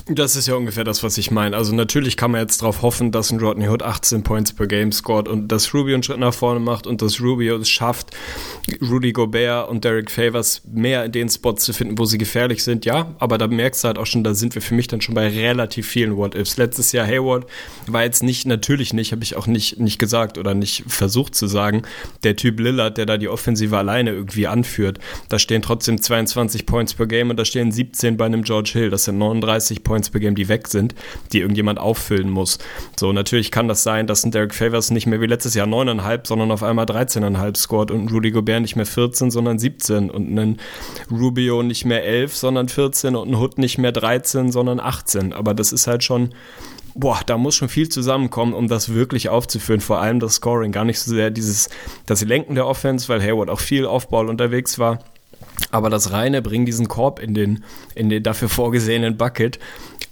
Das 0.09 0.37
ist 0.37 0.47
ja 0.47 0.55
ungefähr 0.55 0.85
das, 0.85 1.03
was 1.03 1.17
ich 1.17 1.31
meine. 1.31 1.57
Also 1.57 1.75
natürlich 1.75 2.15
kann 2.15 2.31
man 2.31 2.39
jetzt 2.39 2.61
darauf 2.61 2.81
hoffen, 2.81 3.11
dass 3.11 3.29
ein 3.29 3.41
Rodney 3.41 3.67
Hood 3.67 3.83
18 3.83 4.23
Points 4.23 4.53
per 4.53 4.65
Game 4.65 4.93
scored 4.93 5.27
und 5.27 5.49
dass 5.49 5.73
Rubio 5.73 5.95
einen 5.95 6.03
Schritt 6.03 6.19
nach 6.19 6.33
vorne 6.33 6.61
macht 6.61 6.87
und 6.87 7.01
dass 7.01 7.19
Rubio 7.19 7.57
es 7.57 7.69
schafft, 7.69 8.15
Rudy 8.81 9.11
Gobert 9.11 9.67
und 9.69 9.83
Derek 9.83 10.09
Favors 10.09 10.61
mehr 10.65 11.03
in 11.03 11.11
den 11.11 11.27
Spots 11.27 11.65
zu 11.65 11.73
finden, 11.73 11.97
wo 11.97 12.05
sie 12.05 12.17
gefährlich 12.17 12.63
sind. 12.63 12.85
Ja, 12.85 13.15
aber 13.19 13.37
da 13.37 13.47
merkst 13.47 13.83
du 13.83 13.87
halt 13.87 13.97
auch 13.97 14.05
schon, 14.05 14.23
da 14.23 14.33
sind 14.33 14.55
wir 14.55 14.61
für 14.61 14.75
mich 14.75 14.87
dann 14.87 15.01
schon 15.01 15.13
bei 15.13 15.27
relativ 15.27 15.87
vielen 15.87 16.15
What-Ifs. 16.15 16.55
Letztes 16.55 16.93
Jahr 16.93 17.05
Hayward 17.05 17.45
war 17.87 18.03
jetzt 18.03 18.23
nicht, 18.23 18.47
natürlich 18.47 18.93
nicht, 18.93 19.11
habe 19.11 19.23
ich 19.23 19.35
auch 19.35 19.45
nicht, 19.45 19.77
nicht 19.77 19.99
gesagt 19.99 20.37
oder 20.37 20.53
nicht 20.53 20.85
versucht 20.87 21.35
zu 21.35 21.47
sagen, 21.47 21.81
der 22.23 22.37
Typ 22.37 22.61
Lillard, 22.61 22.97
der 22.97 23.07
da 23.07 23.17
die 23.17 23.27
Offensive 23.27 23.77
alleine 23.77 24.11
irgendwie 24.11 24.47
anführt. 24.47 24.99
Da 25.27 25.37
stehen 25.37 25.61
trotzdem 25.61 26.01
22 26.01 26.65
Points 26.65 26.93
per 26.93 27.07
Game 27.07 27.29
und 27.29 27.35
da 27.35 27.43
stehen 27.43 27.73
17 27.73 28.15
bei 28.15 28.25
einem 28.25 28.43
George 28.43 28.69
Hill. 28.71 28.89
Das 28.89 29.03
sind 29.03 29.17
39 29.17 29.83
Points 29.83 29.96
Points 29.97 30.10
per 30.12 30.19
Game, 30.19 30.36
die 30.36 30.47
weg 30.47 30.67
sind, 30.67 30.93
die 31.33 31.39
irgendjemand 31.39 31.79
auffüllen 31.79 32.29
muss. 32.29 32.60
So, 32.99 33.12
natürlich 33.12 33.51
kann 33.51 33.67
das 33.67 33.81
sein, 33.81 34.05
dass 34.05 34.23
ein 34.23 34.31
Derek 34.31 34.53
Favors 34.53 34.91
nicht 34.91 35.07
mehr 35.07 35.21
wie 35.21 35.25
letztes 35.25 35.55
Jahr 35.55 35.67
9,5, 35.67 36.27
sondern 36.27 36.51
auf 36.51 36.62
einmal 36.62 36.86
13,5 36.86 37.57
scored 37.57 37.89
und 37.89 38.05
ein 38.05 38.10
Rudy 38.10 38.29
Gobert 38.29 38.62
nicht 38.62 38.75
mehr 38.75 38.86
14, 38.86 39.31
sondern 39.31 39.57
17 39.57 40.12
und 40.12 40.38
ein 40.38 40.60
Rubio 41.10 41.63
nicht 41.63 41.86
mehr 41.86 42.03
11, 42.03 42.36
sondern 42.36 42.69
14 42.69 43.15
und 43.15 43.29
ein 43.29 43.36
Hood 43.36 43.57
nicht 43.57 43.79
mehr 43.79 43.91
13, 43.91 44.51
sondern 44.51 44.79
18. 44.79 45.33
Aber 45.33 45.55
das 45.55 45.71
ist 45.71 45.88
halt 45.88 46.03
schon 46.03 46.33
boah, 46.93 47.19
da 47.23 47.38
muss 47.38 47.53
schon 47.53 47.69
viel 47.69 47.89
zusammenkommen, 47.89 48.55
um 48.55 48.67
das 48.67 48.91
wirklich 48.91 49.29
aufzuführen. 49.29 49.81
Vor 49.81 49.99
allem 49.99 50.19
das 50.19 50.36
Scoring, 50.36 50.71
gar 50.71 50.83
nicht 50.83 50.99
so 50.99 51.12
sehr 51.12 51.29
dieses, 51.29 51.69
das 52.07 52.23
Lenken 52.23 52.55
der 52.55 52.65
Offense, 52.65 53.07
weil 53.07 53.21
Hayward 53.21 53.51
auch 53.51 53.60
viel 53.60 53.86
Aufball 53.86 54.27
unterwegs 54.29 54.79
war. 54.79 54.97
Aber 55.71 55.89
das 55.89 56.12
reine 56.12 56.41
Bring 56.41 56.65
diesen 56.65 56.88
Korb 56.88 57.19
in 57.19 57.34
den, 57.34 57.63
in 57.95 58.10
den 58.10 58.23
dafür 58.23 58.50
vorgesehenen 58.50 59.17
Bucket, 59.17 59.60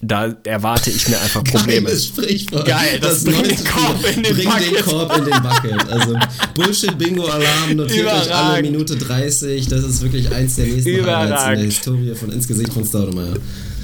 da 0.02 0.36
erwarte 0.44 0.90
ich 0.90 1.08
mir 1.08 1.20
einfach 1.20 1.44
Probleme. 1.44 1.88
Geiles 1.88 2.08
Sprichwort. 2.08 2.66
Geil, 2.66 3.00
das, 3.00 3.24
das 3.24 3.34
bring, 3.34 3.44
den 3.44 3.64
Korb, 3.64 4.16
in 4.16 4.24
den, 4.24 4.34
bring 4.36 4.50
den 4.50 4.84
Korb 4.84 5.18
in 5.18 5.26
den 5.26 5.42
Bucket. 5.42 5.90
Also 5.90 6.18
Bullshit-Bingo-Alarm 6.56 7.76
notiert 7.76 8.08
euch 8.08 8.36
alle 8.36 8.62
Minute 8.62 8.96
30. 8.98 9.68
Das 9.68 9.84
ist 9.84 10.02
wirklich 10.02 10.32
eins 10.32 10.56
der 10.56 10.66
nächsten 10.66 11.06
Highlights 11.06 11.44
in 11.44 11.56
der 11.56 11.66
Historie 11.66 12.16
von 12.16 12.32
ins 12.32 12.48
Gesicht 12.48 12.74
von 12.74 12.86
Staudemeyer 12.86 13.36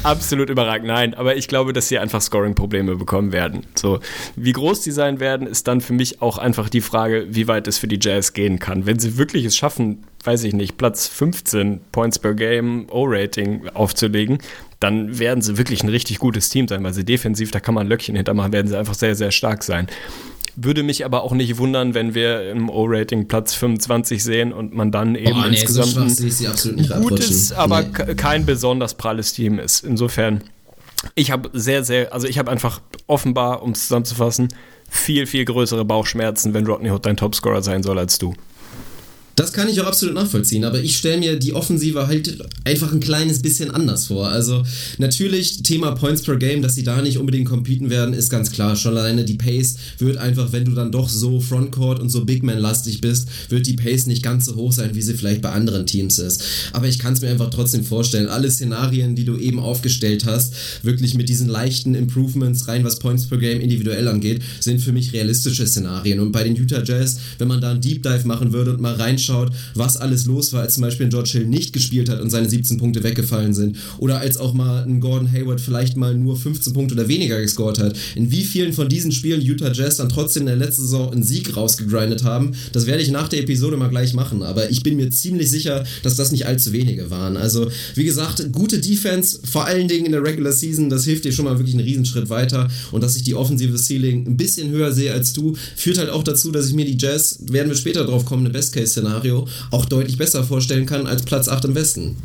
absolut 0.03 0.49
überragend. 0.49 0.87
Nein, 0.87 1.13
aber 1.13 1.35
ich 1.35 1.47
glaube, 1.47 1.73
dass 1.73 1.87
sie 1.87 1.99
einfach 1.99 2.21
Scoring-Probleme 2.21 2.95
bekommen 2.95 3.31
werden. 3.31 3.65
So, 3.75 3.99
wie 4.35 4.51
groß 4.51 4.81
die 4.81 4.91
sein 4.91 5.19
werden, 5.19 5.47
ist 5.47 5.67
dann 5.67 5.81
für 5.81 5.93
mich 5.93 6.21
auch 6.21 6.37
einfach 6.37 6.69
die 6.69 6.81
Frage, 6.81 7.27
wie 7.29 7.47
weit 7.47 7.67
es 7.67 7.77
für 7.77 7.87
die 7.87 7.99
Jazz 8.01 8.33
gehen 8.33 8.59
kann. 8.59 8.85
Wenn 8.85 8.99
sie 8.99 9.17
wirklich 9.17 9.45
es 9.45 9.55
schaffen, 9.55 10.03
weiß 10.23 10.43
ich 10.43 10.53
nicht, 10.53 10.77
Platz 10.77 11.07
15 11.07 11.81
Points 11.91 12.19
per 12.19 12.33
Game 12.33 12.87
O-Rating 12.89 13.69
aufzulegen, 13.73 14.39
dann 14.79 15.19
werden 15.19 15.41
sie 15.41 15.57
wirklich 15.57 15.83
ein 15.83 15.89
richtig 15.89 16.19
gutes 16.19 16.49
Team 16.49 16.67
sein, 16.67 16.83
weil 16.83 16.93
sie 16.93 17.05
defensiv, 17.05 17.51
da 17.51 17.59
kann 17.59 17.75
man 17.75 17.87
Löckchen 17.87 18.15
hintermachen, 18.15 18.51
werden 18.51 18.67
sie 18.67 18.77
einfach 18.77 18.95
sehr, 18.95 19.15
sehr 19.15 19.31
stark 19.31 19.63
sein. 19.63 19.87
Würde 20.55 20.83
mich 20.83 21.05
aber 21.05 21.23
auch 21.23 21.33
nicht 21.33 21.57
wundern, 21.57 21.93
wenn 21.93 22.13
wir 22.13 22.49
im 22.51 22.69
O-Rating 22.69 23.27
Platz 23.27 23.53
25 23.53 24.23
sehen 24.23 24.51
und 24.51 24.73
man 24.73 24.91
dann 24.91 25.15
eben 25.15 25.39
oh, 25.39 25.47
nee, 25.47 25.59
insgesamt 25.59 25.89
so 26.57 26.69
ein 26.69 27.01
gutes, 27.01 27.53
aber 27.53 27.83
nee. 27.83 28.15
kein 28.15 28.45
besonders 28.45 28.95
pralles 28.95 29.33
Team 29.33 29.59
ist. 29.59 29.83
Insofern, 29.83 30.43
ich 31.15 31.31
habe 31.31 31.49
sehr, 31.53 31.83
sehr, 31.83 32.13
also 32.13 32.27
ich 32.27 32.37
habe 32.37 32.51
einfach 32.51 32.81
offenbar, 33.07 33.63
um 33.63 33.71
es 33.71 33.83
zusammenzufassen, 33.83 34.49
viel, 34.89 35.25
viel 35.25 35.45
größere 35.45 35.85
Bauchschmerzen, 35.85 36.53
wenn 36.53 36.65
Rodney 36.65 36.91
Hood 36.91 37.05
dein 37.05 37.15
Topscorer 37.15 37.61
sein 37.61 37.81
soll 37.81 37.97
als 37.97 38.19
du. 38.19 38.33
Das 39.35 39.53
kann 39.53 39.69
ich 39.69 39.79
auch 39.81 39.87
absolut 39.87 40.13
nachvollziehen, 40.15 40.65
aber 40.65 40.81
ich 40.81 40.97
stelle 40.97 41.17
mir 41.17 41.39
die 41.39 41.53
Offensive 41.53 42.07
halt 42.07 42.37
einfach 42.63 42.91
ein 42.91 42.99
kleines 42.99 43.41
bisschen 43.41 43.71
anders 43.71 44.07
vor. 44.07 44.27
Also 44.27 44.63
natürlich 44.97 45.63
Thema 45.63 45.91
Points 45.91 46.21
per 46.21 46.37
Game, 46.37 46.61
dass 46.61 46.75
sie 46.75 46.83
da 46.83 47.01
nicht 47.01 47.17
unbedingt 47.17 47.47
competen 47.47 47.89
werden, 47.89 48.13
ist 48.13 48.29
ganz 48.29 48.51
klar. 48.51 48.75
Schon 48.75 48.95
alleine 48.95 49.23
die 49.23 49.35
Pace 49.35 49.77
wird 49.97 50.17
einfach, 50.17 50.51
wenn 50.51 50.65
du 50.65 50.73
dann 50.73 50.91
doch 50.91 51.09
so 51.09 51.39
Frontcourt 51.39 51.99
und 51.99 52.09
so 52.09 52.25
Big 52.25 52.43
Man-lastig 52.43 53.01
bist, 53.01 53.29
wird 53.49 53.67
die 53.67 53.75
Pace 53.75 54.05
nicht 54.05 54.21
ganz 54.21 54.45
so 54.45 54.55
hoch 54.55 54.73
sein, 54.73 54.95
wie 54.95 55.01
sie 55.01 55.15
vielleicht 55.15 55.41
bei 55.41 55.51
anderen 55.51 55.85
Teams 55.85 56.19
ist. 56.19 56.43
Aber 56.73 56.87
ich 56.87 56.99
kann 56.99 57.13
es 57.13 57.21
mir 57.21 57.29
einfach 57.29 57.49
trotzdem 57.49 57.83
vorstellen. 57.83 58.27
Alle 58.27 58.51
Szenarien, 58.51 59.15
die 59.15 59.25
du 59.25 59.37
eben 59.37 59.59
aufgestellt 59.59 60.25
hast, 60.25 60.53
wirklich 60.83 61.15
mit 61.15 61.29
diesen 61.29 61.47
leichten 61.47 61.95
Improvements 61.95 62.67
rein, 62.67 62.83
was 62.83 62.99
Points 62.99 63.27
per 63.27 63.39
Game 63.39 63.59
individuell 63.59 64.07
angeht, 64.07 64.43
sind 64.59 64.81
für 64.81 64.91
mich 64.91 65.13
realistische 65.13 65.65
Szenarien. 65.65 66.19
Und 66.19 66.31
bei 66.31 66.43
den 66.43 66.55
Utah 66.55 66.83
Jazz, 66.83 67.17
wenn 67.39 67.47
man 67.47 67.59
da 67.59 67.71
einen 67.71 67.81
Deep 67.81 68.03
Dive 68.03 68.27
machen 68.27 68.53
würde 68.53 68.71
und 68.71 68.81
mal 68.81 68.93
reinschaut, 68.93 69.30
anschaut, 69.31 69.51
was 69.75 69.97
alles 69.97 70.25
los 70.25 70.53
war, 70.53 70.61
als 70.61 70.75
zum 70.75 70.81
Beispiel 70.81 71.07
ein 71.07 71.09
George 71.09 71.31
Hill 71.33 71.45
nicht 71.45 71.73
gespielt 71.73 72.09
hat 72.09 72.21
und 72.21 72.29
seine 72.29 72.49
17 72.49 72.77
Punkte 72.77 73.03
weggefallen 73.03 73.53
sind. 73.53 73.77
Oder 73.97 74.19
als 74.19 74.37
auch 74.37 74.53
mal 74.53 74.83
ein 74.83 74.99
Gordon 74.99 75.31
Hayward 75.31 75.61
vielleicht 75.61 75.97
mal 75.97 76.15
nur 76.15 76.37
15 76.37 76.73
Punkte 76.73 76.95
oder 76.95 77.07
weniger 77.07 77.39
gescored 77.41 77.79
hat. 77.79 77.97
In 78.15 78.31
wie 78.31 78.43
vielen 78.43 78.73
von 78.73 78.89
diesen 78.89 79.11
Spielen 79.11 79.41
Utah 79.41 79.71
Jazz 79.71 79.97
dann 79.97 80.09
trotzdem 80.09 80.41
in 80.41 80.47
der 80.47 80.55
letzten 80.55 80.83
Saison 80.83 81.11
einen 81.11 81.23
Sieg 81.23 81.55
rausgegrindet 81.55 82.23
haben, 82.23 82.51
das 82.73 82.85
werde 82.85 83.03
ich 83.03 83.11
nach 83.11 83.27
der 83.27 83.39
Episode 83.39 83.77
mal 83.77 83.89
gleich 83.89 84.13
machen. 84.13 84.43
Aber 84.43 84.69
ich 84.69 84.83
bin 84.83 84.95
mir 84.95 85.09
ziemlich 85.09 85.49
sicher, 85.49 85.83
dass 86.03 86.15
das 86.15 86.31
nicht 86.31 86.45
allzu 86.45 86.73
wenige 86.73 87.09
waren. 87.09 87.37
Also, 87.37 87.69
wie 87.95 88.03
gesagt, 88.03 88.51
gute 88.51 88.79
Defense, 88.79 89.39
vor 89.43 89.65
allen 89.65 89.87
Dingen 89.87 90.05
in 90.05 90.11
der 90.11 90.23
Regular 90.23 90.53
Season, 90.53 90.89
das 90.89 91.05
hilft 91.05 91.25
dir 91.25 91.31
schon 91.31 91.45
mal 91.45 91.57
wirklich 91.57 91.75
einen 91.75 91.85
Riesenschritt 91.85 92.29
weiter. 92.29 92.69
Und 92.91 93.03
dass 93.03 93.15
ich 93.15 93.23
die 93.23 93.35
offensive 93.35 93.77
Ceiling 93.77 94.27
ein 94.27 94.37
bisschen 94.37 94.69
höher 94.69 94.91
sehe 94.91 95.13
als 95.13 95.33
du, 95.33 95.55
führt 95.75 95.97
halt 95.97 96.09
auch 96.09 96.23
dazu, 96.23 96.51
dass 96.51 96.67
ich 96.67 96.73
mir 96.73 96.85
die 96.85 96.97
Jazz, 96.97 97.39
werden 97.41 97.69
wir 97.69 97.75
später 97.75 98.05
drauf 98.05 98.25
kommen, 98.25 98.45
eine 98.45 98.53
Best-Case-Szenario 98.53 99.10
Szenario 99.11 99.47
auch 99.71 99.85
deutlich 99.85 100.17
besser 100.17 100.43
vorstellen 100.43 100.85
kann 100.85 101.07
als 101.07 101.23
Platz 101.23 101.47
8 101.47 101.65
im 101.65 101.75
Westen. 101.75 102.17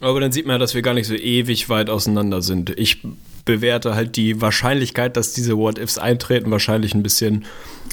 Aber 0.00 0.20
dann 0.20 0.32
sieht 0.32 0.46
man 0.46 0.54
ja, 0.54 0.58
dass 0.58 0.74
wir 0.74 0.82
gar 0.82 0.94
nicht 0.94 1.06
so 1.06 1.14
ewig 1.14 1.68
weit 1.68 1.90
auseinander 1.90 2.42
sind. 2.42 2.70
Ich 2.78 3.02
bewerte 3.44 3.94
halt 3.94 4.16
die 4.16 4.40
Wahrscheinlichkeit, 4.40 5.16
dass 5.16 5.32
diese 5.32 5.56
What-Ifs 5.56 5.98
eintreten, 5.98 6.50
wahrscheinlich 6.50 6.94
ein 6.94 7.02
bisschen, 7.02 7.44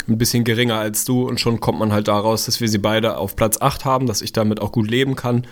ein 0.07 0.17
bisschen 0.17 0.43
geringer 0.43 0.75
als 0.75 1.05
du. 1.05 1.27
Und 1.27 1.39
schon 1.39 1.59
kommt 1.59 1.79
man 1.79 1.91
halt 1.91 2.07
daraus, 2.07 2.45
dass 2.45 2.61
wir 2.61 2.69
sie 2.69 2.77
beide 2.77 3.17
auf 3.17 3.35
Platz 3.35 3.57
8 3.59 3.85
haben, 3.85 4.07
dass 4.07 4.21
ich 4.21 4.33
damit 4.33 4.61
auch 4.61 4.71
gut 4.71 4.89
leben 4.89 5.15
kann, 5.15 5.45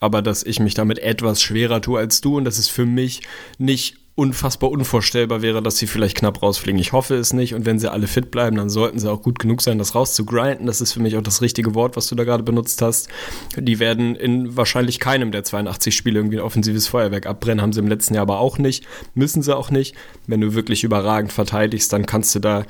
aber 0.00 0.22
dass 0.22 0.42
ich 0.42 0.60
mich 0.60 0.74
damit 0.74 0.98
etwas 0.98 1.40
schwerer 1.40 1.80
tue 1.80 1.98
als 1.98 2.20
du. 2.20 2.36
Und 2.36 2.44
das 2.44 2.58
ist 2.58 2.70
für 2.70 2.86
mich 2.86 3.22
nicht 3.58 3.99
unfassbar 4.14 4.70
unvorstellbar 4.70 5.40
wäre, 5.40 5.62
dass 5.62 5.78
sie 5.78 5.86
vielleicht 5.86 6.16
knapp 6.16 6.42
rausfliegen. 6.42 6.80
Ich 6.80 6.92
hoffe 6.92 7.14
es 7.14 7.32
nicht 7.32 7.54
und 7.54 7.64
wenn 7.64 7.78
sie 7.78 7.90
alle 7.90 8.06
fit 8.06 8.30
bleiben, 8.30 8.56
dann 8.56 8.68
sollten 8.68 8.98
sie 8.98 9.10
auch 9.10 9.22
gut 9.22 9.38
genug 9.38 9.62
sein, 9.62 9.78
das 9.78 9.94
rauszugrinden. 9.94 10.66
Das 10.66 10.80
ist 10.80 10.92
für 10.92 11.00
mich 11.00 11.16
auch 11.16 11.22
das 11.22 11.40
richtige 11.40 11.74
Wort, 11.74 11.96
was 11.96 12.08
du 12.08 12.14
da 12.14 12.24
gerade 12.24 12.42
benutzt 12.42 12.82
hast. 12.82 13.08
Die 13.56 13.78
werden 13.78 14.16
in 14.16 14.56
wahrscheinlich 14.56 15.00
keinem 15.00 15.32
der 15.32 15.44
82 15.44 15.94
Spiele 15.94 16.18
irgendwie 16.18 16.38
ein 16.38 16.44
offensives 16.44 16.88
Feuerwerk 16.88 17.26
abbrennen, 17.26 17.62
haben 17.62 17.72
sie 17.72 17.80
im 17.80 17.88
letzten 17.88 18.14
Jahr 18.14 18.22
aber 18.22 18.40
auch 18.40 18.58
nicht, 18.58 18.84
müssen 19.14 19.42
sie 19.42 19.56
auch 19.56 19.70
nicht. 19.70 19.94
Wenn 20.30 20.40
du 20.40 20.54
wirklich 20.54 20.84
überragend 20.84 21.32
verteidigst, 21.32 21.92
dann 21.92 22.06
kannst 22.06 22.34
du 22.34 22.38
da, 22.38 22.64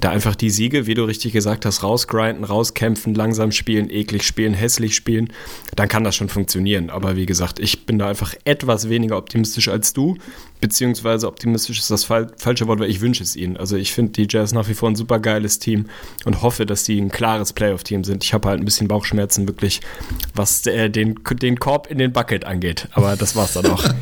da 0.00 0.10
einfach 0.10 0.34
die 0.34 0.50
Siege, 0.50 0.86
wie 0.86 0.94
du 0.94 1.04
richtig 1.04 1.32
gesagt 1.32 1.66
hast, 1.66 1.82
rausgrinden, 1.82 2.44
rauskämpfen, 2.44 3.14
langsam 3.14 3.52
spielen, 3.52 3.90
eklig 3.90 4.22
spielen, 4.24 4.54
hässlich 4.54 4.96
spielen, 4.96 5.32
dann 5.76 5.88
kann 5.88 6.04
das 6.04 6.16
schon 6.16 6.28
funktionieren. 6.28 6.90
Aber 6.90 7.16
wie 7.16 7.26
gesagt, 7.26 7.58
ich 7.58 7.86
bin 7.86 7.98
da 7.98 8.08
einfach 8.08 8.34
etwas 8.44 8.88
weniger 8.88 9.16
optimistisch 9.16 9.68
als 9.68 9.92
du, 9.92 10.16
beziehungsweise 10.60 11.26
optimistisch 11.28 11.78
ist 11.78 11.90
das 11.90 12.04
fal 12.04 12.32
falsche 12.36 12.66
Wort, 12.68 12.80
weil 12.80 12.88
ich 12.88 13.00
wünsche 13.00 13.22
es 13.22 13.36
ihnen. 13.36 13.56
Also 13.56 13.76
ich 13.76 13.92
finde 13.92 14.12
die 14.12 14.26
Jazz 14.28 14.52
nach 14.52 14.68
wie 14.68 14.74
vor 14.74 14.88
ein 14.88 14.96
super 14.96 15.18
geiles 15.18 15.58
Team 15.58 15.86
und 16.24 16.40
hoffe, 16.40 16.64
dass 16.66 16.84
die 16.84 16.98
ein 16.98 17.10
klares 17.10 17.52
Playoff-Team 17.52 18.04
sind. 18.04 18.24
Ich 18.24 18.32
habe 18.32 18.48
halt 18.48 18.60
ein 18.60 18.64
bisschen 18.64 18.88
Bauchschmerzen 18.88 19.46
wirklich, 19.46 19.80
was 20.34 20.66
äh, 20.66 20.88
den, 20.88 21.18
den 21.42 21.58
Korb 21.58 21.90
in 21.90 21.98
den 21.98 22.12
Bucket 22.12 22.44
angeht. 22.44 22.88
Aber 22.92 23.16
das 23.16 23.36
war's 23.36 23.52
dann 23.54 23.66
auch. 23.66 23.84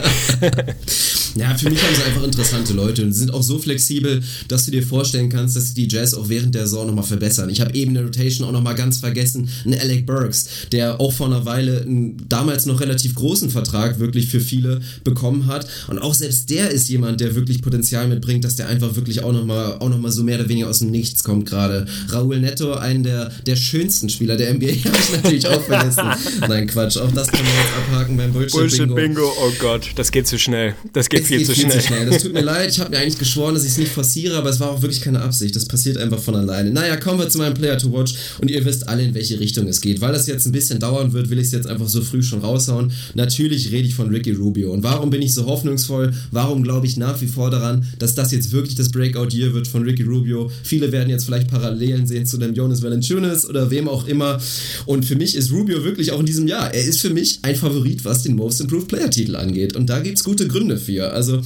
ja, 1.35 1.55
für 1.57 1.70
mich 1.70 1.83
haben 1.83 1.94
sie 1.94 2.03
einfach 2.03 2.23
interessante 2.23 2.73
Leute 2.73 2.99
und 3.02 3.12
sind 3.12 3.32
auch 3.32 3.42
so 3.42 3.58
flexibel, 3.58 4.22
dass 4.48 4.64
du 4.64 4.70
dir 4.70 4.82
vorstellen 4.82 5.28
kannst, 5.28 5.56
dass 5.56 5.74
die 5.74 5.88
Jazz 5.88 6.14
auch 6.14 6.28
während 6.28 6.54
der 6.54 6.66
Saison 6.66 6.86
nochmal 6.86 7.04
verbessern. 7.04 7.50
Ich 7.50 7.60
habe 7.60 7.74
eben 7.74 7.90
in 7.90 7.94
der 7.94 8.04
Rotation 8.04 8.46
auch 8.46 8.52
nochmal 8.52 8.74
ganz 8.74 8.98
vergessen, 8.98 9.48
einen 9.64 9.78
Alec 9.78 10.06
Burks, 10.06 10.46
der 10.72 11.00
auch 11.00 11.12
vor 11.12 11.26
einer 11.26 11.44
Weile 11.44 11.82
einen 11.82 12.16
damals 12.28 12.66
noch 12.66 12.80
relativ 12.80 13.14
großen 13.14 13.50
Vertrag 13.50 13.98
wirklich 13.98 14.28
für 14.28 14.40
viele 14.40 14.80
bekommen 15.04 15.46
hat. 15.46 15.66
Und 15.88 15.98
auch 15.98 16.14
selbst 16.14 16.50
der 16.50 16.70
ist 16.70 16.88
jemand, 16.88 17.20
der 17.20 17.34
wirklich 17.34 17.62
Potenzial 17.62 18.08
mitbringt, 18.08 18.44
dass 18.44 18.56
der 18.56 18.68
einfach 18.68 18.96
wirklich 18.96 19.22
auch 19.22 19.32
nochmal 19.32 19.76
auch 19.78 19.88
noch 19.88 19.98
mal 19.98 20.10
so 20.10 20.22
mehr 20.22 20.38
oder 20.38 20.48
weniger 20.48 20.68
aus 20.68 20.80
dem 20.80 20.90
Nichts 20.90 21.24
kommt 21.24 21.46
gerade. 21.46 21.86
Raúl 22.10 22.38
Neto, 22.38 22.74
einen 22.74 23.02
der, 23.02 23.30
der 23.46 23.56
schönsten 23.56 24.08
Spieler 24.08 24.36
der 24.36 24.54
NBA, 24.54 24.66
habe 24.84 24.98
ich 24.98 25.12
natürlich 25.12 25.46
auch 25.48 25.62
vergessen. 25.62 26.04
Nein, 26.48 26.66
Quatsch, 26.66 26.96
auch 26.98 27.10
das 27.12 27.28
kann 27.28 27.44
man 27.44 27.52
jetzt 27.52 27.76
abhaken 27.76 28.16
beim 28.16 28.32
Bullshit-Bingo. 28.32 28.94
Bullshit-Bingo, 28.94 29.32
oh 29.40 29.52
Gott, 29.58 29.90
das 29.96 30.10
geht 30.10 30.26
zu 30.26 30.38
schnell. 30.38 30.74
Das 30.92 31.08
geht, 31.08 31.24
viel, 31.24 31.38
geht 31.38 31.46
zu, 31.46 31.54
viel 31.54 31.64
schnell. 31.64 31.80
zu 31.80 31.86
schnell. 31.86 32.06
Das 32.06 32.22
tut 32.22 32.32
mir 32.32 32.42
leid, 32.42 32.70
ich 32.70 32.80
habe 32.80 32.89
mir 32.90 32.98
eigentlich 32.98 33.18
geschworen, 33.18 33.55
dass 33.55 33.64
ich 33.64 33.72
es 33.72 33.79
nicht 33.79 33.92
forciere, 33.92 34.37
aber 34.37 34.50
es 34.50 34.61
war 34.61 34.70
auch 34.70 34.83
wirklich 34.83 35.00
keine 35.00 35.20
Absicht. 35.20 35.55
Das 35.57 35.64
passiert 35.64 35.96
einfach 35.96 36.18
von 36.18 36.35
alleine. 36.35 36.70
Naja, 36.70 36.96
kommen 36.96 37.18
wir 37.18 37.29
zu 37.29 37.38
meinem 37.38 37.55
Player 37.55 37.79
to 37.79 37.92
Watch 37.92 38.14
und 38.40 38.50
ihr 38.50 38.64
wisst 38.64 38.88
alle, 38.88 39.03
in 39.03 39.14
welche 39.14 39.38
Richtung 39.40 39.68
es 39.68 39.81
geht. 39.81 40.00
Weil 40.00 40.12
das 40.12 40.26
jetzt 40.26 40.46
ein 40.46 40.53
bisschen 40.53 40.79
dauern 40.79 41.12
wird, 41.12 41.31
will 41.31 41.38
ich 41.38 41.46
es 41.46 41.53
jetzt 41.53 41.66
einfach 41.66 41.88
so 41.88 42.03
früh 42.03 42.22
schon 42.22 42.40
raushauen. 42.40 42.92
Natürlich 43.14 43.70
rede 43.70 43.88
ich 43.88 43.94
von 43.94 44.09
Ricky 44.09 44.33
Rubio. 44.33 44.72
Und 44.72 44.83
warum 44.83 45.11
bin 45.11 45.22
ich 45.22 45.35
so 45.35 45.46
hoffnungsvoll? 45.46 46.12
Warum 46.31 46.62
glaube 46.62 46.87
ich 46.87 46.96
nach 46.96 47.20
wie 47.20 47.26
vor 47.26 47.50
daran, 47.50 47.85
dass 47.98 48.14
das 48.14 48.33
jetzt 48.33 48.53
wirklich 48.53 48.74
das 48.74 48.90
Breakout-Year 48.90 49.55
wird 49.55 49.68
von 49.68 49.83
Ricky 49.83 50.03
Rubio? 50.03 50.50
Viele 50.62 50.92
werden 50.92 51.11
jetzt 51.11 51.24
vielleicht 51.24 51.48
Parallelen 51.48 52.07
sehen 52.07 52.26
zu 52.26 52.38
dem 52.38 52.55
Jonas 52.55 52.83
Valanciunas 52.83 53.48
oder 53.48 53.70
wem 53.70 53.88
auch 53.88 54.07
immer. 54.07 54.40
Und 54.87 55.05
für 55.05 55.16
mich 55.16 55.35
ist 55.35 55.53
Rubio 55.53 55.85
wirklich 55.85 56.12
auch 56.12 56.20
in 56.20 56.26
diesem 56.26 56.46
Jahr, 56.46 56.72
er 56.72 56.85
ist 56.85 57.00
für 57.00 57.11
mich 57.11 57.38
ein 57.42 57.57
Favorit, 57.57 58.05
was 58.05 58.22
den 58.22 58.37
Most 58.37 58.61
Improved 58.61 58.88
Player-Titel 58.88 59.37
angeht. 59.37 59.76
Und 59.76 59.87
da 59.87 60.00
gibt 60.00 60.18
es 60.18 60.24
gute 60.24 60.47
Gründe 60.49 60.76
für. 60.76 61.12
Also 61.12 61.41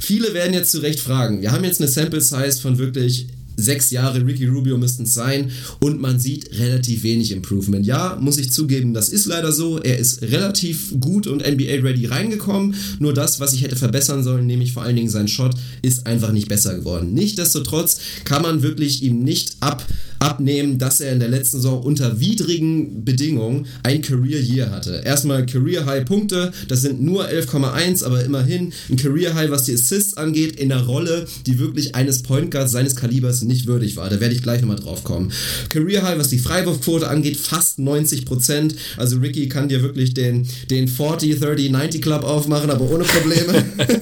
viele 0.00 0.34
werden 0.34 0.52
jetzt 0.52 0.70
zu 0.70 0.78
Recht 0.88 1.00
fragen. 1.00 1.42
Wir 1.42 1.52
haben 1.52 1.64
jetzt 1.64 1.82
eine 1.82 1.90
Sample 1.90 2.22
Size 2.22 2.60
von 2.62 2.78
wirklich 2.78 3.26
sechs 3.58 3.90
Jahre 3.90 4.24
Ricky 4.24 4.46
Rubio 4.46 4.78
müssten 4.78 5.02
es 5.02 5.12
sein 5.12 5.50
und 5.80 6.00
man 6.00 6.18
sieht 6.18 6.58
relativ 6.58 7.02
wenig 7.02 7.32
Improvement. 7.32 7.84
Ja, 7.84 8.16
muss 8.18 8.38
ich 8.38 8.52
zugeben, 8.52 8.94
das 8.94 9.08
ist 9.08 9.26
leider 9.26 9.52
so. 9.52 9.78
Er 9.82 9.98
ist 9.98 10.22
relativ 10.22 10.94
gut 11.00 11.26
und 11.26 11.46
NBA-ready 11.46 12.06
reingekommen. 12.06 12.74
Nur 13.00 13.12
das, 13.12 13.40
was 13.40 13.52
ich 13.52 13.62
hätte 13.62 13.76
verbessern 13.76 14.22
sollen, 14.22 14.46
nämlich 14.46 14.72
vor 14.72 14.84
allen 14.84 14.96
Dingen 14.96 15.10
sein 15.10 15.28
Shot, 15.28 15.54
ist 15.82 16.06
einfach 16.06 16.32
nicht 16.32 16.48
besser 16.48 16.78
geworden. 16.78 17.12
Nichtsdestotrotz 17.12 17.98
kann 18.24 18.42
man 18.42 18.62
wirklich 18.62 19.02
ihm 19.02 19.24
nicht 19.24 19.56
ab 19.60 19.84
abnehmen, 20.18 20.78
dass 20.78 21.00
er 21.00 21.12
in 21.12 21.20
der 21.20 21.28
letzten 21.28 21.58
Saison 21.58 21.82
unter 21.82 22.20
widrigen 22.20 23.04
Bedingungen 23.04 23.66
ein 23.82 24.02
Career 24.02 24.40
Year 24.40 24.70
hatte. 24.70 25.02
Erstmal 25.04 25.46
Career 25.46 25.86
High 25.86 26.04
Punkte, 26.04 26.52
das 26.68 26.82
sind 26.82 27.00
nur 27.00 27.28
11,1, 27.28 28.04
aber 28.04 28.24
immerhin 28.24 28.72
ein 28.88 28.96
Career 28.96 29.34
High, 29.34 29.50
was 29.50 29.64
die 29.64 29.74
Assists 29.74 30.16
angeht, 30.16 30.56
in 30.56 30.68
der 30.68 30.82
Rolle, 30.82 31.26
die 31.46 31.58
wirklich 31.58 31.94
eines 31.94 32.22
Point 32.22 32.50
Guards 32.50 32.72
seines 32.72 32.96
Kalibers 32.96 33.42
nicht 33.42 33.66
würdig 33.66 33.96
war. 33.96 34.08
Da 34.10 34.20
werde 34.20 34.34
ich 34.34 34.42
gleich 34.42 34.60
nochmal 34.60 34.78
drauf 34.78 35.04
kommen. 35.04 35.32
Career 35.68 36.02
High, 36.02 36.18
was 36.18 36.28
die 36.28 36.38
Freiwurfquote 36.38 37.08
angeht, 37.08 37.36
fast 37.36 37.78
90 37.78 38.24
Prozent. 38.24 38.74
Also 38.96 39.18
Ricky 39.18 39.48
kann 39.48 39.68
dir 39.68 39.82
wirklich 39.82 40.14
den, 40.14 40.46
den 40.70 40.88
40, 40.88 41.38
30, 41.38 41.70
90 41.70 42.02
Club 42.02 42.24
aufmachen, 42.24 42.70
aber 42.70 42.90
ohne 42.90 43.04
Probleme. 43.04 43.64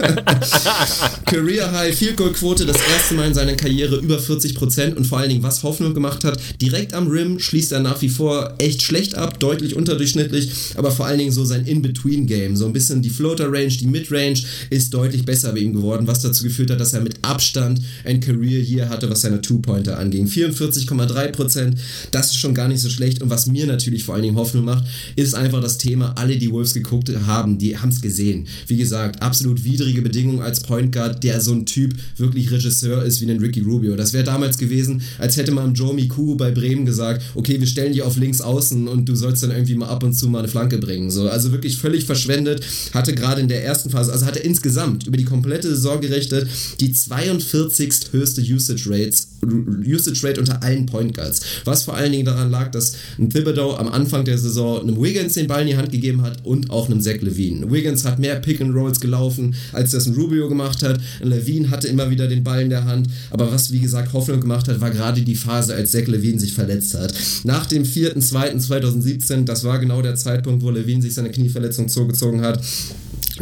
Career 1.27 1.73
High 1.73 1.97
Field 1.97 2.17
Goal 2.17 2.33
Quote, 2.33 2.67
das 2.67 2.77
erste 2.77 3.15
Mal 3.15 3.29
in 3.29 3.35
seiner 3.35 3.55
Karriere 3.55 3.97
über 3.97 4.19
40 4.19 4.55
Prozent 4.55 4.97
und 4.97 5.07
vor 5.07 5.19
allen 5.19 5.29
Dingen, 5.29 5.43
was 5.43 5.63
Hoffnung 5.63 5.95
gemacht 5.95 6.06
gemacht 6.07 6.25
hat. 6.25 6.41
Direkt 6.61 6.95
am 6.95 7.09
Rim 7.09 7.39
schließt 7.39 7.73
er 7.73 7.81
nach 7.81 8.01
wie 8.01 8.09
vor 8.09 8.55
echt 8.59 8.83
schlecht 8.83 9.17
ab, 9.17 9.41
deutlich 9.41 9.75
unterdurchschnittlich, 9.75 10.51
aber 10.77 10.91
vor 10.91 11.07
allen 11.07 11.19
Dingen 11.19 11.33
so 11.33 11.45
sein 11.45 11.67
In-Between-Game, 11.67 12.57
so 12.57 12.67
ein 12.67 12.73
bisschen 12.73 13.03
die 13.03 13.11
Floater-Range, 13.11 13.69
die 13.69 13.87
Mid-Range 13.87 14.39
ist 14.71 14.95
deutlich 14.95 15.25
besser 15.25 15.53
bei 15.53 15.59
ihm 15.59 15.73
geworden, 15.73 16.07
was 16.07 16.21
dazu 16.21 16.45
geführt 16.45 16.71
hat, 16.71 16.81
dass 16.81 16.93
er 16.93 17.01
mit 17.01 17.17
Abstand 17.23 17.81
ein 18.05 18.21
Career 18.21 18.63
hier 18.63 18.89
hatte, 18.89 19.11
was 19.11 19.23
seine 19.23 19.41
Two-Pointer 19.41 19.99
anging. 19.99 20.27
44,3%, 20.27 21.75
das 22.13 22.27
ist 22.27 22.37
schon 22.37 22.55
gar 22.55 22.69
nicht 22.69 22.81
so 22.81 22.89
schlecht 22.89 23.23
und 23.23 23.31
was 23.31 23.47
mir 23.47 23.67
natürlich 23.67 24.05
vor 24.05 24.15
allen 24.15 24.25
Dingen 24.25 24.37
Hoffnung 24.37 24.65
macht, 24.65 24.85
ist 25.17 25.35
einfach 25.35 25.61
das 25.61 25.79
Thema, 25.79 26.13
alle, 26.17 26.37
die 26.37 26.53
Wolves 26.53 26.75
geguckt 26.75 27.11
haben, 27.27 27.59
die 27.59 27.77
haben 27.77 27.89
es 27.89 28.01
gesehen. 28.01 28.47
Wie 28.69 28.77
gesagt, 28.77 29.23
absolut 29.23 29.65
widrige 29.65 30.03
Bedingungen 30.03 30.41
als 30.41 30.61
Point 30.61 30.93
Guard, 30.93 31.25
der 31.25 31.41
so 31.41 31.53
ein 31.53 31.67
Typ 31.67 31.95
wirklich 32.17 32.51
Regisseur 32.51 33.03
ist 33.03 33.21
wie 33.21 33.31
ein 33.31 33.41
Ricky 33.41 33.61
Rubio. 33.61 33.97
Das 33.97 34.13
wäre 34.13 34.25
damals 34.25 34.59
gewesen, 34.59 35.03
als 35.19 35.37
hätte 35.37 35.53
man 35.53 35.75
Joe 35.75 35.95
Miku 35.97 36.37
bei 36.37 36.51
Bremen 36.53 36.87
gesagt, 36.87 37.23
okay, 37.35 37.59
wir 37.59 37.67
stellen 37.67 37.93
die 37.93 38.03
auf 38.03 38.17
links 38.17 38.41
außen 38.41 38.87
und 38.87 39.09
du 39.09 39.17
sollst 39.17 39.43
dann 39.43 39.51
irgendwie 39.51 39.75
mal 39.75 39.89
ab 39.89 40.05
und 40.05 40.13
zu 40.13 40.29
mal 40.29 40.41
eine 40.41 40.49
Flanke 40.49 40.79
bringen. 40.79 41.11
So, 41.11 41.29
also 41.29 41.53
wirklich 41.53 41.77
völlig 41.77 42.05
verschwendet. 42.05 42.65
Hatte 42.95 43.15
gerade 43.15 43.41
in 43.41 43.49
der 43.49 43.65
ersten 43.65 43.91
Phase, 43.91 44.13
also 44.13 44.25
hatte 44.27 44.39
insgesamt 44.39 45.07
über 45.07 45.17
die 45.17 45.25
komplette 45.25 45.69
Saison 45.69 46.01
gerechnet 46.01 46.47
die 46.81 46.93
42. 46.93 48.13
höchste 48.13 48.41
Usage 48.41 48.89
Rates 48.89 49.29
Usage 49.45 50.27
Rate 50.27 50.41
unter 50.41 50.63
allen 50.63 50.87
Point 50.87 51.15
Guards. 51.15 51.41
Was 51.65 51.85
vor 51.85 51.95
allen 51.95 52.13
Dingen 52.13 52.25
daran 52.25 52.51
lag, 52.51 52.71
dass 52.71 52.95
ein 53.19 53.31
Thibodeau 53.31 53.77
am 53.77 53.89
Anfang 53.89 54.25
der 54.25 54.39
Saison 54.39 54.81
einem 54.81 55.01
Wiggins 55.01 55.35
den 55.35 55.47
Ball 55.47 55.63
in 55.63 55.69
die 55.69 55.77
Hand 55.77 55.93
gegeben 55.93 56.23
hat 56.23 56.45
und 56.45 56.71
auch 56.71 56.89
einem 56.89 57.01
Zach 57.01 57.21
Levine. 57.21 57.71
Wiggins 57.71 58.05
hat 58.05 58.19
mehr 58.19 58.37
Pick 58.37 58.61
and 58.61 58.75
Rolls 58.75 59.01
gelaufen, 59.01 59.55
als 59.73 59.93
das 59.93 60.07
ein 60.07 60.15
Rubio 60.15 60.49
gemacht 60.49 60.83
hat. 60.83 61.01
Levine 61.23 61.71
hatte 61.71 61.89
immer 61.89 62.11
wieder 62.11 62.29
den 62.29 62.45
Ball 62.45 62.63
in 62.63 62.71
der 62.71 62.85
Hand. 62.85 63.09
Aber 63.31 63.53
was, 63.53 63.73
wie 63.73 63.81
gesagt, 63.81 64.13
Hoffnung 64.13 64.41
gemacht 64.41 64.69
hat, 64.69 64.81
war 64.81 64.91
gerade 64.91 65.23
die 65.23 65.35
Phase, 65.35 65.75
als 65.75 65.86
Zach 65.87 66.07
Levine 66.07 66.39
sich 66.39 66.53
verletzt 66.53 66.95
hat. 66.95 67.15
Nach 67.45 67.67
dem 67.67 67.85
4.2.2017, 67.85 69.45
das 69.45 69.65
war 69.65 69.79
genau 69.79 70.03
der 70.03 70.17
Zeitpunkt, 70.17 70.63
wo 70.63 70.71
Levine 70.71 71.03
sich 71.03 71.15
seine 71.15 71.31
Knieverletzung 71.31 71.89
zugezogen 71.89 72.43
hat, 72.43 72.63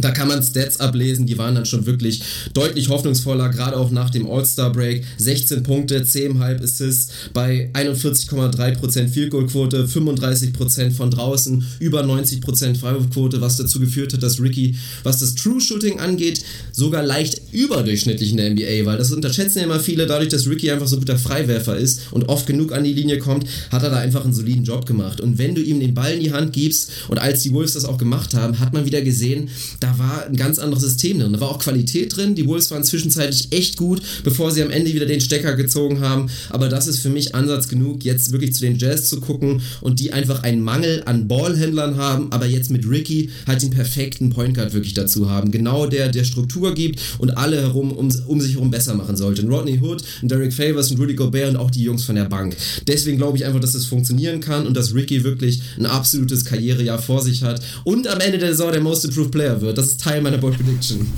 da 0.01 0.11
kann 0.11 0.27
man 0.27 0.43
Stats 0.43 0.79
ablesen, 0.79 1.25
die 1.25 1.37
waren 1.37 1.55
dann 1.55 1.65
schon 1.65 1.85
wirklich 1.85 2.21
deutlich 2.53 2.89
hoffnungsvoller, 2.89 3.49
gerade 3.49 3.77
auch 3.77 3.91
nach 3.91 4.09
dem 4.09 4.29
All-Star-Break. 4.29 5.03
16 5.17 5.63
Punkte, 5.63 6.01
10,5 6.01 6.63
Assists 6.63 7.11
bei 7.33 7.69
41,3% 7.73 9.07
Field 9.07 9.31
Goal 9.31 9.47
Quote, 9.47 9.85
35% 9.85 10.91
von 10.91 11.11
draußen, 11.11 11.65
über 11.79 12.03
90% 12.03 12.77
Freiwurfquote, 12.77 13.41
was 13.41 13.57
dazu 13.57 13.79
geführt 13.79 14.13
hat, 14.13 14.23
dass 14.23 14.41
Ricky, 14.41 14.75
was 15.03 15.19
das 15.19 15.35
True 15.35 15.61
Shooting 15.61 15.99
angeht, 15.99 16.43
sogar 16.71 17.03
leicht 17.03 17.41
überdurchschnittlich 17.51 18.31
in 18.31 18.37
der 18.37 18.49
NBA, 18.51 18.85
weil 18.85 18.97
das 18.97 19.11
unterschätzen 19.11 19.59
ja 19.59 19.65
immer 19.65 19.79
viele, 19.79 20.05
dadurch, 20.05 20.29
dass 20.29 20.47
Ricky 20.47 20.71
einfach 20.71 20.87
so 20.87 20.97
guter 20.97 21.17
Freiwerfer 21.17 21.77
ist 21.77 22.11
und 22.11 22.27
oft 22.27 22.45
genug 22.47 22.71
an 22.73 22.83
die 22.83 22.93
Linie 22.93 23.19
kommt, 23.19 23.47
hat 23.71 23.83
er 23.83 23.89
da 23.89 23.97
einfach 23.97 24.23
einen 24.23 24.33
soliden 24.33 24.63
Job 24.63 24.85
gemacht. 24.85 25.21
Und 25.21 25.37
wenn 25.37 25.55
du 25.55 25.61
ihm 25.61 25.79
den 25.79 25.93
Ball 25.93 26.13
in 26.13 26.19
die 26.19 26.31
Hand 26.31 26.53
gibst 26.53 26.91
und 27.07 27.17
als 27.17 27.43
die 27.43 27.53
Wolves 27.53 27.73
das 27.73 27.85
auch 27.85 27.97
gemacht 27.97 28.33
haben, 28.33 28.59
hat 28.59 28.73
man 28.73 28.85
wieder 28.85 29.01
gesehen, 29.01 29.49
da 29.85 29.99
war 29.99 30.25
ein 30.25 30.35
ganz 30.35 30.57
anderes 30.57 30.83
System 30.83 31.19
drin. 31.19 31.33
Da 31.33 31.39
war 31.39 31.49
auch 31.49 31.59
Qualität 31.59 32.15
drin. 32.15 32.33
Die 32.33 32.47
Wolves 32.47 32.71
waren 32.71 32.83
zwischenzeitlich 32.83 33.51
echt 33.51 33.77
gut, 33.77 34.01
bevor 34.23 34.51
sie 34.51 34.63
am 34.63 34.71
Ende 34.71 34.91
wieder 34.93 35.05
den 35.05 35.21
Stecker 35.21 35.55
gezogen 35.55 35.99
haben. 35.99 36.29
Aber 36.49 36.69
das 36.69 36.87
ist 36.87 36.99
für 36.99 37.09
mich 37.09 37.35
Ansatz 37.35 37.67
genug, 37.67 38.03
jetzt 38.03 38.31
wirklich 38.31 38.53
zu 38.53 38.61
den 38.61 38.77
Jazz 38.77 39.09
zu 39.09 39.19
gucken 39.19 39.61
und 39.81 39.99
die 39.99 40.11
einfach 40.11 40.41
einen 40.41 40.61
Mangel 40.61 41.03
an 41.05 41.27
Ballhändlern 41.27 41.97
haben, 41.97 42.31
aber 42.31 42.47
jetzt 42.47 42.71
mit 42.71 42.89
Ricky 42.89 43.29
halt 43.45 43.61
den 43.61 43.69
perfekten 43.69 44.31
Point 44.31 44.55
Guard 44.55 44.73
wirklich 44.73 44.95
dazu 44.95 45.29
haben. 45.29 45.51
Genau 45.51 45.85
der, 45.85 46.09
der 46.09 46.23
Struktur 46.23 46.73
gibt 46.73 46.99
und 47.19 47.37
alle 47.37 47.61
herum 47.61 47.91
um, 47.91 48.11
um 48.25 48.41
sich 48.41 48.55
herum 48.55 48.71
besser 48.71 48.95
machen 48.95 49.15
sollte. 49.15 49.43
Ein 49.43 49.49
Rodney 49.49 49.79
Hood, 49.79 50.03
ein 50.23 50.29
Derek 50.29 50.53
Favors, 50.53 50.89
ein 50.89 50.97
Rudy 50.97 51.13
Gobert 51.13 51.49
und 51.49 51.57
auch 51.57 51.69
die 51.69 51.83
Jungs 51.83 52.05
von 52.05 52.15
der 52.15 52.25
Bank. 52.25 52.55
Deswegen 52.87 53.17
glaube 53.17 53.37
ich 53.37 53.45
einfach, 53.45 53.59
dass 53.59 53.75
es 53.75 53.85
funktionieren 53.85 54.39
kann 54.39 54.65
und 54.65 54.75
dass 54.75 54.95
Ricky 54.95 55.23
wirklich 55.23 55.61
ein 55.77 55.85
absolutes 55.85 56.43
Karrierejahr 56.43 56.99
vor 56.99 57.21
sich 57.21 57.43
hat 57.43 57.61
und 57.83 58.07
am 58.07 58.19
Ende 58.19 58.39
der 58.39 58.49
Saison 58.49 58.71
der 58.71 58.81
Most 58.81 59.05
Improved 59.05 59.31
Player 59.31 59.61
wird. 59.61 59.74
Das 59.75 59.87
ist 59.87 60.01
Teil 60.01 60.21
meiner 60.21 60.37
Bold 60.37 60.57
Prediction. 60.57 61.11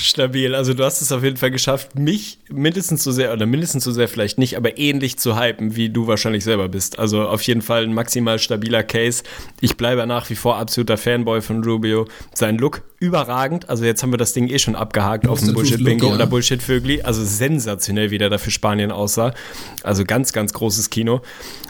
Stabil. 0.00 0.54
Also 0.54 0.74
du 0.74 0.84
hast 0.84 1.00
es 1.02 1.12
auf 1.12 1.22
jeden 1.22 1.36
Fall 1.36 1.50
geschafft, 1.50 1.98
mich 1.98 2.38
mindestens 2.50 3.04
so 3.04 3.12
sehr, 3.12 3.32
oder 3.32 3.46
mindestens 3.46 3.84
so 3.84 3.92
sehr 3.92 4.08
vielleicht 4.08 4.38
nicht, 4.38 4.56
aber 4.56 4.78
ähnlich 4.78 5.18
zu 5.18 5.38
hypen, 5.38 5.76
wie 5.76 5.88
du 5.88 6.06
wahrscheinlich 6.06 6.44
selber 6.44 6.68
bist. 6.68 6.98
Also 6.98 7.22
auf 7.22 7.42
jeden 7.42 7.62
Fall 7.62 7.84
ein 7.84 7.94
maximal 7.94 8.38
stabiler 8.38 8.82
Case. 8.82 9.22
Ich 9.60 9.76
bleibe 9.76 10.06
nach 10.06 10.28
wie 10.30 10.34
vor 10.34 10.56
absoluter 10.56 10.96
Fanboy 10.96 11.40
von 11.40 11.62
Rubio. 11.64 12.06
Sein 12.34 12.58
Look 12.58 12.82
überragend. 13.04 13.68
Also 13.68 13.84
jetzt 13.84 14.02
haben 14.02 14.12
wir 14.12 14.16
das 14.16 14.32
Ding 14.32 14.48
eh 14.48 14.58
schon 14.58 14.74
abgehakt 14.74 15.28
auf 15.28 15.40
dem 15.40 15.52
Bullshit-Bingo 15.52 16.08
ja. 16.08 16.14
oder 16.14 16.26
Bullshit-Vögli. 16.26 17.02
Also 17.02 17.24
sensationell, 17.24 18.10
wie 18.10 18.18
der 18.18 18.30
da 18.30 18.38
für 18.38 18.50
Spanien 18.50 18.90
aussah. 18.90 19.34
Also 19.82 20.04
ganz, 20.04 20.32
ganz 20.32 20.52
großes 20.52 20.90
Kino. 20.90 21.20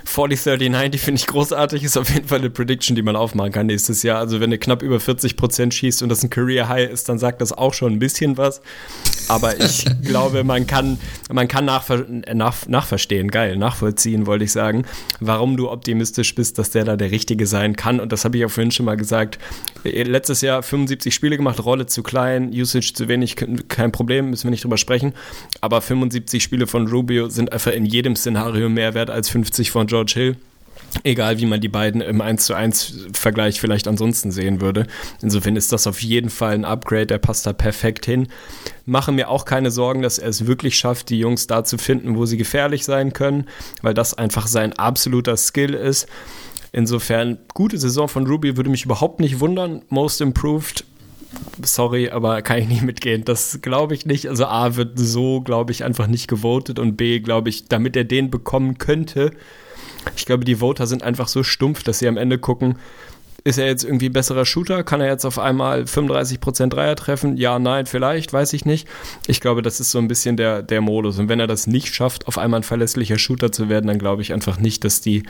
40-30-90 0.06 0.88
die 0.88 0.98
finde 0.98 1.18
ich 1.18 1.26
großartig. 1.26 1.82
Ist 1.82 1.96
auf 1.96 2.08
jeden 2.10 2.28
Fall 2.28 2.38
eine 2.38 2.50
Prediction, 2.50 2.94
die 2.94 3.02
man 3.02 3.16
aufmachen 3.16 3.52
kann 3.52 3.66
nächstes 3.66 4.02
Jahr. 4.02 4.18
Also 4.18 4.40
wenn 4.40 4.50
du 4.50 4.58
knapp 4.58 4.82
über 4.82 4.96
40% 4.96 5.72
schießt 5.72 6.02
und 6.04 6.08
das 6.10 6.22
ein 6.22 6.30
Career 6.30 6.68
High 6.68 6.90
ist, 6.90 7.08
dann 7.08 7.18
sagt 7.18 7.40
das 7.40 7.52
auch 7.52 7.74
schon 7.74 7.94
ein 7.94 7.98
bisschen 7.98 8.36
was. 8.36 8.60
Aber 9.28 9.58
ich 9.58 9.84
glaube, 10.02 10.44
man 10.44 10.66
kann, 10.66 10.98
man 11.32 11.48
kann 11.48 11.64
nachver 11.64 12.04
nach, 12.32 12.66
nachverstehen, 12.68 13.30
geil, 13.30 13.56
nachvollziehen, 13.56 14.26
wollte 14.26 14.44
ich 14.44 14.52
sagen, 14.52 14.84
warum 15.18 15.56
du 15.56 15.70
optimistisch 15.70 16.34
bist, 16.34 16.58
dass 16.58 16.70
der 16.70 16.84
da 16.84 16.96
der 16.96 17.10
Richtige 17.10 17.46
sein 17.46 17.74
kann. 17.74 17.98
Und 17.98 18.12
das 18.12 18.24
habe 18.24 18.38
ich 18.38 18.44
auch 18.44 18.50
vorhin 18.50 18.70
schon 18.70 18.86
mal 18.86 18.96
gesagt. 18.96 19.38
Letztes 19.82 20.42
Jahr 20.42 20.62
75 20.62 21.14
Spiele 21.14 21.36
gemacht, 21.36 21.64
Rolle 21.64 21.86
zu 21.86 22.02
klein, 22.02 22.50
Usage 22.52 22.92
zu 22.94 23.08
wenig, 23.08 23.36
kein 23.68 23.92
Problem, 23.92 24.30
müssen 24.30 24.44
wir 24.44 24.50
nicht 24.50 24.64
drüber 24.64 24.76
sprechen. 24.76 25.14
Aber 25.60 25.80
75 25.80 26.42
Spiele 26.42 26.66
von 26.66 26.86
Rubio 26.86 27.28
sind 27.28 27.52
einfach 27.52 27.72
in 27.72 27.86
jedem 27.86 28.14
Szenario 28.14 28.68
mehr 28.68 28.94
wert 28.94 29.10
als 29.10 29.28
50 29.30 29.70
von 29.70 29.86
George 29.86 30.12
Hill. 30.14 30.36
Egal, 31.02 31.38
wie 31.38 31.46
man 31.46 31.60
die 31.60 31.68
beiden 31.68 32.00
im 32.00 32.20
1 32.20 32.46
zu 32.46 32.54
1 32.54 33.06
Vergleich 33.12 33.60
vielleicht 33.60 33.88
ansonsten 33.88 34.30
sehen 34.30 34.60
würde. 34.60 34.86
Insofern 35.20 35.56
ist 35.56 35.72
das 35.72 35.86
auf 35.86 36.00
jeden 36.02 36.30
Fall 36.30 36.54
ein 36.54 36.64
Upgrade, 36.64 37.06
der 37.06 37.18
passt 37.18 37.46
da 37.46 37.52
perfekt 37.52 38.06
hin. 38.06 38.28
Mache 38.86 39.12
mir 39.12 39.28
auch 39.28 39.44
keine 39.44 39.70
Sorgen, 39.70 40.02
dass 40.02 40.18
er 40.18 40.28
es 40.28 40.46
wirklich 40.46 40.76
schafft, 40.76 41.10
die 41.10 41.18
Jungs 41.18 41.46
da 41.46 41.64
zu 41.64 41.78
finden, 41.78 42.16
wo 42.16 42.26
sie 42.26 42.36
gefährlich 42.36 42.84
sein 42.84 43.12
können, 43.12 43.46
weil 43.82 43.94
das 43.94 44.14
einfach 44.14 44.46
sein 44.46 44.72
absoluter 44.74 45.36
Skill 45.36 45.74
ist. 45.74 46.06
Insofern, 46.72 47.38
gute 47.54 47.78
Saison 47.78 48.08
von 48.08 48.26
Ruby 48.26 48.56
würde 48.56 48.70
mich 48.70 48.84
überhaupt 48.84 49.20
nicht 49.20 49.40
wundern. 49.40 49.82
Most 49.88 50.20
improved 50.20 50.84
sorry, 51.62 52.10
aber 52.10 52.42
kann 52.42 52.58
ich 52.58 52.68
nicht 52.68 52.82
mitgehen. 52.82 53.24
Das 53.24 53.60
glaube 53.62 53.94
ich 53.94 54.06
nicht. 54.06 54.28
Also 54.28 54.46
A 54.46 54.76
wird 54.76 54.98
so, 54.98 55.40
glaube 55.40 55.72
ich, 55.72 55.84
einfach 55.84 56.06
nicht 56.06 56.28
gewotet 56.28 56.78
und 56.78 56.96
B, 56.96 57.20
glaube 57.20 57.48
ich, 57.48 57.66
damit 57.68 57.96
er 57.96 58.04
den 58.04 58.30
bekommen 58.30 58.78
könnte, 58.78 59.32
ich 60.16 60.26
glaube, 60.26 60.44
die 60.44 60.56
Voter 60.56 60.86
sind 60.86 61.02
einfach 61.02 61.28
so 61.28 61.42
stumpf, 61.42 61.82
dass 61.82 61.98
sie 61.98 62.08
am 62.08 62.16
Ende 62.16 62.38
gucken, 62.38 62.76
ist 63.46 63.58
er 63.58 63.66
jetzt 63.66 63.84
irgendwie 63.84 64.08
besserer 64.08 64.46
Shooter? 64.46 64.82
Kann 64.84 65.02
er 65.02 65.08
jetzt 65.08 65.26
auf 65.26 65.38
einmal 65.38 65.82
35% 65.82 66.68
Dreier 66.68 66.96
treffen? 66.96 67.36
Ja, 67.36 67.58
nein, 67.58 67.84
vielleicht, 67.84 68.32
weiß 68.32 68.54
ich 68.54 68.64
nicht. 68.64 68.88
Ich 69.26 69.42
glaube, 69.42 69.60
das 69.60 69.80
ist 69.80 69.90
so 69.90 69.98
ein 69.98 70.08
bisschen 70.08 70.38
der, 70.38 70.62
der 70.62 70.80
Modus. 70.80 71.18
Und 71.18 71.28
wenn 71.28 71.40
er 71.40 71.46
das 71.46 71.66
nicht 71.66 71.94
schafft, 71.94 72.26
auf 72.26 72.38
einmal 72.38 72.60
ein 72.60 72.64
verlässlicher 72.64 73.18
Shooter 73.18 73.52
zu 73.52 73.68
werden, 73.68 73.86
dann 73.86 73.98
glaube 73.98 74.22
ich 74.22 74.32
einfach 74.32 74.58
nicht, 74.58 74.82
dass 74.84 75.02
die, 75.02 75.24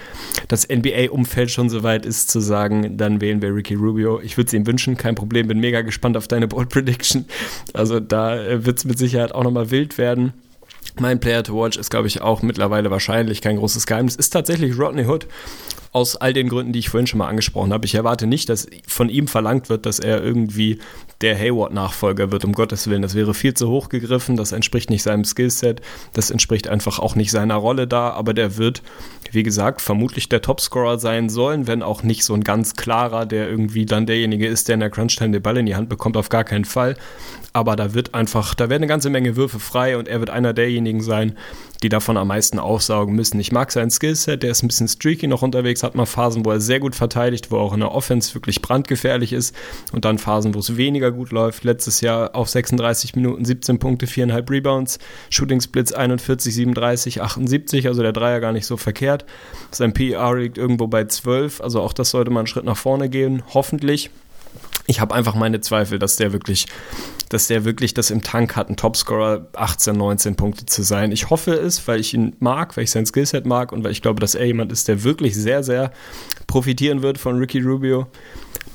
das 0.47 0.69
NBA-Umfeld 0.69 1.51
schon 1.51 1.69
so 1.69 1.83
weit 1.83 2.07
ist, 2.07 2.31
zu 2.31 2.39
sagen, 2.39 2.97
dann 2.97 3.21
wählen 3.21 3.43
wir 3.43 3.53
Ricky 3.53 3.75
Rubio. 3.75 4.21
Ich 4.21 4.37
würde 4.37 4.47
es 4.47 4.53
ihm 4.53 4.65
wünschen, 4.65 4.97
kein 4.97 5.17
Problem. 5.17 5.49
Bin 5.49 5.59
mega 5.59 5.83
gespannt 5.83 6.17
auf 6.17 6.29
deine 6.29 6.47
Bold 6.47 6.69
Prediction. 6.69 7.25
Also 7.73 7.99
da 7.99 8.37
äh, 8.37 8.65
wird 8.65 8.79
es 8.79 8.85
mit 8.85 8.97
Sicherheit 8.97 9.35
auch 9.35 9.43
nochmal 9.43 9.73
wild 9.73 9.99
werden. 9.99 10.33
Mein 11.01 11.19
Player 11.19 11.43
to 11.43 11.55
Watch 11.61 11.77
ist, 11.77 11.91
glaube 11.91 12.07
ich, 12.07 12.21
auch 12.23 12.43
mittlerweile 12.43 12.91
wahrscheinlich 12.91 13.41
kein 13.41 13.57
großes 13.57 13.87
Geheimnis. 13.87 14.15
Ist 14.15 14.31
tatsächlich 14.31 14.79
Rodney 14.79 15.05
Hood. 15.05 15.27
Aus 15.95 16.17
all 16.17 16.33
den 16.33 16.49
Gründen, 16.49 16.73
die 16.73 16.81
ich 16.81 16.91
vorhin 16.91 17.07
schon 17.07 17.19
mal 17.19 17.29
angesprochen 17.29 17.73
habe. 17.73 17.87
Ich 17.87 17.95
erwarte 17.95 18.27
nicht, 18.27 18.49
dass 18.49 18.67
von 18.87 19.09
ihm 19.09 19.29
verlangt 19.29 19.69
wird, 19.69 19.87
dass 19.87 19.99
er 19.99 20.23
irgendwie 20.23 20.81
der 21.21 21.39
Hayward-Nachfolger 21.39 22.33
wird, 22.33 22.45
um 22.45 22.53
Gottes 22.53 22.89
Willen. 22.91 23.01
Das 23.01 23.15
wäre 23.15 23.33
viel 23.33 23.55
zu 23.55 23.71
hoch 23.71 23.89
gegriffen. 23.89 24.37
Das 24.37 24.53
entspricht 24.53 24.91
nicht 24.91 25.05
seinem 25.05 25.25
Skillset. 25.25 25.81
Das 26.13 26.31
entspricht 26.31 26.69
einfach 26.69 26.99
auch 26.99 27.15
nicht 27.15 27.31
seiner 27.31 27.55
Rolle 27.55 27.87
da. 27.87 28.11
Aber 28.11 28.35
der 28.35 28.59
wird, 28.59 28.83
wie 29.31 29.43
gesagt, 29.43 29.81
vermutlich 29.81 30.29
der 30.29 30.43
Topscorer 30.43 30.99
sein 30.99 31.31
sollen, 31.31 31.67
wenn 31.67 31.83
auch 31.83 32.03
nicht 32.03 32.25
so 32.25 32.35
ein 32.35 32.45
ganz 32.45 32.75
klarer, 32.75 33.25
der 33.25 33.49
irgendwie 33.49 33.87
dann 33.87 34.05
derjenige 34.05 34.47
ist, 34.47 34.69
der 34.69 34.75
in 34.75 34.81
der 34.81 34.91
Crunch-Time 34.91 35.31
den 35.31 35.43
Ball 35.43 35.57
in 35.57 35.67
die 35.67 35.77
Hand 35.77 35.89
bekommt. 35.89 36.17
Auf 36.17 36.29
gar 36.29 36.45
keinen 36.45 36.65
Fall 36.65 36.97
aber 37.55 37.77
da 37.77 37.95
wird 37.95 38.15
einfach, 38.15 38.55
da 38.57 38.69
werden 38.69 38.83
eine 38.83 38.89
ganze 38.89 39.11
Menge 39.11 39.37
Würfe 39.37 39.61
frei 39.61 39.97
und 39.97 40.09
er 40.09 40.19
wird 40.19 40.29
einer 40.29 40.53
derjenigen 40.53 41.01
sein, 41.01 41.39
die 41.85 41.89
davon 41.89 42.17
am 42.17 42.27
meisten 42.27 42.59
aufsaugen 42.59 43.15
müssen. 43.15 43.39
Ich 43.39 43.53
mag 43.53 43.71
sein 43.71 43.93
Skillset, 43.93 44.43
der 44.43 44.51
ist 44.51 44.65
ein 44.65 44.67
bisschen 44.67 44.89
streaky 44.89 45.29
noch 45.29 45.43
unterwegs, 45.43 45.84
hat 45.85 45.95
mal 45.95 46.07
Phasen, 46.07 46.45
wo 46.45 46.51
er 46.51 46.61
sehr 46.61 46.81
gut 46.81 46.95
verteidigt, 46.97 47.51
wo 47.51 47.57
er 47.57 47.63
auch 47.63 47.73
in 47.73 47.81
der 47.81 47.93
Offense 47.93 48.35
wirklich 48.35 48.61
brandgefährlich 48.61 49.33
ist 49.33 49.55
und 49.93 50.05
dann 50.05 50.19
Phasen, 50.19 50.55
wo 50.55 50.59
es 50.59 50.77
weniger 50.77 51.13
gut 51.13 51.31
läuft. 51.31 51.63
Letztes 51.63 52.01
Jahr 52.01 52.35
auf 52.35 52.49
36 52.49 53.15
Minuten 53.15 53.45
17 53.45 53.79
Punkte, 53.79 54.07
4,5 54.07 54.51
Rebounds, 54.51 54.99
Shooting 55.31 55.61
Splits 55.61 55.93
41, 55.93 56.55
37, 56.55 57.23
78, 57.23 57.87
also 57.87 58.03
der 58.03 58.13
Dreier 58.13 58.41
gar 58.41 58.53
nicht 58.53 58.67
so 58.67 58.77
verkehrt. 58.77 59.25
Sein 59.71 59.93
PR 59.95 60.35
liegt 60.35 60.59
irgendwo 60.59 60.89
bei 60.89 61.05
12, 61.05 61.61
also 61.61 61.81
auch 61.81 61.93
das 61.93 62.11
sollte 62.11 62.31
mal 62.31 62.41
einen 62.41 62.47
Schritt 62.47 62.65
nach 62.65 62.77
vorne 62.77 63.09
gehen, 63.09 63.43
hoffentlich 63.53 64.11
ich 64.87 65.01
habe 65.01 65.15
einfach 65.15 65.35
meine 65.35 65.61
Zweifel, 65.61 65.99
dass 65.99 66.17
der 66.17 66.33
wirklich, 66.33 66.67
dass 67.29 67.47
der 67.47 67.65
wirklich 67.65 67.95
das 67.95 68.11
im 68.11 68.23
Tank 68.23 68.57
hat, 68.57 68.69
ein 68.69 68.77
Topscorer 68.77 69.47
18, 69.55 69.97
19 69.97 70.37
Punkte 70.37 70.67
zu 70.67 70.83
sein. 70.83 71.13
Ich 71.13 71.31
hoffe 71.31 71.53
es, 71.53 71.87
weil 71.89 72.01
ich 72.01 72.15
ihn 72.15 72.37
mag, 72.39 72.77
weil 72.77 72.85
ich 72.85 72.91
sein 72.91 73.07
Skillset 73.07 73.47
mag 73.47 73.73
und 73.73 73.83
weil 73.85 73.93
ich 73.93 74.03
glaube, 74.03 74.21
dass 74.21 74.35
er 74.35 74.47
jemand 74.47 74.73
ist, 74.73 74.89
der 74.89 75.03
wirklich 75.05 75.35
sehr, 75.35 75.63
sehr 75.63 75.93
profitieren 76.47 77.03
wird 77.03 77.19
von 77.19 77.39
Ricky 77.39 77.61
Rubio. 77.61 78.07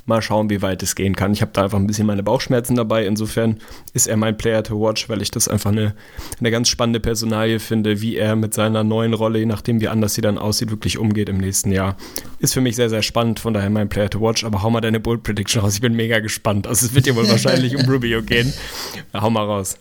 Mal 0.10 0.22
schauen, 0.22 0.50
wie 0.50 0.62
weit 0.62 0.84
es 0.84 0.96
gehen 0.96 1.16
kann. 1.16 1.32
Ich 1.32 1.42
habe 1.42 1.52
da 1.54 1.64
einfach 1.64 1.78
ein 1.78 1.88
bisschen 1.88 2.06
meine 2.06 2.24
Bauchschmerzen 2.24 2.76
dabei. 2.76 3.06
Insofern 3.06 3.60
ist 3.94 4.08
er 4.08 4.18
mein 4.18 4.36
Player 4.36 4.64
to 4.64 4.80
watch, 4.80 5.08
weil 5.08 5.22
ich 5.22 5.32
das 5.32 5.48
einfach 5.48 5.72
eine, 5.72 5.96
eine 6.40 6.52
ganz 6.52 6.68
spannende 6.68 7.00
Personalie 7.00 7.60
finde, 7.60 8.02
wie 8.02 8.18
er 8.18 8.36
mit 8.36 8.54
seiner 8.54 8.84
neuen 8.84 9.14
Rolle, 9.14 9.40
je 9.40 9.46
nachdem 9.46 9.80
wie 9.80 9.88
anders 9.88 10.16
sie 10.16 10.22
dann 10.22 10.38
aussieht, 10.38 10.72
wirklich 10.72 10.98
umgeht 10.98 11.30
im 11.30 11.38
nächsten 11.38 11.72
Jahr. 11.72 11.96
Ist 12.40 12.54
für 12.54 12.62
mich 12.62 12.76
sehr, 12.76 12.90
sehr 12.90 13.04
spannend. 13.04 13.40
Von 13.40 13.54
daher 13.54 13.70
mein 13.70 13.88
Player 13.88 14.10
to 14.10 14.20
watch. 14.20 14.44
Aber 14.44 14.62
hau 14.64 14.70
mal 14.70 14.82
deine 14.82 15.00
Bold 15.00 15.24
Prediction 15.24 15.62
raus. 15.62 15.76
Ich 15.76 15.82
bin 15.82 15.96
mega 15.96 16.20
gespannt. 16.20 16.68
Also 16.68 16.86
es 16.86 16.94
wird 16.94 17.08
ja 17.08 17.16
wohl 17.16 17.30
wahrscheinlich 17.30 17.78
um 17.78 17.90
Rubio 17.90 18.22
gehen. 18.22 18.54
Hau 19.14 19.30
mal 19.30 19.46
raus. 19.46 19.78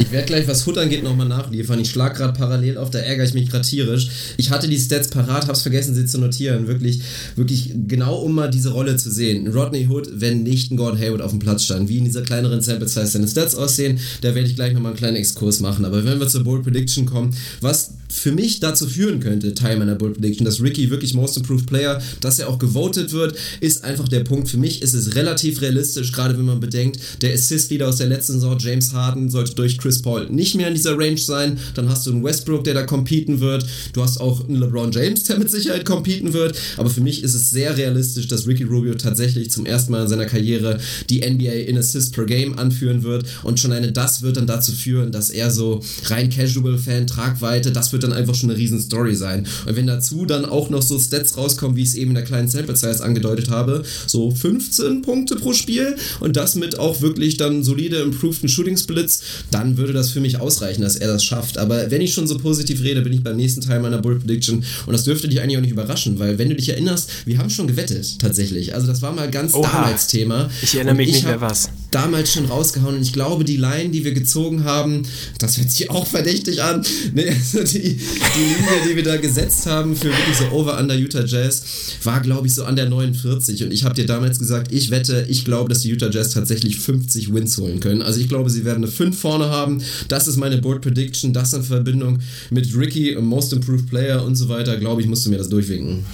Ich 0.00 0.12
werde 0.12 0.26
gleich, 0.26 0.46
was 0.46 0.62
Foot 0.62 0.78
angeht, 0.78 1.02
nochmal 1.02 1.26
nachliefern. 1.26 1.80
Ich 1.80 1.90
schlag 1.90 2.16
gerade 2.16 2.32
parallel 2.32 2.78
auf, 2.78 2.90
da 2.90 3.00
ärgere 3.00 3.24
ich 3.24 3.34
mich 3.34 3.50
gerade 3.50 3.66
tierisch. 3.66 4.08
Ich 4.36 4.50
hatte 4.50 4.68
die 4.68 4.78
Stats 4.78 5.08
parat, 5.08 5.48
hab's 5.48 5.62
vergessen, 5.62 5.94
sie 5.94 6.06
zu 6.06 6.18
notieren. 6.18 6.68
Wirklich, 6.68 7.02
wirklich 7.34 7.72
genau, 7.88 8.16
um 8.16 8.34
mal 8.34 8.48
diese 8.48 8.70
Rolle 8.70 8.96
zu 8.96 9.10
sehen. 9.10 9.48
Rodney 9.48 9.88
Hood, 9.88 10.08
wenn 10.12 10.44
nicht 10.44 10.70
ein 10.70 10.76
Gordon 10.76 11.00
Hayward 11.00 11.20
auf 11.20 11.32
dem 11.32 11.40
Platz 11.40 11.64
stand, 11.64 11.88
wie 11.88 11.98
in 11.98 12.04
dieser 12.04 12.22
kleineren 12.22 12.60
Sample 12.60 12.88
Size 12.88 13.06
seine 13.06 13.26
Stats 13.26 13.56
aussehen, 13.56 13.98
da 14.20 14.34
werde 14.34 14.48
ich 14.48 14.54
gleich 14.54 14.72
nochmal 14.72 14.92
einen 14.92 14.98
kleinen 14.98 15.16
Exkurs 15.16 15.58
machen. 15.60 15.84
Aber 15.84 16.04
wenn 16.04 16.20
wir 16.20 16.28
zur 16.28 16.44
Bold 16.44 16.62
Prediction 16.62 17.04
kommen, 17.04 17.34
was 17.60 17.94
für 18.10 18.32
mich 18.32 18.60
dazu 18.60 18.88
führen 18.88 19.20
könnte, 19.20 19.54
Teil 19.54 19.78
meiner 19.78 19.94
Bold 19.94 20.14
Prediction, 20.14 20.44
dass 20.44 20.62
Ricky 20.62 20.90
wirklich 20.90 21.14
Most 21.14 21.36
Improved 21.36 21.66
Player, 21.66 22.00
dass 22.20 22.38
er 22.38 22.48
auch 22.48 22.58
gewotet 22.58 23.12
wird, 23.12 23.36
ist 23.60 23.84
einfach 23.84 24.08
der 24.08 24.20
Punkt. 24.20 24.48
Für 24.48 24.56
mich 24.56 24.82
ist 24.82 24.94
es 24.94 25.14
relativ 25.14 25.60
realistisch, 25.60 26.12
gerade 26.12 26.36
wenn 26.36 26.44
man 26.44 26.60
bedenkt, 26.60 26.98
der 27.22 27.34
Assist-Leader 27.34 27.88
aus 27.88 27.96
der 27.96 28.08
letzten 28.08 28.34
Saison, 28.34 28.56
James 28.58 28.92
Harden, 28.92 29.30
sollte 29.30 29.54
durch 29.54 29.78
Chris 29.78 30.02
Paul 30.02 30.28
nicht 30.30 30.54
mehr 30.54 30.68
in 30.68 30.74
dieser 30.74 30.98
Range 30.98 31.18
sein. 31.18 31.58
Dann 31.74 31.88
hast 31.88 32.06
du 32.06 32.12
einen 32.12 32.24
Westbrook, 32.24 32.64
der 32.64 32.74
da 32.74 32.82
competen 32.84 33.40
wird. 33.40 33.66
Du 33.92 34.02
hast 34.02 34.18
auch 34.20 34.48
einen 34.48 34.58
LeBron 34.58 34.92
James, 34.92 35.24
der 35.24 35.38
mit 35.38 35.50
Sicherheit 35.50 35.84
competen 35.84 36.32
wird. 36.32 36.56
Aber 36.76 36.90
für 36.90 37.00
mich 37.00 37.22
ist 37.22 37.34
es 37.34 37.50
sehr 37.50 37.76
realistisch, 37.76 38.28
dass 38.28 38.46
Ricky 38.46 38.64
Rubio 38.64 38.94
tatsächlich 38.94 39.50
zum 39.50 39.66
ersten 39.66 39.92
Mal 39.92 40.02
in 40.02 40.08
seiner 40.08 40.26
Karriere 40.26 40.78
die 41.10 41.20
NBA 41.20 41.52
in 41.52 41.78
Assists 41.78 42.10
per 42.10 42.24
Game 42.24 42.58
anführen 42.58 43.02
wird. 43.02 43.24
Und 43.42 43.60
schon 43.60 43.72
eine 43.72 43.92
das 43.92 44.22
wird 44.22 44.36
dann 44.36 44.46
dazu 44.46 44.72
führen, 44.72 45.12
dass 45.12 45.30
er 45.30 45.50
so 45.50 45.82
rein 46.04 46.30
Casual-Fan, 46.30 47.06
Tragweite, 47.06 47.72
das 47.72 47.92
wird 47.92 47.97
dann 48.02 48.12
einfach 48.12 48.34
schon 48.34 48.50
eine 48.50 48.58
riesen 48.58 48.80
Story 48.80 49.14
sein. 49.14 49.46
Und 49.66 49.76
wenn 49.76 49.86
dazu 49.86 50.26
dann 50.26 50.44
auch 50.44 50.70
noch 50.70 50.82
so 50.82 50.98
Stats 50.98 51.36
rauskommen, 51.36 51.76
wie 51.76 51.82
ich 51.82 51.88
es 51.88 51.94
eben 51.94 52.10
in 52.10 52.14
der 52.16 52.24
kleinen 52.24 52.48
Sample 52.48 52.76
Size 52.76 53.02
angedeutet 53.02 53.50
habe, 53.50 53.82
so 54.06 54.30
15 54.30 55.02
Punkte 55.02 55.36
pro 55.36 55.52
Spiel 55.52 55.96
und 56.20 56.36
das 56.36 56.54
mit 56.54 56.78
auch 56.78 57.00
wirklich 57.00 57.36
dann 57.36 57.62
solide 57.62 57.96
improveden 57.98 58.48
Shooting 58.48 58.76
Splits, 58.76 59.22
dann 59.50 59.76
würde 59.76 59.92
das 59.92 60.10
für 60.10 60.20
mich 60.20 60.40
ausreichen, 60.40 60.82
dass 60.82 60.96
er 60.96 61.08
das 61.08 61.24
schafft. 61.24 61.58
Aber 61.58 61.90
wenn 61.90 62.00
ich 62.00 62.14
schon 62.14 62.26
so 62.26 62.38
positiv 62.38 62.82
rede, 62.82 63.02
bin 63.02 63.12
ich 63.12 63.22
beim 63.22 63.36
nächsten 63.36 63.60
Teil 63.60 63.80
meiner 63.80 63.98
Bull 63.98 64.18
Prediction 64.18 64.64
und 64.86 64.92
das 64.92 65.04
dürfte 65.04 65.28
dich 65.28 65.40
eigentlich 65.40 65.56
auch 65.56 65.62
nicht 65.62 65.70
überraschen, 65.72 66.18
weil 66.18 66.38
wenn 66.38 66.48
du 66.48 66.56
dich 66.56 66.68
erinnerst, 66.68 67.10
wir 67.24 67.38
haben 67.38 67.50
schon 67.50 67.66
gewettet 67.66 68.18
tatsächlich. 68.18 68.74
Also 68.74 68.86
das 68.86 69.02
war 69.02 69.12
mal 69.12 69.30
ganz 69.30 69.54
Oha. 69.54 69.68
damals 69.70 70.06
Thema. 70.06 70.50
Ich 70.62 70.74
erinnere 70.74 70.94
mich 70.94 71.12
nicht 71.12 71.24
mehr 71.24 71.40
was. 71.40 71.68
Damals 71.90 72.32
schon 72.32 72.46
rausgehauen 72.46 72.96
und 72.96 73.02
ich 73.02 73.12
glaube, 73.12 73.44
die 73.44 73.56
Line, 73.56 73.90
die 73.90 74.04
wir 74.04 74.12
gezogen 74.12 74.64
haben, 74.64 75.02
das 75.38 75.56
hört 75.56 75.70
sich 75.70 75.90
auch 75.90 76.06
verdächtig 76.06 76.62
an. 76.62 76.84
Nee, 77.14 77.28
also 77.28 77.64
die, 77.64 77.94
die 77.94 78.40
Linie, 78.40 78.88
die 78.88 78.96
wir 78.96 79.02
da 79.02 79.16
gesetzt 79.16 79.66
haben 79.66 79.96
für 79.96 80.08
wirklich 80.08 80.36
so 80.36 80.54
Over-Under 80.54 80.94
Utah 80.94 81.24
Jazz, 81.24 81.62
war, 82.02 82.20
glaube 82.20 82.46
ich, 82.46 82.54
so 82.54 82.64
an 82.64 82.76
der 82.76 82.88
49. 82.88 83.64
Und 83.64 83.72
ich 83.72 83.84
habe 83.84 83.94
dir 83.94 84.06
damals 84.06 84.38
gesagt, 84.38 84.72
ich 84.72 84.90
wette, 84.90 85.26
ich 85.28 85.44
glaube, 85.44 85.68
dass 85.68 85.80
die 85.80 85.88
Utah 85.88 86.10
Jazz 86.10 86.30
tatsächlich 86.30 86.78
50 86.78 87.32
Wins 87.32 87.56
holen 87.58 87.80
können. 87.80 88.02
Also 88.02 88.20
ich 88.20 88.28
glaube, 88.28 88.50
sie 88.50 88.64
werden 88.64 88.84
eine 88.84 88.92
5 88.92 89.18
vorne 89.18 89.48
haben. 89.48 89.82
Das 90.08 90.28
ist 90.28 90.36
meine 90.36 90.58
Board 90.58 90.82
Prediction. 90.82 91.32
Das 91.32 91.52
in 91.52 91.62
Verbindung 91.62 92.18
mit 92.50 92.74
Ricky, 92.76 93.16
Most 93.20 93.52
Improved 93.52 93.88
Player 93.88 94.24
und 94.24 94.36
so 94.36 94.48
weiter. 94.48 94.76
Glaube 94.76 95.02
ich, 95.02 95.08
musst 95.08 95.26
du 95.26 95.30
mir 95.30 95.38
das 95.38 95.48
durchwinken. 95.48 96.04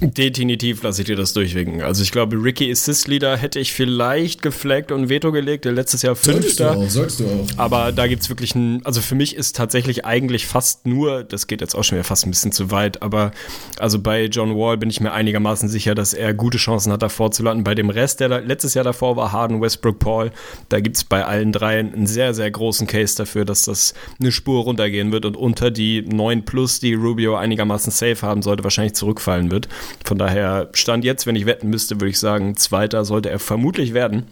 Definitiv 0.00 0.82
lasse 0.82 1.02
ich 1.02 1.06
dir 1.06 1.16
das 1.16 1.32
durchwinken. 1.32 1.82
Also 1.82 2.02
ich 2.02 2.12
glaube, 2.12 2.36
Ricky 2.36 2.70
Assist 2.70 3.08
Leader 3.08 3.36
hätte 3.36 3.58
ich 3.58 3.72
vielleicht 3.72 4.42
geflaggt 4.42 4.92
und 4.92 5.08
Veto 5.08 5.32
gelegt, 5.32 5.64
der 5.64 5.72
letztes 5.72 6.02
Jahr 6.02 6.14
Fünfter. 6.14 6.42
Solltest 6.42 6.60
du 6.60 6.64
auch, 6.64 6.88
sollst 6.88 7.20
du 7.20 7.24
auch. 7.26 7.46
Aber 7.56 7.90
da 7.90 8.06
gibt 8.06 8.22
es 8.22 8.28
wirklich 8.28 8.54
ein, 8.54 8.84
also 8.84 9.00
für 9.00 9.16
mich 9.16 9.34
ist 9.34 9.56
tatsächlich 9.56 10.04
eigentlich 10.04 10.46
fast 10.46 10.86
nur, 10.86 11.24
das 11.24 11.48
geht 11.48 11.60
jetzt 11.60 11.74
auch 11.74 11.82
schon 11.82 11.96
wieder 11.96 12.04
fast 12.04 12.26
ein 12.26 12.30
bisschen 12.30 12.52
zu 12.52 12.70
weit, 12.70 13.02
aber 13.02 13.32
also 13.78 13.98
bei 13.98 14.26
John 14.26 14.54
Wall 14.56 14.76
bin 14.76 14.88
ich 14.88 15.00
mir 15.00 15.12
einigermaßen 15.12 15.68
sicher, 15.68 15.94
dass 15.94 16.14
er 16.14 16.32
gute 16.32 16.58
Chancen 16.58 16.92
hat, 16.92 17.02
davor 17.02 17.32
zu 17.32 17.42
landen. 17.42 17.64
Bei 17.64 17.74
dem 17.74 17.90
Rest, 17.90 18.20
der 18.20 18.28
letztes 18.40 18.74
Jahr 18.74 18.84
davor 18.84 19.16
war, 19.16 19.32
Harden, 19.32 19.60
Westbrook, 19.60 19.98
Paul, 19.98 20.30
da 20.68 20.78
gibt 20.80 20.96
es 20.96 21.04
bei 21.04 21.24
allen 21.24 21.50
dreien 21.50 21.92
einen 21.92 22.06
sehr, 22.06 22.34
sehr 22.34 22.50
großen 22.50 22.86
Case 22.86 23.16
dafür, 23.16 23.44
dass 23.44 23.62
das 23.62 23.94
eine 24.20 24.30
Spur 24.30 24.62
runtergehen 24.62 25.10
wird 25.10 25.24
und 25.24 25.36
unter 25.36 25.70
die 25.70 26.02
9 26.02 26.44
plus, 26.44 26.78
die 26.78 26.94
Rubio 26.94 27.34
einigermaßen 27.34 27.90
safe 27.90 28.22
haben 28.22 28.42
sollte, 28.42 28.62
wahrscheinlich 28.62 28.94
zurückfallen 28.94 29.50
wird. 29.50 29.68
Von 30.04 30.18
daher 30.18 30.68
stand 30.72 31.04
jetzt, 31.04 31.26
wenn 31.26 31.36
ich 31.36 31.46
wetten 31.46 31.68
müsste, 31.68 31.96
würde 31.96 32.10
ich 32.10 32.18
sagen, 32.18 32.56
Zweiter 32.56 33.04
sollte 33.04 33.30
er 33.30 33.38
vermutlich 33.38 33.94
werden. 33.94 34.26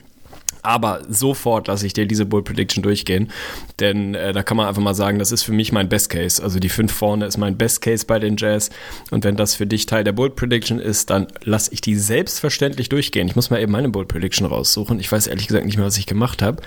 Aber 0.67 1.03
sofort 1.09 1.69
lasse 1.69 1.87
ich 1.87 1.93
dir 1.93 2.07
diese 2.07 2.27
Bull 2.27 2.43
Prediction 2.43 2.83
durchgehen, 2.83 3.31
denn 3.79 4.17
äh, 4.17 4.33
da 4.33 4.43
kann 4.43 4.57
man 4.57 4.67
einfach 4.67 4.83
mal 4.83 4.95
sagen, 4.95 5.21
das 5.21 5.31
ist 5.31 5.45
für 5.45 5.53
mich 5.53 5.71
mein 5.71 5.89
Best 5.89 6.11
Case. 6.11 6.43
Also 6.43 6.59
die 6.59 6.69
5 6.69 6.93
vorne 6.93 7.25
ist 7.27 7.37
mein 7.37 7.57
Best 7.57 7.83
Case 7.83 8.05
bei 8.05 8.19
den 8.19 8.37
Jazz. 8.37 8.71
Und 9.13 9.23
wenn 9.23 9.37
das 9.37 9.55
für 9.55 9.67
dich 9.67 9.87
Teil 9.87 10.03
der 10.03 10.11
Bull 10.11 10.29
Prediction 10.31 10.81
ist, 10.81 11.11
dann 11.11 11.29
lasse 11.45 11.73
ich 11.73 11.83
die 11.83 11.95
selbstverständlich 11.95 12.89
durchgehen. 12.89 13.29
Ich 13.29 13.37
muss 13.37 13.49
mal 13.49 13.61
eben 13.61 13.71
meine 13.71 13.91
Bull 13.91 14.07
Prediction 14.07 14.45
raussuchen. 14.45 14.99
Ich 14.99 15.11
weiß 15.13 15.29
ehrlich 15.29 15.47
gesagt 15.47 15.67
nicht 15.67 15.77
mehr, 15.77 15.87
was 15.87 15.99
ich 15.99 16.07
gemacht 16.07 16.43
habe. 16.43 16.61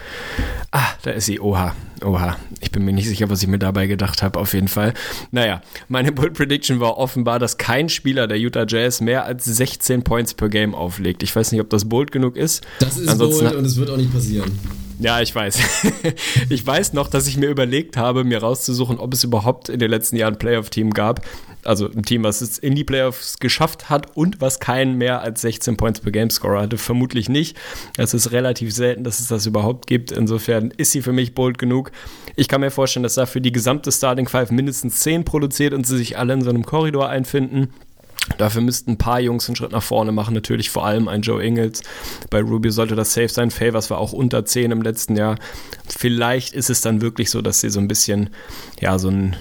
Ah, 0.72 0.88
da 1.02 1.12
ist 1.12 1.26
sie. 1.26 1.42
Oha, 1.42 1.76
oha. 2.02 2.38
Ich 2.62 2.72
bin 2.72 2.86
mir 2.86 2.94
nicht 2.94 3.08
sicher, 3.08 3.30
was 3.30 3.42
ich 3.42 3.50
mir 3.50 3.60
dabei 3.60 3.88
gedacht 3.88 4.24
habe, 4.24 4.40
auf 4.40 4.54
jeden 4.54 4.70
Fall. 4.70 4.94
Naja, 5.32 5.62
meine 5.90 6.14
Bull 6.14 6.32
Prediction 6.32 6.80
war 6.80 6.98
offenbar, 6.98 7.40
dass 7.40 7.58
kein 7.58 7.90
Spieler 7.90 8.28
der 8.28 8.38
Utah 8.38 8.66
Jazz 8.66 9.02
mehr 9.02 9.26
als 9.26 9.44
16 9.44 10.04
Points 10.04 10.34
per 10.34 10.48
Game 10.48 10.74
auflegt. 10.74 11.22
Ich 11.22 11.36
weiß 11.36 11.52
nicht, 11.52 11.60
ob 11.60 11.70
das 11.70 11.90
bold 11.90 12.14
genug 12.14 12.38
ist. 12.38 12.66
Das 12.80 12.98
ist 12.98 13.10
Ansonsten 13.10 13.46
bold 13.46 13.56
und 13.56 13.66
es 13.66 13.78
wird 13.78 13.89
auch 13.90 13.98
nicht 13.98 14.14
passieren. 14.14 14.52
Ja, 15.00 15.22
ich 15.22 15.34
weiß. 15.34 15.62
ich 16.50 16.68
weiß 16.68 16.92
noch, 16.92 17.08
dass 17.08 17.26
ich 17.28 17.38
mir 17.38 17.48
überlegt 17.48 17.96
habe, 17.96 18.26
mir 18.26 18.40
rauszusuchen, 18.40 19.00
ob 19.00 19.14
es 19.14 19.24
überhaupt 19.24 19.70
in 19.70 19.80
den 19.80 19.90
letzten 19.90 20.18
Jahren 20.18 20.34
ein 20.34 20.40
Playoff-Team 20.40 20.92
gab. 20.92 21.26
Also 21.64 21.90
ein 21.90 22.04
Team, 22.04 22.24
was 22.24 22.42
es 22.42 22.58
in 22.58 22.76
die 22.76 22.84
Playoffs 22.84 23.40
geschafft 23.40 23.90
hat 23.90 24.16
und 24.18 24.42
was 24.42 24.60
keinen 24.60 24.98
mehr 24.98 25.22
als 25.22 25.42
16 25.42 25.78
Points 25.78 26.02
per 26.02 26.12
Game 26.12 26.30
Scorer 26.30 26.62
hatte. 26.62 26.78
Vermutlich 26.78 27.30
nicht. 27.30 27.58
Es 27.98 28.14
ist 28.14 28.34
relativ 28.34 28.74
selten, 28.74 29.06
dass 29.06 29.22
es 29.22 29.28
das 29.28 29.46
überhaupt 29.46 29.88
gibt. 29.88 30.12
Insofern 30.12 30.72
ist 30.72 30.92
sie 30.92 31.02
für 31.02 31.14
mich 31.14 31.34
bold 31.34 31.58
genug. 31.58 31.92
Ich 32.36 32.50
kann 32.50 32.60
mir 32.60 32.72
vorstellen, 32.72 33.04
dass 33.04 33.16
dafür 33.16 33.40
die 33.40 33.54
gesamte 33.54 33.94
Starting 33.94 34.28
Five 34.28 34.52
mindestens 34.52 35.00
10 35.00 35.24
produziert 35.24 35.74
und 35.74 35.88
sie 35.88 35.98
sich 35.98 36.18
alle 36.18 36.34
in 36.34 36.42
so 36.42 36.50
einem 36.50 36.66
Korridor 36.66 37.08
einfinden. 37.08 37.70
Dafür 38.38 38.62
müssten 38.62 38.92
ein 38.92 38.98
paar 38.98 39.20
Jungs 39.20 39.48
einen 39.48 39.56
Schritt 39.56 39.72
nach 39.72 39.84
vorne 39.84 40.12
machen, 40.12 40.34
natürlich 40.34 40.70
vor 40.70 40.86
allem 40.86 41.08
ein 41.08 41.22
Joe 41.22 41.44
Ingles. 41.44 41.82
Bei 42.30 42.42
Rubio 42.42 42.72
sollte 42.72 42.96
das 42.96 43.14
safe 43.14 43.30
sein. 43.30 43.52
Favors 43.52 43.90
war 43.90 43.98
auch 43.98 44.14
unter 44.14 44.46
10 44.46 44.72
im 44.72 44.82
letzten 44.82 45.16
Jahr. 45.16 45.38
Vielleicht 45.88 46.54
ist 46.54 46.70
es 46.70 46.82
dann 46.82 47.02
wirklich 47.02 47.30
so, 47.32 47.42
dass 47.42 47.62
sie 47.62 47.70
so 47.70 47.80
ein 47.80 47.88
bisschen, 47.88 48.30
ja, 48.80 49.00
so 49.00 49.10
ein, 49.10 49.36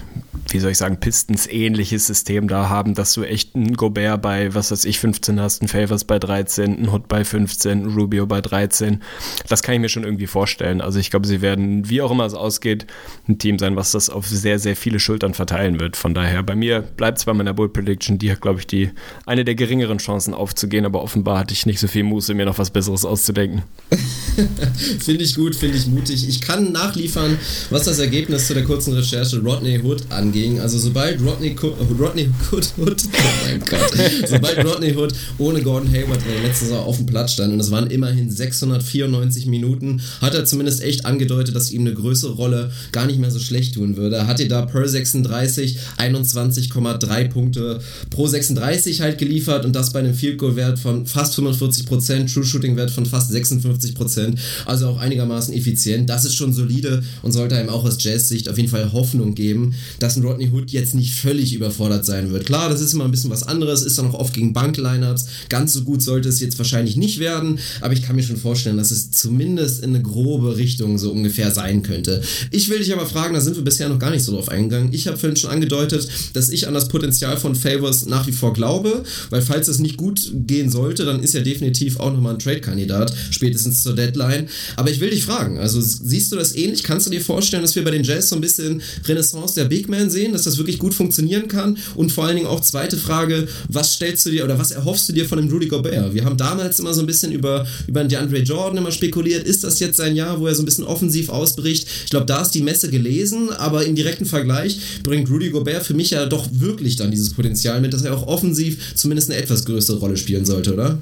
wie 0.53 0.59
soll 0.59 0.71
ich 0.71 0.77
sagen, 0.77 0.99
Pistons-ähnliches 0.99 2.07
System 2.07 2.47
da 2.47 2.69
haben, 2.69 2.95
dass 2.95 3.13
du 3.13 3.23
echt 3.23 3.55
einen 3.55 3.75
Gobert 3.75 4.21
bei, 4.21 4.53
was 4.53 4.71
weiß 4.71 4.85
ich, 4.85 4.99
15 4.99 5.39
hast, 5.39 5.61
einen 5.61 5.69
Favors 5.69 6.03
bei 6.03 6.19
13, 6.19 6.77
einen 6.77 6.89
Hood 6.89 7.07
bei 7.07 7.23
15, 7.23 7.71
einen 7.71 7.93
Rubio 7.93 8.25
bei 8.25 8.41
13. 8.41 9.01
Das 9.47 9.63
kann 9.63 9.75
ich 9.75 9.81
mir 9.81 9.89
schon 9.89 10.03
irgendwie 10.03 10.27
vorstellen. 10.27 10.81
Also 10.81 10.99
ich 10.99 11.09
glaube, 11.09 11.27
sie 11.27 11.41
werden, 11.41 11.89
wie 11.89 12.01
auch 12.01 12.11
immer 12.11 12.25
es 12.25 12.33
ausgeht, 12.33 12.87
ein 13.27 13.37
Team 13.37 13.59
sein, 13.59 13.75
was 13.75 13.91
das 13.91 14.09
auf 14.09 14.27
sehr, 14.27 14.59
sehr 14.59 14.75
viele 14.75 14.99
Schultern 14.99 15.33
verteilen 15.33 15.79
wird. 15.79 15.95
Von 15.95 16.13
daher, 16.13 16.43
bei 16.43 16.55
mir 16.55 16.81
bleibt 16.81 17.19
es 17.19 17.25
bei 17.25 17.33
meiner 17.33 17.53
Bull 17.53 17.69
Prediction, 17.69 18.17
die 18.17 18.31
hat, 18.31 18.41
glaube 18.41 18.59
ich, 18.59 18.67
die 18.67 18.91
eine 19.25 19.45
der 19.45 19.55
geringeren 19.55 19.97
Chancen 19.97 20.33
aufzugehen, 20.33 20.85
aber 20.85 21.01
offenbar 21.01 21.39
hatte 21.39 21.53
ich 21.53 21.65
nicht 21.65 21.79
so 21.79 21.87
viel 21.87 22.03
Muße, 22.03 22.33
mir 22.33 22.45
noch 22.45 22.57
was 22.57 22.71
Besseres 22.71 23.05
auszudenken. 23.05 23.63
finde 24.99 25.23
ich 25.23 25.35
gut, 25.35 25.55
finde 25.55 25.77
ich 25.77 25.87
mutig. 25.87 26.27
Ich 26.27 26.41
kann 26.41 26.71
nachliefern, 26.71 27.37
was 27.69 27.83
das 27.83 27.99
Ergebnis 27.99 28.47
zu 28.47 28.53
der 28.53 28.63
kurzen 28.63 28.93
Recherche 28.93 29.39
Rodney 29.39 29.79
Hood 29.79 30.03
anging. 30.39 30.59
Also 30.59 30.77
sobald 30.77 31.21
Rodney, 31.21 31.55
Rodney 31.99 32.29
Hood, 32.51 32.73
Hood 32.77 33.03
oh 33.05 33.45
mein 33.45 33.59
Gott, 33.59 33.93
sobald 34.27 34.65
Rodney 34.65 34.93
Hood 34.93 35.13
ohne 35.37 35.61
Gordon 35.61 35.91
Hayward 35.91 36.19
in 36.25 36.33
der 36.33 36.43
letzten 36.43 36.65
Saison 36.65 36.85
auf 36.85 36.97
dem 36.97 37.05
Platz 37.05 37.33
stand, 37.33 37.53
und 37.53 37.59
es 37.59 37.71
waren 37.71 37.89
immerhin 37.89 38.31
694 38.31 39.45
Minuten, 39.47 40.01
hat 40.21 40.33
er 40.35 40.45
zumindest 40.45 40.81
echt 40.81 41.05
angedeutet, 41.05 41.55
dass 41.55 41.71
ihm 41.71 41.81
eine 41.81 41.93
größere 41.93 42.33
Rolle 42.33 42.71
gar 42.91 43.05
nicht 43.05 43.19
mehr 43.19 43.31
so 43.31 43.39
schlecht 43.39 43.75
tun 43.75 43.97
würde. 43.97 44.27
Hatte 44.27 44.47
da 44.47 44.65
per 44.65 44.87
36 44.87 45.77
21,3 45.97 47.29
Punkte 47.29 47.79
pro 48.09 48.27
36 48.27 49.01
halt 49.01 49.17
geliefert 49.17 49.65
und 49.65 49.75
das 49.75 49.91
bei 49.91 49.99
einem 49.99 50.13
Field 50.13 50.37
Goal 50.37 50.55
Wert 50.55 50.79
von 50.79 51.05
fast 51.05 51.37
45%, 51.37 52.33
True 52.33 52.43
Shooting 52.43 52.75
Wert 52.75 52.91
von 52.91 53.05
fast 53.05 53.31
56%, 53.31 54.35
also 54.65 54.87
auch 54.87 54.99
einigermaßen 54.99 55.53
effizient. 55.53 56.09
Das 56.09 56.25
ist 56.25 56.35
schon 56.35 56.53
solide 56.53 57.03
und 57.21 57.31
sollte 57.31 57.55
einem 57.55 57.69
auch 57.69 57.83
aus 57.83 57.97
Jazz-Sicht 57.99 58.49
auf 58.49 58.57
jeden 58.57 58.69
Fall 58.69 58.91
Hoffnung 58.93 59.35
geben, 59.35 59.75
dass 59.99 60.15
ein 60.15 60.21
Rodney 60.29 60.49
Hood 60.51 60.69
jetzt 60.71 60.93
nicht 60.95 61.13
völlig 61.13 61.53
überfordert 61.53 62.05
sein 62.05 62.31
wird. 62.31 62.45
Klar, 62.45 62.69
das 62.69 62.81
ist 62.81 62.93
immer 62.93 63.05
ein 63.05 63.11
bisschen 63.11 63.31
was 63.31 63.43
anderes, 63.43 63.81
ist 63.81 63.97
dann 63.97 64.07
auch 64.07 64.13
oft 64.13 64.33
gegen 64.33 64.53
Bank-Lineups. 64.53 65.25
Ganz 65.49 65.73
so 65.73 65.83
gut 65.83 66.01
sollte 66.01 66.29
es 66.29 66.39
jetzt 66.39 66.57
wahrscheinlich 66.57 66.97
nicht 66.97 67.19
werden, 67.19 67.59
aber 67.81 67.93
ich 67.93 68.03
kann 68.03 68.15
mir 68.15 68.23
schon 68.23 68.37
vorstellen, 68.37 68.77
dass 68.77 68.91
es 68.91 69.11
zumindest 69.11 69.83
in 69.83 69.89
eine 69.89 70.03
grobe 70.03 70.57
Richtung 70.57 70.97
so 70.97 71.11
ungefähr 71.11 71.51
sein 71.51 71.81
könnte. 71.81 72.21
Ich 72.51 72.69
will 72.69 72.79
dich 72.79 72.93
aber 72.93 73.05
fragen, 73.05 73.33
da 73.33 73.41
sind 73.41 73.55
wir 73.55 73.63
bisher 73.63 73.89
noch 73.89 73.99
gar 73.99 74.11
nicht 74.11 74.23
so 74.23 74.31
drauf 74.33 74.49
eingegangen. 74.49 74.93
Ich 74.93 75.07
habe 75.07 75.17
vorhin 75.17 75.35
schon 75.35 75.49
angedeutet, 75.49 76.07
dass 76.33 76.49
ich 76.49 76.67
an 76.67 76.73
das 76.73 76.87
Potenzial 76.87 77.37
von 77.37 77.55
Favors 77.55 78.05
nach 78.05 78.27
wie 78.27 78.31
vor 78.31 78.53
glaube, 78.53 79.03
weil 79.29 79.41
falls 79.41 79.67
es 79.67 79.79
nicht 79.79 79.97
gut 79.97 80.31
gehen 80.33 80.69
sollte, 80.69 81.05
dann 81.05 81.23
ist 81.23 81.33
er 81.33 81.41
definitiv 81.41 81.99
auch 81.99 82.13
nochmal 82.13 82.33
ein 82.33 82.39
Trade-Kandidat, 82.39 83.13
spätestens 83.31 83.83
zur 83.83 83.95
Deadline. 83.95 84.47
Aber 84.75 84.91
ich 84.91 84.99
will 84.99 85.09
dich 85.09 85.23
fragen, 85.23 85.57
also 85.57 85.81
siehst 85.81 86.31
du 86.31 86.35
das 86.35 86.55
ähnlich? 86.55 86.83
Kannst 86.83 87.07
du 87.07 87.11
dir 87.11 87.21
vorstellen, 87.21 87.63
dass 87.63 87.75
wir 87.75 87.83
bei 87.83 87.91
den 87.91 88.03
Jazz 88.03 88.29
so 88.29 88.35
ein 88.35 88.41
bisschen 88.41 88.81
Renaissance 89.05 89.55
der 89.55 89.65
Big 89.65 89.89
Man 89.89 90.08
sehen, 90.09 90.33
dass 90.33 90.43
das 90.43 90.57
wirklich 90.57 90.79
gut 90.79 90.93
funktionieren 90.93 91.47
kann? 91.47 91.77
Und 91.95 92.11
vor 92.11 92.25
allen 92.25 92.35
Dingen 92.35 92.47
auch 92.47 92.61
zweite 92.61 92.97
Frage, 92.97 93.47
was 93.67 93.93
stellst 93.93 94.25
du 94.25 94.31
dir 94.31 94.43
oder 94.43 94.59
was 94.59 94.71
erhoffst 94.71 95.09
du 95.09 95.13
dir 95.13 95.25
von 95.25 95.39
dem 95.39 95.49
Rudy 95.49 95.67
Gobert? 95.67 96.13
Wir 96.13 96.25
haben 96.25 96.37
damals 96.37 96.79
immer 96.79 96.93
so 96.93 97.01
ein 97.01 97.07
bisschen 97.07 97.31
über, 97.31 97.65
über 97.87 98.03
den 98.03 98.09
DeAndre 98.09 98.39
Jordan 98.39 98.77
immer 98.77 98.91
spekuliert, 98.91 99.45
ist 99.45 99.63
das 99.63 99.79
jetzt 99.79 99.97
sein 99.97 100.15
Jahr, 100.15 100.39
wo 100.39 100.47
er 100.47 100.55
so 100.55 100.61
ein 100.61 100.65
bisschen 100.65 100.83
offensiv 100.83 101.29
ausbricht? 101.29 101.87
Ich 102.03 102.09
glaube, 102.09 102.25
da 102.25 102.41
ist 102.41 102.51
die 102.51 102.61
Messe 102.61 102.89
gelesen, 102.89 103.51
aber 103.51 103.85
im 103.85 103.95
direkten 103.95 104.25
Vergleich 104.25 104.79
bringt 105.03 105.29
Rudy 105.29 105.49
Gobert 105.49 105.83
für 105.83 105.93
mich 105.93 106.11
ja 106.11 106.25
doch 106.25 106.47
wirklich 106.51 106.95
dann 106.95 107.11
dieses 107.11 107.33
Potenzial 107.33 107.81
mit, 107.81 107.93
dass 107.93 108.03
er 108.03 108.15
auch 108.15 108.27
offensiv 108.27 108.95
zumindest 108.95 109.29
eine 109.29 109.39
etwas 109.39 109.65
größere 109.65 109.97
Rolle 109.97 110.17
spielen 110.17 110.45
sollte, 110.45 110.73
oder? 110.73 110.99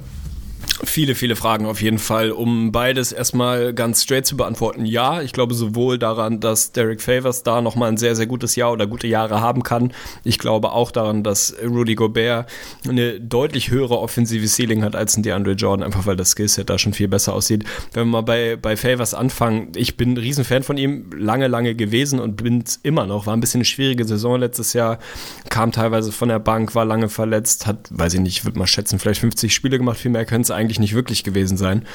Viele, 0.84 1.16
viele 1.16 1.34
Fragen 1.34 1.66
auf 1.66 1.82
jeden 1.82 1.98
Fall. 1.98 2.30
Um 2.30 2.70
beides 2.70 3.10
erstmal 3.10 3.74
ganz 3.74 4.04
straight 4.04 4.26
zu 4.26 4.36
beantworten, 4.36 4.86
ja, 4.86 5.22
ich 5.22 5.32
glaube 5.32 5.54
sowohl 5.54 5.98
daran, 5.98 6.38
dass 6.38 6.70
Derek 6.70 7.00
Favors 7.00 7.42
da 7.42 7.60
nochmal 7.60 7.90
ein 7.90 7.96
sehr, 7.96 8.14
sehr 8.14 8.26
gutes 8.26 8.54
Jahr 8.54 8.72
oder 8.72 8.86
gute 8.86 9.08
Jahre 9.08 9.40
haben 9.40 9.64
kann. 9.64 9.92
Ich 10.22 10.38
glaube 10.38 10.70
auch 10.72 10.92
daran, 10.92 11.24
dass 11.24 11.54
Rudy 11.64 11.96
Gobert 11.96 12.48
eine 12.88 13.20
deutlich 13.20 13.70
höhere 13.70 13.98
offensive 13.98 14.46
Ceiling 14.46 14.84
hat 14.84 14.94
als 14.94 15.16
ein 15.16 15.24
DeAndre 15.24 15.52
Jordan, 15.52 15.84
einfach 15.84 16.06
weil 16.06 16.16
das 16.16 16.30
Skillset 16.30 16.70
da 16.70 16.78
schon 16.78 16.92
viel 16.92 17.08
besser 17.08 17.32
aussieht. 17.32 17.64
Wenn 17.92 18.06
wir 18.06 18.12
mal 18.12 18.22
bei, 18.22 18.56
bei 18.56 18.76
Favors 18.76 19.14
anfangen, 19.14 19.72
ich 19.74 19.96
bin 19.96 20.12
ein 20.12 20.16
Riesenfan 20.16 20.62
von 20.62 20.76
ihm, 20.78 21.10
lange, 21.12 21.48
lange 21.48 21.74
gewesen 21.74 22.20
und 22.20 22.36
bin 22.36 22.62
es 22.64 22.78
immer 22.84 23.06
noch. 23.06 23.26
War 23.26 23.34
ein 23.34 23.40
bisschen 23.40 23.58
eine 23.58 23.64
schwierige 23.64 24.04
Saison 24.04 24.38
letztes 24.38 24.74
Jahr, 24.74 25.00
kam 25.48 25.72
teilweise 25.72 26.12
von 26.12 26.28
der 26.28 26.38
Bank, 26.38 26.76
war 26.76 26.84
lange 26.84 27.08
verletzt, 27.08 27.66
hat, 27.66 27.88
weiß 27.90 28.14
ich 28.14 28.20
nicht, 28.20 28.44
würde 28.44 28.58
mal 28.60 28.68
schätzen, 28.68 29.00
vielleicht 29.00 29.20
50 29.20 29.52
Spiele 29.52 29.78
gemacht, 29.78 29.98
viel 29.98 30.12
mehr 30.12 30.24
können 30.24 30.42
es 30.42 30.52
eigentlich 30.52 30.67
nicht 30.78 30.94
wirklich 30.94 31.24
gewesen 31.24 31.56
sein. 31.56 31.86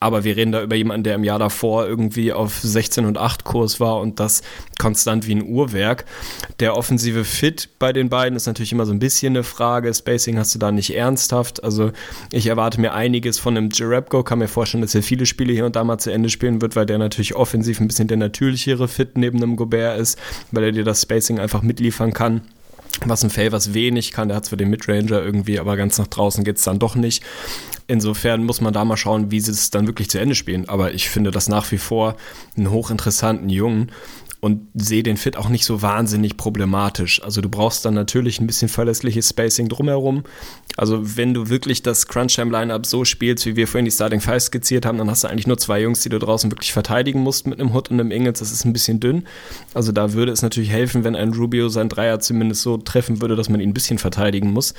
Aber 0.00 0.24
wir 0.24 0.36
reden 0.36 0.52
da 0.52 0.62
über 0.62 0.76
jemanden, 0.76 1.04
der 1.04 1.14
im 1.14 1.24
Jahr 1.24 1.38
davor 1.38 1.86
irgendwie 1.86 2.32
auf 2.32 2.58
16 2.60 3.06
und 3.06 3.18
8 3.18 3.44
Kurs 3.44 3.80
war 3.80 4.00
und 4.00 4.20
das 4.20 4.42
konstant 4.78 5.26
wie 5.26 5.34
ein 5.34 5.44
Uhrwerk. 5.44 6.04
Der 6.60 6.76
offensive 6.76 7.24
Fit 7.24 7.70
bei 7.78 7.92
den 7.92 8.08
beiden 8.08 8.36
ist 8.36 8.46
natürlich 8.46 8.72
immer 8.72 8.86
so 8.86 8.92
ein 8.92 8.98
bisschen 8.98 9.32
eine 9.34 9.44
Frage. 9.44 9.92
Spacing 9.92 10.38
hast 10.38 10.54
du 10.54 10.58
da 10.58 10.70
nicht 10.70 10.94
ernsthaft. 10.94 11.64
Also 11.64 11.92
ich 12.30 12.46
erwarte 12.46 12.80
mir 12.80 12.92
einiges 12.94 13.38
von 13.38 13.56
einem 13.56 13.70
Jerebko, 13.72 14.22
kann 14.22 14.38
mir 14.38 14.48
vorstellen, 14.48 14.82
dass 14.82 14.94
er 14.94 15.02
viele 15.02 15.26
Spiele 15.26 15.52
hier 15.52 15.66
und 15.66 15.76
da 15.76 15.84
mal 15.84 15.98
zu 15.98 16.10
Ende 16.10 16.28
spielen 16.28 16.60
wird, 16.60 16.76
weil 16.76 16.86
der 16.86 16.98
natürlich 16.98 17.34
offensiv 17.34 17.80
ein 17.80 17.88
bisschen 17.88 18.08
der 18.08 18.18
natürlichere 18.18 18.88
Fit 18.88 19.16
neben 19.16 19.38
einem 19.38 19.56
Gobert 19.56 19.98
ist, 19.98 20.18
weil 20.52 20.64
er 20.64 20.72
dir 20.72 20.84
das 20.84 21.02
Spacing 21.02 21.38
einfach 21.38 21.62
mitliefern 21.62 22.12
kann 22.12 22.42
was 23.04 23.22
ein 23.22 23.30
Favors 23.30 23.74
wenig 23.74 24.12
kann. 24.12 24.28
Der 24.28 24.36
hat 24.36 24.46
zwar 24.46 24.56
den 24.56 24.70
Midranger 24.70 25.22
irgendwie, 25.22 25.58
aber 25.58 25.76
ganz 25.76 25.98
nach 25.98 26.06
draußen 26.06 26.44
geht 26.44 26.56
es 26.56 26.64
dann 26.64 26.78
doch 26.78 26.94
nicht. 26.96 27.22
Insofern 27.90 28.44
muss 28.44 28.60
man 28.60 28.74
da 28.74 28.84
mal 28.84 28.98
schauen, 28.98 29.30
wie 29.30 29.40
sie 29.40 29.50
es 29.50 29.70
dann 29.70 29.86
wirklich 29.86 30.10
zu 30.10 30.20
Ende 30.20 30.34
spielen. 30.34 30.68
Aber 30.68 30.92
ich 30.92 31.08
finde 31.08 31.30
das 31.30 31.48
nach 31.48 31.72
wie 31.72 31.78
vor 31.78 32.16
einen 32.54 32.70
hochinteressanten 32.70 33.48
Jungen 33.48 33.90
und 34.40 34.68
sehe 34.74 35.02
den 35.02 35.16
Fit 35.16 35.36
auch 35.36 35.48
nicht 35.48 35.64
so 35.64 35.82
wahnsinnig 35.82 36.36
problematisch. 36.36 37.20
Also 37.22 37.40
du 37.40 37.48
brauchst 37.48 37.84
dann 37.84 37.94
natürlich 37.94 38.40
ein 38.40 38.46
bisschen 38.46 38.68
verlässliches 38.68 39.30
Spacing 39.30 39.68
drumherum. 39.68 40.22
Also 40.76 41.16
wenn 41.16 41.34
du 41.34 41.48
wirklich 41.48 41.82
das 41.82 42.06
Crunch-Time-Lineup 42.06 42.86
so 42.86 43.04
spielst, 43.04 43.46
wie 43.46 43.56
wir 43.56 43.66
vorhin 43.66 43.84
die 43.84 43.90
Starting 43.90 44.20
Five 44.20 44.44
skizziert 44.44 44.86
haben, 44.86 44.98
dann 44.98 45.10
hast 45.10 45.24
du 45.24 45.28
eigentlich 45.28 45.48
nur 45.48 45.58
zwei 45.58 45.80
Jungs, 45.82 46.02
die 46.02 46.08
du 46.08 46.20
draußen 46.20 46.52
wirklich 46.52 46.72
verteidigen 46.72 47.20
musst 47.20 47.48
mit 47.48 47.60
einem 47.60 47.74
Hood 47.74 47.90
und 47.90 47.98
einem 47.98 48.12
Ingels. 48.12 48.38
Das 48.38 48.52
ist 48.52 48.64
ein 48.64 48.72
bisschen 48.72 49.00
dünn. 49.00 49.24
Also 49.74 49.90
da 49.90 50.12
würde 50.12 50.30
es 50.30 50.42
natürlich 50.42 50.70
helfen, 50.70 51.02
wenn 51.02 51.16
ein 51.16 51.32
Rubio 51.32 51.68
sein 51.68 51.88
Dreier 51.88 52.20
zumindest 52.20 52.62
so 52.62 52.76
treffen 52.76 53.20
würde, 53.20 53.34
dass 53.34 53.48
man 53.48 53.60
ihn 53.60 53.70
ein 53.70 53.74
bisschen 53.74 53.98
verteidigen 53.98 54.52
muss. 54.52 54.74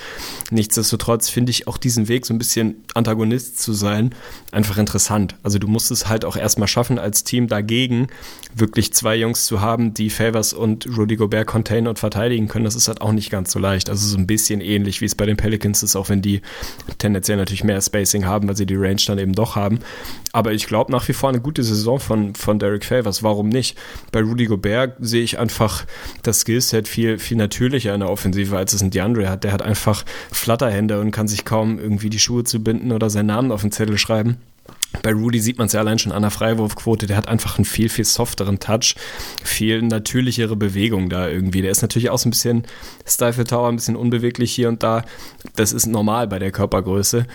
Nichtsdestotrotz 0.52 1.30
finde 1.30 1.50
ich 1.50 1.68
auch 1.68 1.78
diesen 1.78 2.08
Weg, 2.08 2.26
so 2.26 2.34
ein 2.34 2.38
bisschen 2.38 2.86
Antagonist 2.94 3.60
zu 3.60 3.74
sein, 3.74 4.16
einfach 4.54 4.78
interessant. 4.78 5.36
Also 5.44 5.60
du 5.60 5.68
musst 5.68 5.92
es 5.92 6.08
halt 6.08 6.24
auch 6.24 6.38
erstmal 6.38 6.70
schaffen, 6.70 6.98
als 6.98 7.26
Team 7.26 7.50
dagegen 7.50 8.08
wirklich 8.56 8.94
zwei 8.94 9.18
Jungs 9.18 9.49
zu 9.50 9.62
haben, 9.62 9.96
die 9.96 10.12
Favors 10.12 10.54
und 10.54 10.86
Rudy 10.96 11.16
Gobert 11.16 11.48
containen 11.48 11.88
und 11.88 11.98
verteidigen 11.98 12.48
können, 12.48 12.66
das 12.66 12.76
ist 12.76 12.88
halt 12.88 13.02
auch 13.02 13.12
nicht 13.12 13.32
ganz 13.32 13.52
so 13.52 13.58
leicht. 13.58 13.90
Also 13.90 14.08
so 14.08 14.16
ein 14.16 14.28
bisschen 14.28 14.62
ähnlich, 14.62 15.02
wie 15.02 15.06
es 15.06 15.16
bei 15.16 15.26
den 15.26 15.38
Pelicans 15.38 15.82
ist, 15.82 15.96
auch 15.96 16.08
wenn 16.08 16.22
die 16.22 16.42
tendenziell 17.00 17.38
natürlich 17.38 17.64
mehr 17.64 17.82
Spacing 17.82 18.26
haben, 18.26 18.48
weil 18.48 18.56
sie 18.56 18.68
die 18.68 18.76
Range 18.76 19.02
dann 19.08 19.18
eben 19.18 19.34
doch 19.34 19.56
haben. 19.56 19.80
Aber 20.34 20.54
ich 20.54 20.68
glaube 20.68 20.92
nach 20.92 21.08
wie 21.08 21.14
vor 21.14 21.30
eine 21.30 21.42
gute 21.42 21.64
Saison 21.64 22.00
von, 22.00 22.36
von 22.36 22.60
Derek 22.60 22.86
Favors. 22.86 23.24
Warum 23.24 23.50
nicht? 23.50 23.76
Bei 24.12 24.22
Rudy 24.22 24.46
Gobert 24.46 24.98
sehe 25.00 25.24
ich 25.24 25.40
einfach 25.40 25.88
das 26.22 26.42
Skillset 26.42 26.88
viel, 26.88 27.18
viel 27.18 27.38
natürlicher 27.38 27.96
in 27.96 28.02
der 28.02 28.12
Offensive, 28.12 28.56
als 28.56 28.74
es 28.74 28.84
ein 28.84 28.92
DeAndre 28.92 29.28
hat. 29.30 29.44
Der 29.44 29.52
hat 29.52 29.64
einfach 29.64 30.06
Flatterhände 30.32 31.00
und 31.02 31.10
kann 31.10 31.28
sich 31.28 31.44
kaum 31.44 31.80
irgendwie 31.80 32.12
die 32.12 32.20
Schuhe 32.20 32.44
zubinden 32.44 32.92
oder 32.92 33.10
seinen 33.10 33.26
Namen 33.26 33.52
auf 33.52 33.62
den 33.62 33.72
Zettel 33.72 33.98
schreiben. 33.98 34.38
Bei 35.04 35.14
Rudy 35.14 35.40
sieht 35.40 35.58
man 35.58 35.68
es 35.68 35.74
ja 35.74 35.80
allein 35.80 36.00
schon 36.00 36.12
an 36.12 36.24
der 36.24 36.32
Freiwurfquote, 36.32 37.08
der 37.08 37.18
hat 37.18 37.28
einfach 37.28 37.58
einen 37.58 37.66
viel, 37.66 37.90
viel 37.90 38.06
softeren 38.06 38.60
Touch, 38.60 38.96
viel 39.44 39.82
natürlichere 39.82 40.56
Bewegung 40.56 41.10
da 41.10 41.28
irgendwie. 41.28 41.62
Der 41.62 41.72
ist 41.72 41.82
natürlich 41.82 42.10
auch 42.10 42.18
so 42.18 42.28
ein 42.28 42.32
bisschen 42.32 42.64
Stifle 43.06 43.46
Tower, 43.46 43.70
ein 43.70 43.76
bisschen 43.76 43.96
unbeweglich 43.96 44.52
hier 44.52 44.68
und 44.68 44.84
da. 44.84 45.04
Das 45.56 45.74
ist 45.74 45.86
normal 45.86 46.28
bei 46.28 46.40
der 46.40 46.52
Körpergröße. 46.52 47.28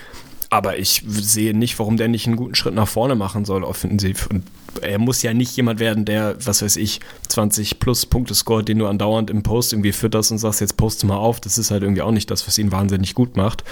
Aber 0.50 0.78
ich 0.78 1.02
sehe 1.06 1.56
nicht, 1.56 1.78
warum 1.78 1.96
der 1.96 2.08
nicht 2.08 2.26
einen 2.26 2.36
guten 2.36 2.54
Schritt 2.54 2.74
nach 2.74 2.88
vorne 2.88 3.14
machen 3.14 3.44
soll, 3.44 3.64
offensiv. 3.64 4.26
Und 4.26 4.44
er 4.82 4.98
muss 4.98 5.22
ja 5.22 5.34
nicht 5.34 5.56
jemand 5.56 5.80
werden, 5.80 6.04
der, 6.04 6.36
was 6.44 6.62
weiß 6.62 6.76
ich, 6.76 7.00
20 7.28 7.78
plus 7.80 8.06
Punkte 8.06 8.34
scoret, 8.34 8.68
den 8.68 8.78
du 8.78 8.86
andauernd 8.86 9.30
im 9.30 9.42
Post 9.42 9.72
irgendwie 9.72 9.92
fütterst 9.92 10.32
und 10.32 10.38
sagst, 10.38 10.60
jetzt 10.60 10.76
poste 10.76 11.06
mal 11.06 11.16
auf. 11.16 11.40
Das 11.40 11.58
ist 11.58 11.70
halt 11.70 11.82
irgendwie 11.82 12.02
auch 12.02 12.10
nicht 12.10 12.30
das, 12.30 12.46
was 12.46 12.58
ihn 12.58 12.72
wahnsinnig 12.72 13.14
gut 13.14 13.36
macht. 13.36 13.64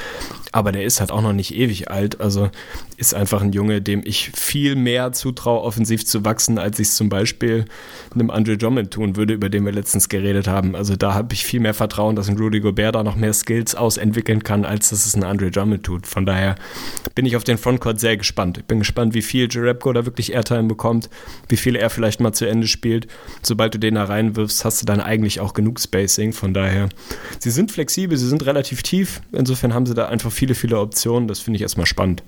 Aber 0.53 0.73
der 0.73 0.85
ist 0.85 1.01
halt 1.01 1.11
auch 1.11 1.23
noch 1.23 1.33
nicht 1.33 1.55
ewig 1.55 1.91
alt. 1.91 2.21
Also 2.21 2.51
ist 2.97 3.15
einfach 3.15 3.43
ein 3.43 3.53
Junge, 3.53 3.81
dem 3.81 4.03
ich 4.05 4.31
viel 4.31 4.77
mehr 4.77 5.13
zutraue, 5.13 5.63
offensiv 5.63 6.07
zu 6.07 6.25
wachsen, 6.25 6.59
als 6.59 6.79
ich 6.79 6.89
es 6.89 6.97
zum 6.97 7.09
Beispiel 7.09 7.65
einem 8.15 8.31
Andre 8.31 8.57
Drummond 8.57 8.91
tun 8.93 9.17
würde, 9.17 9.35
über 9.35 9.49
den 9.49 9.65
wir 9.65 9.73
letztens 9.73 10.09
geredet 10.09 10.47
haben. 10.47 10.77
Also 10.77 10.97
da 10.97 11.15
habe 11.15 11.35
ich 11.35 11.45
viel 11.45 11.61
mehr 11.61 11.75
Vertrauen, 11.75 12.17
dass 12.17 12.29
ein 12.29 12.37
Rudy 12.37 12.61
Gobert 12.61 12.95
da 12.95 13.03
noch 13.03 13.17
mehr 13.17 13.33
Skills 13.33 13.75
ausentwickeln 13.75 14.43
kann, 14.43 14.65
als 14.65 14.91
dass 14.91 15.07
es 15.07 15.15
ein 15.15 15.25
Andre 15.25 15.51
Drummond 15.51 15.85
tut. 15.85 16.07
Von 16.07 16.27
daher 16.27 16.57
bin 17.15 17.27
ich 17.27 17.37
auf 17.37 17.45
den 17.45 17.59
Frontcourt 17.59 17.99
sehr 17.99 18.17
gespannt. 18.17 18.59
Ich 18.59 18.65
bin 18.65 18.79
gespannt, 18.79 19.15
wie 19.15 19.23
viel 19.23 19.49
Jerebko 19.51 19.93
da 19.93 20.05
wirklich 20.05 20.33
Airtime 20.33 20.65
bekommt, 20.65 20.83
wie 21.49 21.57
viel 21.57 21.77
er 21.77 21.91
vielleicht 21.91 22.21
mal 22.21 22.33
zu 22.33 22.47
Ende 22.47 22.67
spielt. 22.67 23.07
Sobald 23.43 23.75
du 23.75 23.79
den 23.79 23.95
da 23.95 24.05
reinwirfst, 24.05 24.65
hast 24.65 24.83
du 24.83 24.87
dann 24.87 25.01
eigentlich 25.01 25.41
auch 25.41 25.55
genug 25.55 25.81
Spacing. 25.81 26.33
Von 26.33 26.55
daher, 26.55 26.89
sie 27.39 27.51
sind 27.51 27.73
flexibel, 27.73 28.17
sie 28.17 28.29
sind 28.29 28.45
relativ 28.47 28.83
tief. 28.83 29.21
Insofern 29.33 29.75
haben 29.75 29.87
sie 29.87 29.95
da 29.95 30.07
einfach 30.07 30.33
viele, 30.33 30.55
viele 30.55 30.79
Optionen. 30.79 31.29
Das 31.29 31.41
finde 31.41 31.57
ich 31.57 31.63
erstmal 31.63 31.87
spannend. 31.87 32.23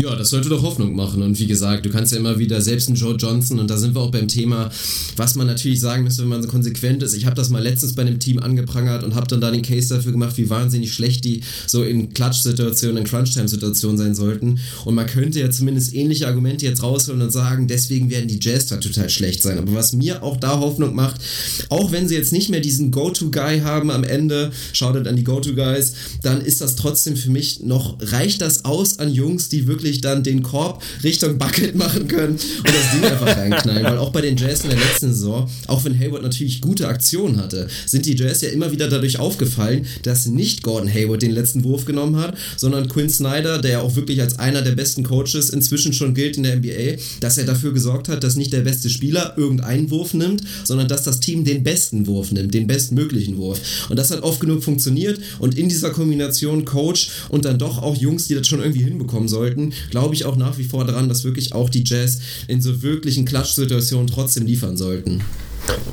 Ja, 0.00 0.16
das 0.16 0.30
sollte 0.30 0.48
doch 0.48 0.62
Hoffnung 0.62 0.94
machen. 0.96 1.20
Und 1.20 1.38
wie 1.38 1.46
gesagt, 1.46 1.84
du 1.84 1.90
kannst 1.90 2.12
ja 2.12 2.18
immer 2.18 2.38
wieder, 2.38 2.62
selbst 2.62 2.88
ein 2.88 2.94
Joe 2.94 3.16
Johnson, 3.16 3.58
und 3.58 3.68
da 3.68 3.76
sind 3.76 3.94
wir 3.94 4.00
auch 4.00 4.10
beim 4.10 4.28
Thema, 4.28 4.70
was 5.16 5.34
man 5.34 5.46
natürlich 5.46 5.78
sagen 5.78 6.04
müsste, 6.04 6.22
wenn 6.22 6.30
man 6.30 6.42
so 6.42 6.48
konsequent 6.48 7.02
ist. 7.02 7.12
Ich 7.12 7.26
habe 7.26 7.36
das 7.36 7.50
mal 7.50 7.62
letztens 7.62 7.94
bei 7.94 8.00
einem 8.00 8.18
Team 8.18 8.38
angeprangert 8.38 9.04
und 9.04 9.14
habe 9.14 9.26
dann 9.26 9.42
da 9.42 9.50
den 9.50 9.60
Case 9.60 9.94
dafür 9.94 10.12
gemacht, 10.12 10.38
wie 10.38 10.48
wahnsinnig 10.48 10.94
schlecht 10.94 11.24
die 11.24 11.42
so 11.66 11.82
in 11.82 12.14
Klatsch-Situationen, 12.14 12.96
in 12.96 13.04
Crunch-Time-Situationen 13.04 13.98
sein 13.98 14.14
sollten. 14.14 14.58
Und 14.86 14.94
man 14.94 15.06
könnte 15.06 15.38
ja 15.38 15.50
zumindest 15.50 15.94
ähnliche 15.94 16.28
Argumente 16.28 16.64
jetzt 16.64 16.82
rausholen 16.82 17.20
und 17.20 17.30
sagen, 17.30 17.68
deswegen 17.68 18.08
werden 18.08 18.28
die 18.28 18.38
Jazz 18.40 18.68
da 18.68 18.78
total 18.78 19.10
schlecht 19.10 19.42
sein. 19.42 19.58
Aber 19.58 19.74
was 19.74 19.92
mir 19.92 20.22
auch 20.22 20.38
da 20.38 20.60
Hoffnung 20.60 20.94
macht, 20.94 21.20
auch 21.68 21.92
wenn 21.92 22.08
sie 22.08 22.14
jetzt 22.14 22.32
nicht 22.32 22.48
mehr 22.48 22.60
diesen 22.60 22.90
Go-To-Guy 22.90 23.60
haben 23.60 23.90
am 23.90 24.04
Ende, 24.04 24.50
schaut 24.72 24.96
an 25.06 25.16
die 25.16 25.24
Go-To-Guys, 25.24 25.92
dann 26.22 26.40
ist 26.40 26.62
das 26.62 26.76
trotzdem 26.76 27.16
für 27.16 27.30
mich 27.30 27.60
noch, 27.60 27.98
reicht 28.00 28.40
das 28.40 28.64
aus 28.64 28.98
an 28.98 29.12
Jungs, 29.12 29.50
die 29.50 29.66
wirklich 29.66 29.89
wirklich 29.90 30.00
dann 30.00 30.22
den 30.22 30.42
Korb 30.42 30.82
Richtung 31.02 31.38
Bucket 31.38 31.74
machen 31.74 32.06
können 32.06 32.34
und 32.34 32.66
das 32.66 32.90
Ding 32.92 33.04
einfach 33.04 33.36
reinknallen. 33.36 33.84
Weil 33.84 33.98
auch 33.98 34.10
bei 34.10 34.20
den 34.20 34.36
Jazz 34.36 34.62
in 34.62 34.70
der 34.70 34.78
letzten 34.78 35.12
Saison, 35.12 35.50
auch 35.66 35.84
wenn 35.84 35.98
Hayward 35.98 36.22
natürlich 36.22 36.60
gute 36.60 36.86
Aktionen 36.88 37.38
hatte, 37.38 37.68
sind 37.86 38.06
die 38.06 38.16
Jazz 38.16 38.40
ja 38.40 38.50
immer 38.50 38.70
wieder 38.72 38.88
dadurch 38.88 39.18
aufgefallen, 39.18 39.86
dass 40.02 40.26
nicht 40.26 40.62
Gordon 40.62 40.92
Hayward 40.92 41.22
den 41.22 41.32
letzten 41.32 41.64
Wurf 41.64 41.84
genommen 41.84 42.16
hat, 42.16 42.36
sondern 42.56 42.88
Quinn 42.88 43.10
Snyder, 43.10 43.58
der 43.58 43.70
ja 43.70 43.80
auch 43.80 43.96
wirklich 43.96 44.20
als 44.20 44.38
einer 44.38 44.62
der 44.62 44.72
besten 44.72 45.02
Coaches 45.02 45.50
inzwischen 45.50 45.92
schon 45.92 46.14
gilt 46.14 46.36
in 46.36 46.44
der 46.44 46.56
NBA, 46.56 47.00
dass 47.20 47.38
er 47.38 47.44
dafür 47.44 47.72
gesorgt 47.72 48.08
hat, 48.08 48.22
dass 48.22 48.36
nicht 48.36 48.52
der 48.52 48.60
beste 48.60 48.90
Spieler 48.90 49.34
irgendeinen 49.36 49.90
Wurf 49.90 50.14
nimmt, 50.14 50.42
sondern 50.64 50.88
dass 50.88 51.02
das 51.02 51.20
Team 51.20 51.44
den 51.44 51.64
besten 51.64 52.06
Wurf 52.06 52.30
nimmt, 52.30 52.54
den 52.54 52.66
bestmöglichen 52.66 53.36
Wurf. 53.36 53.60
Und 53.88 53.98
das 53.98 54.10
hat 54.10 54.22
oft 54.22 54.40
genug 54.40 54.62
funktioniert 54.62 55.18
und 55.38 55.58
in 55.58 55.68
dieser 55.68 55.90
Kombination 55.90 56.64
Coach 56.64 57.10
und 57.28 57.44
dann 57.44 57.58
doch 57.58 57.82
auch 57.82 57.96
Jungs, 57.96 58.28
die 58.28 58.34
das 58.34 58.46
schon 58.46 58.60
irgendwie 58.60 58.84
hinbekommen 58.84 59.28
sollten, 59.28 59.72
glaube 59.90 60.14
ich 60.14 60.24
auch 60.24 60.36
nach 60.36 60.58
wie 60.58 60.64
vor 60.64 60.84
daran, 60.84 61.08
dass 61.08 61.24
wirklich 61.24 61.54
auch 61.54 61.68
die 61.68 61.84
Jazz 61.86 62.20
in 62.48 62.60
so 62.60 62.82
wirklichen 62.82 63.24
Klatschsituationen 63.24 64.06
trotzdem 64.06 64.46
liefern 64.46 64.76
sollten. 64.76 65.22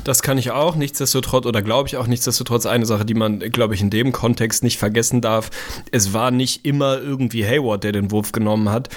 Das 0.04 0.22
kann 0.22 0.38
ich 0.38 0.50
auch, 0.50 0.76
nichtsdestotrotz, 0.76 1.46
oder 1.46 1.62
glaube 1.62 1.88
ich 1.88 1.96
auch 1.96 2.06
nichtsdestotrotz, 2.06 2.66
eine 2.66 2.86
Sache, 2.86 3.04
die 3.04 3.14
man, 3.14 3.38
glaube 3.38 3.74
ich, 3.74 3.80
in 3.80 3.90
dem 3.90 4.12
Kontext 4.12 4.62
nicht 4.62 4.78
vergessen 4.78 5.20
darf. 5.20 5.50
Es 5.90 6.12
war 6.12 6.30
nicht 6.30 6.64
immer 6.64 7.00
irgendwie 7.00 7.44
Hayward, 7.44 7.84
der 7.84 7.92
den 7.92 8.10
Wurf 8.10 8.32
genommen 8.32 8.70
hat, 8.70 8.88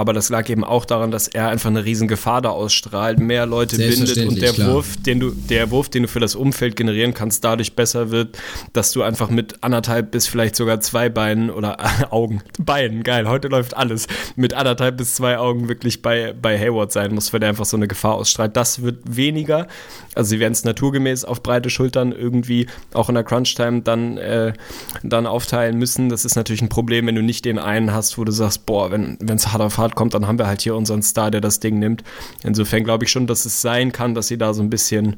aber 0.00 0.14
das 0.14 0.30
lag 0.30 0.48
eben 0.48 0.64
auch 0.64 0.86
daran, 0.86 1.10
dass 1.10 1.28
er 1.28 1.48
einfach 1.48 1.68
eine 1.68 1.84
riesen 1.84 2.08
Gefahr 2.08 2.40
da 2.40 2.48
ausstrahlt, 2.48 3.20
mehr 3.20 3.44
Leute 3.44 3.76
bindet 3.76 4.16
und 4.26 4.40
der 4.40 4.54
klar. 4.54 4.72
Wurf, 4.72 4.96
den 4.96 5.20
du, 5.20 5.30
der 5.30 5.70
Wurf, 5.70 5.90
den 5.90 6.04
du 6.04 6.08
für 6.08 6.20
das 6.20 6.34
Umfeld 6.34 6.74
generieren 6.74 7.12
kannst, 7.12 7.44
dadurch 7.44 7.76
besser 7.76 8.10
wird, 8.10 8.38
dass 8.72 8.92
du 8.92 9.02
einfach 9.02 9.28
mit 9.28 9.62
anderthalb 9.62 10.10
bis 10.10 10.26
vielleicht 10.26 10.56
sogar 10.56 10.80
zwei 10.80 11.10
Beinen 11.10 11.50
oder 11.50 11.76
Augen, 12.10 12.40
Beinen, 12.58 13.02
geil, 13.02 13.28
heute 13.28 13.48
läuft 13.48 13.76
alles, 13.76 14.06
mit 14.36 14.54
anderthalb 14.54 14.96
bis 14.96 15.16
zwei 15.16 15.36
Augen 15.36 15.68
wirklich 15.68 16.00
bei, 16.00 16.32
bei 16.32 16.58
Hayward 16.58 16.92
sein 16.92 17.14
musst, 17.14 17.34
weil 17.34 17.40
der 17.40 17.50
einfach 17.50 17.66
so 17.66 17.76
eine 17.76 17.86
Gefahr 17.86 18.14
ausstrahlt. 18.14 18.56
Das 18.56 18.80
wird 18.80 19.00
weniger. 19.04 19.68
Also 20.14 20.30
sie 20.30 20.40
werden 20.40 20.52
es 20.52 20.64
naturgemäß 20.64 21.26
auf 21.26 21.42
breite 21.42 21.68
Schultern 21.68 22.12
irgendwie 22.12 22.68
auch 22.94 23.10
in 23.10 23.16
der 23.16 23.24
Crunch-Time 23.24 23.82
dann, 23.82 24.16
äh, 24.16 24.54
dann 25.02 25.26
aufteilen 25.26 25.76
müssen. 25.76 26.08
Das 26.08 26.24
ist 26.24 26.36
natürlich 26.36 26.62
ein 26.62 26.70
Problem, 26.70 27.06
wenn 27.06 27.16
du 27.16 27.22
nicht 27.22 27.44
den 27.44 27.58
einen 27.58 27.92
hast, 27.92 28.16
wo 28.16 28.24
du 28.24 28.32
sagst, 28.32 28.64
boah, 28.64 28.90
wenn 28.90 29.18
es 29.20 29.52
hart 29.52 29.60
auf 29.60 29.76
hart 29.76 29.89
kommt, 29.94 30.14
dann 30.14 30.26
haben 30.26 30.38
wir 30.38 30.46
halt 30.46 30.62
hier 30.62 30.74
unseren 30.74 31.02
Star, 31.02 31.30
der 31.30 31.40
das 31.40 31.60
Ding 31.60 31.78
nimmt. 31.78 32.02
Insofern 32.42 32.84
glaube 32.84 33.04
ich 33.04 33.10
schon, 33.10 33.26
dass 33.26 33.44
es 33.44 33.60
sein 33.60 33.92
kann, 33.92 34.14
dass 34.14 34.28
sie 34.28 34.38
da 34.38 34.54
so 34.54 34.62
ein 34.62 34.70
bisschen, 34.70 35.16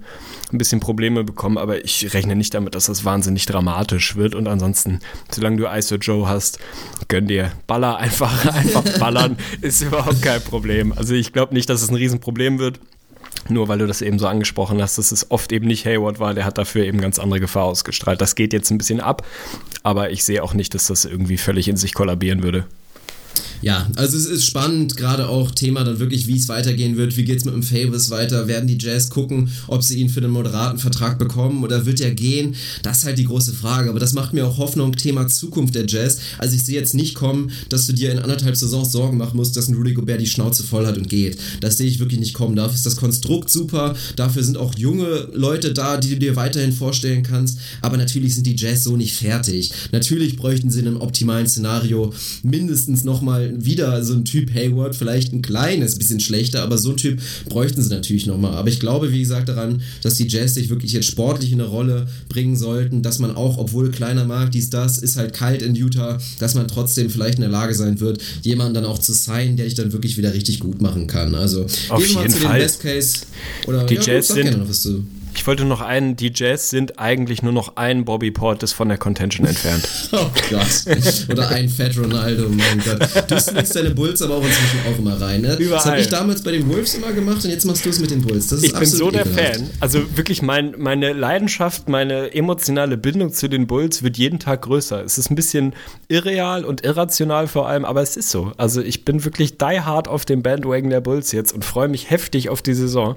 ein 0.52 0.58
bisschen 0.58 0.80
Probleme 0.80 1.24
bekommen, 1.24 1.58
aber 1.58 1.84
ich 1.84 2.12
rechne 2.14 2.36
nicht 2.36 2.54
damit, 2.54 2.74
dass 2.74 2.86
das 2.86 3.04
wahnsinnig 3.04 3.46
dramatisch 3.46 4.16
wird. 4.16 4.34
Und 4.34 4.46
ansonsten, 4.48 5.00
solange 5.30 5.56
du 5.56 5.66
ISO 5.66 5.96
Joe 5.96 6.28
hast, 6.28 6.58
gönn 7.08 7.26
dir. 7.26 7.52
Baller 7.66 7.96
einfach, 7.96 8.46
einfach 8.54 8.84
ballern, 8.98 9.36
ist 9.60 9.82
überhaupt 9.82 10.22
kein 10.22 10.42
Problem. 10.42 10.92
Also 10.92 11.14
ich 11.14 11.32
glaube 11.32 11.54
nicht, 11.54 11.68
dass 11.68 11.82
es 11.82 11.90
ein 11.90 11.96
Riesenproblem 11.96 12.58
wird. 12.58 12.80
Nur 13.48 13.66
weil 13.68 13.78
du 13.78 13.86
das 13.86 14.02
eben 14.02 14.18
so 14.18 14.26
angesprochen 14.26 14.80
hast, 14.80 14.98
dass 14.98 15.10
es 15.10 15.30
oft 15.30 15.52
eben 15.52 15.66
nicht 15.66 15.84
Hayward 15.84 16.20
war, 16.20 16.34
der 16.34 16.44
hat 16.44 16.58
dafür 16.58 16.84
eben 16.84 17.00
ganz 17.00 17.18
andere 17.18 17.40
Gefahr 17.40 17.64
ausgestrahlt. 17.64 18.20
Das 18.20 18.34
geht 18.34 18.52
jetzt 18.52 18.70
ein 18.70 18.78
bisschen 18.78 19.00
ab, 19.00 19.26
aber 19.82 20.10
ich 20.10 20.22
sehe 20.22 20.42
auch 20.42 20.54
nicht, 20.54 20.74
dass 20.74 20.86
das 20.86 21.04
irgendwie 21.04 21.38
völlig 21.38 21.66
in 21.66 21.76
sich 21.76 21.94
kollabieren 21.94 22.42
würde. 22.42 22.66
Ja, 23.62 23.88
also 23.94 24.16
es 24.16 24.26
ist 24.26 24.44
spannend, 24.44 24.96
gerade 24.96 25.28
auch 25.28 25.52
Thema 25.52 25.84
dann 25.84 26.00
wirklich, 26.00 26.26
wie 26.26 26.36
es 26.36 26.48
weitergehen 26.48 26.96
wird. 26.96 27.16
Wie 27.16 27.24
geht 27.24 27.38
es 27.38 27.44
mit 27.44 27.54
dem 27.54 27.62
Favors 27.62 28.10
weiter? 28.10 28.48
Werden 28.48 28.66
die 28.66 28.76
Jazz 28.78 29.08
gucken, 29.08 29.50
ob 29.68 29.84
sie 29.84 30.00
ihn 30.00 30.08
für 30.08 30.18
einen 30.18 30.32
moderaten 30.32 30.80
Vertrag 30.80 31.16
bekommen 31.16 31.62
oder 31.62 31.86
wird 31.86 32.00
er 32.00 32.10
gehen? 32.10 32.56
Das 32.82 32.98
ist 32.98 33.04
halt 33.04 33.18
die 33.18 33.24
große 33.24 33.52
Frage. 33.52 33.90
Aber 33.90 34.00
das 34.00 34.14
macht 34.14 34.34
mir 34.34 34.46
auch 34.48 34.58
Hoffnung, 34.58 34.96
Thema 34.96 35.28
Zukunft 35.28 35.76
der 35.76 35.86
Jazz. 35.86 36.18
Also 36.38 36.56
ich 36.56 36.64
sehe 36.64 36.74
jetzt 36.74 36.94
nicht 36.94 37.14
kommen, 37.14 37.52
dass 37.68 37.86
du 37.86 37.92
dir 37.92 38.10
in 38.10 38.18
anderthalb 38.18 38.56
Saisons 38.56 38.90
Sorgen 38.90 39.16
machen 39.16 39.36
musst, 39.36 39.56
dass 39.56 39.68
ein 39.68 39.76
Rudy 39.76 39.94
Gobert 39.94 40.20
die 40.20 40.26
Schnauze 40.26 40.64
voll 40.64 40.84
hat 40.84 40.98
und 40.98 41.08
geht. 41.08 41.38
Das 41.60 41.78
sehe 41.78 41.86
ich 41.86 42.00
wirklich 42.00 42.18
nicht 42.18 42.34
kommen. 42.34 42.56
Dafür 42.56 42.74
ist 42.74 42.86
das 42.86 42.96
Konstrukt 42.96 43.48
super. 43.48 43.94
Dafür 44.16 44.42
sind 44.42 44.58
auch 44.58 44.76
junge 44.76 45.28
Leute 45.34 45.72
da, 45.72 45.98
die 45.98 46.10
du 46.10 46.16
dir 46.16 46.34
weiterhin 46.34 46.72
vorstellen 46.72 47.22
kannst. 47.22 47.58
Aber 47.80 47.96
natürlich 47.96 48.34
sind 48.34 48.46
die 48.48 48.56
Jazz 48.56 48.82
so 48.82 48.96
nicht 48.96 49.14
fertig. 49.14 49.70
Natürlich 49.92 50.34
bräuchten 50.36 50.68
sie 50.68 50.80
in 50.80 50.88
einem 50.88 51.00
optimalen 51.00 51.46
Szenario 51.46 52.12
mindestens 52.42 53.04
nochmal 53.22 53.52
wieder 53.64 54.04
so 54.04 54.14
ein 54.14 54.24
Typ 54.24 54.52
Hayward, 54.52 54.96
vielleicht 54.96 55.32
ein 55.32 55.42
kleines 55.42 55.96
bisschen 55.96 56.18
schlechter, 56.18 56.62
aber 56.62 56.76
so 56.76 56.90
ein 56.90 56.96
Typ 56.96 57.20
bräuchten 57.48 57.80
sie 57.80 57.90
natürlich 57.90 58.26
nochmal. 58.26 58.54
Aber 58.54 58.68
ich 58.68 58.80
glaube, 58.80 59.12
wie 59.12 59.20
gesagt, 59.20 59.48
daran, 59.48 59.80
dass 60.02 60.14
die 60.14 60.26
Jazz 60.26 60.54
sich 60.54 60.68
wirklich 60.70 60.92
jetzt 60.92 61.06
sportlich 61.06 61.52
in 61.52 61.60
eine 61.60 61.70
Rolle 61.70 62.08
bringen 62.28 62.56
sollten, 62.56 63.02
dass 63.02 63.20
man 63.20 63.36
auch, 63.36 63.58
obwohl 63.58 63.92
kleiner 63.92 64.24
Markt 64.24 64.54
dies, 64.54 64.70
das, 64.70 64.98
ist 64.98 65.16
halt 65.16 65.34
kalt 65.34 65.62
in 65.62 65.76
Utah, 65.76 66.18
dass 66.40 66.54
man 66.54 66.66
trotzdem 66.66 67.10
vielleicht 67.10 67.36
in 67.36 67.42
der 67.42 67.50
Lage 67.50 67.74
sein 67.74 68.00
wird, 68.00 68.20
jemanden 68.42 68.74
dann 68.74 68.84
auch 68.84 68.98
zu 68.98 69.12
sein, 69.12 69.56
der 69.56 69.66
dich 69.66 69.74
dann 69.74 69.92
wirklich 69.92 70.18
wieder 70.18 70.34
richtig 70.34 70.58
gut 70.58 70.82
machen 70.82 71.06
kann. 71.06 71.36
Also, 71.36 71.66
Auf 71.88 72.02
gehen 72.02 72.14
wir 72.14 72.22
mal 72.22 72.28
zu 72.28 72.38
Fall. 72.38 72.58
den 72.58 72.64
Best 72.64 72.80
Case. 72.80 73.18
Oder, 73.68 73.84
die 73.84 73.94
ja, 73.94 74.02
Jazz 74.02 74.28
gut, 74.28 74.36
sind, 74.36 74.58
noch 74.58 74.68
was 74.68 74.82
zu. 74.82 75.04
Ich 75.34 75.46
wollte 75.46 75.64
noch 75.64 75.80
einen, 75.80 76.16
die 76.16 76.30
Jazz 76.34 76.70
sind 76.70 76.98
eigentlich 76.98 77.42
nur 77.42 77.52
noch 77.52 77.76
ein 77.76 78.04
Bobby 78.04 78.30
Portis 78.30 78.72
von 78.72 78.88
der 78.88 78.98
Contention 78.98 79.46
entfernt. 79.46 79.88
oh 80.12 80.26
Gott. 80.50 80.84
Oder 81.30 81.48
ein 81.48 81.68
Fat 81.68 81.96
Ronaldo, 81.96 82.48
mein 82.48 82.82
Gott. 82.84 83.30
Du 83.30 83.40
sneakst 83.40 83.74
deine 83.74 83.90
Bulls 83.90 84.22
aber 84.22 84.36
auch 84.36 84.44
inzwischen 84.44 84.80
auch 84.92 84.98
immer 84.98 85.20
rein, 85.20 85.40
ne? 85.40 85.54
Überall. 85.56 85.78
Das 85.78 85.86
habe 85.86 86.00
ich 86.00 86.08
damals 86.08 86.42
bei 86.42 86.52
den 86.52 86.68
Wolves 86.68 86.94
immer 86.94 87.12
gemacht 87.12 87.44
und 87.44 87.50
jetzt 87.50 87.64
machst 87.64 87.84
du 87.84 87.88
es 87.88 87.98
mit 87.98 88.10
den 88.10 88.22
Bulls. 88.22 88.48
Das 88.48 88.58
ist 88.58 88.66
ich 88.66 88.74
bin 88.74 88.86
so 88.86 89.10
der 89.10 89.26
ekelhaft. 89.26 89.56
Fan. 89.56 89.70
Also 89.80 90.16
wirklich, 90.16 90.42
mein, 90.42 90.74
meine 90.78 91.12
Leidenschaft, 91.12 91.88
meine 91.88 92.34
emotionale 92.34 92.96
Bindung 92.96 93.32
zu 93.32 93.48
den 93.48 93.66
Bulls 93.66 94.02
wird 94.02 94.18
jeden 94.18 94.38
Tag 94.38 94.62
größer. 94.62 95.02
Es 95.02 95.18
ist 95.18 95.30
ein 95.30 95.34
bisschen 95.34 95.74
irreal 96.08 96.64
und 96.64 96.84
irrational 96.84 97.48
vor 97.48 97.68
allem, 97.68 97.84
aber 97.84 98.02
es 98.02 98.16
ist 98.16 98.30
so. 98.30 98.52
Also 98.58 98.82
ich 98.82 99.04
bin 99.04 99.24
wirklich 99.24 99.56
die 99.58 99.80
hard 99.80 100.08
auf 100.08 100.24
dem 100.24 100.42
Bandwagon 100.42 100.90
der 100.90 101.00
Bulls 101.00 101.32
jetzt 101.32 101.52
und 101.52 101.64
freue 101.64 101.88
mich 101.88 102.10
heftig 102.10 102.48
auf 102.48 102.62
die 102.62 102.74
Saison. 102.74 103.16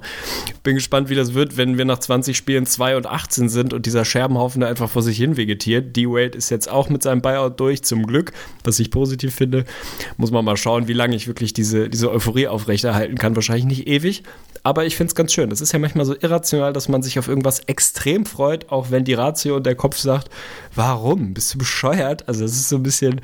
Bin 0.62 0.74
gespannt, 0.76 1.08
wie 1.08 1.14
das 1.14 1.34
wird, 1.34 1.56
wenn 1.56 1.78
wir 1.78 1.84
nach 1.84 1.98
20 2.06 2.36
Spielen 2.36 2.66
2 2.66 2.96
und 2.96 3.06
18 3.06 3.48
sind 3.48 3.74
und 3.74 3.84
dieser 3.84 4.04
Scherbenhaufen 4.04 4.60
da 4.60 4.68
einfach 4.68 4.88
vor 4.88 5.02
sich 5.02 5.16
hin 5.16 5.36
vegetiert. 5.36 5.96
D-Wade 5.96 6.38
ist 6.38 6.50
jetzt 6.50 6.70
auch 6.70 6.88
mit 6.88 7.02
seinem 7.02 7.20
Buyout 7.20 7.58
durch, 7.58 7.82
zum 7.82 8.06
Glück, 8.06 8.32
was 8.62 8.78
ich 8.78 8.92
positiv 8.92 9.34
finde. 9.34 9.64
Muss 10.16 10.30
man 10.30 10.44
mal 10.44 10.56
schauen, 10.56 10.86
wie 10.86 10.92
lange 10.92 11.16
ich 11.16 11.26
wirklich 11.26 11.52
diese, 11.52 11.88
diese 11.88 12.10
Euphorie 12.12 12.46
aufrechterhalten 12.46 13.18
kann. 13.18 13.34
Wahrscheinlich 13.34 13.64
nicht 13.64 13.88
ewig, 13.88 14.22
aber 14.62 14.86
ich 14.86 14.96
finde 14.96 15.10
es 15.10 15.14
ganz 15.16 15.32
schön. 15.32 15.50
Das 15.50 15.60
ist 15.60 15.72
ja 15.72 15.80
manchmal 15.80 16.06
so 16.06 16.14
irrational, 16.20 16.72
dass 16.72 16.88
man 16.88 17.02
sich 17.02 17.18
auf 17.18 17.26
irgendwas 17.26 17.60
extrem 17.66 18.24
freut, 18.24 18.70
auch 18.70 18.90
wenn 18.90 19.04
die 19.04 19.14
Ratio 19.14 19.56
und 19.56 19.66
der 19.66 19.74
Kopf 19.74 19.96
sagt, 19.96 20.28
warum? 20.74 21.34
Bist 21.34 21.54
du 21.54 21.58
bescheuert? 21.58 22.28
Also, 22.28 22.42
das 22.42 22.52
ist 22.52 22.68
so 22.68 22.76
ein 22.76 22.82
bisschen, 22.84 23.20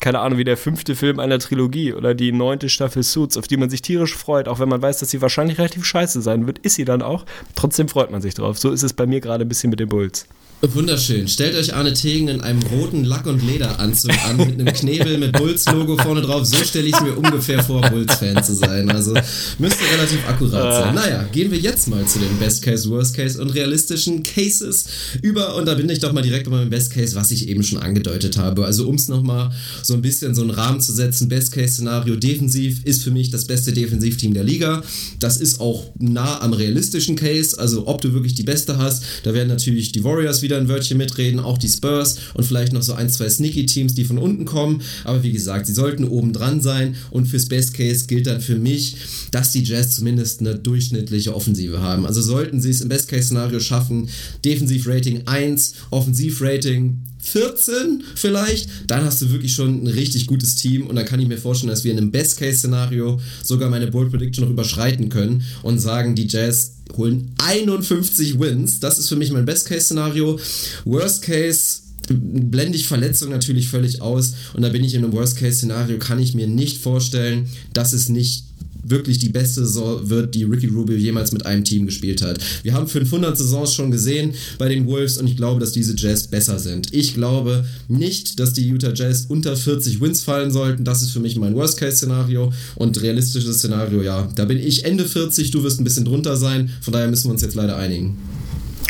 keine 0.00 0.20
Ahnung, 0.20 0.38
wie 0.38 0.44
der 0.44 0.56
fünfte 0.56 0.96
Film 0.96 1.20
einer 1.20 1.38
Trilogie 1.38 1.92
oder 1.92 2.14
die 2.14 2.32
neunte 2.32 2.68
Staffel 2.68 3.02
Suits, 3.02 3.36
auf 3.36 3.46
die 3.46 3.56
man 3.56 3.70
sich 3.70 3.82
tierisch 3.82 4.16
freut, 4.16 4.48
auch 4.48 4.58
wenn 4.58 4.68
man 4.68 4.82
weiß, 4.82 4.98
dass 4.98 5.10
sie 5.10 5.20
wahrscheinlich 5.20 5.58
relativ 5.58 5.84
scheiße 5.84 6.20
sein 6.22 6.46
wird, 6.46 6.58
ist 6.60 6.76
sie 6.76 6.84
dann 6.84 7.02
auch. 7.02 7.26
Trotzdem 7.54 7.88
freut 7.88 8.10
man 8.10 8.22
sich 8.22 8.23
drauf. 8.32 8.58
So 8.58 8.70
ist 8.70 8.82
es 8.82 8.94
bei 8.94 9.04
mir 9.04 9.20
gerade 9.20 9.44
ein 9.44 9.48
bisschen 9.48 9.68
mit 9.68 9.80
den 9.80 9.90
Bulls. 9.90 10.26
Wunderschön. 10.72 11.28
Stellt 11.28 11.54
euch 11.56 11.74
Arne 11.74 11.92
Tegen 11.92 12.28
in 12.28 12.40
einem 12.40 12.62
roten 12.62 13.04
Lack- 13.04 13.26
und 13.26 13.46
Lederanzug 13.46 14.12
an, 14.26 14.36
mit 14.38 14.58
einem 14.58 14.72
Knebel 14.72 15.18
mit 15.18 15.32
Bulls-Logo 15.32 15.96
vorne 15.98 16.22
drauf. 16.22 16.46
So 16.46 16.56
stelle 16.56 16.86
ich 16.86 16.94
es 16.94 17.02
mir 17.02 17.12
ungefähr 17.12 17.62
vor, 17.62 17.82
Bulls-Fan 17.82 18.42
zu 18.42 18.54
sein. 18.54 18.90
Also 18.90 19.14
müsste 19.58 19.84
relativ 19.94 20.26
akkurat 20.26 20.74
sein. 20.74 20.94
Naja, 20.94 21.28
gehen 21.32 21.50
wir 21.50 21.58
jetzt 21.58 21.88
mal 21.88 22.06
zu 22.06 22.18
den 22.18 22.36
Best 22.38 22.62
Case, 22.62 22.88
Worst 22.88 23.14
Case 23.14 23.40
und 23.40 23.50
realistischen 23.50 24.22
Cases 24.22 24.86
über. 25.22 25.54
Und 25.56 25.66
da 25.66 25.74
bin 25.74 25.88
ich 25.90 25.98
doch 25.98 26.12
mal 26.12 26.22
direkt 26.22 26.48
bei 26.48 26.56
meinem 26.56 26.70
Best 26.70 26.92
Case, 26.92 27.14
was 27.14 27.30
ich 27.30 27.48
eben 27.48 27.62
schon 27.62 27.78
angedeutet 27.78 28.38
habe. 28.38 28.64
Also 28.64 28.88
um 28.88 28.94
es 28.94 29.08
nochmal 29.08 29.50
so 29.82 29.94
ein 29.94 30.02
bisschen 30.02 30.34
so 30.34 30.42
einen 30.42 30.50
Rahmen 30.50 30.80
zu 30.80 30.92
setzen, 30.92 31.28
Best 31.28 31.52
Case-Szenario 31.52 32.16
defensiv 32.16 32.84
ist 32.84 33.02
für 33.02 33.10
mich 33.10 33.30
das 33.30 33.44
beste 33.44 33.72
Defensivteam 33.72 34.32
der 34.32 34.44
Liga. 34.44 34.82
Das 35.20 35.36
ist 35.36 35.60
auch 35.60 35.90
nah 35.98 36.40
am 36.40 36.52
realistischen 36.54 37.16
Case. 37.16 37.58
Also 37.58 37.86
ob 37.86 38.00
du 38.00 38.14
wirklich 38.14 38.34
die 38.34 38.44
Beste 38.44 38.78
hast, 38.78 39.04
da 39.24 39.34
werden 39.34 39.48
natürlich 39.48 39.92
die 39.92 40.02
Warriors 40.04 40.42
wieder 40.42 40.53
ein 40.56 40.68
Wörtchen 40.68 40.98
mitreden, 40.98 41.40
auch 41.40 41.58
die 41.58 41.68
Spurs 41.68 42.16
und 42.34 42.44
vielleicht 42.44 42.72
noch 42.72 42.82
so 42.82 42.94
ein, 42.94 43.10
zwei 43.10 43.28
Sneaky-Teams, 43.28 43.94
die 43.94 44.04
von 44.04 44.18
unten 44.18 44.44
kommen. 44.44 44.82
Aber 45.04 45.22
wie 45.22 45.32
gesagt, 45.32 45.66
sie 45.66 45.74
sollten 45.74 46.04
oben 46.04 46.32
dran 46.32 46.60
sein 46.60 46.96
und 47.10 47.26
fürs 47.26 47.46
Best 47.46 47.74
Case 47.74 48.06
gilt 48.06 48.26
dann 48.26 48.40
für 48.40 48.56
mich, 48.56 48.96
dass 49.30 49.52
die 49.52 49.62
Jazz 49.62 49.96
zumindest 49.96 50.40
eine 50.40 50.56
durchschnittliche 50.56 51.34
Offensive 51.34 51.80
haben. 51.80 52.06
Also 52.06 52.20
sollten 52.22 52.60
sie 52.60 52.70
es 52.70 52.80
im 52.80 52.88
Best 52.88 53.08
Case-Szenario 53.08 53.60
schaffen, 53.60 54.08
Defensiv-Rating 54.44 55.26
1, 55.26 55.74
Offensiv-Rating 55.90 56.98
14 57.24 58.04
vielleicht, 58.14 58.68
dann 58.86 59.04
hast 59.04 59.22
du 59.22 59.30
wirklich 59.30 59.52
schon 59.52 59.84
ein 59.84 59.86
richtig 59.86 60.26
gutes 60.26 60.54
Team 60.56 60.86
und 60.86 60.96
dann 60.96 61.04
kann 61.04 61.20
ich 61.20 61.28
mir 61.28 61.38
vorstellen, 61.38 61.70
dass 61.70 61.84
wir 61.84 61.92
in 61.92 61.98
einem 61.98 62.10
Best-Case-Szenario 62.10 63.20
sogar 63.42 63.70
meine 63.70 63.88
Bold 63.88 64.10
Prediction 64.10 64.44
noch 64.44 64.50
überschreiten 64.50 65.08
können 65.08 65.42
und 65.62 65.78
sagen, 65.78 66.14
die 66.14 66.26
Jazz 66.26 66.72
holen 66.96 67.32
51 67.38 68.38
Wins. 68.38 68.80
Das 68.80 68.98
ist 68.98 69.08
für 69.08 69.16
mich 69.16 69.32
mein 69.32 69.46
Best-Case-Szenario. 69.46 70.38
Worst-Case 70.84 71.80
blende 72.08 72.76
ich 72.76 72.86
Verletzungen 72.86 73.32
natürlich 73.32 73.68
völlig 73.68 74.02
aus 74.02 74.34
und 74.52 74.62
da 74.62 74.68
bin 74.68 74.84
ich 74.84 74.94
in 74.94 75.04
einem 75.04 75.12
Worst-Case-Szenario, 75.12 75.98
kann 75.98 76.18
ich 76.18 76.34
mir 76.34 76.46
nicht 76.46 76.82
vorstellen, 76.82 77.48
dass 77.72 77.92
es 77.92 78.08
nicht 78.08 78.44
wirklich 78.84 79.18
die 79.18 79.28
beste 79.28 79.64
Saison 79.64 80.08
wird, 80.08 80.34
die 80.34 80.44
Ricky 80.44 80.66
Rubio 80.66 80.96
jemals 80.96 81.32
mit 81.32 81.46
einem 81.46 81.64
Team 81.64 81.86
gespielt 81.86 82.22
hat. 82.22 82.38
Wir 82.62 82.74
haben 82.74 82.86
500 82.86 83.36
Saisons 83.36 83.74
schon 83.74 83.90
gesehen 83.90 84.32
bei 84.58 84.68
den 84.68 84.86
Wolves 84.86 85.18
und 85.18 85.26
ich 85.26 85.36
glaube, 85.36 85.60
dass 85.60 85.72
diese 85.72 85.94
Jazz 85.96 86.26
besser 86.26 86.58
sind. 86.58 86.92
Ich 86.92 87.14
glaube 87.14 87.64
nicht, 87.88 88.38
dass 88.40 88.52
die 88.52 88.66
Utah 88.66 88.92
Jazz 88.94 89.26
unter 89.28 89.56
40 89.56 90.00
Wins 90.00 90.22
fallen 90.22 90.50
sollten. 90.50 90.84
Das 90.84 91.02
ist 91.02 91.10
für 91.10 91.20
mich 91.20 91.36
mein 91.36 91.54
Worst-Case-Szenario 91.54 92.52
und 92.76 93.00
realistisches 93.02 93.58
Szenario, 93.58 94.02
ja. 94.02 94.30
Da 94.34 94.44
bin 94.44 94.58
ich 94.58 94.84
Ende 94.84 95.04
40, 95.04 95.50
du 95.50 95.62
wirst 95.62 95.80
ein 95.80 95.84
bisschen 95.84 96.04
drunter 96.04 96.36
sein. 96.36 96.70
Von 96.80 96.92
daher 96.92 97.08
müssen 97.08 97.28
wir 97.28 97.32
uns 97.32 97.42
jetzt 97.42 97.54
leider 97.54 97.76
einigen. 97.76 98.16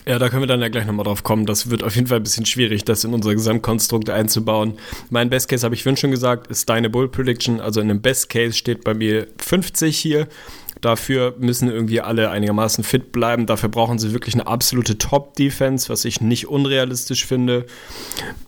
Ja, 0.07 0.19
da 0.19 0.29
können 0.29 0.43
wir 0.43 0.47
dann 0.47 0.61
ja 0.61 0.69
gleich 0.69 0.87
nochmal 0.87 1.05
drauf 1.05 1.23
kommen. 1.23 1.47
Das 1.47 1.71
wird 1.71 1.83
auf 1.83 1.95
jeden 1.95 2.09
Fall 2.09 2.19
ein 2.19 2.23
bisschen 2.23 2.45
schwierig, 2.45 2.85
das 2.85 3.05
in 3.05 3.15
unser 3.15 3.35
Gesamtkonstrukt 3.35 4.11
einzubauen. 4.11 4.75
Mein 5.09 5.31
Best 5.31 5.49
Case, 5.49 5.65
habe 5.65 5.75
ich 5.75 5.83
schon 5.83 6.11
gesagt, 6.11 6.49
ist 6.49 6.69
deine 6.69 6.91
Bull 6.91 7.09
Prediction. 7.09 7.59
Also 7.59 7.81
in 7.81 7.91
einem 7.91 8.03
Best 8.03 8.29
Case 8.29 8.53
steht 8.53 8.85
bei 8.85 8.93
mir 8.93 9.27
50 9.39 9.97
hier. 9.97 10.29
Dafür 10.85 11.35
müssen 11.39 11.70
irgendwie 11.70 12.03
alle 12.03 12.28
einigermaßen 12.28 12.85
fit 12.85 13.11
bleiben. 13.11 13.47
Dafür 13.47 13.70
brauchen 13.70 13.99
sie 13.99 14.12
wirklich 14.12 14.35
eine 14.35 14.47
absolute 14.47 14.99
Top-Defense, 14.99 15.89
was 15.89 16.05
ich 16.05 16.20
nicht 16.20 16.47
unrealistisch 16.47 17.24
finde. 17.24 17.64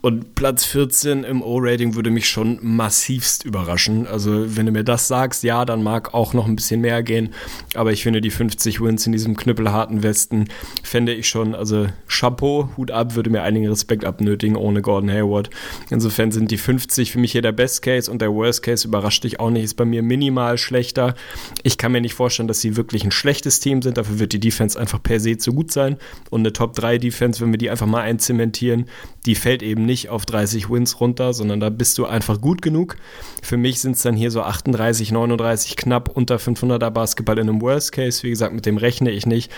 Und 0.01 0.35
Platz 0.35 0.63
14 0.65 1.23
im 1.23 1.41
O-Rating 1.41 1.95
würde 1.95 2.11
mich 2.11 2.29
schon 2.29 2.59
massivst 2.61 3.43
überraschen. 3.43 4.05
Also, 4.05 4.55
wenn 4.55 4.67
du 4.67 4.71
mir 4.71 4.83
das 4.83 5.07
sagst, 5.07 5.43
ja, 5.43 5.65
dann 5.65 5.81
mag 5.81 6.13
auch 6.13 6.35
noch 6.35 6.45
ein 6.45 6.55
bisschen 6.55 6.79
mehr 6.81 7.01
gehen. 7.01 7.33
Aber 7.73 7.91
ich 7.91 8.03
finde, 8.03 8.21
die 8.21 8.29
50 8.29 8.81
Wins 8.81 9.07
in 9.07 9.13
diesem 9.13 9.35
knüppelharten 9.35 10.03
Westen 10.03 10.45
fände 10.83 11.15
ich 11.15 11.27
schon, 11.27 11.55
also 11.55 11.87
Chapeau, 12.07 12.69
Hut 12.77 12.91
ab, 12.91 13.15
würde 13.15 13.31
mir 13.31 13.41
einigen 13.41 13.67
Respekt 13.67 14.05
abnötigen 14.05 14.57
ohne 14.57 14.83
Gordon 14.83 15.09
Hayward. 15.09 15.49
Insofern 15.89 16.31
sind 16.31 16.51
die 16.51 16.57
50 16.57 17.11
für 17.11 17.17
mich 17.17 17.31
hier 17.31 17.41
der 17.41 17.51
Best 17.51 17.81
Case 17.81 18.11
und 18.11 18.21
der 18.21 18.31
Worst 18.31 18.61
Case 18.61 18.87
überrascht 18.87 19.23
dich 19.23 19.39
auch 19.39 19.49
nicht, 19.49 19.63
ist 19.63 19.73
bei 19.73 19.85
mir 19.85 20.03
minimal 20.03 20.59
schlechter. 20.59 21.15
Ich 21.63 21.79
kann 21.79 21.91
mir 21.91 22.01
nicht 22.01 22.13
vorstellen, 22.13 22.26
vorstellen, 22.27 22.49
dass 22.49 22.59
sie 22.59 22.75
wirklich 22.75 23.05
ein 23.05 23.11
schlechtes 23.11 23.61
Team 23.61 23.81
sind. 23.81 23.97
Dafür 23.97 24.19
wird 24.19 24.33
die 24.33 24.39
Defense 24.41 24.77
einfach 24.77 25.01
per 25.01 25.21
se 25.21 25.37
zu 25.37 25.53
gut 25.53 25.71
sein. 25.71 25.95
Und 26.29 26.41
eine 26.41 26.51
Top-3-Defense, 26.51 27.39
wenn 27.39 27.51
wir 27.51 27.57
die 27.57 27.69
einfach 27.69 27.85
mal 27.85 28.01
einzementieren, 28.01 28.89
die 29.25 29.35
fällt 29.35 29.63
eben 29.63 29.85
nicht 29.85 30.09
auf 30.09 30.25
30 30.25 30.69
Wins 30.69 30.99
runter, 30.99 31.31
sondern 31.33 31.61
da 31.61 31.69
bist 31.69 31.97
du 31.97 32.05
einfach 32.05 32.41
gut 32.41 32.61
genug. 32.61 32.97
Für 33.41 33.55
mich 33.55 33.79
sind 33.79 33.93
es 33.93 34.01
dann 34.01 34.17
hier 34.17 34.29
so 34.29 34.41
38, 34.41 35.13
39, 35.13 35.77
knapp 35.77 36.09
unter 36.09 36.35
500er 36.35 36.89
Basketball 36.89 37.39
in 37.39 37.47
einem 37.47 37.61
Worst 37.61 37.93
Case. 37.93 38.23
Wie 38.23 38.29
gesagt, 38.29 38.53
mit 38.53 38.65
dem 38.65 38.75
rechne 38.75 39.11
ich 39.11 39.25
nicht. 39.25 39.49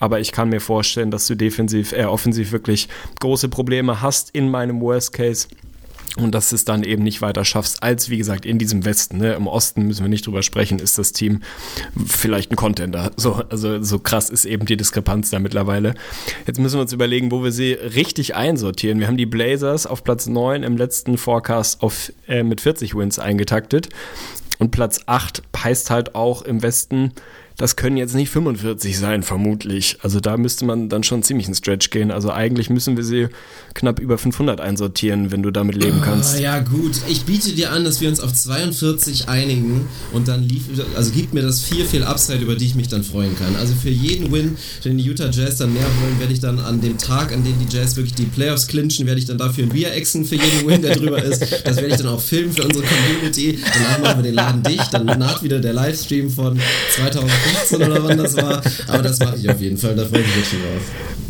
Aber 0.00 0.18
ich 0.18 0.32
kann 0.32 0.48
mir 0.48 0.60
vorstellen, 0.60 1.12
dass 1.12 1.28
du 1.28 1.36
defensiv, 1.36 1.92
äh, 1.92 2.06
offensiv 2.06 2.50
wirklich 2.50 2.88
große 3.20 3.48
Probleme 3.48 4.02
hast 4.02 4.30
in 4.30 4.48
meinem 4.48 4.80
Worst 4.80 5.12
Case 5.12 5.46
und 6.16 6.34
dass 6.34 6.52
es 6.52 6.64
dann 6.64 6.82
eben 6.82 7.02
nicht 7.02 7.22
weiter 7.22 7.44
schaffst, 7.44 7.82
als 7.82 8.10
wie 8.10 8.18
gesagt 8.18 8.46
in 8.46 8.58
diesem 8.58 8.84
Westen. 8.84 9.18
Ne? 9.18 9.34
Im 9.34 9.46
Osten 9.46 9.86
müssen 9.86 10.02
wir 10.02 10.08
nicht 10.08 10.26
drüber 10.26 10.42
sprechen, 10.42 10.78
ist 10.78 10.98
das 10.98 11.12
Team 11.12 11.42
vielleicht 12.06 12.50
ein 12.50 12.56
Contender. 12.56 13.12
So, 13.16 13.34
also 13.48 13.82
so 13.82 13.98
krass 13.98 14.30
ist 14.30 14.44
eben 14.44 14.66
die 14.66 14.76
Diskrepanz 14.76 15.30
da 15.30 15.38
mittlerweile. 15.38 15.94
Jetzt 16.46 16.58
müssen 16.58 16.76
wir 16.76 16.82
uns 16.82 16.92
überlegen, 16.92 17.30
wo 17.30 17.44
wir 17.44 17.52
sie 17.52 17.72
richtig 17.72 18.34
einsortieren. 18.34 18.98
Wir 18.98 19.06
haben 19.06 19.16
die 19.16 19.26
Blazers 19.26 19.86
auf 19.86 20.04
Platz 20.04 20.26
9 20.26 20.62
im 20.62 20.76
letzten 20.76 21.18
Forecast 21.18 21.82
auf, 21.82 22.12
äh, 22.26 22.42
mit 22.42 22.60
40 22.60 22.94
Wins 22.94 23.18
eingetaktet. 23.18 23.88
Und 24.58 24.70
Platz 24.70 25.00
8 25.06 25.42
heißt 25.56 25.90
halt 25.90 26.14
auch 26.14 26.42
im 26.42 26.62
Westen 26.62 27.12
das 27.56 27.74
können 27.74 27.96
jetzt 27.96 28.14
nicht 28.14 28.28
45 28.30 28.98
sein, 28.98 29.22
vermutlich. 29.22 29.98
Also 30.02 30.20
da 30.20 30.36
müsste 30.36 30.66
man 30.66 30.90
dann 30.90 31.02
schon 31.02 31.22
ziemlich 31.22 31.46
einen 31.46 31.54
Stretch 31.54 31.88
gehen. 31.90 32.10
Also 32.10 32.30
eigentlich 32.30 32.68
müssen 32.68 32.96
wir 32.96 33.04
sie 33.04 33.28
knapp 33.76 34.00
über 34.00 34.18
500 34.18 34.60
einsortieren, 34.60 35.30
wenn 35.30 35.42
du 35.42 35.50
damit 35.50 35.76
leben 35.76 36.00
kannst. 36.02 36.36
Ah, 36.36 36.40
ja, 36.40 36.58
gut. 36.58 36.92
Ich 37.08 37.24
biete 37.24 37.52
dir 37.52 37.70
an, 37.70 37.84
dass 37.84 38.00
wir 38.00 38.08
uns 38.08 38.18
auf 38.18 38.32
42 38.32 39.28
einigen 39.28 39.86
und 40.12 40.28
dann 40.28 40.42
lief, 40.42 40.62
also 40.96 41.12
gibt 41.12 41.34
mir 41.34 41.42
das 41.42 41.60
viel, 41.60 41.84
viel 41.84 42.02
Upside, 42.02 42.38
über 42.38 42.56
die 42.56 42.66
ich 42.66 42.74
mich 42.74 42.88
dann 42.88 43.04
freuen 43.04 43.36
kann. 43.38 43.54
Also 43.56 43.74
für 43.74 43.90
jeden 43.90 44.32
Win, 44.32 44.56
den 44.84 44.98
die 44.98 45.04
Utah 45.04 45.30
Jazz 45.30 45.58
dann 45.58 45.72
mehr 45.72 45.82
wollen, 45.82 46.18
werde 46.18 46.32
ich 46.32 46.40
dann 46.40 46.58
an 46.58 46.80
dem 46.80 46.98
Tag, 46.98 47.32
an 47.32 47.44
dem 47.44 47.54
die 47.58 47.72
Jazz 47.74 47.96
wirklich 47.96 48.14
die 48.14 48.24
Playoffs 48.24 48.66
clinchen, 48.66 49.06
werde 49.06 49.20
ich 49.20 49.26
dann 49.26 49.38
dafür 49.38 49.64
ein 49.64 49.70
Bier 49.70 49.92
exen 49.92 50.24
für 50.24 50.36
jeden 50.36 50.66
Win, 50.66 50.82
der 50.82 50.96
drüber 50.96 51.22
ist. 51.22 51.42
Das 51.64 51.76
werde 51.76 51.88
ich 51.88 51.96
dann 51.96 52.08
auch 52.08 52.20
filmen 52.20 52.52
für 52.52 52.64
unsere 52.64 52.84
Community. 52.84 53.58
Danach 53.74 53.98
machen 54.00 54.18
wir 54.18 54.30
den 54.30 54.34
Laden 54.34 54.62
dicht, 54.62 54.92
dann 54.92 55.06
naht 55.06 55.42
wieder 55.42 55.60
der 55.60 55.72
Livestream 55.72 56.30
von 56.30 56.58
2000 56.96 57.36
15 57.36 57.82
oder 57.82 58.04
wann 58.04 58.18
das 58.18 58.36
war. 58.36 58.62
Aber 58.88 59.02
das 59.02 59.18
mache 59.18 59.36
ich 59.36 59.48
auf 59.48 59.60
jeden 59.60 59.76
Fall, 59.76 59.94
da 59.94 60.04
freue 60.04 60.20
ich 60.20 60.36
mich 60.36 60.48
schon 60.48 60.60
drauf. 60.60 60.82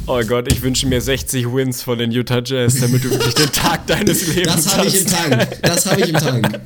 Oh 0.08 0.20
Gott, 0.24 0.50
ich 0.52 0.62
wünsche 0.62 0.86
mir 0.86 1.00
60 1.00 1.52
Wins 1.52 1.82
von 1.82 1.98
den 1.98 2.12
Utah 2.12 2.35
Jazz, 2.44 2.80
damit 2.80 3.04
du 3.04 3.10
wirklich 3.10 3.34
den 3.34 3.52
Tag 3.52 3.86
deines 3.86 4.34
Lebens 4.34 4.54
hast. 4.54 4.66
Das 4.66 4.76
habe 4.76 4.86
ich 4.88 5.00
im 5.00 5.06
Tank. 5.06 5.62
Das 5.62 5.86
habe 5.86 6.00
ich 6.00 6.08
im 6.08 6.16
Tank. 6.16 6.60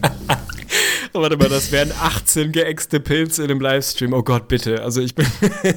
Warte 1.12 1.36
mal, 1.36 1.48
das 1.48 1.72
wären 1.72 1.92
18 1.92 2.52
geäxte 2.52 3.00
Pilze 3.00 3.42
in 3.42 3.48
dem 3.48 3.60
Livestream. 3.60 4.12
Oh 4.12 4.22
Gott, 4.22 4.48
bitte. 4.48 4.82
Also 4.82 5.00
ich 5.00 5.14
bin, 5.14 5.26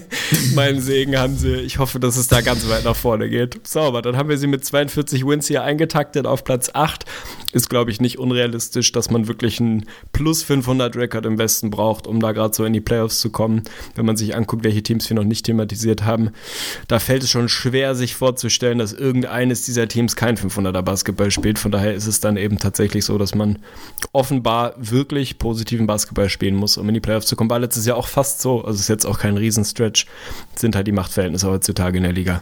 meinen 0.55 0.81
Segen 0.81 1.17
haben 1.17 1.37
sie. 1.37 1.55
Ich 1.55 1.79
hoffe, 1.79 1.99
dass 1.99 2.17
es 2.17 2.27
da 2.27 2.41
ganz 2.41 2.67
weit 2.69 2.83
nach 2.83 2.95
vorne 2.95 3.29
geht. 3.29 3.67
Sauber, 3.67 4.01
dann 4.01 4.17
haben 4.17 4.29
wir 4.29 4.37
sie 4.37 4.47
mit 4.47 4.65
42 4.65 5.25
Wins 5.25 5.47
hier 5.47 5.63
eingetaktet 5.63 6.27
auf 6.27 6.43
Platz 6.43 6.71
8. 6.73 7.05
Ist, 7.51 7.69
glaube 7.69 7.91
ich, 7.91 8.01
nicht 8.01 8.17
unrealistisch, 8.17 8.91
dass 8.91 9.11
man 9.11 9.27
wirklich 9.27 9.59
einen 9.59 9.85
plus 10.11 10.43
500 10.43 10.95
Rekord 10.95 11.25
im 11.25 11.37
Westen 11.37 11.69
braucht, 11.69 12.07
um 12.07 12.19
da 12.19 12.31
gerade 12.31 12.53
so 12.53 12.65
in 12.65 12.73
die 12.73 12.81
Playoffs 12.81 13.19
zu 13.19 13.29
kommen. 13.29 13.63
Wenn 13.95 14.05
man 14.05 14.17
sich 14.17 14.35
anguckt, 14.35 14.63
welche 14.63 14.83
Teams 14.83 15.09
wir 15.09 15.15
noch 15.15 15.23
nicht 15.23 15.45
thematisiert 15.45 16.03
haben, 16.03 16.31
da 16.87 16.99
fällt 16.99 17.23
es 17.23 17.29
schon 17.29 17.49
schwer, 17.49 17.95
sich 17.95 18.15
vorzustellen, 18.15 18.79
dass 18.79 18.93
irgendeines 18.93 19.63
dieser 19.63 19.87
Teams 19.87 20.15
kein 20.15 20.37
500er 20.37 20.81
Basketball 20.81 21.31
spielt. 21.31 21.59
Von 21.59 21.71
daher 21.71 21.93
ist 21.93 22.07
es 22.07 22.19
dann 22.19 22.37
eben 22.37 22.57
tatsächlich 22.57 23.05
so, 23.05 23.17
dass 23.17 23.35
man 23.35 23.59
offenbar 24.11 24.73
wirklich 24.91 25.37
positiven 25.37 25.87
Basketball 25.87 26.29
spielen 26.29 26.55
muss, 26.55 26.77
um 26.77 26.87
in 26.87 26.93
die 26.93 26.99
Playoffs 26.99 27.27
zu 27.27 27.35
kommen. 27.35 27.49
War 27.49 27.59
letztes 27.59 27.85
Jahr 27.85 27.97
auch 27.97 28.07
fast 28.07 28.41
so. 28.41 28.63
Also 28.63 28.79
ist 28.79 28.87
jetzt 28.87 29.05
auch 29.05 29.19
kein 29.19 29.37
Riesenstretch. 29.37 30.05
Sind 30.55 30.75
halt 30.75 30.87
die 30.87 30.91
Machtverhältnisse 30.91 31.49
heutzutage 31.49 31.97
in 31.97 32.03
der 32.03 32.13
Liga. 32.13 32.41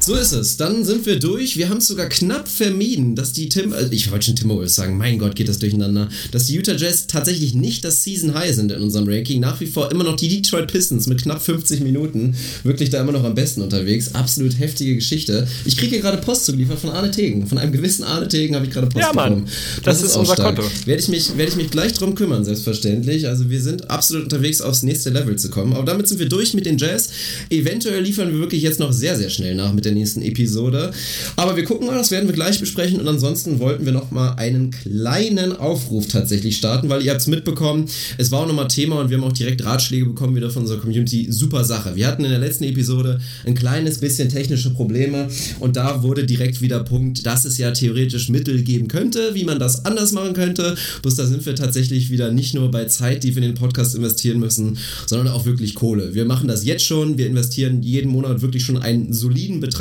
So 0.00 0.14
ist 0.14 0.32
es. 0.32 0.56
Dann 0.56 0.84
sind 0.86 1.04
wir 1.04 1.18
durch. 1.18 1.58
Wir 1.58 1.68
haben 1.68 1.78
es 1.78 1.86
sogar 1.88 2.08
knapp 2.08 2.48
vermieden, 2.48 3.14
dass 3.14 3.34
die 3.34 3.50
Tim, 3.50 3.74
äh, 3.74 3.88
ich 3.90 4.10
wollte 4.10 4.26
schon 4.26 4.36
Timberwolves 4.36 4.74
sagen, 4.74 4.96
mein 4.96 5.18
Gott, 5.18 5.34
geht 5.36 5.48
das 5.48 5.58
durcheinander, 5.58 6.08
dass 6.30 6.46
die 6.46 6.54
Utah 6.54 6.76
Jazz 6.76 7.08
tatsächlich 7.08 7.52
nicht 7.52 7.84
das 7.84 8.04
Season 8.04 8.32
High 8.32 8.54
sind 8.54 8.72
in 8.72 8.80
unserem 8.80 9.06
Ranking. 9.06 9.40
Nach 9.40 9.60
wie 9.60 9.66
vor 9.66 9.90
immer 9.90 10.04
noch 10.04 10.16
die 10.16 10.28
Detroit 10.28 10.72
Pistons 10.72 11.08
mit 11.08 11.20
knapp 11.22 11.42
50 11.42 11.80
Minuten. 11.80 12.34
Wirklich 12.62 12.88
da 12.88 13.02
immer 13.02 13.12
noch 13.12 13.24
am 13.24 13.34
besten 13.34 13.60
unterwegs. 13.60 14.14
Absolut 14.14 14.58
heftige 14.58 14.94
Geschichte. 14.94 15.46
Ich 15.66 15.76
kriege 15.76 15.90
hier 15.90 16.00
gerade 16.00 16.18
Post 16.18 16.46
zugeliefert 16.46 16.78
von 16.78 16.90
Arne 16.90 17.10
Tegen. 17.10 17.46
Von 17.46 17.58
einem 17.58 17.72
gewissen 17.72 18.04
Arne 18.04 18.28
Tegen 18.28 18.54
habe 18.54 18.64
ich 18.64 18.72
gerade 18.72 18.86
Post 18.86 19.04
Ja, 19.04 19.12
Mann. 19.12 19.30
bekommen. 19.30 19.48
Das 19.84 20.02
ist 20.02 20.14
auch 20.14 20.20
unser 20.20 20.34
stark. 20.34 20.56
Konto. 20.56 20.70
Werde 20.86 21.02
ich, 21.02 21.08
mich, 21.08 21.36
werde 21.36 21.50
ich 21.50 21.56
mich 21.56 21.70
gleich 21.70 21.92
drum 21.92 22.14
kümmern, 22.14 22.44
selbstverständlich. 22.46 23.26
Also 23.28 23.50
wir 23.50 23.60
sind 23.60 23.90
absolut 23.90 24.22
unterwegs, 24.24 24.62
aufs 24.62 24.82
nächste 24.84 25.10
Level 25.10 25.36
zu 25.36 25.50
kommen. 25.50 25.74
Aber 25.74 25.84
damit 25.84 26.08
sind 26.08 26.18
wir 26.18 26.28
durch 26.30 26.54
mit 26.54 26.64
den 26.64 26.78
Jazz. 26.78 27.10
Eventuell 27.50 28.00
liefern 28.02 28.32
wir 28.32 28.38
wirklich 28.38 28.62
jetzt 28.62 28.78
noch 28.80 28.92
sehr, 28.92 29.16
sehr 29.18 29.28
schnell 29.28 29.54
nach 29.56 29.72
mit 29.74 29.84
der 29.88 29.94
nächsten 29.94 30.22
Episode. 30.22 30.92
Aber 31.36 31.56
wir 31.56 31.64
gucken 31.64 31.86
mal, 31.86 31.96
das 31.96 32.10
werden 32.10 32.28
wir 32.28 32.34
gleich 32.34 32.60
besprechen. 32.60 33.00
Und 33.00 33.08
ansonsten 33.08 33.58
wollten 33.58 33.84
wir 33.84 33.92
noch 33.92 34.10
mal 34.10 34.34
einen 34.34 34.70
kleinen 34.70 35.56
Aufruf 35.56 36.08
tatsächlich 36.08 36.56
starten, 36.56 36.88
weil 36.88 37.02
ihr 37.02 37.10
habt 37.10 37.20
es 37.20 37.26
mitbekommen, 37.26 37.86
es 38.18 38.30
war 38.30 38.40
auch 38.40 38.46
nochmal 38.46 38.68
Thema 38.68 39.00
und 39.00 39.10
wir 39.10 39.16
haben 39.16 39.24
auch 39.24 39.32
direkt 39.32 39.64
Ratschläge 39.64 40.06
bekommen 40.06 40.36
wieder 40.36 40.50
von 40.50 40.62
unserer 40.62 40.80
Community. 40.80 41.26
Super 41.30 41.64
Sache. 41.64 41.96
Wir 41.96 42.06
hatten 42.06 42.24
in 42.24 42.30
der 42.30 42.38
letzten 42.38 42.64
Episode 42.64 43.20
ein 43.46 43.54
kleines 43.54 43.98
bisschen 43.98 44.28
technische 44.28 44.70
Probleme 44.70 45.28
und 45.60 45.76
da 45.76 46.02
wurde 46.02 46.24
direkt 46.24 46.60
wieder 46.60 46.80
Punkt, 46.80 47.26
dass 47.26 47.44
es 47.44 47.58
ja 47.58 47.70
theoretisch 47.70 48.28
Mittel 48.28 48.62
geben 48.62 48.88
könnte, 48.88 49.34
wie 49.34 49.44
man 49.44 49.58
das 49.58 49.84
anders 49.84 50.12
machen 50.12 50.34
könnte. 50.34 50.76
Bloß 51.02 51.16
da 51.16 51.26
sind 51.26 51.44
wir 51.46 51.54
tatsächlich 51.54 52.10
wieder 52.10 52.30
nicht 52.30 52.54
nur 52.54 52.70
bei 52.70 52.84
Zeit, 52.84 53.24
die 53.24 53.34
wir 53.34 53.42
in 53.42 53.50
den 53.50 53.54
Podcast 53.54 53.94
investieren 53.94 54.38
müssen, 54.38 54.78
sondern 55.06 55.28
auch 55.28 55.44
wirklich 55.44 55.74
Kohle. 55.74 56.14
Wir 56.14 56.24
machen 56.24 56.48
das 56.48 56.64
jetzt 56.64 56.84
schon. 56.84 57.18
Wir 57.18 57.26
investieren 57.26 57.82
jeden 57.82 58.10
Monat 58.10 58.42
wirklich 58.42 58.64
schon 58.64 58.76
einen 58.76 59.12
soliden 59.12 59.60
Betrag, 59.60 59.77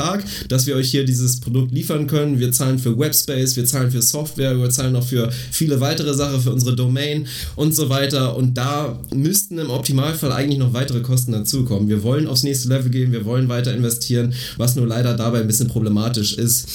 dass 0.50 0.66
wir 0.68 0.76
euch 0.76 0.90
hier 0.92 1.06
dieses 1.06 1.40
Produkt 1.40 1.72
liefern 1.72 2.08
können. 2.08 2.40
Wir 2.40 2.52
zahlen 2.52 2.80
für 2.80 2.98
Webspace, 2.98 3.56
wir 3.56 3.66
zahlen 3.66 3.92
für 3.92 4.02
Software, 4.02 4.58
wir 4.58 4.70
zahlen 4.70 4.94
noch 4.94 5.06
für 5.06 5.30
viele 5.52 5.80
weitere 5.80 6.14
Sachen, 6.14 6.42
für 6.42 6.52
unsere 6.52 6.76
Domain 6.76 7.28
und 7.56 7.76
so 7.76 7.90
weiter. 7.90 8.36
Und 8.36 8.56
da 8.58 9.00
müssten 9.14 9.58
im 9.58 9.70
Optimalfall 9.70 10.32
eigentlich 10.32 10.60
noch 10.60 10.74
weitere 10.74 11.02
Kosten 11.02 11.32
dazukommen. 11.32 11.90
Wir 11.90 12.04
wollen 12.04 12.28
aufs 12.28 12.44
nächste 12.44 12.70
Level 12.70 12.90
gehen, 12.92 13.12
wir 13.12 13.26
wollen 13.26 13.50
weiter 13.50 13.74
investieren, 13.74 14.34
was 14.58 14.76
nur 14.76 14.88
leider 14.88 15.14
dabei 15.16 15.42
ein 15.42 15.48
bisschen 15.48 15.68
problematisch 15.68 16.34
ist. 16.34 16.68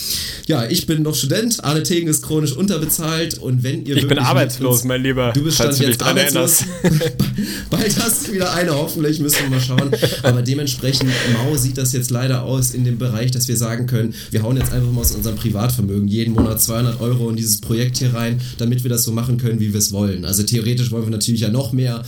Ja, 0.46 0.66
ich 0.68 0.86
bin 0.86 1.02
noch 1.02 1.14
Student, 1.14 1.62
Arne 1.64 1.82
Tegen 1.82 2.08
ist 2.08 2.22
chronisch 2.22 2.52
unterbezahlt 2.52 3.38
und 3.38 3.62
wenn 3.62 3.84
ihr 3.86 3.96
Ich 3.96 4.08
bin 4.08 4.18
arbeitslos, 4.18 4.76
uns- 4.78 4.84
mein 4.84 5.02
Lieber. 5.02 5.32
Du 5.34 5.42
bist 5.44 5.58
falls 5.58 5.76
Stand 5.76 5.90
jetzt 5.90 6.02
arbeitslos. 6.02 6.64
Bald 7.70 7.96
hast 8.02 8.28
du 8.28 8.32
wieder 8.32 8.52
eine, 8.52 8.72
hoffentlich, 8.74 9.18
müssen 9.20 9.38
wir 9.44 9.50
mal 9.50 9.60
schauen. 9.60 9.90
Aber 10.22 10.42
dementsprechend 10.42 11.10
mau 11.32 11.56
sieht 11.56 11.78
das 11.78 11.92
jetzt 11.92 12.10
leider 12.10 12.42
aus 12.42 12.72
in 12.72 12.84
dem 12.84 12.98
Bereich, 12.98 13.11
dass 13.12 13.48
wir 13.48 13.56
sagen 13.56 13.86
können, 13.86 14.14
wir 14.30 14.42
hauen 14.42 14.56
jetzt 14.56 14.72
einfach 14.72 14.90
mal 14.90 15.00
aus 15.00 15.12
unserem 15.12 15.36
Privatvermögen 15.36 16.08
jeden 16.08 16.34
Monat 16.34 16.60
200 16.60 17.00
Euro 17.00 17.30
in 17.30 17.36
dieses 17.36 17.60
Projekt 17.60 17.98
hier 17.98 18.14
rein, 18.14 18.40
damit 18.58 18.82
wir 18.82 18.90
das 18.90 19.04
so 19.04 19.12
machen 19.12 19.36
können, 19.36 19.60
wie 19.60 19.72
wir 19.72 19.78
es 19.78 19.92
wollen. 19.92 20.24
Also 20.24 20.42
theoretisch 20.42 20.90
wollen 20.90 21.04
wir 21.04 21.10
natürlich 21.10 21.42
ja 21.42 21.50
noch 21.50 21.72
mehr, 21.72 22.02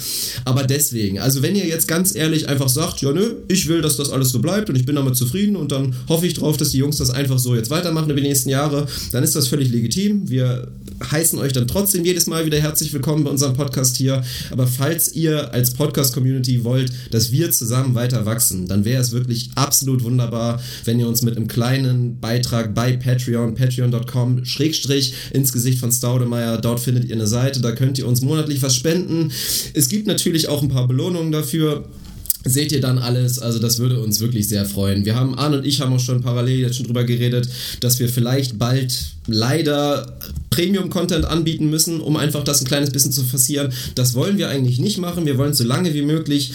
aber 0.44 0.64
deswegen, 0.64 1.18
also 1.18 1.42
wenn 1.42 1.55
ihr 1.55 1.66
jetzt 1.66 1.88
ganz 1.88 2.14
ehrlich 2.14 2.48
einfach 2.48 2.68
sagt, 2.68 3.00
ja 3.00 3.12
nö, 3.12 3.34
ich 3.48 3.68
will, 3.68 3.82
dass 3.82 3.96
das 3.96 4.11
alles 4.11 4.30
so 4.30 4.40
bleibt 4.40 4.68
und 4.68 4.76
ich 4.76 4.86
bin 4.86 4.96
damit 4.96 5.16
zufrieden 5.16 5.57
und 5.57 5.72
dann 5.72 5.94
hoffe 6.09 6.26
ich 6.26 6.34
drauf, 6.34 6.57
dass 6.57 6.70
die 6.70 6.78
Jungs 6.78 6.96
das 6.96 7.11
einfach 7.11 7.38
so 7.38 7.55
jetzt 7.55 7.70
weitermachen 7.70 8.11
über 8.11 8.20
die 8.20 8.26
nächsten 8.26 8.48
Jahre, 8.48 8.86
dann 9.12 9.22
ist 9.22 9.36
das 9.36 9.48
völlig 9.48 9.70
legitim. 9.70 10.28
Wir 10.28 10.68
heißen 11.03 11.38
euch 11.38 11.53
dann 11.53 11.66
trotzdem 11.66 12.05
jedes 12.05 12.26
Mal 12.26 12.47
wieder 12.47 12.61
herzlich 12.61 12.92
willkommen 12.92 13.24
bei 13.24 13.30
unserem 13.30 13.55
Podcast 13.55 13.97
hier. 13.97 14.22
Aber 14.51 14.66
falls 14.66 15.14
ihr 15.14 15.53
als 15.53 15.72
Podcast-Community 15.72 16.64
wollt, 16.64 16.92
dass 17.11 17.32
wir 17.32 17.51
zusammen 17.51 17.95
weiter 17.95 18.26
wachsen, 18.26 18.66
dann 18.66 18.84
wäre 18.84 19.03
es 19.03 19.12
wirklich 19.12 19.51
absolut 19.55 20.05
wunderbar, 20.05 20.61
wenn 20.84 21.01
ihr 21.01 21.09
uns 21.09 21.22
mit 21.22 21.36
einem 21.36 21.49
kleinen 21.49 22.20
Beitrag 22.20 22.74
bei 22.74 22.97
Patreon, 22.97 23.55
patreon.com, 23.55 24.45
Schrägstrich 24.45 25.14
ins 25.32 25.53
Gesicht 25.53 25.78
von 25.78 25.90
Staudemeyer, 25.90 26.59
dort 26.59 26.80
findet 26.80 27.07
ihr 27.07 27.14
eine 27.14 27.26
Seite, 27.26 27.61
da 27.61 27.72
könnt 27.72 27.99
ihr 27.99 28.07
uns 28.07 28.20
monatlich 28.20 28.62
was 28.62 28.74
spenden. 28.76 29.32
Es 29.72 29.88
gibt 29.88 30.07
natürlich 30.07 30.49
auch 30.49 30.62
ein 30.62 30.68
paar 30.68 30.86
Belohnungen 30.86 31.32
dafür. 31.32 31.84
Seht 32.45 32.72
ihr 32.72 32.80
dann 32.80 32.99
alles, 32.99 33.38
also 33.38 33.59
das 33.59 33.78
würde 33.78 34.01
uns 34.01 34.20
wirklich 34.20 34.49
sehr 34.49 34.66
freuen. 34.66 35.05
Wir 35.05 35.16
haben, 35.16 35.34
Arne 35.34 35.59
und 35.59 35.66
ich 35.66 35.80
haben 35.80 35.95
auch 35.95 36.01
schon 36.01 36.20
parallel 36.20 36.59
jetzt 36.61 36.76
schon 36.76 36.86
drüber 36.86 37.05
geredet, 37.05 37.49
dass 37.80 37.99
wir 37.99 38.09
vielleicht 38.09 38.59
bald 38.59 38.92
leider 39.26 40.18
Premium-Content 40.51 41.24
anbieten 41.24 41.70
müssen, 41.70 42.01
um 42.01 42.16
einfach 42.16 42.45
das 42.45 42.61
ein 42.61 42.66
kleines 42.66 42.90
bisschen 42.90 43.12
zu 43.12 43.24
forcieren. 43.24 43.72
Das 43.95 44.14
wollen 44.14 44.36
wir 44.36 44.51
eigentlich 44.51 44.78
nicht 44.78 44.99
machen. 44.99 45.24
Wir 45.24 45.38
wollen 45.38 45.55
so 45.55 45.64
lange 45.64 45.95
wie 45.95 46.03
möglich 46.03 46.53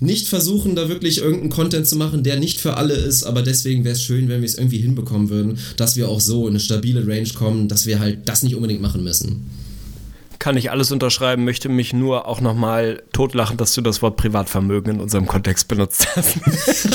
nicht 0.00 0.28
versuchen, 0.28 0.76
da 0.76 0.88
wirklich 0.88 1.18
irgendeinen 1.18 1.50
Content 1.50 1.86
zu 1.86 1.96
machen, 1.96 2.22
der 2.22 2.38
nicht 2.38 2.60
für 2.60 2.76
alle 2.76 2.94
ist, 2.94 3.24
aber 3.24 3.42
deswegen 3.42 3.84
wäre 3.84 3.94
es 3.94 4.02
schön, 4.02 4.28
wenn 4.28 4.42
wir 4.42 4.48
es 4.48 4.56
irgendwie 4.56 4.78
hinbekommen 4.78 5.28
würden, 5.28 5.58
dass 5.76 5.96
wir 5.96 6.08
auch 6.08 6.20
so 6.20 6.46
in 6.46 6.52
eine 6.52 6.60
stabile 6.60 7.06
Range 7.06 7.28
kommen, 7.34 7.68
dass 7.68 7.86
wir 7.86 7.98
halt 7.98 8.20
das 8.26 8.42
nicht 8.42 8.54
unbedingt 8.54 8.80
machen 8.80 9.02
müssen. 9.02 9.50
Kann 10.42 10.56
ich 10.56 10.72
alles 10.72 10.90
unterschreiben, 10.90 11.44
möchte 11.44 11.68
mich 11.68 11.92
nur 11.92 12.26
auch 12.26 12.40
nochmal 12.40 13.04
totlachen, 13.12 13.58
dass 13.58 13.74
du 13.74 13.80
das 13.80 14.02
Wort 14.02 14.16
Privatvermögen 14.16 14.96
in 14.96 15.00
unserem 15.00 15.28
Kontext 15.28 15.68
benutzt 15.68 16.08
hast. 16.16 16.36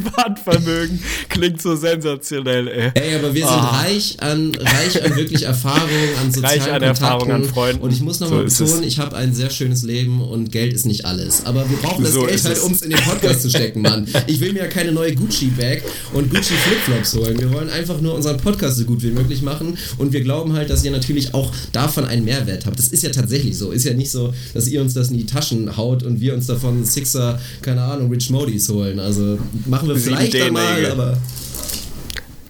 Privatvermögen 0.00 0.98
klingt 1.28 1.60
so 1.62 1.76
sensationell, 1.76 2.68
ey. 2.68 2.90
Ey, 2.94 3.14
aber 3.16 3.34
wir 3.34 3.42
sind 3.46 3.50
Ah. 3.56 3.80
reich 3.82 4.16
an 4.20 4.54
reich 4.54 5.02
an 5.04 5.16
wirklich 5.16 5.42
Erfahrung, 5.44 5.88
an 6.20 6.32
sozialen 6.32 6.60
Reich 6.60 6.72
an 6.72 6.82
Erfahrung, 6.82 7.30
an 7.32 7.44
Freunden. 7.44 7.82
Und 7.82 7.92
ich 7.92 8.00
muss 8.00 8.20
nochmal 8.20 8.48
So 8.50 8.64
betonen, 8.64 8.84
ich 8.84 8.98
habe 8.98 9.16
ein 9.16 9.34
sehr 9.34 9.50
schönes 9.50 9.82
Leben 9.82 10.20
und 10.20 10.52
Geld 10.52 10.72
ist 10.72 10.86
nicht 10.86 11.04
alles. 11.04 11.44
Aber 11.46 11.68
wir 11.68 11.76
brauchen 11.78 12.04
das 12.04 12.12
So 12.12 12.22
Geld 12.26 12.44
halt, 12.44 12.62
um 12.62 12.72
es 12.72 12.82
in 12.82 12.90
den 12.90 13.00
Podcast 13.00 13.42
zu 13.42 13.50
stecken, 13.50 13.82
Mann. 13.82 14.06
Ich 14.26 14.40
will 14.40 14.52
mir 14.52 14.60
ja 14.60 14.66
keine 14.68 14.92
neue 14.92 15.14
Gucci-Bag 15.14 15.82
und 16.12 16.30
Gucci-Flipflops 16.30 17.14
holen. 17.16 17.38
Wir 17.38 17.52
wollen 17.52 17.70
einfach 17.70 18.00
nur 18.00 18.14
unseren 18.14 18.36
Podcast 18.38 18.76
so 18.78 18.84
gut 18.84 19.02
wie 19.02 19.10
möglich 19.10 19.42
machen. 19.42 19.76
Und 19.98 20.12
wir 20.12 20.20
glauben 20.22 20.52
halt, 20.52 20.70
dass 20.70 20.84
ihr 20.84 20.90
natürlich 20.90 21.34
auch 21.34 21.52
davon 21.72 22.04
einen 22.04 22.24
Mehrwert 22.24 22.66
habt. 22.66 22.78
Das 22.78 22.88
ist 22.88 23.02
ja 23.02 23.10
tatsächlich 23.10 23.56
so. 23.56 23.70
Ist 23.70 23.84
ja 23.84 23.94
nicht 23.94 24.10
so, 24.10 24.32
dass 24.54 24.66
ihr 24.68 24.80
uns 24.80 24.94
das 24.94 25.08
in 25.10 25.16
die 25.18 25.26
Taschen 25.26 25.76
haut 25.76 26.02
und 26.02 26.20
wir 26.20 26.34
uns 26.34 26.46
davon 26.46 26.84
Sixer, 26.84 27.40
keine 27.62 27.82
Ahnung, 27.82 28.10
Rich 28.10 28.30
Modis 28.30 28.68
holen. 28.68 28.98
Also 28.98 29.38
machen 29.66 29.85
wir 29.88 29.96
Sieben 29.96 30.16
vielleicht 30.16 30.36
einmal, 30.36 30.86
aber 30.90 31.18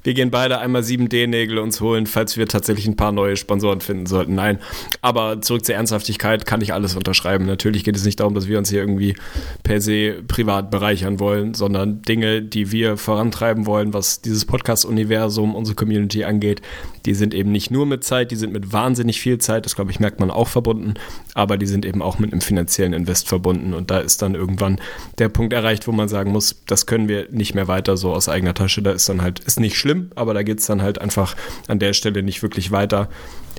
Wir 0.06 0.14
gehen 0.14 0.30
beide 0.30 0.60
einmal 0.60 0.82
7D-Nägel 0.82 1.58
uns 1.58 1.80
holen, 1.80 2.06
falls 2.06 2.36
wir 2.36 2.46
tatsächlich 2.46 2.86
ein 2.86 2.94
paar 2.94 3.10
neue 3.10 3.36
Sponsoren 3.36 3.80
finden 3.80 4.06
sollten. 4.06 4.36
Nein, 4.36 4.60
aber 5.02 5.40
zurück 5.42 5.64
zur 5.64 5.74
Ernsthaftigkeit 5.74 6.46
kann 6.46 6.60
ich 6.60 6.72
alles 6.72 6.94
unterschreiben. 6.94 7.44
Natürlich 7.44 7.82
geht 7.82 7.96
es 7.96 8.04
nicht 8.04 8.20
darum, 8.20 8.32
dass 8.32 8.46
wir 8.46 8.56
uns 8.56 8.70
hier 8.70 8.78
irgendwie 8.78 9.16
per 9.64 9.80
se 9.80 10.22
privat 10.28 10.70
bereichern 10.70 11.18
wollen, 11.18 11.54
sondern 11.54 12.02
Dinge, 12.02 12.40
die 12.40 12.70
wir 12.70 12.98
vorantreiben 12.98 13.66
wollen, 13.66 13.94
was 13.94 14.20
dieses 14.20 14.44
Podcast-Universum, 14.44 15.56
unsere 15.56 15.74
Community 15.74 16.22
angeht, 16.22 16.62
die 17.04 17.14
sind 17.14 17.34
eben 17.34 17.50
nicht 17.50 17.72
nur 17.72 17.84
mit 17.84 18.04
Zeit, 18.04 18.30
die 18.30 18.36
sind 18.36 18.52
mit 18.52 18.72
wahnsinnig 18.72 19.20
viel 19.20 19.38
Zeit, 19.38 19.64
das 19.64 19.74
glaube 19.74 19.90
ich 19.90 19.98
merkt 19.98 20.20
man 20.20 20.30
auch 20.30 20.48
verbunden, 20.48 20.94
aber 21.34 21.56
die 21.56 21.66
sind 21.66 21.84
eben 21.84 22.00
auch 22.00 22.20
mit 22.20 22.32
einem 22.32 22.42
finanziellen 22.42 22.92
Invest 22.92 23.28
verbunden 23.28 23.74
und 23.74 23.90
da 23.90 23.98
ist 23.98 24.22
dann 24.22 24.34
irgendwann 24.34 24.80
der 25.18 25.28
Punkt 25.28 25.52
erreicht, 25.52 25.88
wo 25.88 25.92
man 25.92 26.08
sagen 26.08 26.30
muss, 26.30 26.62
das 26.66 26.86
können 26.86 27.08
wir 27.08 27.28
nicht 27.30 27.54
mehr 27.54 27.66
weiter 27.66 27.96
so 27.96 28.12
aus 28.12 28.28
eigener 28.28 28.54
Tasche, 28.54 28.82
da 28.82 28.92
ist 28.92 29.08
dann 29.08 29.22
halt, 29.22 29.40
ist 29.40 29.58
nicht 29.60 29.76
schlimm, 29.76 29.95
aber 30.14 30.34
da 30.34 30.42
geht 30.42 30.60
es 30.60 30.66
dann 30.66 30.82
halt 30.82 31.00
einfach 31.00 31.36
an 31.68 31.78
der 31.78 31.92
Stelle 31.92 32.22
nicht 32.22 32.42
wirklich 32.42 32.70
weiter. 32.70 33.08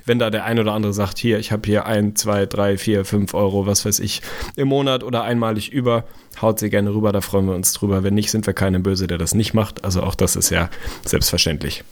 Wenn 0.04 0.18
da 0.18 0.30
der 0.30 0.44
ein 0.44 0.58
oder 0.58 0.72
andere 0.72 0.94
sagt, 0.94 1.18
hier, 1.18 1.38
ich 1.38 1.52
habe 1.52 1.62
hier 1.66 1.84
ein, 1.84 2.16
zwei, 2.16 2.46
drei, 2.46 2.78
vier, 2.78 3.04
fünf 3.04 3.34
Euro, 3.34 3.66
was 3.66 3.84
weiß 3.84 4.00
ich, 4.00 4.22
im 4.56 4.68
Monat 4.68 5.04
oder 5.04 5.22
einmalig 5.22 5.70
über, 5.70 6.04
haut 6.40 6.58
sie 6.58 6.70
gerne 6.70 6.94
rüber, 6.94 7.12
da 7.12 7.20
freuen 7.20 7.46
wir 7.46 7.54
uns 7.54 7.74
drüber. 7.74 8.02
Wenn 8.02 8.14
nicht, 8.14 8.30
sind 8.30 8.46
wir 8.46 8.54
keinem 8.54 8.82
böse, 8.82 9.06
der 9.06 9.18
das 9.18 9.34
nicht 9.34 9.52
macht. 9.52 9.84
Also 9.84 10.02
auch 10.02 10.14
das 10.14 10.36
ist 10.36 10.50
ja 10.50 10.70
selbstverständlich. 11.04 11.84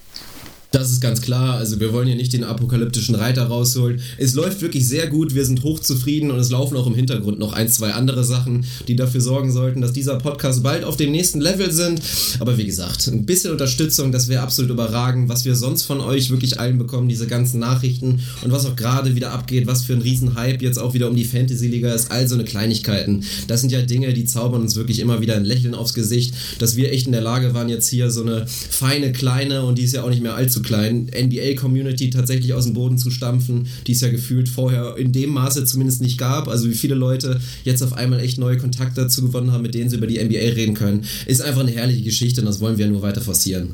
Das 0.72 0.90
ist 0.90 1.00
ganz 1.00 1.20
klar. 1.20 1.56
Also 1.56 1.80
wir 1.80 1.92
wollen 1.92 2.06
hier 2.06 2.16
nicht 2.16 2.32
den 2.32 2.44
apokalyptischen 2.44 3.14
Reiter 3.14 3.44
rausholen. 3.44 4.00
Es 4.18 4.34
läuft 4.34 4.60
wirklich 4.60 4.86
sehr 4.86 5.06
gut. 5.06 5.34
Wir 5.34 5.44
sind 5.44 5.62
hochzufrieden 5.62 6.30
und 6.30 6.38
es 6.38 6.50
laufen 6.50 6.76
auch 6.76 6.86
im 6.86 6.94
Hintergrund 6.94 7.38
noch 7.38 7.52
ein, 7.52 7.68
zwei 7.68 7.92
andere 7.92 8.24
Sachen, 8.24 8.66
die 8.88 8.96
dafür 8.96 9.20
sorgen 9.20 9.52
sollten, 9.52 9.80
dass 9.80 9.92
dieser 9.92 10.16
Podcast 10.16 10.62
bald 10.62 10.84
auf 10.84 10.96
dem 10.96 11.12
nächsten 11.12 11.40
Level 11.40 11.70
sind. 11.70 12.00
Aber 12.40 12.58
wie 12.58 12.66
gesagt, 12.66 13.06
ein 13.06 13.24
bisschen 13.24 13.52
Unterstützung, 13.52 14.12
das 14.12 14.28
wäre 14.28 14.42
absolut 14.42 14.70
überragend, 14.70 15.28
was 15.28 15.44
wir 15.44 15.54
sonst 15.54 15.84
von 15.84 16.00
euch 16.00 16.30
wirklich 16.30 16.58
allen 16.60 16.78
bekommen, 16.78 17.08
diese 17.08 17.26
ganzen 17.26 17.60
Nachrichten 17.60 18.20
und 18.42 18.50
was 18.50 18.66
auch 18.66 18.76
gerade 18.76 19.14
wieder 19.14 19.32
abgeht, 19.32 19.66
was 19.66 19.84
für 19.84 19.94
ein 19.94 20.02
Riesenhype 20.02 20.64
jetzt 20.64 20.78
auch 20.78 20.94
wieder 20.94 21.08
um 21.08 21.16
die 21.16 21.24
Fantasy-Liga 21.24 21.92
ist. 21.92 22.10
All 22.10 22.28
so 22.28 22.34
eine 22.34 22.44
Kleinigkeiten. 22.44 23.24
Das 23.46 23.60
sind 23.60 23.72
ja 23.72 23.82
Dinge, 23.82 24.12
die 24.12 24.24
zaubern 24.24 24.62
uns 24.62 24.76
wirklich 24.76 24.98
immer 24.98 25.20
wieder 25.20 25.36
ein 25.36 25.44
Lächeln 25.44 25.74
aufs 25.74 25.94
Gesicht, 25.94 26.34
dass 26.58 26.76
wir 26.76 26.92
echt 26.92 27.06
in 27.06 27.12
der 27.12 27.20
Lage 27.20 27.54
waren, 27.54 27.68
jetzt 27.68 27.88
hier 27.88 28.10
so 28.10 28.22
eine 28.22 28.46
feine, 28.46 29.12
kleine 29.12 29.64
und 29.64 29.78
die 29.78 29.84
ist 29.84 29.94
ja 29.94 30.02
auch 30.02 30.10
nicht 30.10 30.22
mehr 30.22 30.34
allzu 30.34 30.55
klein, 30.62 31.10
NBA-Community 31.14 32.10
tatsächlich 32.10 32.54
aus 32.54 32.64
dem 32.64 32.74
Boden 32.74 32.98
zu 32.98 33.10
stampfen, 33.10 33.68
die 33.86 33.92
es 33.92 34.00
ja 34.00 34.08
gefühlt 34.08 34.48
vorher 34.48 34.96
in 34.96 35.12
dem 35.12 35.30
Maße 35.30 35.64
zumindest 35.64 36.02
nicht 36.02 36.18
gab. 36.18 36.48
Also 36.48 36.68
wie 36.68 36.74
viele 36.74 36.94
Leute 36.94 37.40
jetzt 37.64 37.82
auf 37.82 37.92
einmal 37.92 38.20
echt 38.20 38.38
neue 38.38 38.56
Kontakte 38.56 39.02
dazu 39.02 39.22
gewonnen 39.22 39.52
haben, 39.52 39.62
mit 39.62 39.74
denen 39.74 39.90
sie 39.90 39.96
über 39.96 40.06
die 40.06 40.22
NBA 40.22 40.54
reden 40.54 40.74
können, 40.74 41.04
ist 41.26 41.42
einfach 41.42 41.60
eine 41.60 41.70
herrliche 41.70 42.02
Geschichte 42.02 42.40
und 42.40 42.46
das 42.46 42.60
wollen 42.60 42.78
wir 42.78 42.86
nur 42.86 43.02
weiter 43.02 43.20
forcieren. 43.20 43.70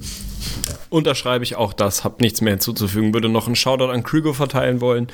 Unterschreibe 0.90 1.44
ich 1.44 1.56
auch 1.56 1.72
das, 1.72 2.04
hab 2.04 2.20
nichts 2.20 2.40
mehr 2.40 2.52
hinzuzufügen. 2.52 3.14
Würde 3.14 3.28
noch 3.28 3.46
einen 3.46 3.56
Shoutout 3.56 3.90
an 3.90 4.02
Krüger 4.02 4.34
verteilen 4.34 4.80
wollen. 4.80 5.06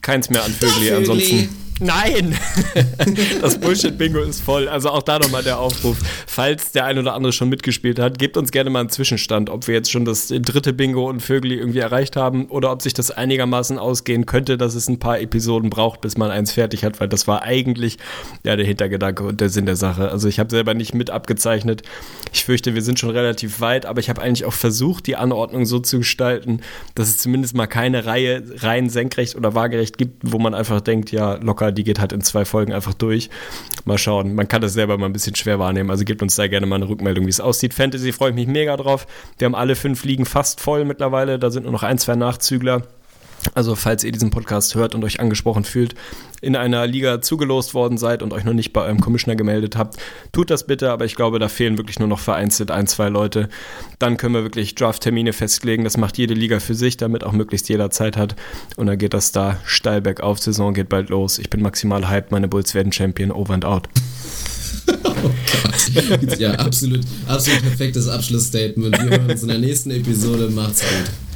Keins 0.00 0.30
mehr 0.30 0.44
an. 0.44 0.52
Vögli. 0.52 0.90
Ansonsten 0.90 1.48
Nein! 1.80 2.36
Das 3.40 3.58
Bullshit-Bingo 3.58 4.20
ist 4.20 4.40
voll. 4.40 4.68
Also 4.68 4.90
auch 4.90 5.02
da 5.02 5.18
nochmal 5.18 5.42
der 5.42 5.58
Aufruf. 5.58 5.98
Falls 6.26 6.72
der 6.72 6.84
ein 6.84 6.98
oder 6.98 7.14
andere 7.14 7.32
schon 7.32 7.48
mitgespielt 7.48 7.98
hat, 7.98 8.18
gebt 8.18 8.36
uns 8.36 8.50
gerne 8.50 8.70
mal 8.70 8.80
einen 8.80 8.88
Zwischenstand, 8.88 9.48
ob 9.50 9.68
wir 9.68 9.74
jetzt 9.74 9.90
schon 9.90 10.04
das 10.04 10.28
dritte 10.28 10.72
Bingo 10.72 11.08
und 11.08 11.20
Vögel 11.20 11.52
irgendwie 11.52 11.78
erreicht 11.78 12.16
haben 12.16 12.46
oder 12.46 12.72
ob 12.72 12.82
sich 12.82 12.94
das 12.94 13.10
einigermaßen 13.10 13.78
ausgehen 13.78 14.26
könnte, 14.26 14.58
dass 14.58 14.74
es 14.74 14.88
ein 14.88 14.98
paar 14.98 15.20
Episoden 15.20 15.70
braucht, 15.70 16.00
bis 16.00 16.16
man 16.16 16.30
eins 16.30 16.52
fertig 16.52 16.84
hat, 16.84 17.00
weil 17.00 17.08
das 17.08 17.28
war 17.28 17.42
eigentlich 17.42 17.98
ja 18.44 18.56
der 18.56 18.66
Hintergedanke 18.66 19.22
und 19.22 19.40
der 19.40 19.48
Sinn 19.48 19.66
der 19.66 19.76
Sache. 19.76 20.10
Also 20.10 20.28
ich 20.28 20.38
habe 20.38 20.50
selber 20.50 20.74
nicht 20.74 20.94
mit 20.94 21.10
abgezeichnet. 21.10 21.82
Ich 22.32 22.44
fürchte, 22.44 22.74
wir 22.74 22.82
sind 22.82 22.98
schon 22.98 23.10
relativ 23.10 23.60
weit, 23.60 23.86
aber 23.86 24.00
ich 24.00 24.10
habe 24.10 24.20
eigentlich 24.20 24.44
auch 24.44 24.52
versucht, 24.52 25.06
die 25.06 25.16
Anordnung 25.16 25.64
so 25.66 25.78
zu 25.78 25.98
gestalten, 25.98 26.60
dass 26.94 27.08
es 27.08 27.18
zumindest 27.18 27.54
mal 27.54 27.66
keine 27.66 28.06
Reihe 28.06 28.42
rein 28.58 28.90
senkrecht 28.90 29.36
oder 29.36 29.54
waagerecht 29.54 29.98
gibt, 29.98 30.22
wo 30.22 30.38
man 30.38 30.54
einfach 30.54 30.80
denkt, 30.80 31.12
ja, 31.12 31.34
locker, 31.36 31.67
die 31.72 31.84
geht 31.84 32.00
halt 32.00 32.12
in 32.12 32.20
zwei 32.20 32.44
Folgen 32.44 32.72
einfach 32.72 32.94
durch. 32.94 33.30
Mal 33.84 33.98
schauen. 33.98 34.34
Man 34.34 34.48
kann 34.48 34.62
das 34.62 34.72
selber 34.72 34.98
mal 34.98 35.06
ein 35.06 35.12
bisschen 35.12 35.34
schwer 35.34 35.58
wahrnehmen. 35.58 35.90
Also 35.90 36.04
gebt 36.04 36.22
uns 36.22 36.36
da 36.36 36.46
gerne 36.46 36.66
mal 36.66 36.76
eine 36.76 36.88
Rückmeldung, 36.88 37.26
wie 37.26 37.30
es 37.30 37.40
aussieht. 37.40 37.74
Fantasy 37.74 38.12
freue 38.12 38.30
ich 38.30 38.36
mich 38.36 38.46
mega 38.46 38.76
drauf. 38.76 39.06
Wir 39.38 39.46
haben 39.46 39.54
alle 39.54 39.76
fünf 39.76 40.04
Ligen 40.04 40.26
fast 40.26 40.60
voll 40.60 40.84
mittlerweile. 40.84 41.38
Da 41.38 41.50
sind 41.50 41.64
nur 41.64 41.72
noch 41.72 41.82
ein, 41.82 41.98
zwei 41.98 42.16
Nachzügler. 42.16 42.82
Also 43.54 43.74
falls 43.74 44.04
ihr 44.04 44.12
diesen 44.12 44.30
Podcast 44.30 44.74
hört 44.74 44.94
und 44.94 45.04
euch 45.04 45.20
angesprochen 45.20 45.64
fühlt, 45.64 45.94
in 46.40 46.54
einer 46.54 46.86
Liga 46.86 47.20
zugelost 47.20 47.74
worden 47.74 47.98
seid 47.98 48.22
und 48.22 48.32
euch 48.32 48.44
noch 48.44 48.52
nicht 48.52 48.72
bei 48.72 48.82
eurem 48.82 49.00
Commissioner 49.00 49.36
gemeldet 49.36 49.76
habt, 49.76 49.96
tut 50.32 50.50
das 50.50 50.66
bitte, 50.66 50.90
aber 50.90 51.04
ich 51.04 51.16
glaube, 51.16 51.38
da 51.38 51.48
fehlen 51.48 51.78
wirklich 51.78 51.98
nur 51.98 52.08
noch 52.08 52.20
vereinzelt 52.20 52.70
ein, 52.70 52.86
zwei 52.86 53.08
Leute. 53.08 53.48
Dann 53.98 54.16
können 54.16 54.34
wir 54.34 54.42
wirklich 54.42 54.74
Draft-Termine 54.74 55.32
festlegen. 55.32 55.84
Das 55.84 55.96
macht 55.96 56.18
jede 56.18 56.34
Liga 56.34 56.60
für 56.60 56.74
sich, 56.74 56.96
damit 56.96 57.24
auch 57.24 57.32
möglichst 57.32 57.68
jeder 57.68 57.90
Zeit 57.90 58.16
hat. 58.16 58.36
Und 58.76 58.86
dann 58.86 58.98
geht 58.98 59.14
das 59.14 59.32
da 59.32 59.58
steil 59.64 60.00
bergauf. 60.00 60.38
Saison 60.38 60.74
geht 60.74 60.88
bald 60.88 61.08
los. 61.08 61.38
Ich 61.38 61.50
bin 61.50 61.62
maximal 61.62 62.08
hyped. 62.08 62.30
Meine 62.30 62.48
Bulls 62.48 62.74
werden 62.74 62.92
Champion. 62.92 63.32
Over 63.32 63.54
and 63.54 63.64
out. 63.64 63.88
Oh 64.88 64.94
Gott. 65.12 66.38
Ja, 66.38 66.52
absolut, 66.52 67.00
absolut 67.26 67.62
perfektes 67.62 68.08
Abschlussstatement. 68.08 68.96
Wir 69.02 69.10
hören 69.10 69.30
uns 69.30 69.42
in 69.42 69.48
der 69.48 69.58
nächsten 69.58 69.90
Episode. 69.90 70.48
Macht's 70.50 70.80
gut. 70.80 71.27